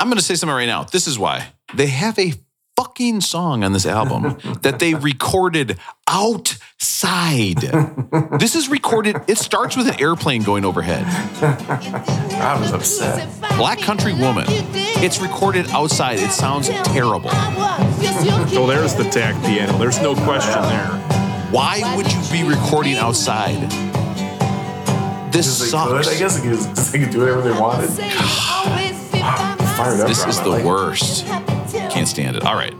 I'm 0.00 0.08
going 0.08 0.18
to 0.18 0.24
say 0.24 0.34
something 0.34 0.54
right 0.54 0.66
now. 0.66 0.84
This 0.84 1.06
is 1.06 1.18
why 1.18 1.48
they 1.74 1.86
have 1.88 2.18
a 2.18 2.32
fucking 2.76 3.22
song 3.22 3.64
on 3.64 3.72
this 3.72 3.86
album 3.86 4.36
that 4.62 4.78
they 4.78 4.94
recorded 4.94 5.78
outside. 6.08 7.56
this 8.38 8.54
is 8.54 8.68
recorded. 8.68 9.16
It 9.26 9.38
starts 9.38 9.76
with 9.76 9.88
an 9.88 10.00
airplane 10.00 10.42
going 10.42 10.64
overhead. 10.64 11.04
I 11.06 12.58
was 12.60 12.72
upset. 12.72 13.28
Black 13.56 13.80
Country 13.80 14.12
Woman. 14.12 14.44
It's 14.48 15.20
recorded 15.20 15.68
outside. 15.70 16.18
It 16.18 16.30
sounds 16.30 16.68
terrible. 16.68 17.30
Oh, 17.32 18.66
there's 18.68 18.94
the 18.94 19.04
tack 19.04 19.34
piano. 19.44 19.76
There's 19.78 20.00
no 20.00 20.14
question 20.14 20.62
there. 20.62 20.88
Why 21.50 21.94
would 21.96 22.12
you 22.12 22.20
be 22.30 22.44
recording 22.44 22.96
outside? 22.96 23.70
This 25.32 25.58
they 25.58 25.64
could, 25.64 25.70
sucks. 25.70 26.08
I 26.08 26.18
guess 26.18 26.40
because 26.40 26.92
they 26.92 26.98
could 26.98 27.10
do 27.10 27.20
whatever 27.20 27.40
they 27.42 27.52
wanted. 27.58 27.88
Fired 29.76 30.00
up. 30.00 30.08
This 30.08 30.26
is 30.26 30.40
the 30.40 30.48
like 30.48 30.64
it. 30.64 31.55
Can't 31.96 32.06
stand 32.08 32.36
it. 32.36 32.44
All 32.44 32.54
right. 32.54 32.74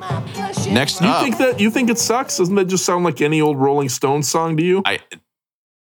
Next 0.71 1.01
You 1.01 1.09
up. 1.09 1.23
think 1.23 1.39
that 1.39 1.59
you 1.59 1.71
think 1.71 1.89
it 1.89 1.99
sucks? 1.99 2.37
Doesn't 2.37 2.55
that 2.57 2.67
just 2.67 2.85
sound 2.85 3.03
like 3.03 3.23
any 3.23 3.41
old 3.41 3.57
Rolling 3.59 3.89
Stones 3.89 4.29
song 4.29 4.59
to 4.59 4.63
you? 4.63 4.83
I 4.85 4.99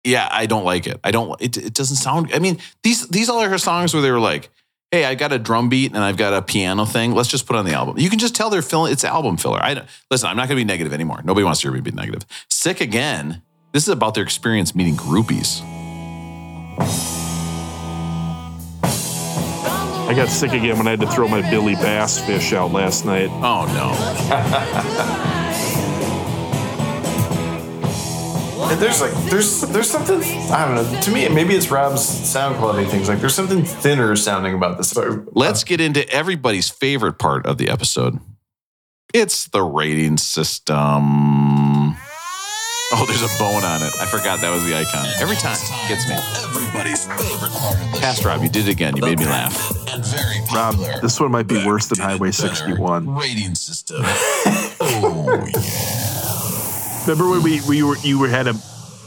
yeah, 0.04 0.26
I 0.32 0.46
don't 0.46 0.64
like 0.64 0.86
it. 0.86 0.98
I 1.04 1.10
don't. 1.10 1.38
It, 1.38 1.58
it 1.58 1.74
doesn't 1.74 1.96
sound. 1.96 2.30
I 2.32 2.38
mean, 2.38 2.56
these 2.82 3.06
these 3.08 3.28
all 3.28 3.40
are 3.40 3.48
her 3.50 3.58
songs 3.58 3.92
where 3.92 4.02
they 4.02 4.10
were 4.10 4.18
like, 4.18 4.48
"Hey, 4.90 5.04
I 5.04 5.14
got 5.14 5.34
a 5.34 5.38
drum 5.38 5.68
beat 5.68 5.92
and 5.92 6.02
I've 6.02 6.16
got 6.16 6.32
a 6.32 6.40
piano 6.40 6.86
thing. 6.86 7.12
Let's 7.14 7.28
just 7.28 7.46
put 7.46 7.56
on 7.56 7.66
the 7.66 7.74
album." 7.74 7.98
You 7.98 8.08
can 8.08 8.18
just 8.18 8.34
tell 8.34 8.48
they're 8.48 8.62
filling. 8.62 8.90
It's 8.92 9.04
album 9.04 9.36
filler. 9.36 9.60
I 9.62 9.86
listen. 10.10 10.30
I'm 10.30 10.36
not 10.38 10.48
going 10.48 10.56
to 10.58 10.64
be 10.64 10.64
negative 10.64 10.94
anymore. 10.94 11.20
Nobody 11.22 11.44
wants 11.44 11.60
to 11.60 11.66
hear 11.68 11.74
me 11.74 11.82
be 11.82 11.90
negative. 11.90 12.24
Sick 12.48 12.80
again. 12.80 13.42
This 13.72 13.82
is 13.82 13.90
about 13.90 14.14
their 14.14 14.24
experience 14.24 14.74
meeting 14.74 14.96
groupies. 14.96 15.60
I 20.10 20.12
got 20.12 20.28
sick 20.28 20.50
again 20.50 20.76
when 20.76 20.88
I 20.88 20.90
had 20.90 21.00
to 21.02 21.06
throw 21.06 21.28
my 21.28 21.40
Billy 21.50 21.76
Bass 21.76 22.18
fish 22.18 22.52
out 22.52 22.72
last 22.72 23.04
night. 23.04 23.28
Oh 23.30 23.64
no. 23.78 23.92
And 28.68 28.80
there's 28.80 29.00
like 29.00 29.12
there's 29.30 29.60
there's 29.60 29.88
something 29.88 30.20
I 30.50 30.66
don't 30.66 30.74
know. 30.74 31.00
To 31.02 31.10
me, 31.12 31.28
maybe 31.28 31.54
it's 31.54 31.70
Rob's 31.70 32.02
sound 32.02 32.56
quality 32.56 32.86
things. 32.88 33.08
Like 33.08 33.20
there's 33.20 33.36
something 33.36 33.62
thinner 33.62 34.16
sounding 34.16 34.54
about 34.54 34.78
this. 34.78 34.92
But 34.92 35.36
Let's 35.36 35.62
get 35.62 35.80
into 35.80 36.08
everybody's 36.12 36.70
favorite 36.70 37.20
part 37.20 37.46
of 37.46 37.58
the 37.58 37.68
episode. 37.68 38.18
It's 39.14 39.46
the 39.46 39.62
rating 39.62 40.16
system. 40.16 41.69
Oh, 42.92 43.06
there's 43.06 43.22
a 43.22 43.38
bone 43.38 43.62
on 43.62 43.82
it. 43.82 43.92
I 44.00 44.06
forgot 44.06 44.40
that 44.40 44.50
was 44.50 44.64
the 44.64 44.74
icon. 44.74 45.06
Every 45.20 45.36
time 45.36 45.56
it 45.56 45.88
gets 45.88 46.08
me. 46.08 46.16
Everybody's 46.42 47.06
favorite 47.06 47.52
part 47.52 47.74
of 47.80 47.92
the 47.92 47.98
Past 48.00 48.24
Rob, 48.24 48.42
you 48.42 48.48
did 48.48 48.66
it 48.66 48.72
again. 48.72 48.96
You 48.96 49.02
made 49.02 49.18
me 49.18 49.26
laugh. 49.26 49.54
and 49.88 50.04
very 50.04 50.40
Rob, 50.52 50.74
this 51.00 51.20
one 51.20 51.30
might 51.30 51.46
be 51.46 51.64
worse 51.64 51.86
than 51.86 51.98
Highway 52.00 52.32
61. 52.32 53.14
rating 53.14 53.54
system. 53.54 53.98
oh 54.04 55.46
yeah. 55.54 57.02
Remember 57.06 57.30
when 57.30 57.42
we 57.42 57.60
we 57.68 57.82
were 57.82 57.96
you 57.98 58.18
were 58.18 58.28
had 58.28 58.46
a 58.48 58.54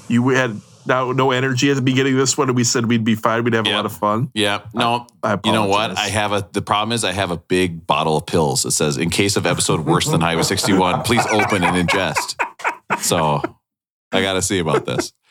you 0.07 0.30
had 0.30 0.60
no 0.85 1.11
no 1.11 1.31
energy 1.31 1.69
at 1.69 1.76
the 1.76 1.81
beginning 1.81 2.14
of 2.14 2.19
this 2.19 2.38
one 2.38 2.47
and 2.49 2.55
we 2.55 2.64
said 2.64 2.85
we'd 2.85 3.03
be 3.03 3.15
fine, 3.15 3.43
we'd 3.43 3.53
have 3.53 3.68
a 3.68 3.72
lot 3.72 3.85
of 3.85 3.91
fun. 3.93 4.31
Yeah. 4.34 4.61
No. 4.73 5.07
I 5.22 5.38
you 5.43 5.51
know 5.51 5.65
what? 5.68 5.97
I 5.97 6.07
have 6.07 6.31
a. 6.31 6.47
The 6.53 6.61
problem 6.61 6.93
is 6.93 7.03
I 7.03 7.11
have 7.11 7.31
a 7.31 7.38
big 7.38 7.85
bottle 7.85 8.18
of 8.18 8.26
pills. 8.26 8.65
It 8.65 8.72
says, 8.72 8.97
"In 8.97 9.10
case 9.10 9.35
of 9.35 9.45
episode 9.45 9.81
worse 9.81 10.07
than 10.07 10.22
Highway 10.22 10.43
61, 10.43 11.03
please 11.03 11.26
open 11.27 11.64
and 11.64 11.88
ingest." 11.88 12.35
So 12.99 13.41
I 14.14 14.22
got 14.22 14.34
to 14.34 14.41
see 14.41 14.60
about 14.60 14.85
this. 14.85 15.14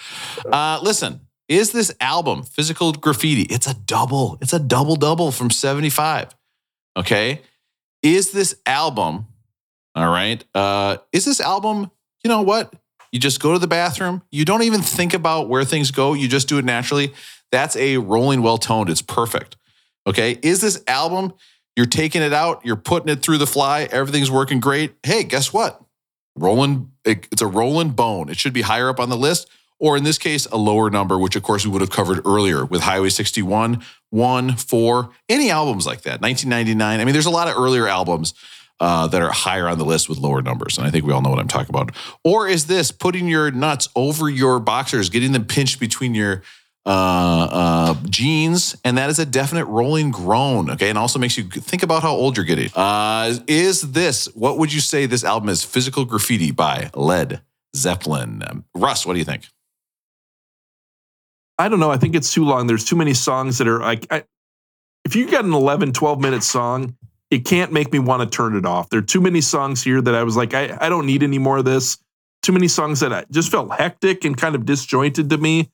Uh, 0.45 0.81
listen, 0.83 1.21
is 1.49 1.71
this 1.71 1.95
album 2.01 2.43
physical 2.43 2.93
graffiti? 2.93 3.43
It's 3.43 3.69
a 3.69 3.75
double. 3.75 4.37
It's 4.41 4.53
a 4.53 4.59
double 4.59 4.97
double 4.97 5.31
from 5.31 5.51
75. 5.51 6.35
Okay. 6.97 7.43
Is 8.03 8.33
this 8.33 8.57
album? 8.67 9.27
All 9.95 10.09
right. 10.09 10.45
Uh, 10.55 10.97
is 11.13 11.25
this 11.25 11.41
album? 11.41 11.91
You 12.25 12.29
know 12.29 12.43
what? 12.43 12.75
You 13.13 13.21
just 13.21 13.41
go 13.41 13.53
to 13.53 13.59
the 13.59 13.69
bathroom. 13.69 14.23
You 14.33 14.45
don't 14.45 14.63
even 14.63 14.81
think 14.83 15.15
about 15.15 15.49
where 15.49 15.65
things 15.65 15.91
go. 15.91 16.15
You 16.15 16.27
just 16.27 16.49
do 16.49 16.59
it 16.59 16.65
naturally. 16.65 17.13
That's 17.53 17.77
a 17.77 17.99
rolling 17.99 18.43
well 18.43 18.59
toned. 18.59 18.91
It's 18.91 19.03
perfect. 19.03 19.57
Okay. 20.07 20.39
Is 20.43 20.61
this 20.61 20.83
album, 20.89 21.35
you're 21.77 21.87
taking 21.87 22.23
it 22.23 22.33
out, 22.33 22.65
you're 22.65 22.77
putting 22.77 23.09
it 23.09 23.23
through 23.23 23.39
the 23.39 23.47
fly, 23.47 23.89
everything's 23.93 24.31
working 24.31 24.59
great. 24.59 24.95
Hey, 25.03 25.23
guess 25.23 25.53
what? 25.53 25.81
Rolling, 26.37 26.91
it- 27.05 27.29
it's 27.31 27.43
a 27.43 27.47
rolling 27.47 27.91
bone. 27.91 28.29
It 28.29 28.39
should 28.39 28.53
be 28.53 28.63
higher 28.63 28.89
up 28.89 28.99
on 29.01 29.09
the 29.11 29.17
list, 29.17 29.49
or 29.79 29.97
in 29.97 30.05
this 30.05 30.19
case, 30.19 30.47
a 30.47 30.57
lower 30.57 30.91
number, 30.91 31.19
which 31.19 31.37
of 31.37 31.43
course 31.43 31.65
we 31.65 31.71
would 31.71 31.81
have 31.81 31.91
covered 31.91 32.25
earlier 32.27 32.65
with 32.65 32.83
Highway 32.83 33.11
61, 33.11 33.83
1, 34.11 34.57
4, 34.57 35.11
any 35.29 35.51
albums 35.51 35.87
like 35.87 36.03
that, 36.03 36.21
1999. 36.23 37.01
I 37.01 37.05
mean, 37.05 37.13
there's 37.13 37.27
a 37.27 37.31
lot 37.31 37.49
of 37.49 37.57
earlier 37.57 37.87
albums 37.89 38.35
uh, 38.81 39.07
that 39.07 39.23
are 39.23 39.31
higher 39.31 39.69
on 39.69 39.79
the 39.79 39.85
list 39.85 40.09
with 40.09 40.19
lower 40.19 40.43
numbers. 40.43 40.77
And 40.77 40.85
I 40.87 40.91
think 40.91 41.05
we 41.05 41.13
all 41.13 41.23
know 41.23 41.31
what 41.31 41.39
I'm 41.39 41.47
talking 41.47 41.69
about. 41.73 41.93
Or 42.25 42.49
is 42.49 42.67
this 42.67 42.91
putting 42.91 43.29
your 43.29 43.51
nuts 43.53 43.89
over 43.95 44.29
your 44.29 44.59
boxers, 44.59 45.09
getting 45.09 45.31
them 45.33 45.45
pinched 45.45 45.79
between 45.79 46.15
your 46.17 46.43
uh, 46.85 47.49
uh, 47.51 47.95
jeans? 48.09 48.77
And 48.85 48.99
that 48.99 49.11
is 49.11 49.19
a 49.19 49.27
definite 49.27 49.67
rolling 49.67 50.11
groan. 50.11 50.71
Okay. 50.71 50.89
And 50.89 50.99
also 50.99 51.19
makes 51.19 51.37
you 51.37 51.45
think 51.45 51.83
about 51.83 52.03
how 52.03 52.13
old 52.13 52.37
you're 52.37 52.47
getting. 52.47 52.71
Uh, 52.75 53.35
is 53.47 53.93
this, 53.93 54.27
what 54.35 54.59
would 54.59 54.73
you 54.73 54.81
say 54.81 55.07
this 55.07 55.25
album 55.25 55.49
is? 55.49 55.65
Physical 55.65 56.05
Graffiti 56.05 56.51
by 56.51 56.91
Led 56.95 57.43
Zeppelin. 57.75 58.43
Um, 58.47 58.65
Russ, 58.75 59.07
what 59.07 59.15
do 59.15 59.19
you 59.19 59.25
think? 59.25 59.47
I 61.59 61.69
don't 61.69 61.81
know. 61.81 61.91
I 61.91 61.97
think 61.97 62.15
it's 62.15 62.33
too 62.33 62.45
long. 62.45 62.67
There's 62.67 62.85
too 62.85 62.97
many 62.97 63.15
songs 63.15 63.59
that 63.59 63.69
are 63.69 63.81
like, 63.81 64.07
I, 64.11 64.25
if 65.05 65.15
you 65.17 65.31
got 65.31 65.45
an 65.45 65.53
11, 65.53 65.93
12 65.93 66.21
minute 66.21 66.43
song, 66.43 66.97
it 67.31 67.45
can't 67.45 67.73
make 67.73 67.93
me 67.93 67.99
want 67.99 68.23
to 68.23 68.37
turn 68.37 68.57
it 68.57 68.67
off. 68.67 68.91
There 68.91 68.99
are 68.99 69.03
too 69.03 69.21
many 69.21 69.41
songs 69.41 69.83
here 69.83 70.01
that 70.01 70.15
I 70.15 70.23
was 70.23 70.37
like, 70.37 70.55
I, 70.55 70.77
I 70.81 70.89
don't 70.89 71.07
need 71.07 71.23
any 71.23 71.39
more 71.39 71.59
of 71.59 71.65
this. 71.65 71.99
Too 72.43 72.53
many 72.53 72.69
songs 72.69 73.01
that 73.01 73.13
I 73.13 73.25
just 73.31 73.51
felt 73.51 73.73
hectic 73.73 74.25
and 74.25 74.37
kind 74.37 74.55
of 74.55 74.67
disjointed 74.67 75.31
to 75.31 75.39
me. 75.39 75.71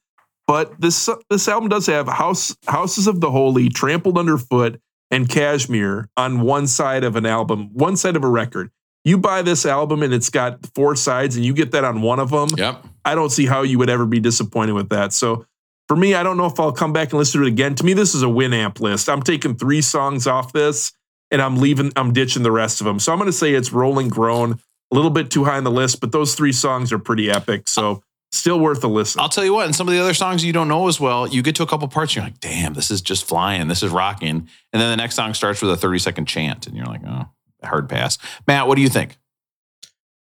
But 0.48 0.80
this 0.80 1.08
this 1.30 1.46
album 1.46 1.68
does 1.68 1.86
have 1.86 2.08
House 2.08 2.56
Houses 2.66 3.06
of 3.06 3.20
the 3.20 3.30
Holy, 3.30 3.68
Trampled 3.68 4.18
Underfoot, 4.18 4.80
and 5.10 5.28
Kashmir 5.28 6.08
on 6.16 6.40
one 6.40 6.66
side 6.66 7.04
of 7.04 7.16
an 7.16 7.26
album, 7.26 7.68
one 7.74 7.96
side 7.96 8.16
of 8.16 8.24
a 8.24 8.28
record. 8.28 8.70
You 9.04 9.18
buy 9.18 9.42
this 9.42 9.64
album 9.66 10.02
and 10.02 10.12
it's 10.12 10.30
got 10.30 10.66
four 10.74 10.96
sides, 10.96 11.36
and 11.36 11.44
you 11.44 11.52
get 11.52 11.72
that 11.72 11.84
on 11.84 12.00
one 12.00 12.18
of 12.18 12.30
them. 12.30 12.48
Yep. 12.56 12.84
I 13.04 13.14
don't 13.14 13.30
see 13.30 13.46
how 13.46 13.62
you 13.62 13.78
would 13.78 13.90
ever 13.90 14.06
be 14.06 14.20
disappointed 14.20 14.72
with 14.72 14.88
that. 14.88 15.12
So 15.12 15.46
for 15.86 15.96
me, 15.96 16.14
I 16.14 16.22
don't 16.22 16.36
know 16.36 16.46
if 16.46 16.58
I'll 16.58 16.72
come 16.72 16.92
back 16.92 17.10
and 17.10 17.18
listen 17.18 17.40
to 17.40 17.46
it 17.46 17.50
again. 17.50 17.74
To 17.76 17.84
me, 17.84 17.92
this 17.92 18.14
is 18.14 18.22
a 18.22 18.26
Winamp 18.26 18.80
list. 18.80 19.08
I'm 19.08 19.22
taking 19.22 19.54
three 19.54 19.82
songs 19.82 20.26
off 20.26 20.52
this 20.52 20.92
and 21.30 21.42
I'm 21.42 21.56
leaving, 21.56 21.92
I'm 21.96 22.12
ditching 22.12 22.42
the 22.42 22.52
rest 22.52 22.80
of 22.80 22.86
them. 22.86 22.98
So 22.98 23.12
I'm 23.12 23.18
going 23.18 23.26
to 23.28 23.32
say 23.32 23.54
it's 23.54 23.72
Rolling 23.72 24.08
Grown, 24.08 24.52
a 24.52 24.94
little 24.94 25.10
bit 25.10 25.30
too 25.30 25.44
high 25.44 25.56
on 25.56 25.64
the 25.64 25.70
list, 25.70 26.00
but 26.00 26.12
those 26.12 26.34
three 26.34 26.52
songs 26.52 26.92
are 26.92 26.98
pretty 26.98 27.30
epic. 27.30 27.68
So 27.68 28.02
still 28.32 28.58
worth 28.60 28.82
a 28.84 28.88
listen. 28.88 29.20
I'll 29.20 29.28
tell 29.28 29.44
you 29.44 29.54
what, 29.54 29.66
and 29.66 29.74
some 29.74 29.88
of 29.88 29.94
the 29.94 30.00
other 30.00 30.14
songs 30.14 30.44
you 30.44 30.52
don't 30.52 30.68
know 30.68 30.88
as 30.88 31.00
well, 31.00 31.26
you 31.26 31.42
get 31.42 31.56
to 31.56 31.62
a 31.62 31.66
couple 31.66 31.88
parts, 31.88 32.14
you're 32.14 32.24
like, 32.24 32.40
damn, 32.40 32.74
this 32.74 32.90
is 32.90 33.00
just 33.00 33.26
flying. 33.26 33.68
This 33.68 33.82
is 33.82 33.90
rocking. 33.90 34.30
And 34.72 34.82
then 34.82 34.90
the 34.90 34.96
next 34.96 35.14
song 35.14 35.34
starts 35.34 35.62
with 35.62 35.70
a 35.70 35.76
30 35.76 35.98
second 35.98 36.26
chant, 36.26 36.66
and 36.66 36.76
you're 36.76 36.86
like, 36.86 37.00
oh, 37.06 37.26
hard 37.64 37.88
pass. 37.88 38.18
Matt, 38.46 38.68
what 38.68 38.76
do 38.76 38.82
you 38.82 38.88
think? 38.88 39.16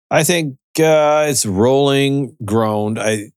I 0.09 0.23
think 0.23 0.57
uh, 0.79 1.25
it's 1.29 1.45
rolling, 1.45 2.35
groaned. 2.43 2.99
I 2.99 3.31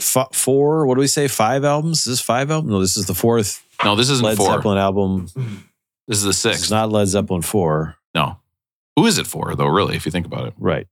f- 0.00 0.28
four. 0.32 0.86
What 0.86 0.94
do 0.96 1.00
we 1.00 1.06
say? 1.06 1.28
Five 1.28 1.64
albums? 1.64 2.00
Is 2.00 2.04
this 2.06 2.20
five 2.20 2.50
albums? 2.50 2.72
No, 2.72 2.80
this 2.80 2.96
is 2.96 3.06
the 3.06 3.14
fourth 3.14 3.64
No, 3.84 3.94
this 3.96 4.10
isn't 4.10 4.24
Led 4.24 4.36
four. 4.36 4.46
Zeppelin 4.54 4.78
album. 4.78 5.26
This 6.08 6.18
is 6.18 6.24
the 6.24 6.30
It's 6.30 6.38
sixth. 6.38 6.70
not 6.70 6.90
Led 6.90 7.06
Zeppelin 7.06 7.42
four, 7.42 7.96
no. 8.14 8.38
Who 8.96 9.06
is 9.06 9.18
it 9.18 9.26
for, 9.28 9.54
though, 9.54 9.68
really, 9.68 9.94
if 9.94 10.04
you 10.04 10.10
think 10.10 10.26
about 10.26 10.48
it? 10.48 10.54
right? 10.58 10.86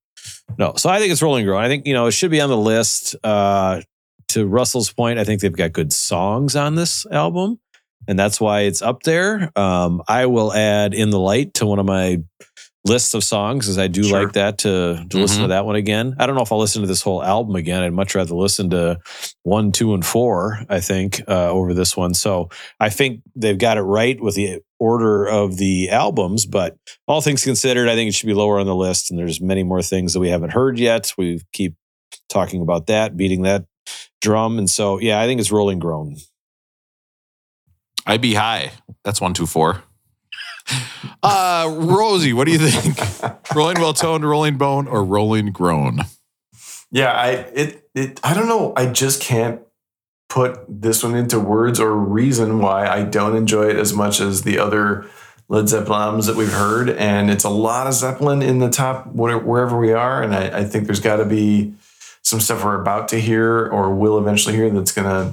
No, 0.59 0.75
so 0.77 0.91
I 0.91 0.99
think 0.99 1.13
it's 1.13 1.23
rolling, 1.23 1.45
groan. 1.45 1.63
I 1.63 1.69
think 1.69 1.87
you 1.87 1.95
know 1.95 2.07
it 2.07 2.13
should 2.13 2.31
be 2.31 2.41
on 2.41 2.49
the 2.49 2.57
list. 2.57 3.15
Uh, 3.23 3.83
to 4.29 4.47
Russell's 4.47 4.93
point, 4.93 5.19
I 5.19 5.25
think 5.25 5.41
they've 5.41 5.51
got 5.51 5.73
good 5.73 5.93
songs 5.93 6.55
on 6.55 6.75
this 6.75 7.07
album, 7.07 7.59
and 8.07 8.19
that's 8.19 8.41
why 8.41 8.63
it's 8.63 8.83
up 8.83 9.03
there. 9.03 9.51
Um, 9.59 10.03
I 10.09 10.27
will 10.27 10.53
add 10.53 10.95
"In 10.95 11.11
the 11.11 11.19
Light" 11.19 11.55
to 11.55 11.67
one 11.67 11.79
of 11.79 11.87
my 11.87 12.23
lists 12.85 13.13
of 13.15 13.23
songs, 13.25 13.67
because 13.67 13.77
I 13.79 13.87
do 13.89 14.05
Sure. 14.05 14.23
like 14.23 14.33
that 14.35 14.59
to 14.59 15.05
to 15.11 15.19
listen 15.19 15.43
to 15.43 15.49
that 15.49 15.67
one 15.67 15.77
again. 15.77 16.15
I 16.19 16.27
don't 16.27 16.37
know 16.37 16.43
if 16.43 16.53
I'll 16.53 16.59
listen 16.59 16.81
to 16.83 16.89
this 16.89 17.03
whole 17.03 17.23
album 17.23 17.57
again. 17.57 17.83
I'd 17.83 17.93
much 17.93 18.15
rather 18.15 18.35
listen 18.35 18.71
to 18.71 18.99
one, 19.43 19.73
two, 19.73 19.95
and 19.95 20.05
four. 20.07 20.61
I 20.69 20.81
think 20.81 21.21
uh, 21.29 21.51
over 21.51 21.75
this 21.75 21.97
one. 21.97 22.15
So 22.15 22.49
I 22.81 22.89
think 22.89 23.23
they've 23.35 23.59
got 23.59 23.77
it 23.79 23.83
right 23.83 24.19
with 24.21 24.37
the 24.37 24.61
order 24.79 25.27
of 25.27 25.57
the 25.57 25.91
albums. 25.91 26.47
But 26.47 26.77
all 27.07 27.21
things 27.21 27.45
considered, 27.45 27.89
I 27.89 27.95
think 27.95 28.09
it 28.09 28.15
should 28.15 28.29
be 28.29 28.35
lower 28.35 28.59
on 28.61 28.67
the 28.67 28.77
list. 28.77 29.11
And 29.11 29.19
there's 29.19 29.41
many 29.41 29.65
more 29.65 29.83
things 29.83 30.13
that 30.13 30.21
we 30.21 30.31
haven't 30.31 30.51
heard 30.53 30.79
yet. 30.79 31.13
We 31.19 31.41
keep 31.53 31.75
talking 32.29 32.63
about 32.63 32.87
that, 32.87 33.17
beating 33.17 33.43
that 33.43 33.65
drum, 34.21 34.59
and 34.59 34.69
so 34.71 34.99
yeah, 34.99 35.21
I 35.21 35.27
think 35.27 35.41
it's 35.41 35.51
Rolling 35.53 35.79
Groan. 35.79 36.17
I'd 38.07 38.21
be 38.23 38.35
high. 38.35 38.73
That's 39.05 39.21
one, 39.21 39.35
two, 39.35 39.47
four. 39.47 39.83
Uh, 41.21 41.69
Rosie, 41.77 42.33
what 42.33 42.47
do 42.47 42.53
you 42.53 42.59
think? 42.59 42.97
rolling 43.55 43.81
well 43.81 43.93
toned, 43.93 44.25
rolling 44.25 44.57
bone, 44.57 44.87
or 44.87 45.03
rolling 45.05 45.51
groan? 45.51 45.99
Yeah, 46.93 47.11
I 47.11 47.31
it 47.31 47.89
it 47.93 48.21
I 48.23 48.35
don't 48.35 48.47
know. 48.47 48.73
I 48.77 48.87
just 48.87 49.21
can't 49.21 49.61
put 50.29 50.61
this 50.69 51.03
one 51.03 51.17
into 51.17 51.41
words 51.41 51.81
or 51.81 51.97
reason 51.97 52.61
why 52.61 52.87
I 52.87 53.03
don't 53.03 53.35
enjoy 53.35 53.69
it 53.71 53.77
as 53.77 53.93
much 53.93 54.21
as 54.21 54.43
the 54.43 54.59
other 54.59 55.07
Led 55.49 55.69
Zeppelin 55.69 56.01
albums 56.01 56.27
that 56.27 56.37
we've 56.37 56.53
heard, 56.53 56.91
and 56.91 57.31
it's 57.31 57.45
a 57.45 57.51
lot 57.51 57.87
of 57.87 57.95
Zeppelin 57.95 58.43
in 58.43 58.59
the 58.59 58.71
top 58.71 59.07
wherever 59.09 59.79
we 59.79 59.93
are. 59.93 60.23
And 60.23 60.35
I, 60.35 60.61
I 60.61 60.65
think 60.65 60.87
there's 60.87 61.01
got 61.01 61.17
to 61.17 61.25
be 61.25 61.75
some 62.23 62.41
stuff 62.41 62.63
we're 62.63 62.81
about 62.81 63.09
to 63.09 63.21
hear 63.21 63.67
or 63.67 63.95
will 63.95 64.19
eventually 64.19 64.55
hear 64.55 64.69
that's 64.71 64.93
gonna 64.93 65.33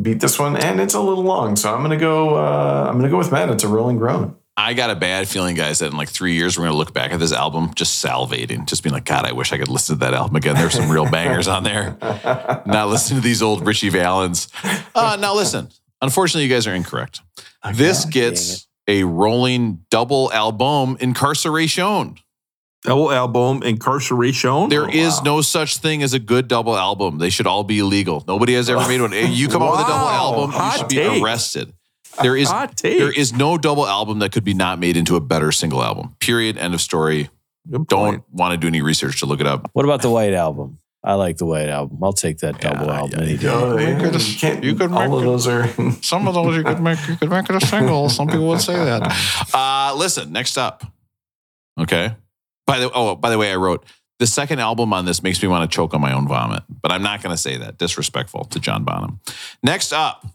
beat 0.00 0.20
this 0.20 0.38
one. 0.38 0.56
And 0.56 0.80
it's 0.80 0.94
a 0.94 1.00
little 1.00 1.24
long, 1.24 1.56
so 1.56 1.74
I'm 1.74 1.82
gonna 1.82 1.98
go. 1.98 2.36
Uh, 2.36 2.86
I'm 2.88 2.96
gonna 2.96 3.10
go 3.10 3.18
with 3.18 3.30
Matt. 3.30 3.50
It's 3.50 3.64
a 3.64 3.68
Rolling 3.68 3.98
Groan. 3.98 4.36
I 4.56 4.74
got 4.74 4.90
a 4.90 4.94
bad 4.96 5.26
feeling, 5.28 5.54
guys, 5.56 5.78
that 5.78 5.86
in 5.90 5.96
like 5.96 6.08
three 6.10 6.34
years 6.34 6.58
we're 6.58 6.66
gonna 6.66 6.76
look 6.76 6.92
back 6.92 7.12
at 7.12 7.18
this 7.20 7.32
album 7.32 7.72
just 7.74 8.04
salivating, 8.04 8.66
just 8.66 8.82
being 8.82 8.92
like, 8.92 9.04
God, 9.06 9.24
I 9.24 9.32
wish 9.32 9.52
I 9.52 9.58
could 9.58 9.68
listen 9.68 9.96
to 9.96 10.00
that 10.00 10.12
album 10.14 10.36
again. 10.36 10.54
There's 10.54 10.74
some 10.74 10.90
real 10.90 11.08
bangers 11.10 11.48
on 11.48 11.62
there. 11.64 11.96
Not 12.66 12.88
listen 12.88 13.16
to 13.16 13.22
these 13.22 13.40
old 13.42 13.66
Ritchie 13.66 13.88
Valens. 13.88 14.48
Uh, 14.94 15.16
now 15.18 15.34
listen. 15.34 15.68
Unfortunately, 16.02 16.42
you 16.44 16.50
guys 16.54 16.66
are 16.66 16.74
incorrect. 16.74 17.20
this 17.74 18.04
gets 18.04 18.66
a 18.88 19.04
rolling 19.04 19.84
double 19.90 20.30
album 20.32 20.96
incarceration. 21.00 22.16
Double 22.82 23.12
album 23.12 23.62
incarceration. 23.62 24.68
There 24.70 24.88
is 24.88 25.22
no 25.22 25.42
such 25.42 25.76
thing 25.78 26.02
as 26.02 26.14
a 26.14 26.18
good 26.18 26.48
double 26.48 26.76
album. 26.76 27.18
They 27.18 27.28
should 27.30 27.46
all 27.46 27.62
be 27.62 27.78
illegal. 27.78 28.24
Nobody 28.26 28.54
has 28.54 28.70
ever 28.70 28.86
made 28.88 29.00
one. 29.02 29.12
If 29.12 29.30
You 29.30 29.48
come 29.48 29.62
out 29.62 29.72
with 29.72 29.80
a 29.80 29.84
double 29.84 30.06
Wow. 30.06 30.32
album, 30.34 30.50
you 30.52 30.58
Hot 30.58 30.78
should 30.78 30.88
be 30.88 30.96
take. 30.96 31.22
arrested. 31.22 31.72
There 32.22 32.36
is 32.36 32.50
Hot 32.50 32.76
take. 32.76 32.98
there 32.98 33.10
is 33.12 33.32
no 33.32 33.56
double 33.58 33.86
album 33.86 34.18
that 34.20 34.32
could 34.32 34.44
be 34.44 34.54
not 34.54 34.78
made 34.78 34.96
into 34.96 35.16
a 35.16 35.20
better 35.20 35.52
single 35.52 35.82
album. 35.82 36.14
Period. 36.20 36.58
End 36.58 36.74
of 36.74 36.80
story. 36.80 37.30
Good 37.70 37.86
Don't 37.88 38.10
point. 38.10 38.24
want 38.32 38.52
to 38.52 38.56
do 38.58 38.66
any 38.66 38.82
research 38.82 39.20
to 39.20 39.26
look 39.26 39.40
it 39.40 39.46
up. 39.46 39.70
What 39.74 39.84
about 39.84 40.02
the 40.02 40.10
White 40.10 40.32
Album? 40.32 40.78
I 41.02 41.14
like 41.14 41.36
the 41.38 41.46
White 41.46 41.68
Album. 41.68 41.98
I'll 42.02 42.12
take 42.12 42.38
that 42.38 42.60
double 42.60 42.86
Yeah, 42.86 42.98
album 42.98 43.18
yeah, 43.20 43.24
any 43.26 43.36
day. 43.38 43.46
Yeah, 43.46 43.98
could- 44.00 44.22
you 44.28 44.38
can't. 44.38 44.64
you 44.64 44.74
could 44.74 44.90
all 44.92 44.98
make 44.98 45.10
of 45.12 45.22
it- 45.22 45.24
those 45.26 45.46
are. 45.46 45.68
Some 46.02 46.28
of 46.28 46.34
those 46.34 46.56
you 46.56 46.64
could 46.64 46.80
make 46.80 46.98
you 47.08 47.16
could 47.16 47.30
make 47.30 47.48
it 47.48 47.56
a 47.62 47.66
single. 47.66 48.08
Some 48.10 48.26
people 48.28 48.48
would 48.48 48.60
say 48.60 48.74
that. 48.76 49.02
Uh, 49.54 49.94
listen, 49.96 50.32
next 50.32 50.56
up. 50.58 50.84
Okay. 51.78 52.14
By 52.66 52.78
the 52.80 52.90
oh, 52.92 53.14
by 53.16 53.30
the 53.30 53.38
way, 53.38 53.50
I 53.52 53.56
wrote 53.56 53.84
the 54.18 54.26
second 54.26 54.58
album 54.58 54.92
on 54.92 55.04
this 55.06 55.22
makes 55.22 55.40
me 55.42 55.48
want 55.48 55.70
to 55.70 55.74
choke 55.74 55.94
on 55.94 56.00
my 56.00 56.12
own 56.12 56.28
vomit, 56.28 56.62
but 56.82 56.92
I'm 56.92 57.02
not 57.02 57.22
going 57.22 57.32
to 57.34 57.40
say 57.40 57.56
that. 57.56 57.78
Disrespectful 57.78 58.44
to 58.44 58.60
John 58.60 58.84
Bonham. 58.84 59.20
Next 59.62 59.92
up. 59.92 60.26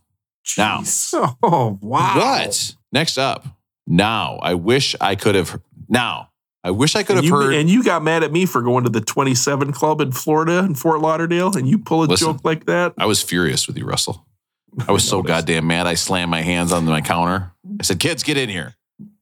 Now. 0.58 0.84
Oh 1.44 1.78
wow! 1.82 2.18
What? 2.18 2.76
Next 2.92 3.18
up. 3.18 3.46
Now, 3.88 4.40
I 4.42 4.54
wish 4.56 4.96
I 5.00 5.16
could 5.16 5.36
have. 5.36 5.62
Now, 5.90 6.30
I 6.64 6.72
wish 6.72 6.96
I 6.96 7.04
could 7.04 7.18
And 7.18 7.26
have 7.26 7.26
you, 7.26 7.36
heard. 7.36 7.54
and 7.54 7.70
you 7.70 7.84
got 7.84 8.04
mad 8.04 8.24
at 8.24 8.32
me 8.32 8.46
for 8.46 8.62
going 8.62 8.84
to 8.86 8.90
the 8.90 9.02
27 9.02 9.72
club 9.74 10.02
in 10.02 10.12
Florida 10.12 10.60
in 10.60 10.74
Fort 10.76 11.02
Lauderdale, 11.02 11.56
and 11.56 11.68
you 11.68 11.78
pull 11.78 12.04
a 12.04 12.06
Listen. 12.06 12.28
joke 12.34 12.42
like 12.44 12.66
that. 12.66 12.94
I 12.98 13.06
was 13.06 13.22
furious 13.22 13.68
with 13.68 13.78
you, 13.78 13.86
Russell. 13.86 14.26
I 14.88 14.92
was 14.92 15.08
so 15.08 15.22
goddamn 15.32 15.68
mad. 15.68 15.86
I 15.88 15.94
slammed 15.94 16.32
my 16.32 16.42
hands 16.42 16.72
on 16.72 16.86
my 16.86 17.02
counter. 17.02 17.52
I 17.80 17.84
said, 17.84 18.00
"Kids, 18.00 18.24
get 18.24 18.38
in 18.38 18.50
here." 18.50 18.76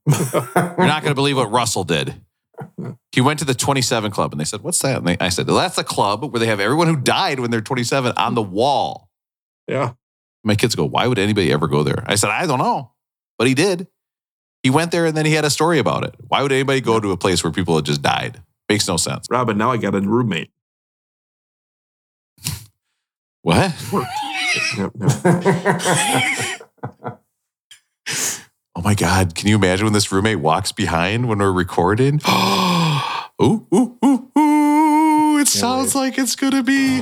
You're 0.08 0.44
not 0.56 1.02
going 1.02 1.12
to 1.12 1.16
believe 1.16 1.38
what 1.38 1.52
Russell 1.52 1.84
did. 1.84 2.16
He 3.12 3.22
went 3.22 3.40
to 3.40 3.46
the 3.46 3.54
27 3.54 4.12
club 4.12 4.32
and 4.32 4.40
they 4.40 4.46
said, 4.46 4.62
What's 4.62 4.80
that? 4.80 4.98
And 4.98 5.08
they, 5.08 5.18
I 5.20 5.30
said, 5.30 5.48
well, 5.48 5.56
That's 5.58 5.78
a 5.78 5.84
club 5.84 6.24
where 6.32 6.40
they 6.40 6.46
have 6.48 6.60
everyone 6.60 6.88
who 6.88 6.96
died 6.98 7.40
when 7.40 7.52
they're 7.52 7.62
27 7.62 8.14
on 8.18 8.36
the 8.36 8.42
wall. 8.42 9.10
Yeah. 9.68 9.94
My 10.44 10.56
kids 10.56 10.76
go, 10.76 10.86
Why 10.86 11.08
would 11.08 11.20
anybody 11.20 11.52
ever 11.52 11.68
go 11.68 11.84
there? 11.84 12.04
I 12.06 12.16
said, 12.16 12.30
I 12.30 12.46
don't 12.46 12.60
know. 12.60 12.92
But 13.38 13.48
he 13.48 13.54
did. 13.54 13.88
He 14.62 14.70
went 14.70 14.92
there 14.92 15.06
and 15.06 15.16
then 15.16 15.26
he 15.26 15.34
had 15.34 15.46
a 15.46 15.50
story 15.50 15.80
about 15.80 16.06
it. 16.06 16.16
Why 16.28 16.42
would 16.42 16.52
anybody 16.52 16.82
go 16.82 17.00
to 17.00 17.12
a 17.12 17.18
place 17.18 17.44
where 17.44 17.52
people 17.52 17.76
had 17.76 17.86
just 17.86 18.02
died? 18.02 18.42
Makes 18.70 18.88
no 18.88 18.98
sense. 18.98 19.28
Robin, 19.30 19.58
now 19.58 19.72
I 19.72 19.78
got 19.78 19.96
a 19.96 20.02
roommate. 20.02 20.52
What? 23.42 23.74
Oh 28.76 28.82
my 28.82 28.96
God. 28.96 29.36
Can 29.36 29.48
you 29.48 29.56
imagine 29.56 29.86
when 29.86 29.94
this 29.94 30.12
roommate 30.12 30.40
walks 30.40 30.72
behind 30.72 31.30
when 31.30 31.38
we're 31.38 31.52
recording? 31.52 32.20
ooh, 33.42 33.68
ooh, 33.74 33.98
ooh, 34.04 34.32
ooh. 34.38 35.38
It 35.38 35.48
sounds 35.48 35.94
like 35.94 36.18
it's 36.18 36.36
going 36.36 36.54
to 36.54 36.64
be. 36.64 37.02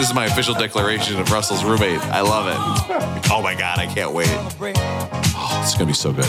This 0.00 0.08
is 0.08 0.14
my 0.14 0.24
official 0.24 0.54
declaration 0.54 1.20
of 1.20 1.30
Russell's 1.30 1.62
roommate. 1.62 2.00
I 2.06 2.22
love 2.22 2.46
it. 2.48 3.30
Oh 3.30 3.42
my 3.42 3.54
God. 3.54 3.78
I 3.78 3.84
can't 3.84 4.14
wait. 4.14 4.30
Oh, 4.32 5.60
it's 5.62 5.74
going 5.74 5.80
to 5.80 5.86
be 5.88 5.92
so 5.92 6.10
good. 6.10 6.24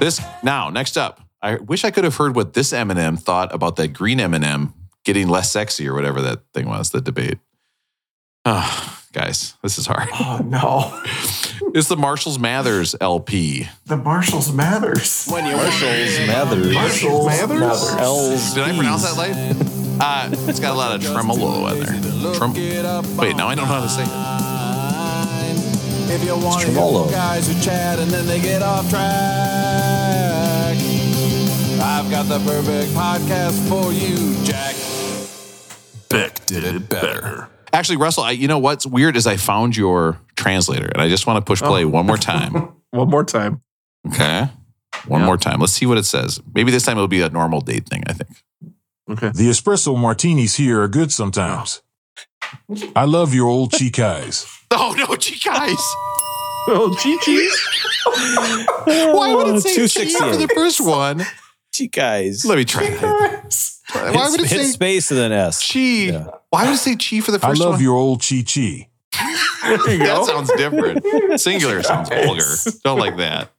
This, 0.00 0.18
now, 0.42 0.70
next 0.70 0.96
up. 0.96 1.20
I 1.42 1.56
wish 1.56 1.84
I 1.84 1.90
could 1.90 2.04
have 2.04 2.16
heard 2.16 2.34
what 2.34 2.54
this 2.54 2.72
Eminem 2.72 3.18
thought 3.20 3.54
about 3.54 3.76
that 3.76 3.88
green 3.88 4.18
Eminem 4.18 4.72
getting 5.04 5.28
less 5.28 5.50
sexy 5.50 5.86
or 5.86 5.92
whatever 5.92 6.22
that 6.22 6.40
thing 6.54 6.68
was, 6.70 6.88
the 6.88 7.02
debate. 7.02 7.36
Ah, 8.46 9.02
guys, 9.12 9.56
this 9.62 9.76
is 9.76 9.86
hard. 9.86 10.08
oh 10.14 10.40
no, 10.42 10.98
It's 11.74 11.88
the 11.88 11.98
Marshalls 11.98 12.38
Mathers 12.38 12.96
LP. 12.98 13.68
the 13.84 13.98
Marshalls 13.98 14.50
matters. 14.54 15.28
Marshalls 15.28 16.18
Mathers. 16.26 16.72
Marshalls 16.72 17.26
Mathers. 17.26 17.90
L's. 18.00 18.54
Did 18.54 18.64
I 18.64 18.74
pronounce 18.74 19.02
that 19.02 19.16
right? 19.18 19.75
Uh, 19.98 20.28
it's 20.48 20.60
got 20.60 20.72
a 20.72 20.76
lot 20.76 20.94
of 20.94 21.02
tremolo 21.02 21.66
in 21.68 21.80
there. 21.80 22.34
Trem- 22.34 22.52
Wait, 23.16 23.36
now 23.36 23.48
I 23.48 23.54
don't 23.54 23.66
know 23.66 23.74
how 23.74 23.80
to 23.82 23.88
say 23.88 24.02
it. 24.02 24.08
If 26.14 26.24
you 26.24 26.36
want 26.36 26.60
to 26.60 26.66
tremolo. 26.66 27.04
hear 27.04 27.12
guys 27.12 27.48
who 27.48 27.54
chat 27.62 27.98
and 27.98 28.10
then 28.10 28.26
they 28.26 28.40
get 28.40 28.62
off 28.62 28.88
track, 28.90 29.06
I've 31.80 32.10
got 32.10 32.24
the 32.28 32.38
perfect 32.44 32.92
podcast 32.92 33.68
for 33.68 33.92
you, 33.92 34.34
Jack. 34.44 34.74
Beck 36.08 36.44
did 36.46 36.64
it 36.64 36.88
better. 36.88 37.48
Actually, 37.72 37.96
Russell, 37.96 38.22
I, 38.24 38.30
you 38.32 38.48
know 38.48 38.58
what's 38.58 38.86
weird 38.86 39.16
is 39.16 39.26
I 39.26 39.36
found 39.36 39.76
your 39.76 40.18
translator, 40.36 40.86
and 40.86 41.02
I 41.02 41.08
just 41.08 41.26
want 41.26 41.38
to 41.38 41.42
push 41.42 41.60
play 41.60 41.84
one 41.84 42.06
more 42.06 42.16
time. 42.16 42.72
One 42.90 43.10
more 43.10 43.24
time. 43.24 43.60
Okay, 44.06 44.48
one 45.06 45.20
more 45.22 45.36
time. 45.36 45.60
Let's 45.60 45.72
see 45.74 45.84
what 45.84 45.98
it 45.98 46.04
says. 46.04 46.40
Maybe 46.54 46.70
this 46.70 46.84
time 46.84 46.96
it'll 46.96 47.08
be 47.08 47.20
a 47.20 47.28
normal 47.28 47.60
date 47.60 47.86
thing. 47.86 48.04
I 48.06 48.14
think. 48.14 48.30
Okay. 49.08 49.28
The 49.28 49.50
espresso 49.50 49.96
martinis 49.96 50.56
here 50.56 50.82
are 50.82 50.88
good 50.88 51.12
sometimes. 51.12 51.82
Oh. 52.68 52.92
I 52.96 53.04
love 53.04 53.34
your 53.34 53.48
old 53.48 53.72
cheek. 53.72 53.98
Oh 54.68 54.94
no, 54.98 55.06
guys! 55.44 55.78
Oh, 56.68 56.92
Chi 56.98 57.14
Why 59.12 59.32
would 59.32 59.46
it 59.46 59.54
oh, 59.54 59.58
say 59.60 59.74
Two 59.76 59.82
G 59.82 59.88
sixty 59.88 60.18
for 60.18 60.36
the 60.36 60.48
first 60.48 60.80
one? 60.80 61.22
Cheek. 61.72 61.96
Let 61.96 62.56
me 62.56 62.64
try 62.64 62.90
that. 62.90 63.76
Why 63.92 64.28
would 64.28 64.40
it 64.40 64.48
hit 64.48 64.64
say 64.64 64.64
space 64.64 65.10
and 65.12 65.20
then 65.20 65.30
S? 65.30 65.72
chi? 65.72 65.78
Yeah. 65.78 66.26
Why 66.50 66.64
would 66.64 66.74
it 66.74 66.78
say 66.78 66.96
chi 66.96 67.20
for 67.20 67.30
the 67.30 67.38
first 67.38 67.60
one? 67.60 67.60
I 67.60 67.64
love 67.64 67.74
one? 67.74 67.82
your 67.82 67.94
old 67.94 68.22
chi 68.22 68.42
chi. 68.42 68.88
That 69.12 70.24
sounds 70.26 70.52
different. 70.56 71.40
Singular 71.40 71.82
sounds 71.82 72.08
vulgar. 72.08 72.78
Don't 72.84 72.98
like 72.98 73.16
that. 73.18 73.50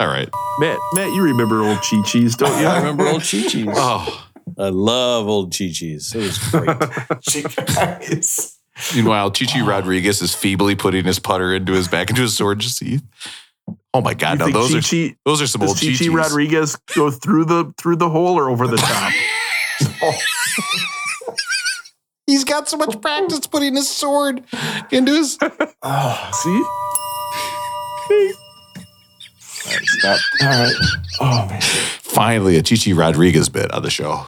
All 0.00 0.08
right. 0.08 0.28
Matt, 0.58 0.78
Matt, 0.94 1.08
you 1.14 1.22
remember 1.22 1.62
old 1.62 1.78
Chi 1.78 2.02
Chi's, 2.02 2.36
don't 2.36 2.60
you? 2.60 2.66
I 2.66 2.78
remember 2.78 3.06
old 3.06 3.22
Chi 3.22 3.42
Chi's. 3.42 3.68
Oh, 3.68 4.06
oh. 4.08 4.26
I 4.58 4.68
love 4.68 5.28
old 5.28 5.52
Chi 5.56 5.70
Chi's. 5.72 6.14
It 6.14 6.18
was 6.18 6.38
great. 6.38 6.76
Cheek 7.22 7.46
eyes. 7.78 8.58
meanwhile, 8.94 9.30
Chichi 9.30 9.62
Rodriguez 9.62 10.20
is 10.22 10.34
feebly 10.34 10.74
putting 10.74 11.04
his 11.04 11.18
putter 11.18 11.54
into 11.54 11.72
his 11.72 11.88
back 11.88 12.10
into 12.10 12.22
his 12.22 12.36
sword 12.36 12.60
teeth. 12.60 13.02
Oh 13.92 14.00
my 14.00 14.14
God! 14.14 14.38
You 14.40 14.46
Now 14.46 14.52
those 14.52 14.74
are 14.74 14.80
Chi-Chi- 14.80 15.16
those 15.24 15.40
are 15.40 15.46
some 15.46 15.60
Does 15.60 15.70
old 15.70 15.78
Chi 15.78 15.86
Chi 15.86 15.92
Chichis. 16.04 16.14
Rodriguez 16.14 16.76
go 16.94 17.10
through 17.10 17.44
the 17.46 17.72
through 17.78 17.96
the 17.96 18.08
hole 18.08 18.38
or 18.38 18.50
over 18.50 18.66
the 18.66 18.76
top? 18.76 19.12
He's 22.26 22.44
got 22.44 22.68
so 22.68 22.76
much 22.76 23.00
practice 23.02 23.46
putting 23.46 23.74
his 23.76 23.88
sword 23.88 24.42
into 24.90 25.12
his. 25.12 25.38
Oh, 25.82 26.30
See? 26.42 26.64
stop. 29.82 30.18
All 30.42 30.48
right. 30.48 30.74
Oh 31.20 31.46
man. 31.48 31.60
Finally, 32.00 32.56
a 32.56 32.62
Chichi 32.62 32.92
Rodriguez 32.92 33.48
bit 33.48 33.70
on 33.72 33.82
the 33.82 33.90
show. 33.90 34.26